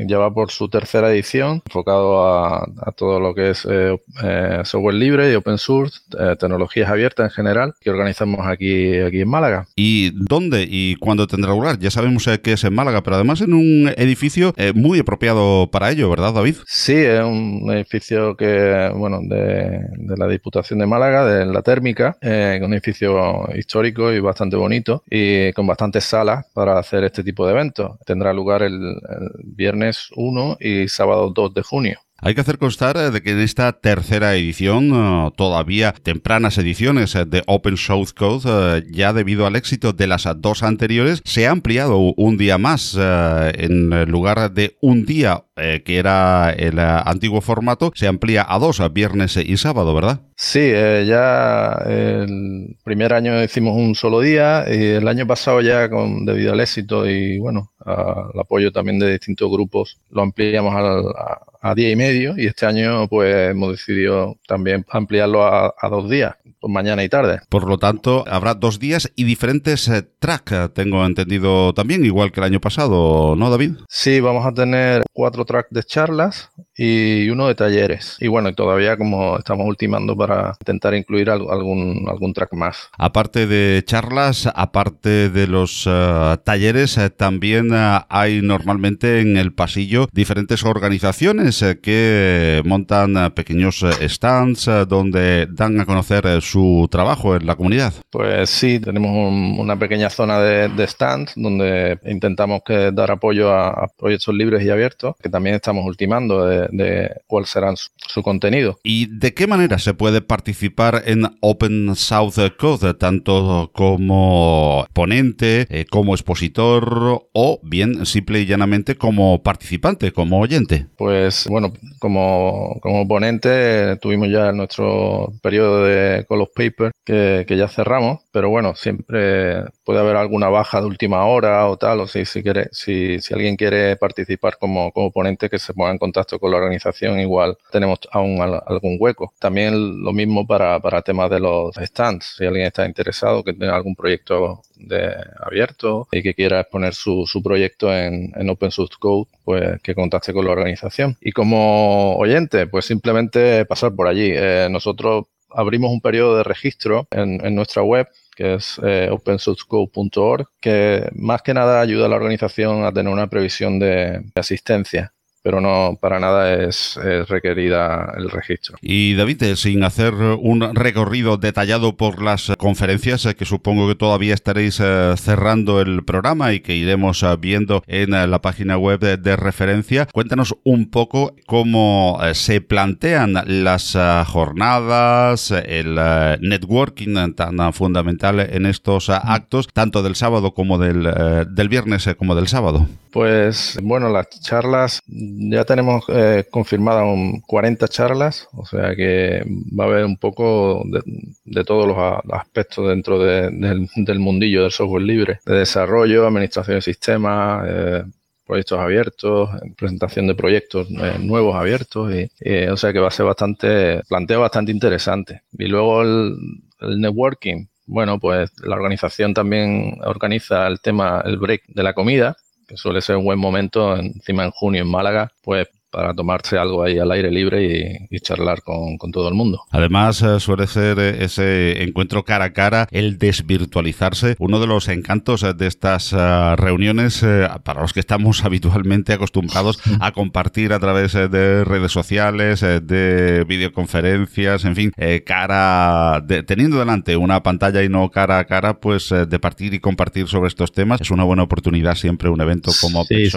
lleva 0.08 0.32
por 0.32 0.52
su 0.52 0.70
tercera 0.70 1.12
edición, 1.12 1.64
enfocado 1.66 2.24
a, 2.24 2.68
todo 2.96 3.20
lo 3.20 3.34
que 3.34 3.50
es 3.50 3.68
eh, 3.70 3.98
eh, 4.24 4.62
software 4.64 4.96
libre 4.96 5.32
y 5.32 5.36
open 5.36 5.58
source, 5.58 6.00
eh, 6.18 6.36
tecnologías 6.40 6.90
abiertas 6.90 7.32
en 7.32 7.32
general, 7.32 7.74
que 7.82 7.90
organizamos 7.90 8.46
aquí, 8.46 9.00
aquí 9.00 9.22
en 9.22 9.30
Málaga. 9.30 9.66
¿Y 9.76 10.12
dónde 10.14 10.68
y 10.70 10.96
cuándo 10.98 11.26
tendrá 11.26 11.52
lugar? 11.52 11.80
Ya 11.80 11.90
sabemos 11.90 12.30
que 12.44 12.54
es 12.54 12.64
en 12.64 12.76
Málaga, 12.76 13.02
pero 13.02 13.16
además 13.16 13.42
en 13.42 13.54
un 13.56 13.92
edificio 13.98 14.54
muy 14.76 15.00
apropiado 15.00 15.70
para 15.72 15.90
ello, 15.90 16.08
¿verdad, 16.10 16.34
David? 16.34 16.58
Sí, 16.68 16.94
es 16.94 17.24
un 17.24 17.68
edificio 17.72 18.38
que, 18.38 18.92
bueno, 18.96 19.22
de, 19.24 19.88
de 19.98 20.18
la 20.18 20.28
Diputación 20.28 20.80
de 20.80 20.86
Málaga, 20.86 21.26
de 21.26 21.46
la 21.48 21.64
térmica, 21.64 22.18
un 22.22 22.74
edificio 22.74 23.50
histórico 23.56 24.14
y 24.14 24.20
bastante 24.20 24.51
bonito 24.58 25.04
y 25.10 25.52
con 25.54 25.68
bastantes 25.68 26.04
salas 26.06 26.46
para 26.54 26.78
hacer 26.80 27.04
este 27.04 27.24
tipo 27.24 27.46
de 27.46 27.54
eventos. 27.54 28.00
Tendrá 28.06 28.34
lugar 28.34 28.64
el, 28.64 28.74
el 28.76 29.32
viernes 29.44 30.10
1 30.16 30.58
y 30.60 30.88
sábado 30.88 31.30
2 31.30 31.54
de 31.54 31.62
junio. 31.64 32.00
Hay 32.24 32.36
que 32.36 32.42
hacer 32.42 32.60
constar 32.60 32.98
eh, 32.98 33.10
de 33.10 33.24
que 33.24 33.32
en 33.32 33.40
esta 33.40 33.72
tercera 33.74 34.36
edición, 34.36 34.92
eh, 34.94 35.32
todavía 35.36 35.92
tempranas 35.92 36.60
ediciones 36.60 37.16
eh, 37.16 37.26
de 37.26 37.42
Open 37.48 37.78
Source 37.78 38.14
Code, 38.16 38.86
ya 38.92 39.12
debido 39.12 39.48
al 39.48 39.56
éxito 39.56 39.92
de 39.92 40.06
las 40.06 40.28
dos 40.38 40.62
anteriores, 40.62 41.24
se 41.26 41.48
ha 41.48 41.52
ampliado 41.52 41.98
un 41.98 42.38
día 42.38 42.60
más. 42.60 42.96
En 42.96 43.90
lugar 44.10 44.52
de 44.52 44.78
un 44.82 45.06
día, 45.06 45.46
que 45.56 45.98
era 45.98 46.52
el 46.52 46.78
antiguo 46.80 47.42
formato, 47.42 47.92
se 47.96 48.08
amplía 48.08 48.46
a 48.48 48.60
dos, 48.60 48.82
viernes 48.94 49.38
y 49.38 49.58
sábado, 49.58 49.96
¿verdad? 49.96 50.22
Sí, 50.36 50.72
ya 50.72 51.74
el 51.88 52.78
primer 52.84 53.14
año 53.14 53.44
hicimos 53.44 53.76
un 53.76 53.96
solo 53.96 54.20
día 54.20 54.66
y 54.68 54.84
el 54.84 55.08
año 55.08 55.26
pasado 55.26 55.62
ya 55.62 55.90
con 55.90 56.26
debido 56.26 56.54
al 56.54 56.60
éxito 56.60 57.10
y 57.10 57.40
bueno, 57.40 57.72
al 57.86 58.40
apoyo 58.40 58.72
también 58.72 59.00
de 59.00 59.12
distintos 59.12 59.50
grupos, 59.50 60.00
lo 60.10 60.22
ampliamos 60.22 60.76
al, 60.76 61.06
a 61.18 61.51
día 61.76 61.92
y 61.92 61.96
medio 61.96 62.34
y 62.38 62.48
este 62.48 62.66
año 62.66 63.08
pues 63.08 63.52
hemos 63.52 63.72
decidido 63.72 64.38
también 64.48 64.86
ampliarlo 64.90 65.46
a, 65.46 65.74
dos 65.90 66.10
días, 66.10 66.36
pues 66.60 66.72
mañana 66.72 67.04
y 67.04 67.10
tarde. 67.10 67.40
Por 67.50 67.68
lo 67.68 67.78
tanto, 67.78 68.24
habrá 68.28 68.54
dos 68.54 68.80
días 68.80 69.12
y 69.16 69.24
diferentes 69.24 69.88
eh, 69.88 70.04
tracks, 70.20 70.74
tengo 70.74 71.06
entendido 71.06 71.74
también, 71.74 72.06
igual 72.06 72.32
que 72.32 72.40
el 72.40 72.46
año 72.46 72.62
pasado, 72.62 73.36
¿no, 73.36 73.50
David? 73.50 73.74
Sí, 73.90 74.20
vamos 74.20 74.46
a 74.46 74.54
tener 74.54 75.04
cuatro 75.14 75.46
tracks 75.46 75.70
de 75.72 75.84
charlas 75.84 76.50
y 76.76 77.30
uno 77.30 77.48
de 77.48 77.56
talleres. 77.56 78.18
Y 78.20 78.28
bueno, 78.28 78.54
todavía 78.54 78.98
como 78.98 79.38
estamos 79.38 79.68
ultimando 79.68 80.16
para 80.16 80.56
intentar 80.60 80.96
incluir 80.96 81.30
algún, 81.30 82.06
algún 82.10 82.34
track 82.34 82.54
más. 82.54 82.90
Aparte 82.98 83.48
de 83.48 83.84
charlas, 83.86 84.50
aparte 84.54 85.30
de 85.30 85.48
los 85.48 85.88
eh, 85.88 86.38
talleres, 86.44 86.98
eh, 86.98 87.10
también 87.10 87.70
hay 87.72 88.42
normalmente 88.42 89.20
en 89.20 89.38
el 89.38 89.54
pasillo 89.54 90.08
diferentes 90.12 90.64
organizaciones 90.64 91.51
eh, 91.62 91.80
que 91.82 92.62
montan 92.66 93.18
eh, 93.18 93.30
pequeños 93.32 93.84
eh, 93.84 94.08
stands 94.08 94.70
donde 94.88 95.48
dan 95.52 95.80
a 95.82 95.86
conocer 95.86 96.42
su 96.42 96.88
trabajo 96.90 97.36
en 97.36 97.46
la 97.46 97.56
comunidad. 97.56 97.94
Pues 98.10 98.50
sí, 98.50 98.80
tenemos 98.80 99.12
una 99.60 99.78
pequeña 99.78 100.10
zona 100.10 100.40
de, 100.40 100.88
stands 100.88 101.34
donde 101.36 102.00
intentamos 102.06 102.62
que 102.66 102.92
dar 102.92 103.12
apoyo 103.12 103.52
a, 103.52 103.88
proyectos 103.98 104.34
libres 104.34 104.64
y 104.64 104.70
abiertos, 104.70 105.16
que 105.22 105.30
también 105.30 105.56
estamos 105.56 105.86
ultimando 105.86 106.46
de, 106.46 107.12
cuál 107.28 107.46
será 107.46 107.74
su, 107.76 108.22
contenido. 108.24 108.78
¿Y 108.84 109.08
de 109.08 109.34
qué 109.34 109.48
manera 109.48 109.78
se 109.80 109.94
puede 109.94 110.22
participar 110.22 111.04
en 111.06 111.26
Open 111.42 111.96
South 111.96 112.36
Code, 112.58 112.94
tanto 112.94 113.72
como 113.74 114.86
ponente, 114.94 115.68
como 115.90 116.14
expositor 116.14 117.28
o 117.34 117.60
bien 117.64 118.06
simple 118.06 118.42
y 118.42 118.46
llanamente 118.46 118.96
como 118.96 119.44
participante, 119.44 120.12
como 120.12 120.40
oyente? 120.40 120.88
Pues 120.98 121.41
Bueno, 121.50 121.74
como, 122.00 122.80
como 122.82 123.08
ponente 123.08 123.96
tuvimos 123.98 124.30
ya 124.30 124.52
nuestro 124.52 125.34
periodo 125.42 125.84
de 125.86 126.26
Call 126.28 126.42
of 126.42 126.50
Paper 126.56 126.92
que, 127.04 127.46
que, 127.48 127.58
ya 127.58 127.68
cerramos, 127.68 128.22
pero 128.32 128.50
bueno, 128.50 128.76
siempre 128.76 129.64
puede 129.84 130.00
haber 130.00 130.16
alguna 130.16 130.50
baja 130.50 130.82
de 130.82 130.88
última 130.88 131.26
hora 131.26 131.68
o 131.68 131.78
tal, 131.78 132.02
o 132.02 132.08
si, 132.08 132.26
si, 132.26 132.44
quiere, 132.44 132.70
si, 132.72 133.20
si 133.20 133.34
alguien 133.34 133.56
quiere 133.56 133.96
participar 133.98 134.58
como, 134.60 134.92
como 134.92 135.12
ponente 135.12 135.50
que 135.50 135.60
se 135.60 135.74
ponga 135.74 135.92
en 135.92 135.98
contacto 135.98 136.40
con 136.40 136.52
la 136.52 136.58
organización, 136.58 137.20
igual 137.20 137.58
tenemos 137.72 138.00
aún 138.12 138.42
algún 138.42 138.98
hueco. 139.00 139.34
También 139.40 140.04
lo 140.04 140.14
mismo 140.14 140.46
para, 140.46 140.80
para 140.80 141.02
temas 141.02 141.30
de 141.30 141.40
los 141.40 141.76
stands, 141.76 142.36
si 142.38 142.46
alguien 142.46 142.68
está 142.68 142.86
interesado, 142.86 143.44
que 143.44 143.54
tenga 143.54 143.76
algún 143.76 143.96
proyecto 143.96 144.62
de 144.82 145.16
abierto 145.40 146.08
y 146.12 146.22
que 146.22 146.34
quiera 146.34 146.62
exponer 146.62 146.94
su, 146.94 147.26
su 147.26 147.42
proyecto 147.42 147.94
en, 147.96 148.32
en 148.36 148.50
Open 148.50 148.72
Source 148.72 148.96
Code, 149.00 149.30
pues 149.44 149.82
que 149.82 149.96
contacte 149.96 150.34
con 150.34 150.46
la 150.46 150.52
organización. 150.52 151.18
Y 151.22 151.32
como 151.32 152.16
oyente, 152.18 152.68
pues 152.68 152.86
simplemente 152.86 153.66
pasar 153.66 153.94
por 153.96 154.08
allí. 154.08 154.32
Eh, 154.34 154.68
nosotros 154.70 155.26
abrimos 155.50 155.92
un 155.92 156.02
periodo 156.02 156.38
de 156.38 156.44
registro 156.44 157.08
en, 157.12 157.46
en 157.46 157.56
nuestra 157.56 157.84
web 157.84 158.08
que 158.36 158.56
es 158.56 158.80
eh, 158.84 159.10
opensourcecode.org, 159.12 160.48
que 160.62 161.10
más 161.14 161.42
que 161.42 161.54
nada 161.54 161.82
ayuda 161.82 162.06
a 162.06 162.10
la 162.10 162.16
organización 162.16 162.86
a 162.86 162.94
tener 162.94 163.12
una 163.12 163.28
previsión 163.28 163.78
de 163.78 164.24
asistencia 164.36 165.14
pero 165.42 165.62
no 165.62 165.98
para 166.00 166.20
nada 166.20 166.54
es, 166.54 166.98
es, 166.98 167.28
requerida 167.28 168.14
el 168.18 168.30
registro. 168.30 168.78
Y 168.82 169.16
David, 169.16 169.44
eh, 169.44 169.56
sin 169.56 169.84
hacer 169.84 170.14
un 170.14 170.76
recorrido 170.76 171.38
detallado 171.38 171.98
por 171.98 172.22
las 172.22 172.52
conferencias, 172.58 173.26
eh, 173.26 173.36
que 173.36 173.46
supongo 173.46 173.88
que 173.88 173.96
todavía 173.96 174.34
estaréis 174.34 174.80
eh, 174.80 175.14
cerrando 175.18 175.82
el 175.82 176.04
programa 176.04 176.54
y 176.54 176.60
que 176.60 176.76
iremos 176.76 177.26
viendo 177.40 177.84
en 177.88 178.12
la 178.12 178.42
página 178.42 178.78
web 178.78 179.00
de, 179.00 179.36
referencia, 179.36 180.08
cuéntanos 180.12 180.56
un 180.64 180.90
poco 180.90 181.36
cómo 181.46 182.20
se 182.34 182.62
plantean 182.62 183.36
las 183.46 183.98
jornadas, 184.28 185.52
el 185.52 185.96
networking 186.42 187.34
tan 187.34 187.74
fundamental 187.74 188.40
en 188.40 188.66
estos 188.66 189.10
actos, 189.10 189.68
tanto 189.74 190.04
del 190.04 190.16
sábado 190.16 190.54
como 190.54 190.78
del, 190.78 191.04
del 191.50 191.70
viernes 191.70 192.10
como 192.18 192.36
del 192.36 192.48
sábado. 192.48 192.88
Pues 193.12 193.78
bueno, 193.82 194.10
las 194.10 194.30
charlas 194.30 195.02
ya 195.38 195.66
tenemos 195.66 196.04
eh, 196.10 196.46
confirmadas 196.50 197.06
40 197.46 197.88
charlas, 197.88 198.48
o 198.54 198.66
sea 198.66 198.96
que 198.96 199.44
va 199.78 199.86
a 199.86 199.88
haber 199.88 200.06
un 200.06 200.18
poco 200.18 200.84
de, 200.86 201.64
todos 201.64 201.88
los 201.88 201.98
aspectos 202.32 202.88
dentro 202.88 203.20
del, 203.20 204.20
mundillo 204.20 204.64
del 204.64 204.72
software 204.72 205.04
libre, 205.04 205.40
de 205.46 205.56
desarrollo, 205.56 206.28
administración 206.28 206.78
de 206.78 206.82
sistemas, 206.82 207.66
eh, 207.68 208.04
proyectos 208.46 208.80
abiertos, 208.80 209.50
presentación 209.78 210.28
de 210.28 210.36
proyectos 210.36 210.88
eh, 210.90 211.18
nuevos 211.20 211.56
abiertos, 211.56 212.12
y, 212.14 212.68
o 212.68 212.78
sea 212.78 212.92
que 212.92 213.00
va 213.00 213.08
a 213.08 213.12
ser 213.12 213.26
bastante, 213.26 214.02
planteo 214.08 214.42
bastante 214.42 214.72
interesante. 214.72 215.44
Y 215.58 215.68
luego 215.68 216.02
el, 216.02 216.36
el 216.82 217.00
networking, 217.00 217.68
bueno, 217.86 218.20
pues 218.20 218.52
la 218.64 218.76
organización 218.76 219.34
también 219.34 219.98
organiza 220.04 220.68
el 220.68 220.80
tema, 220.82 221.22
el 221.26 221.38
break 221.38 221.64
de 221.68 221.84
la 221.84 221.94
comida, 221.94 222.38
suele 222.76 223.02
ser 223.02 223.18
un 223.18 223.26
buen 223.26 223.40
momento, 223.40 223.96
encima 223.96 224.44
en 224.44 224.52
junio 224.52 224.82
en 224.82 224.90
Málaga, 224.90 225.32
pues 225.44 225.68
para 225.92 226.14
tomarse 226.14 226.58
algo 226.58 226.84
ahí 226.84 226.98
al 226.98 227.12
aire 227.12 227.30
libre 227.30 228.08
y, 228.10 228.20
charlar 228.22 228.62
con, 228.62 228.98
todo 229.12 229.28
el 229.28 229.34
mundo. 229.34 229.64
Además, 229.72 230.22
eh, 230.22 230.40
suele 230.40 230.68
ser 230.68 231.00
eh, 231.00 231.24
ese 231.24 231.84
encuentro 231.84 232.24
cara 232.24 232.46
a 232.46 232.54
cara, 232.54 232.88
el 232.92 233.18
desvirtualizarse, 233.18 234.36
uno 234.40 234.60
de 234.60 234.68
los 234.68 234.88
encantos 234.88 235.44
eh, 235.44 235.54
de 235.54 235.68
estas 235.68 236.12
reuniones 236.58 237.26
para 237.64 237.82
los 237.82 237.94
que 237.94 238.00
estamos 238.00 238.46
habitualmente 238.46 239.14
acostumbrados 239.14 239.80
a 240.00 240.12
compartir 240.12 240.72
a 240.74 240.80
través 240.80 241.14
de 241.14 241.64
redes 241.66 241.92
sociales, 241.92 242.62
de 242.62 243.44
videoconferencias, 243.48 244.66
en 244.66 244.76
fin, 244.76 244.92
cara, 245.26 246.24
teniendo 246.46 246.80
delante 246.80 247.18
una 247.18 247.44
pantalla 247.44 247.84
y 247.84 247.90
no 247.90 248.10
cara 248.10 248.40
a 248.40 248.46
cara, 248.46 248.80
pues 248.80 249.10
de 249.10 249.40
partir 249.40 249.74
y 249.74 249.80
compartir 249.80 250.28
sobre 250.28 250.48
estos 250.48 250.72
temas 250.72 251.02
es 251.02 251.12
una 251.12 251.24
buena 251.24 251.44
oportunidad 251.44 251.96
siempre 251.96 252.30
un 252.30 252.40
evento 252.40 252.72
como 252.80 253.04
sí, 253.06 253.30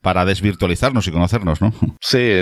para 0.00 0.24
desvirtualizarnos 0.24 1.06
y 1.06 1.10
conocernos, 1.10 1.60
¿no? 1.60 1.72
Sí, 2.00 2.32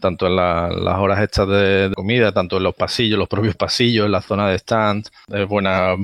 tanto 0.00 0.26
en 0.26 0.36
las 0.36 0.98
horas 0.98 1.22
hechas 1.22 1.48
de, 1.48 1.92
comida, 1.94 2.32
tanto 2.32 2.56
en 2.56 2.62
los 2.64 2.74
pasillos, 2.74 3.18
los 3.18 3.28
propios 3.28 3.56
pasillos, 3.56 4.06
en 4.06 4.12
la 4.12 4.22
zona 4.22 4.48
de 4.48 4.56
stand. 4.56 5.08
Es 5.28 5.46
buena, 5.48 5.94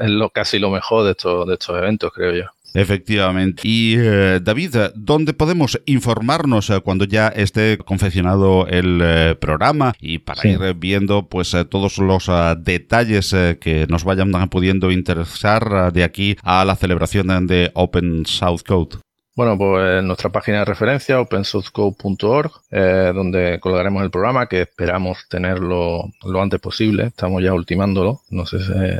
es 0.00 0.10
lo, 0.10 0.30
casi 0.30 0.58
lo 0.58 0.70
mejor 0.70 1.04
de 1.04 1.12
estos, 1.12 1.46
de 1.46 1.54
estos 1.54 1.76
eventos, 1.76 2.12
creo 2.12 2.32
yo. 2.32 2.50
Efectivamente. 2.74 3.62
Y 3.64 3.96
eh, 3.98 4.40
David, 4.42 4.76
¿dónde 4.94 5.32
podemos 5.32 5.80
informarnos 5.86 6.70
eh, 6.70 6.80
cuando 6.80 7.04
ya 7.04 7.28
esté 7.28 7.78
confeccionado 7.78 8.66
el 8.66 9.00
eh, 9.02 9.36
programa 9.40 9.94
y 10.00 10.18
para 10.18 10.48
ir 10.48 10.74
viendo 10.74 11.28
pues 11.28 11.56
todos 11.68 11.98
los 11.98 12.30
detalles 12.58 13.34
que 13.60 13.86
nos 13.88 14.04
vayan 14.04 14.30
pudiendo 14.48 14.90
interesar 14.90 15.92
de 15.92 16.04
aquí 16.04 16.36
a 16.42 16.64
la 16.64 16.76
celebración 16.76 17.46
de 17.46 17.70
Open 17.74 18.24
South 18.26 18.62
Code? 18.66 18.98
Bueno, 19.40 19.56
pues 19.56 20.04
nuestra 20.04 20.28
página 20.28 20.58
de 20.58 20.64
referencia, 20.66 21.18
opensourcecode.org, 21.18 22.52
eh, 22.70 23.10
donde 23.14 23.58
colgaremos 23.58 24.02
el 24.02 24.10
programa 24.10 24.46
que 24.46 24.60
esperamos 24.60 25.24
tenerlo 25.30 26.12
lo 26.24 26.42
antes 26.42 26.60
posible. 26.60 27.04
Estamos 27.04 27.42
ya 27.42 27.54
ultimándolo. 27.54 28.20
No 28.28 28.44
sé 28.44 28.58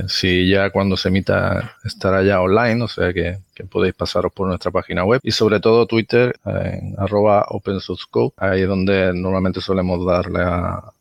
si 0.08 0.48
ya 0.48 0.70
cuando 0.70 0.96
se 0.96 1.08
emita 1.08 1.76
estará 1.84 2.22
ya 2.22 2.40
online, 2.40 2.82
o 2.82 2.88
sea 2.88 3.12
que, 3.12 3.36
podéis 3.70 3.92
pasaros 3.92 4.32
por 4.32 4.48
nuestra 4.48 4.70
página 4.70 5.04
web. 5.04 5.20
Y 5.22 5.32
sobre 5.32 5.60
todo 5.60 5.84
Twitter, 5.84 6.34
en 6.46 6.94
arroba 6.96 7.44
opensourcecode, 7.50 8.32
ahí 8.38 8.62
es 8.62 8.68
donde 8.68 9.12
normalmente 9.12 9.60
solemos 9.60 10.06
dar 10.06 10.30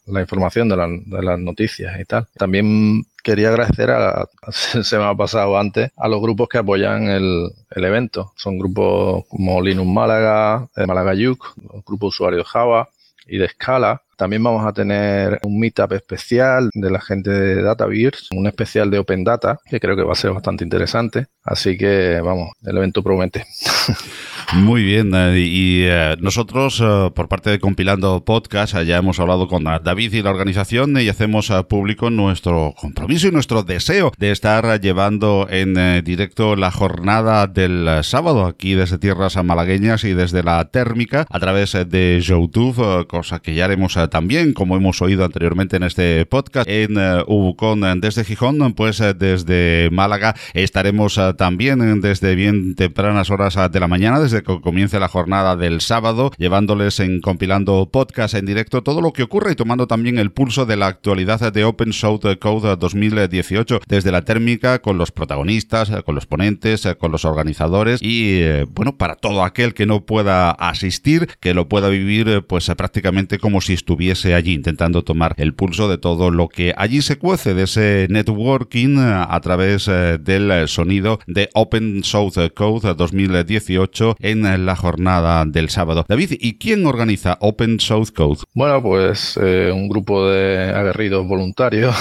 la, 0.10 0.22
información 0.22 0.69
de, 0.69 0.76
de 1.06 1.23
las 1.23 1.40
noticias 1.40 1.99
y 1.99 2.06
tal. 2.06 2.27
También 2.38 3.03
quería 3.23 3.49
agradecer 3.49 3.91
a, 3.91 4.27
se 4.52 4.98
me 4.98 5.03
ha 5.03 5.15
pasado 5.15 5.57
antes, 5.57 5.91
a 5.98 6.07
los 6.07 6.22
grupos 6.22 6.49
que 6.49 6.57
apoyan 6.57 7.03
el, 7.03 7.49
el 7.72 7.84
evento. 7.84 8.34
Son 8.36 8.57
grupos 8.57 9.26
como 9.30 9.61
Linux 9.61 9.88
Málaga, 9.88 10.68
eh, 10.76 10.86
Málaga 10.86 11.14
Yuk, 11.14 11.53
grupo 11.86 12.07
usuario 12.07 12.44
Java 12.44 12.90
y 13.27 13.38
de 13.38 13.48
Scala. 13.49 14.02
También 14.18 14.44
vamos 14.44 14.65
a 14.65 14.73
tener 14.73 15.40
un 15.44 15.60
meetup 15.60 15.94
especial 15.94 16.69
de 16.73 16.91
la 16.91 16.99
gente 16.99 17.30
de 17.30 17.61
DataVirs, 17.61 18.30
un 18.31 18.48
especial 18.48 18.91
de 18.91 18.99
Open 18.99 19.23
Data, 19.23 19.60
que 19.65 19.80
creo 19.80 19.95
que 19.95 20.03
va 20.03 20.11
a 20.11 20.15
ser 20.15 20.31
bastante 20.31 20.65
interesante. 20.65 21.27
Así 21.44 21.77
que, 21.77 22.19
vamos, 22.22 22.49
el 22.64 22.76
evento 22.76 23.02
promete. 23.02 23.45
Muy 24.54 24.82
bien, 24.84 25.12
eh, 25.14 25.40
y 25.40 25.84
eh, 25.84 26.18
nosotros 26.20 26.82
eh, 26.84 27.12
por 27.14 27.28
parte 27.28 27.52
de 27.52 27.60
Compilando 27.60 28.26
Podcast 28.26 28.76
ya 28.82 28.98
hemos 28.98 29.20
hablado 29.20 29.48
con 29.48 29.66
David 29.66 30.12
y 30.12 30.24
la 30.24 30.32
organización 30.32 31.00
y 31.00 31.08
hacemos 31.08 31.54
público 31.70 32.10
nuestro 32.10 32.74
compromiso 32.76 33.28
y 33.28 33.32
nuestro 33.32 33.62
deseo 33.62 34.12
de 34.18 34.32
estar 34.32 34.82
llevando 34.82 35.46
en 35.52 36.04
directo 36.04 36.56
la 36.56 36.72
jornada 36.72 37.46
del 37.46 38.04
sábado 38.04 38.48
aquí 38.48 38.74
desde 38.74 38.98
tierras 38.98 39.42
malagueñas 39.44 40.04
y 40.04 40.14
desde 40.14 40.42
la 40.42 40.66
térmica 40.66 41.28
a 41.30 41.40
través 41.40 41.74
de 41.74 42.20
YouTube, 42.20 43.06
cosa 43.06 43.40
que 43.40 43.54
ya 43.54 43.66
haremos 43.66 44.00
también, 44.10 44.54
como 44.54 44.76
hemos 44.76 45.00
oído 45.04 45.26
anteriormente 45.26 45.78
en 45.78 45.84
este 45.84 46.26
podcast, 46.26 46.68
en 46.68 46.98
Ubucon 47.28 48.02
desde 48.02 48.24
Gijón, 48.24 48.74
pues 48.74 48.98
desde 48.98 49.90
Málaga 49.92 50.36
estaremos 50.56 51.20
también 51.38 52.02
desde 52.02 52.34
bien 52.34 52.74
tempranas 52.74 53.30
horas 53.30 53.56
de 53.72 53.80
la 53.80 53.88
mañana, 53.88 54.20
desde 54.20 54.39
que 54.44 54.61
comience 54.61 54.99
la 54.99 55.07
jornada 55.07 55.56
del 55.56 55.82
sábado, 55.82 56.32
llevándoles 56.38 56.99
en 56.99 57.22
compilando 57.22 57.90
podcast 57.91 58.36
en 58.36 58.45
directo 58.45 58.84
todo 58.84 59.02
lo 59.02 59.14
que 59.14 59.24
ocurre 59.24 59.52
y 59.52 59.56
tomando 59.56 59.88
también 59.88 60.18
el 60.18 60.32
pulso 60.32 60.66
de 60.66 60.78
la 60.78 60.88
actualidad 60.88 61.52
de 61.52 61.64
Open 61.64 61.94
Source 61.94 62.38
Code 62.38 62.76
2018 62.76 63.82
desde 63.88 64.11
la 64.11 64.24
térmica 64.24 64.80
con 64.80 64.98
los 64.98 65.11
protagonistas, 65.11 65.91
con 66.06 66.16
los 66.16 66.26
ponentes, 66.26 66.88
con 66.98 67.11
los 67.11 67.26
organizadores 67.26 68.02
y 68.02 68.41
eh, 68.41 68.66
bueno, 68.70 68.98
para 68.98 69.16
todo 69.16 69.44
aquel 69.44 69.74
que 69.74 69.86
no 69.86 70.06
pueda 70.06 70.52
asistir, 70.52 71.30
que 71.40 71.53
lo 71.53 71.68
pueda 71.68 71.90
vivir 71.90 72.45
pues 72.48 72.70
prácticamente 72.78 73.40
como 73.40 73.61
si 73.61 73.74
estuviese 73.74 74.34
allí 74.34 74.53
intentando 74.53 75.03
tomar 75.03 75.34
el 75.38 75.53
pulso 75.53 75.90
de 75.90 75.98
todo 75.98 76.32
lo 76.32 76.48
que 76.48 76.74
allí 76.78 77.02
se 77.02 77.18
cuece 77.18 77.53
de 77.53 77.64
ese 77.64 78.07
networking 78.10 78.98
a 78.99 79.40
través 79.41 79.88
eh, 79.88 80.18
del 80.20 80.68
sonido 80.68 81.20
de 81.28 81.49
Open 81.53 82.03
Source 82.03 82.49
Code 82.52 82.94
2018 82.94 84.18
en 84.32 84.66
la 84.66 84.76
jornada 84.76 85.46
del 85.46 85.70
sábado. 85.70 86.06
David, 86.08 86.34
¿y 86.40 86.58
quién 86.58 86.86
organiza 86.86 87.38
Open 87.42 87.80
Source 87.80 88.14
Code? 88.14 88.40
Bueno, 88.54 88.82
pues 88.82 89.38
eh, 89.42 89.72
un 89.74 89.90
grupo 89.90 90.30
de 90.30 90.72
aguerridos 90.76 91.28
voluntarios 91.28 91.96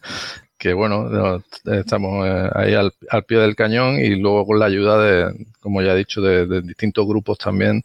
que 0.58 0.72
bueno, 0.72 1.42
estamos 1.64 2.26
eh, 2.26 2.50
ahí 2.54 2.74
al, 2.74 2.92
pie 3.26 3.38
del 3.38 3.54
cañón 3.54 3.98
y 3.98 4.16
luego 4.16 4.46
con 4.46 4.58
la 4.58 4.66
ayuda 4.66 4.98
de, 4.98 5.46
como 5.60 5.82
ya 5.82 5.92
he 5.92 5.96
dicho, 5.96 6.22
de, 6.22 6.62
distintos 6.62 7.06
grupos 7.06 7.36
también 7.36 7.82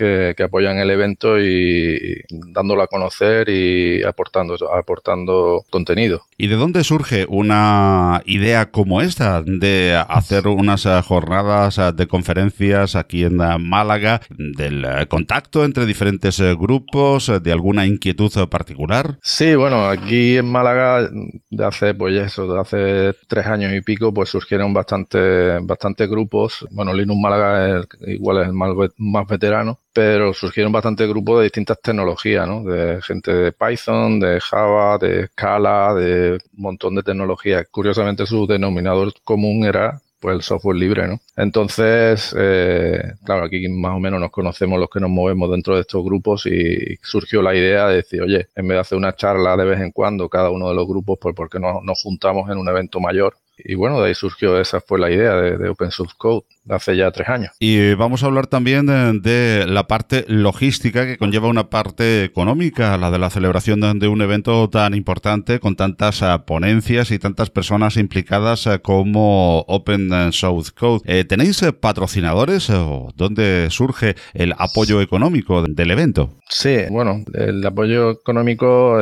que, 0.00 0.42
apoyan 0.42 0.78
el 0.78 0.90
evento 0.90 1.38
y, 1.38 2.22
dándolo 2.30 2.82
a 2.82 2.86
conocer 2.86 3.48
y 3.48 4.02
aportando, 4.02 4.56
aportando 4.72 5.64
contenido. 5.70 6.22
¿Y 6.38 6.46
de 6.46 6.56
dónde 6.56 6.84
surge 6.84 7.26
una 7.28 8.22
idea 8.24 8.70
como 8.70 9.02
esta 9.02 9.42
de 9.42 10.02
hacer 10.08 10.48
unas 10.48 10.86
eh, 10.86 11.00
jornadas 11.06 11.78
eh, 11.78 11.92
de 11.94 12.06
conferencias 12.06 12.96
aquí 12.96 13.24
en 13.24 13.40
eh, 13.40 13.58
Málaga, 13.58 14.22
del 14.30 14.86
contacto 15.08 15.64
entre 15.64 15.84
diferentes 15.84 16.40
grupos, 16.58 17.30
de 17.42 17.52
alguna 17.52 17.86
inquietud 17.86 18.30
particular? 18.48 19.18
Sí, 19.22 19.54
bueno, 19.54 19.86
aquí 19.86 20.38
en 20.38 20.50
Málaga 20.50 21.10
de 21.50 21.64
hace, 21.64 21.94
pues 21.94 22.14
eso, 22.14 22.50
de 22.50 22.60
hace 22.60 23.18
tres 23.28 23.46
años 23.46 23.72
y 23.74 23.82
pico, 23.82 24.14
pues 24.14 24.30
surgieron 24.30 24.72
bastantes 24.72 25.58
bastante 25.66 26.06
grupos. 26.06 26.66
Bueno, 26.70 26.94
Linux 26.94 27.20
Málaga 27.20 27.82
igual 28.06 28.42
es 28.42 28.48
el 28.48 28.54
más, 28.54 28.70
más 28.96 29.26
veterano, 29.26 29.78
pero 29.92 30.32
surgieron 30.34 30.72
bastantes 30.72 31.08
grupos 31.08 31.38
de 31.38 31.44
distintas 31.44 31.80
tecnologías, 31.80 32.46
¿no? 32.46 32.62
De 32.64 33.00
gente 33.02 33.32
de 33.32 33.52
Python, 33.52 34.20
de 34.20 34.40
Java, 34.40 34.98
de 34.98 35.26
Scala, 35.28 35.94
de 35.94 36.32
un 36.32 36.62
montón 36.62 36.94
de 36.94 37.02
tecnologías. 37.02 37.66
Curiosamente, 37.70 38.26
su 38.26 38.46
denominador 38.46 39.12
común 39.24 39.64
era 39.64 40.00
pues 40.20 40.36
el 40.36 40.42
software 40.42 40.76
libre, 40.76 41.08
¿no? 41.08 41.18
Entonces, 41.36 42.34
eh, 42.38 43.14
claro, 43.24 43.44
aquí 43.44 43.66
más 43.68 43.96
o 43.96 43.98
menos 43.98 44.20
nos 44.20 44.30
conocemos 44.30 44.78
los 44.78 44.90
que 44.90 45.00
nos 45.00 45.10
movemos 45.10 45.50
dentro 45.50 45.74
de 45.74 45.80
estos 45.80 46.04
grupos 46.04 46.46
y 46.46 46.98
surgió 47.02 47.40
la 47.42 47.54
idea 47.54 47.88
de 47.88 47.96
decir, 47.96 48.22
oye, 48.22 48.48
en 48.54 48.68
vez 48.68 48.76
de 48.76 48.80
hacer 48.80 48.98
una 48.98 49.16
charla 49.16 49.56
de 49.56 49.64
vez 49.64 49.80
en 49.80 49.92
cuando 49.92 50.28
cada 50.28 50.50
uno 50.50 50.68
de 50.68 50.74
los 50.74 50.86
grupos, 50.86 51.18
pues 51.20 51.34
¿por 51.34 51.48
qué 51.48 51.58
no 51.58 51.80
nos 51.82 52.02
juntamos 52.02 52.50
en 52.50 52.58
un 52.58 52.68
evento 52.68 53.00
mayor 53.00 53.34
y 53.64 53.74
bueno, 53.74 54.00
de 54.00 54.08
ahí 54.08 54.14
surgió, 54.14 54.60
esa 54.60 54.80
fue 54.80 54.98
la 54.98 55.10
idea 55.10 55.34
de, 55.34 55.68
Open 55.68 55.90
Source 55.90 56.14
Code 56.16 56.44
hace 56.68 56.96
ya 56.96 57.10
tres 57.10 57.28
años. 57.28 57.52
Y 57.58 57.94
vamos 57.94 58.22
a 58.22 58.26
hablar 58.26 58.46
también 58.46 58.86
de, 58.86 59.64
la 59.66 59.86
parte 59.86 60.24
logística 60.28 61.06
que 61.06 61.18
conlleva 61.18 61.48
una 61.48 61.70
parte 61.70 62.24
económica, 62.24 62.96
la 62.96 63.10
de 63.10 63.18
la 63.18 63.30
celebración 63.30 63.80
de, 63.98 64.08
un 64.08 64.22
evento 64.22 64.68
tan 64.68 64.94
importante 64.94 65.60
con 65.60 65.76
tantas 65.76 66.22
eh, 66.22 66.26
ponencias 66.46 67.10
y 67.10 67.18
tantas 67.18 67.50
personas 67.50 67.96
implicadas 67.96 68.66
eh, 68.66 68.80
como 68.80 69.60
Open 69.68 70.32
Source 70.32 70.72
Code. 70.72 71.02
Eh, 71.04 71.24
¿Tenéis 71.24 71.62
patrocinadores 71.80 72.70
o 72.70 73.10
dónde 73.16 73.68
surge 73.70 74.16
el 74.34 74.54
apoyo 74.58 75.00
económico 75.00 75.62
del 75.62 75.90
evento? 75.90 76.30
Sí, 76.48 76.76
bueno, 76.90 77.24
el 77.34 77.64
apoyo 77.64 78.10
económico 78.10 79.00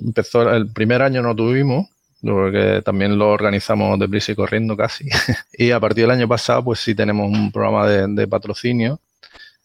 empezó 0.00 0.48
el 0.50 0.72
primer 0.72 1.02
año 1.02 1.22
no 1.22 1.34
tuvimos 1.34 1.88
porque 2.22 2.82
también 2.84 3.18
lo 3.18 3.30
organizamos 3.30 3.98
deprisa 3.98 4.32
y 4.32 4.34
corriendo 4.34 4.76
casi. 4.76 5.08
y 5.52 5.70
a 5.70 5.80
partir 5.80 6.04
del 6.04 6.12
año 6.12 6.28
pasado, 6.28 6.64
pues 6.64 6.80
sí 6.80 6.94
tenemos 6.94 7.30
un 7.30 7.52
programa 7.52 7.86
de, 7.86 8.28
patrocinio. 8.28 9.00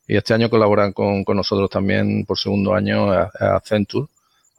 Y 0.08 0.18
este 0.18 0.34
año 0.34 0.50
colaboran 0.50 0.92
con, 0.94 1.24
nosotros 1.28 1.70
también 1.70 2.26
por 2.26 2.38
segundo 2.38 2.74
año 2.74 3.12
a, 3.12 3.32
Accenture, 3.40 4.08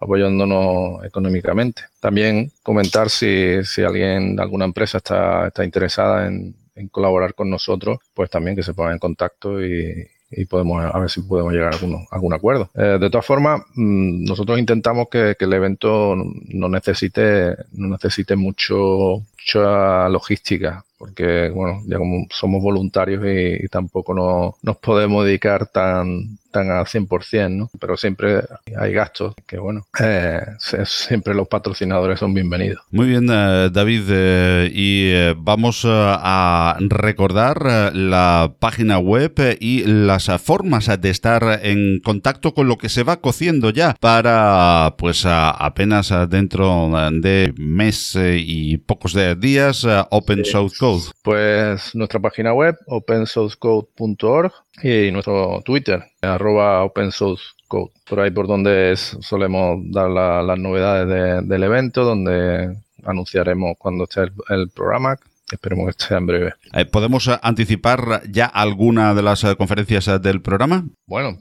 apoyándonos 0.00 1.04
económicamente. 1.04 1.82
También 2.00 2.50
comentar 2.62 3.10
si, 3.10 3.62
si 3.64 3.82
alguien, 3.82 4.40
alguna 4.40 4.64
empresa 4.64 4.98
está, 4.98 5.48
está 5.48 5.64
interesada 5.64 6.26
en, 6.26 6.56
colaborar 6.90 7.34
con 7.34 7.48
nosotros, 7.48 7.98
pues 8.14 8.28
también 8.30 8.56
que 8.56 8.64
se 8.64 8.74
ponga 8.74 8.92
en 8.92 8.98
contacto 8.98 9.64
y, 9.64 10.08
y 10.36 10.44
podemos 10.46 10.84
a 10.84 10.98
ver 10.98 11.10
si 11.10 11.22
podemos 11.22 11.52
llegar 11.52 11.72
a 11.72 11.76
algún, 11.76 12.06
algún 12.10 12.32
acuerdo. 12.32 12.70
Eh, 12.74 12.98
de 13.00 13.10
todas 13.10 13.26
formas, 13.26 13.62
mm, 13.74 14.24
nosotros 14.24 14.58
intentamos 14.58 15.08
que, 15.08 15.36
que, 15.38 15.44
el 15.44 15.52
evento 15.52 16.14
no 16.16 16.68
necesite, 16.68 17.56
no 17.72 17.88
necesite 17.88 18.36
mucho, 18.36 19.22
mucha 19.44 20.08
logística 20.08 20.84
porque 21.04 21.50
bueno, 21.50 21.82
ya 21.86 21.98
como 21.98 22.26
somos 22.30 22.62
voluntarios 22.62 23.22
y, 23.26 23.68
tampoco 23.68 24.14
no, 24.14 24.56
nos 24.62 24.76
podemos 24.78 25.26
dedicar 25.26 25.66
tan, 25.66 26.38
tan 26.50 26.70
al 26.70 26.86
100%, 26.86 27.50
¿no? 27.50 27.70
Pero 27.78 27.96
siempre 27.96 28.42
hay 28.78 28.92
gastos 28.92 29.34
que, 29.46 29.58
bueno, 29.58 29.86
eh, 30.00 30.40
siempre 30.86 31.34
los 31.34 31.48
patrocinadores 31.48 32.20
son 32.20 32.32
bienvenidos. 32.32 32.82
Muy 32.90 33.08
bien, 33.08 33.28
eh, 33.30 33.68
David, 33.70 34.04
eh, 34.08 34.70
y 34.72 35.34
vamos 35.36 35.84
a 35.86 36.76
recordar 36.80 37.92
la 37.94 38.54
página 38.58 38.98
web 38.98 39.58
y 39.60 39.82
las 39.84 40.30
formas 40.40 40.88
de 40.98 41.10
estar 41.10 41.60
en 41.62 42.00
contacto 42.00 42.54
con 42.54 42.68
lo 42.68 42.78
que 42.78 42.88
se 42.88 43.02
va 43.02 43.20
cociendo 43.20 43.70
ya 43.70 43.94
para, 44.00 44.94
pues, 44.96 45.24
apenas 45.26 46.12
dentro 46.30 46.90
de 47.12 47.52
mes 47.58 48.16
y 48.16 48.78
pocos 48.78 49.12
días, 49.38 49.86
Open 50.10 50.44
Source 50.44 50.76
Code. 50.78 51.02
Pues 51.22 51.94
nuestra 51.94 52.20
página 52.20 52.52
web, 52.52 52.76
opensourcecode.org 52.86 54.52
y 54.82 55.10
nuestro 55.10 55.62
Twitter, 55.64 56.04
arroba 56.22 56.84
opensourcecode. 56.84 57.92
Por 58.08 58.20
ahí 58.20 58.30
por 58.30 58.46
donde 58.46 58.94
solemos 58.96 59.78
dar 59.90 60.10
las 60.10 60.58
novedades 60.58 61.46
del 61.46 61.62
evento, 61.62 62.04
donde 62.04 62.76
anunciaremos 63.04 63.76
cuando 63.78 64.04
esté 64.04 64.22
el, 64.48 64.68
programa, 64.70 65.18
Esperemos 65.50 65.84
que 65.84 65.90
esté 65.90 66.14
en 66.14 66.26
breve. 66.26 66.54
Eh, 66.72 66.84
¿Podemos 66.86 67.28
anticipar 67.42 68.22
ya 68.30 68.46
alguna 68.46 69.14
de 69.14 69.22
las 69.22 69.44
eh, 69.44 69.54
conferencias 69.56 70.08
eh, 70.08 70.18
del 70.18 70.40
programa? 70.40 70.84
Bueno, 71.06 71.38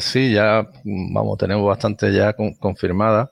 sí, 0.00 0.32
ya 0.32 0.68
vamos, 0.84 1.38
tenemos 1.38 1.66
bastante 1.66 2.12
ya 2.12 2.34
confirmada. 2.58 3.30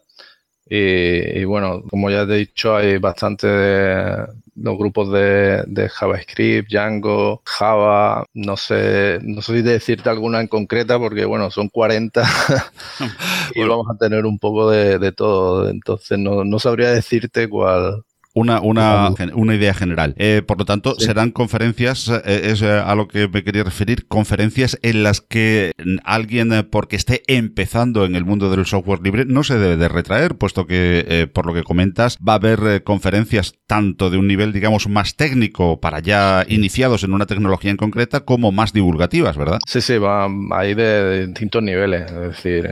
Y, 0.70 1.44
bueno, 1.44 1.82
como 1.88 2.10
ya 2.10 2.22
he 2.22 2.26
dicho, 2.26 2.76
hay 2.76 2.98
bastante 2.98 3.46
de 3.46 4.26
los 4.56 4.76
grupos 4.76 5.10
de, 5.12 5.88
JavaScript, 5.90 6.70
Django, 6.70 7.42
Java, 7.44 8.26
no 8.34 8.56
sé, 8.56 9.18
no 9.22 9.40
sé 9.40 9.56
si 9.56 9.62
decirte 9.62 10.10
alguna 10.10 10.40
en 10.40 10.48
concreta 10.48 10.98
porque 10.98 11.24
bueno, 11.24 11.50
son 11.50 11.68
40 11.68 12.22
y 13.54 13.62
vamos 13.62 13.86
a 13.88 13.96
tener 13.96 14.26
un 14.26 14.38
poco 14.38 14.70
de, 14.70 14.98
de 14.98 15.12
todo. 15.12 15.70
Entonces 15.70 16.18
no, 16.18 16.44
no 16.44 16.58
sabría 16.58 16.90
decirte 16.90 17.48
cuál, 17.48 18.04
una, 18.34 18.60
una, 18.60 19.14
una 19.34 19.54
idea 19.54 19.74
general. 19.74 20.14
Eh, 20.16 20.42
por 20.46 20.58
lo 20.58 20.64
tanto, 20.64 20.94
serán 20.98 21.30
conferencias, 21.30 22.08
eh, 22.08 22.50
es 22.52 22.62
eh, 22.62 22.70
a 22.70 22.94
lo 22.94 23.08
que 23.08 23.28
me 23.28 23.42
quería 23.42 23.64
referir, 23.64 24.06
conferencias 24.06 24.78
en 24.82 25.02
las 25.02 25.20
que 25.20 25.72
alguien, 26.04 26.66
porque 26.70 26.96
esté 26.96 27.22
empezando 27.26 28.04
en 28.04 28.14
el 28.14 28.24
mundo 28.24 28.50
del 28.50 28.64
software 28.66 29.00
libre, 29.02 29.24
no 29.24 29.42
se 29.42 29.58
debe 29.58 29.76
de 29.76 29.88
retraer, 29.88 30.36
puesto 30.36 30.66
que, 30.66 31.28
por 31.32 31.46
lo 31.46 31.54
que 31.54 31.62
comentas, 31.62 32.16
va 32.26 32.34
a 32.34 32.36
haber 32.36 32.82
conferencias 32.84 33.54
tanto 33.66 34.10
de 34.10 34.18
un 34.18 34.28
nivel, 34.28 34.52
digamos, 34.52 34.88
más 34.88 35.16
técnico 35.16 35.80
para 35.80 36.00
ya 36.00 36.44
iniciados 36.48 37.02
en 37.04 37.12
una 37.12 37.26
tecnología 37.26 37.70
en 37.70 37.76
concreta, 37.76 38.20
como 38.20 38.52
más 38.52 38.72
divulgativas, 38.72 39.36
¿verdad? 39.36 39.58
Sí, 39.66 39.80
sí, 39.80 39.98
va 39.98 40.28
ahí 40.52 40.74
de, 40.74 41.26
distintos 41.26 41.62
niveles, 41.62 42.10
es 42.10 42.20
decir, 42.20 42.68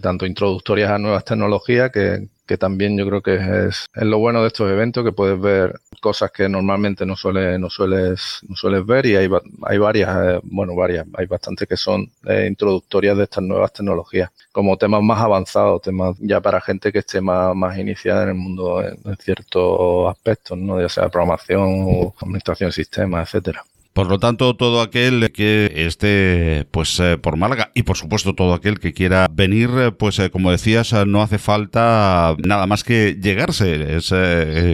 tanto 0.00 0.26
introductorias 0.26 0.90
a 0.90 0.98
nuevas 0.98 1.24
tecnologías 1.24 1.90
que 1.90 2.28
que 2.46 2.56
también 2.56 2.96
yo 2.96 3.06
creo 3.06 3.22
que 3.22 3.34
es, 3.34 3.86
es, 3.94 4.02
lo 4.02 4.18
bueno 4.18 4.40
de 4.42 4.48
estos 4.48 4.70
eventos, 4.70 5.04
que 5.04 5.12
puedes 5.12 5.40
ver 5.40 5.80
cosas 6.00 6.30
que 6.30 6.48
normalmente 6.48 7.04
no, 7.04 7.16
suele, 7.16 7.58
no, 7.58 7.68
sueles, 7.70 8.40
no 8.48 8.56
sueles 8.56 8.86
ver 8.86 9.06
y 9.06 9.16
hay, 9.16 9.28
hay 9.62 9.78
varias, 9.78 10.16
eh, 10.16 10.40
bueno, 10.44 10.74
varias, 10.74 11.06
hay 11.14 11.26
bastantes 11.26 11.68
que 11.68 11.76
son 11.76 12.10
eh, 12.26 12.46
introductorias 12.48 13.16
de 13.16 13.24
estas 13.24 13.42
nuevas 13.44 13.72
tecnologías, 13.72 14.30
como 14.52 14.76
temas 14.76 15.02
más 15.02 15.20
avanzados, 15.20 15.82
temas 15.82 16.16
ya 16.20 16.40
para 16.40 16.60
gente 16.60 16.92
que 16.92 17.00
esté 17.00 17.20
más, 17.20 17.54
más 17.54 17.76
iniciada 17.78 18.22
en 18.24 18.28
el 18.30 18.34
mundo 18.36 18.82
en, 18.82 18.96
en 19.04 19.16
ciertos 19.16 20.10
aspectos, 20.10 20.56
¿no? 20.56 20.80
ya 20.80 20.88
sea 20.88 21.08
programación 21.08 21.84
o 21.86 22.14
administración 22.20 22.68
de 22.68 22.72
sistemas, 22.72 23.28
etcétera. 23.28 23.64
Por 23.96 24.08
lo 24.08 24.18
tanto, 24.18 24.54
todo 24.56 24.82
aquel 24.82 25.32
que 25.32 25.72
esté 25.74 26.66
pues 26.70 27.00
eh, 27.00 27.16
por 27.16 27.38
Málaga 27.38 27.70
y 27.72 27.82
por 27.82 27.96
supuesto 27.96 28.34
todo 28.34 28.52
aquel 28.52 28.78
que 28.78 28.92
quiera 28.92 29.26
venir, 29.32 29.70
eh, 29.74 29.90
pues 29.90 30.18
eh, 30.18 30.28
como 30.28 30.50
decías, 30.50 30.92
no 31.06 31.22
hace 31.22 31.38
falta 31.38 32.36
nada 32.44 32.66
más 32.66 32.84
que 32.84 33.16
llegarse, 33.18 33.96
es 33.96 34.12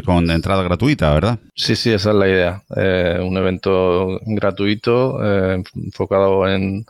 con 0.05 0.29
entrada 0.29 0.65
gratuita, 0.65 1.15
¿verdad? 1.15 1.39
Sí, 1.55 1.77
sí, 1.77 1.93
esa 1.93 2.11
es 2.11 2.17
la 2.17 2.29
idea. 2.29 2.63
un 3.23 3.37
evento 3.37 4.19
gratuito 4.27 5.21
enfocado 5.25 6.49
en 6.49 6.85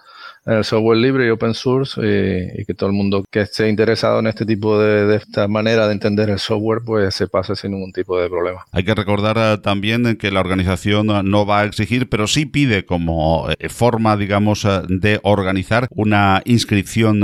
el 0.47 0.65
software 0.65 0.99
libre 0.99 1.27
y 1.27 1.31
open 1.31 1.55
source 1.55 2.01
y, 2.01 2.65
que 2.65 2.75
todo 2.75 2.89
el 2.89 2.97
mundo 2.97 3.25
que 3.31 3.41
esté 3.41 3.69
interesado 3.69 4.21
en 4.21 4.27
este 4.27 4.45
tipo 4.45 4.79
de, 4.79 5.17
esta 5.17 5.49
manera 5.49 5.87
de 5.87 5.93
entender 5.93 6.31
el 6.31 6.39
software 6.39 6.81
pues 6.85 7.15
se 7.15 7.29
pase 7.29 7.55
sin 7.55 7.73
ningún 7.73 7.93
tipo 7.93 8.19
de 8.19 8.29
problema. 8.29 8.65
Hay 8.73 8.85
que 8.85 8.95
recordar 8.95 9.37
eh, 9.39 9.59
también 9.63 10.17
que 10.17 10.31
la 10.31 10.41
organización 10.41 11.07
no 11.07 11.47
va 11.47 11.61
a 11.61 11.65
exigir, 11.65 12.09
pero 12.09 12.27
sí 12.27 12.47
pide 12.47 12.85
como 12.85 13.49
eh, 13.59 13.69
forma, 13.69 14.17
digamos, 14.17 14.65
eh, 14.65 14.83
de 14.89 15.21
organizar 15.23 15.87
una 15.91 16.43
inscripción 16.45 17.23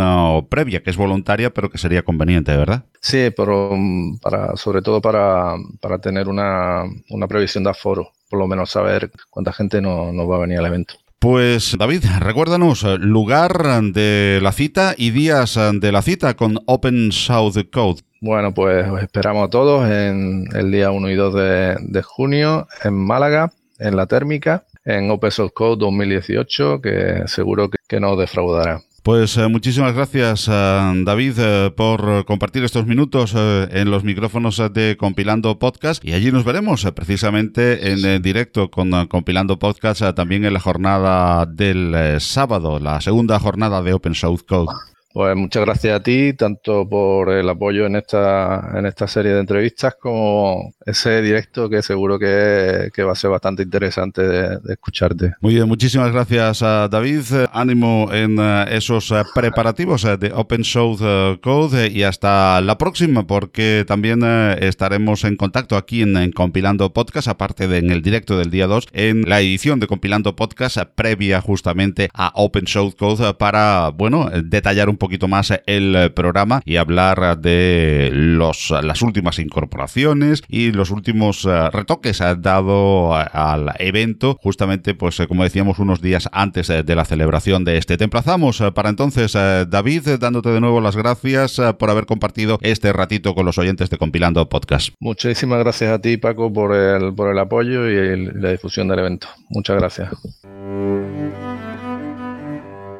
previa 0.49 0.83
que 0.83 0.91
es 0.91 0.97
voluntaria, 0.97 1.51
pero 1.51 1.71
que 1.71 1.79
sería 1.79 2.03
conveniente, 2.03 2.57
¿verdad? 2.57 2.85
Sí, 3.01 3.31
pero 3.37 3.71
mm, 3.77 4.19
para, 4.19 4.57
sobre 4.57 4.83
todo 4.83 5.01
para, 5.01 5.55
para 5.81 5.99
tener 5.99 6.29
una, 6.29 6.85
una 7.11 7.27
previsión 7.27 7.65
de 7.65 7.71
aforo, 7.71 8.13
por 8.29 8.39
lo 8.39 8.47
menos 8.47 8.71
saber 8.71 9.11
cuánta 9.31 9.53
gente 9.53 9.81
no, 9.81 10.13
no 10.13 10.27
va 10.29 10.37
a 10.37 10.41
venir 10.41 10.59
al 10.59 10.67
evento. 10.67 10.95
Pues 11.21 11.77
David, 11.77 12.05
recuérdanos 12.21 12.85
lugar 13.01 13.83
de 13.93 14.39
la 14.41 14.53
cita 14.53 14.95
y 14.97 15.11
días 15.11 15.59
de 15.73 15.91
la 15.91 16.01
cita 16.03 16.35
con 16.35 16.61
Open 16.67 17.11
South 17.11 17.57
Code. 17.73 18.03
Bueno, 18.21 18.55
pues 18.55 18.89
os 18.89 19.03
esperamos 19.03 19.49
a 19.49 19.51
todos 19.51 19.91
en 19.91 20.45
el 20.55 20.71
día 20.71 20.93
1 20.93 21.11
y 21.11 21.15
2 21.17 21.35
de, 21.35 22.03
junio 22.05 22.69
en 22.85 22.95
Málaga, 22.95 23.53
en 23.81 23.97
la 23.97 24.07
térmica, 24.07 24.65
en 24.85 25.11
Open 25.11 25.33
Source 25.33 25.53
Code 25.53 25.79
2018, 25.79 26.81
que 26.81 27.23
seguro 27.27 27.69
que, 27.69 27.79
que 27.89 27.99
nos 27.99 28.17
defraudará. 28.17 28.83
Pues 29.03 29.37
eh, 29.37 29.49
muchísimas 29.49 29.95
gracias, 29.95 30.49
eh, 30.49 31.03
David, 31.05 31.35
eh, 31.39 31.71
por 31.75 32.25
compartir 32.25 32.65
estos 32.65 32.87
minutos 32.87 33.35
en 33.35 33.91
los 33.91 34.05
micrófonos 34.05 34.61
de 34.73 34.97
Compilando 34.99 35.59
Podcast. 35.59 36.05
Y 36.05 36.13
allí 36.13 36.33
nos 36.33 36.45
veremos 36.45 36.85
precisamente 36.95 37.93
en 37.93 38.21
directo 38.23 38.71
con 38.71 39.07
Compilando 39.07 39.59
Podcast 39.59 40.03
también 40.15 40.45
en 40.45 40.53
la 40.53 40.61
jornada 40.61 41.47
del 41.47 42.21
sábado, 42.21 42.79
la 42.79 43.01
segunda 43.01 43.39
jornada 43.39 43.83
de 43.83 43.95
Open 43.95 44.15
Source 44.15 44.45
Code. 44.45 44.75
Pues 45.11 45.35
muchas 45.35 45.65
gracias 45.65 45.99
a 45.99 46.03
ti, 46.03 46.35
tanto 46.35 46.87
por 46.87 47.31
el 47.31 47.49
apoyo 47.49 47.87
en 47.87 47.97
esta, 47.97 48.73
en 48.77 48.85
esta 48.85 49.09
serie 49.09 49.33
de 49.33 49.41
entrevistas 49.41 49.97
como 49.99 50.75
ese 50.85 51.23
directo 51.23 51.71
que 51.71 51.81
seguro 51.83 52.19
que, 52.19 52.91
va 52.99 53.13
a 53.13 53.15
ser 53.15 53.31
bastante 53.31 53.63
interesante 53.63 54.23
de, 54.23 54.59
escucharte. 54.69 55.33
Muy 55.41 55.55
bien, 55.55 55.67
muchísimas 55.67 56.13
gracias 56.13 56.63
a 56.63 56.89
David. 56.89 57.25
Ánimo 57.53 58.11
en 58.13 58.37
eh, 58.39 58.67
esos 58.73 59.11
eh, 59.11 59.23
preparativos 59.35 60.05
eh, 60.05 60.19
de 60.19 60.31
Open 60.33 60.63
Source 60.63 61.39
Code 61.43 61.89
y 61.89 62.03
hasta 62.03 62.61
la 62.61 62.77
próxima 62.77 63.27
porque 63.27 63.85
también 63.89 64.23
estaremos 64.23 65.25
en 65.25 65.37
contacto 65.37 65.77
aquí 65.77 66.03
en, 66.03 66.33
Compilando 66.33 66.93
Podcast, 66.93 67.29
aparte 67.29 67.67
de 67.67 67.79
en 67.79 67.91
el 67.91 68.03
directo 68.03 68.37
del 68.37 68.51
día 68.51 68.67
2, 68.67 68.89
en 68.93 69.23
la 69.29 69.41
edición 69.41 69.81
de 69.81 69.87
Compilando 69.87 70.37
Podcast 70.37 70.79
previa 70.95 71.41
justamente 71.41 72.11
a 72.13 72.33
Open 72.35 72.67
Source 72.67 72.97
Code 72.97 73.35
para, 73.35 73.89
bueno, 73.91 74.31
detallar 74.45 74.89
un 74.89 74.98
poquito 74.99 75.29
más 75.29 75.53
el 75.67 75.97
eh, 75.97 76.11
programa 76.11 76.61
y 76.65 76.77
hablar 76.77 77.39
de 77.39 78.11
los, 78.13 78.71
las 78.83 79.03
últimas 79.03 79.39
incorporaciones 79.39 80.43
y 80.49 80.73
los 80.73 80.91
últimos 80.91 81.45
eh, 81.45 81.71
retoques 81.71 82.19
dado 82.39 83.15
al 83.15 83.73
evento, 83.79 84.39
justamente, 84.43 84.95
pues 84.95 85.19
eh, 85.21 85.27
como 85.27 85.45
decíamos, 85.45 85.79
unos 85.79 86.01
días 86.01 86.29
antes 86.33 86.69
de 86.69 86.95
la 86.95 87.05
celebración 87.05 87.65
de 87.65 87.79
este. 87.79 87.97
Te 87.97 88.05
emplazamos 88.05 88.63
para 88.75 88.91
entonces, 88.91 89.33
David, 89.33 90.09
dándote 90.21 90.51
de 90.51 90.61
nuevo 90.61 90.81
las 90.81 90.97
gracias 90.97 91.61
por 91.79 91.91
haber 91.91 92.07
compartido 92.07 92.59
este 92.63 92.93
ratito 92.93 93.35
con 93.35 93.47
los 93.47 93.59
oyentes 93.59 93.91
de 93.91 93.99
Compilando 93.99 94.49
Podcast. 94.49 94.91
Muchísimas 95.01 95.61
gracias 95.61 95.93
a 95.93 96.01
ti, 96.01 96.17
Paco, 96.17 96.53
por 96.53 96.75
el, 96.75 97.15
por 97.15 97.31
el 97.31 97.39
apoyo 97.39 97.89
y 97.89 98.33
la 98.35 98.51
difusión 98.51 98.89
del 98.89 99.01
evento. 99.01 99.29
Muchas 99.49 99.77
gracias. 99.77 100.11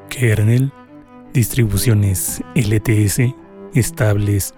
Kernel 0.09 0.73
distribuciones 1.33 2.43
LTS, 2.55 3.35
estables 3.75 4.55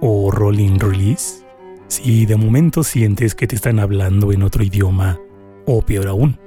o 0.00 0.30
rolling 0.30 0.78
release? 0.78 1.44
Si 1.88 2.26
de 2.26 2.36
momento 2.36 2.84
sientes 2.84 3.34
que 3.34 3.46
te 3.46 3.56
están 3.56 3.78
hablando 3.78 4.32
en 4.32 4.42
otro 4.42 4.64
idioma, 4.64 5.18
o 5.66 5.82
peor 5.82 6.08
aún, 6.08 6.38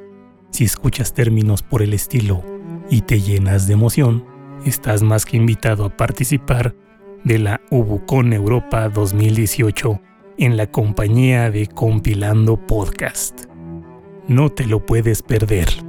si 0.49 0.63
escuchas 0.63 1.13
términos 1.13 1.61
por 1.61 1.81
el 1.81 1.93
estilo 1.93 2.43
y 2.89 3.01
te 3.01 3.21
llenas 3.21 3.67
de 3.67 3.73
emoción, 3.73 4.25
estás 4.65 5.03
más 5.03 5.25
que 5.25 5.37
invitado 5.37 5.85
a 5.85 5.95
participar 5.95 6.75
de 7.23 7.39
la 7.39 7.61
Ubucon 7.71 8.33
Europa 8.33 8.89
2018 8.89 10.01
en 10.37 10.57
la 10.57 10.67
compañía 10.71 11.51
de 11.51 11.67
Compilando 11.67 12.57
Podcast. 12.57 13.45
No 14.27 14.49
te 14.49 14.65
lo 14.65 14.85
puedes 14.85 15.21
perder. 15.21 15.84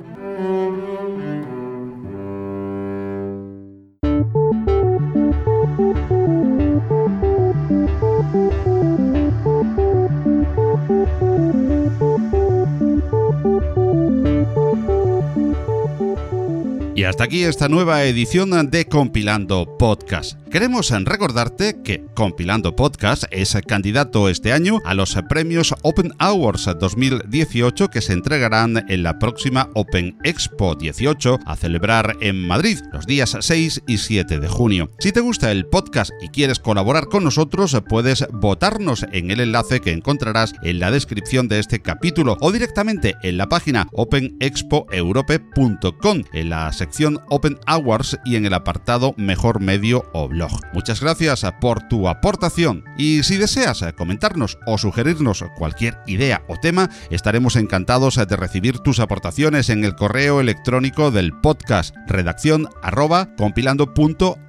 Hasta 17.05 17.25
aquí 17.25 17.45
esta 17.45 17.69
nueva 17.69 18.05
edición 18.05 18.71
de 18.71 18.87
Compilando 18.87 19.77
Podcast. 19.79 20.39
Queremos 20.51 20.91
recordarte 21.05 21.83
que 21.85 22.03
Compilando 22.15 22.75
Podcast 22.75 23.25
es 23.31 23.55
candidato 23.67 24.31
este 24.31 24.53
año 24.53 24.81
a 24.87 24.95
los 24.95 25.15
premios 25.29 25.75
Open 25.83 26.15
Hours 26.19 26.71
2018 26.81 27.89
que 27.89 28.01
se 28.01 28.15
entregarán 28.15 28.87
en 28.89 29.03
la 29.03 29.19
próxima 29.19 29.69
Open 29.75 30.17
Expo 30.25 30.75
18 30.75 31.41
a 31.45 31.55
celebrar 31.57 32.17
en 32.23 32.47
Madrid 32.47 32.79
los 32.93 33.05
días 33.07 33.37
6 33.39 33.83
y 33.87 33.99
7 33.99 34.39
de 34.39 34.49
junio. 34.49 34.91
Si 34.99 35.13
te 35.13 35.21
gusta 35.21 35.53
el 35.53 35.67
podcast 35.67 36.11
y 36.23 36.29
quieres 36.29 36.61
colaborar 36.61 37.09
con 37.09 37.25
nosotros, 37.25 37.77
puedes 37.91 38.27
votarnos 38.33 39.05
en 39.13 39.31
el 39.31 39.41
enlace 39.41 39.81
que 39.81 39.93
encontrarás 39.93 40.55
en 40.63 40.81
la 40.81 40.91
descripción 40.91 41.49
de 41.49 41.59
este 41.59 41.83
capítulo 41.83 42.39
o 42.41 42.53
directamente 42.53 43.17
en 43.23 43.37
la 43.37 43.51
página 43.51 43.87
openexpoeurope.com 43.93 46.23
en 46.33 46.49
la 46.49 46.73
sección 46.73 46.86
Open 47.29 47.59
Hours 47.67 48.19
y 48.25 48.37
en 48.37 48.47
el 48.47 48.55
apartado 48.55 49.15
Mejor 49.17 49.61
Medio 49.61 50.05
o 50.13 50.29
Blog. 50.29 50.53
Muchas 50.73 51.01
gracias 51.01 51.45
por 51.61 51.87
tu 51.89 52.09
aportación 52.09 52.85
y 52.97 53.23
si 53.23 53.37
deseas 53.37 53.85
comentarnos 53.97 54.59
o 54.67 54.79
sugerirnos 54.79 55.45
cualquier 55.57 55.99
idea 56.07 56.43
o 56.49 56.57
tema, 56.57 56.91
estaremos 57.11 57.57
encantados 57.57 58.17
de 58.17 58.37
recibir 58.37 58.79
tus 58.79 59.01
aportaciones 59.01 59.71
en 59.71 59.85
el 59.85 59.95
correo 59.95 60.41
electrónico 60.41 61.11
del 61.11 61.33
podcast 61.33 61.95
redacción 62.07 62.69
arroba 62.83 63.29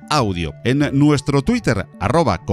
audio, 0.09 0.53
en 0.63 0.79
nuestro 0.93 1.41
Twitter, 1.41 1.85
arroba 1.99 2.45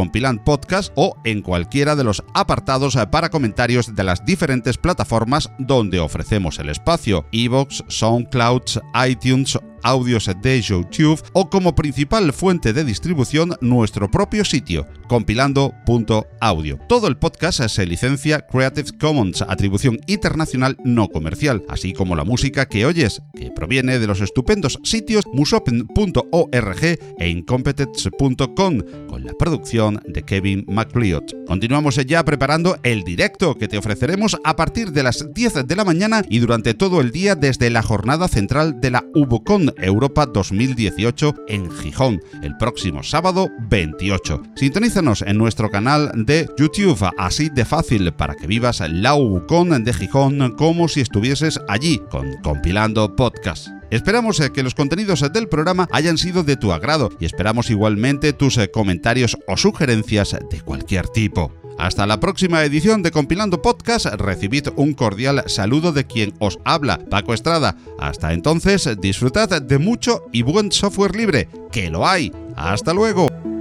podcast 0.44 0.92
o 0.96 1.16
en 1.24 1.42
cualquiera 1.42 1.96
de 1.96 2.04
los 2.04 2.22
apartados 2.34 2.96
para 3.10 3.30
comentarios 3.30 3.94
de 3.94 4.04
las 4.04 4.24
diferentes 4.24 4.78
plataformas 4.78 5.50
donde 5.58 6.00
ofrecemos 6.00 6.58
el 6.58 6.68
espacio, 6.68 7.26
iVoox, 7.32 7.82
SoundCloud, 7.88 8.62
iTunes 9.08 9.58
audios 9.84 10.28
de 10.42 10.60
YouTube 10.60 11.22
o 11.34 11.48
como 11.48 11.74
principal 11.74 12.32
fuente 12.32 12.72
de 12.72 12.84
distribución 12.84 13.54
nuestro 13.60 14.10
propio 14.10 14.44
sitio, 14.44 14.88
compilando.audio. 15.06 16.78
Todo 16.88 17.06
el 17.06 17.18
podcast 17.18 17.60
se 17.68 17.86
licencia 17.86 18.40
Creative 18.40 18.90
Commons, 18.98 19.42
atribución 19.42 19.98
internacional 20.06 20.76
no 20.84 21.08
comercial, 21.08 21.62
así 21.68 21.92
como 21.92 22.16
la 22.16 22.24
música 22.24 22.66
que 22.66 22.86
oyes, 22.86 23.22
que 23.34 23.50
proviene 23.50 23.98
de 23.98 24.06
los 24.06 24.20
estupendos 24.20 24.80
sitios 24.82 25.24
musopen.org 25.32 26.82
e 27.18 27.28
incompetence.com, 27.44 28.80
con 29.06 29.24
la 29.24 29.34
producción 29.34 30.00
de 30.06 30.22
Kevin 30.22 30.64
McLeod. 30.66 31.24
Continuamos 31.46 31.96
ya 32.06 32.24
preparando 32.24 32.78
el 32.82 33.04
directo 33.04 33.54
que 33.56 33.68
te 33.68 33.76
ofreceremos 33.76 34.36
a 34.44 34.56
partir 34.56 34.92
de 34.92 35.02
las 35.02 35.32
10 35.34 35.66
de 35.66 35.76
la 35.76 35.84
mañana 35.84 36.22
y 36.28 36.38
durante 36.38 36.74
todo 36.74 37.00
el 37.00 37.10
día 37.10 37.34
desde 37.34 37.68
la 37.70 37.82
jornada 37.82 38.28
central 38.28 38.80
de 38.80 38.90
la 38.90 39.04
UBOCON 39.14 39.74
Europa 39.76 40.26
2018 40.26 41.34
en 41.48 41.70
Gijón, 41.70 42.20
el 42.42 42.56
próximo 42.56 43.02
sábado 43.02 43.50
28. 43.68 44.42
Sintonízanos 44.56 45.22
en 45.22 45.36
nuestro 45.36 45.70
canal 45.70 46.10
de 46.24 46.48
YouTube, 46.56 47.10
así 47.18 47.50
de 47.50 47.64
fácil 47.64 48.12
para 48.12 48.34
que 48.34 48.46
vivas 48.46 48.82
la 48.88 49.14
UCON 49.14 49.84
de 49.84 49.92
Gijón 49.92 50.54
como 50.56 50.88
si 50.88 51.02
estuvieses 51.02 51.60
allí, 51.68 52.00
con 52.10 52.32
compilando 52.42 53.14
podcast. 53.14 53.73
Esperamos 53.94 54.40
eh, 54.40 54.50
que 54.50 54.64
los 54.64 54.74
contenidos 54.74 55.24
del 55.32 55.48
programa 55.48 55.88
hayan 55.92 56.18
sido 56.18 56.42
de 56.42 56.56
tu 56.56 56.72
agrado 56.72 57.10
y 57.20 57.26
esperamos 57.26 57.70
igualmente 57.70 58.32
tus 58.32 58.58
eh, 58.58 58.68
comentarios 58.68 59.38
o 59.46 59.56
sugerencias 59.56 60.36
de 60.50 60.60
cualquier 60.62 61.06
tipo. 61.06 61.52
Hasta 61.78 62.04
la 62.04 62.18
próxima 62.18 62.64
edición 62.64 63.04
de 63.04 63.12
Compilando 63.12 63.62
Podcast, 63.62 64.06
recibid 64.06 64.66
un 64.74 64.94
cordial 64.94 65.44
saludo 65.46 65.92
de 65.92 66.08
quien 66.08 66.34
os 66.40 66.58
habla, 66.64 66.98
Paco 67.08 67.34
Estrada. 67.34 67.76
Hasta 68.00 68.32
entonces, 68.32 68.88
disfrutad 69.00 69.62
de 69.62 69.78
mucho 69.78 70.24
y 70.32 70.42
buen 70.42 70.72
software 70.72 71.14
libre, 71.14 71.48
que 71.70 71.88
lo 71.88 72.04
hay. 72.04 72.32
Hasta 72.56 72.92
luego. 72.94 73.53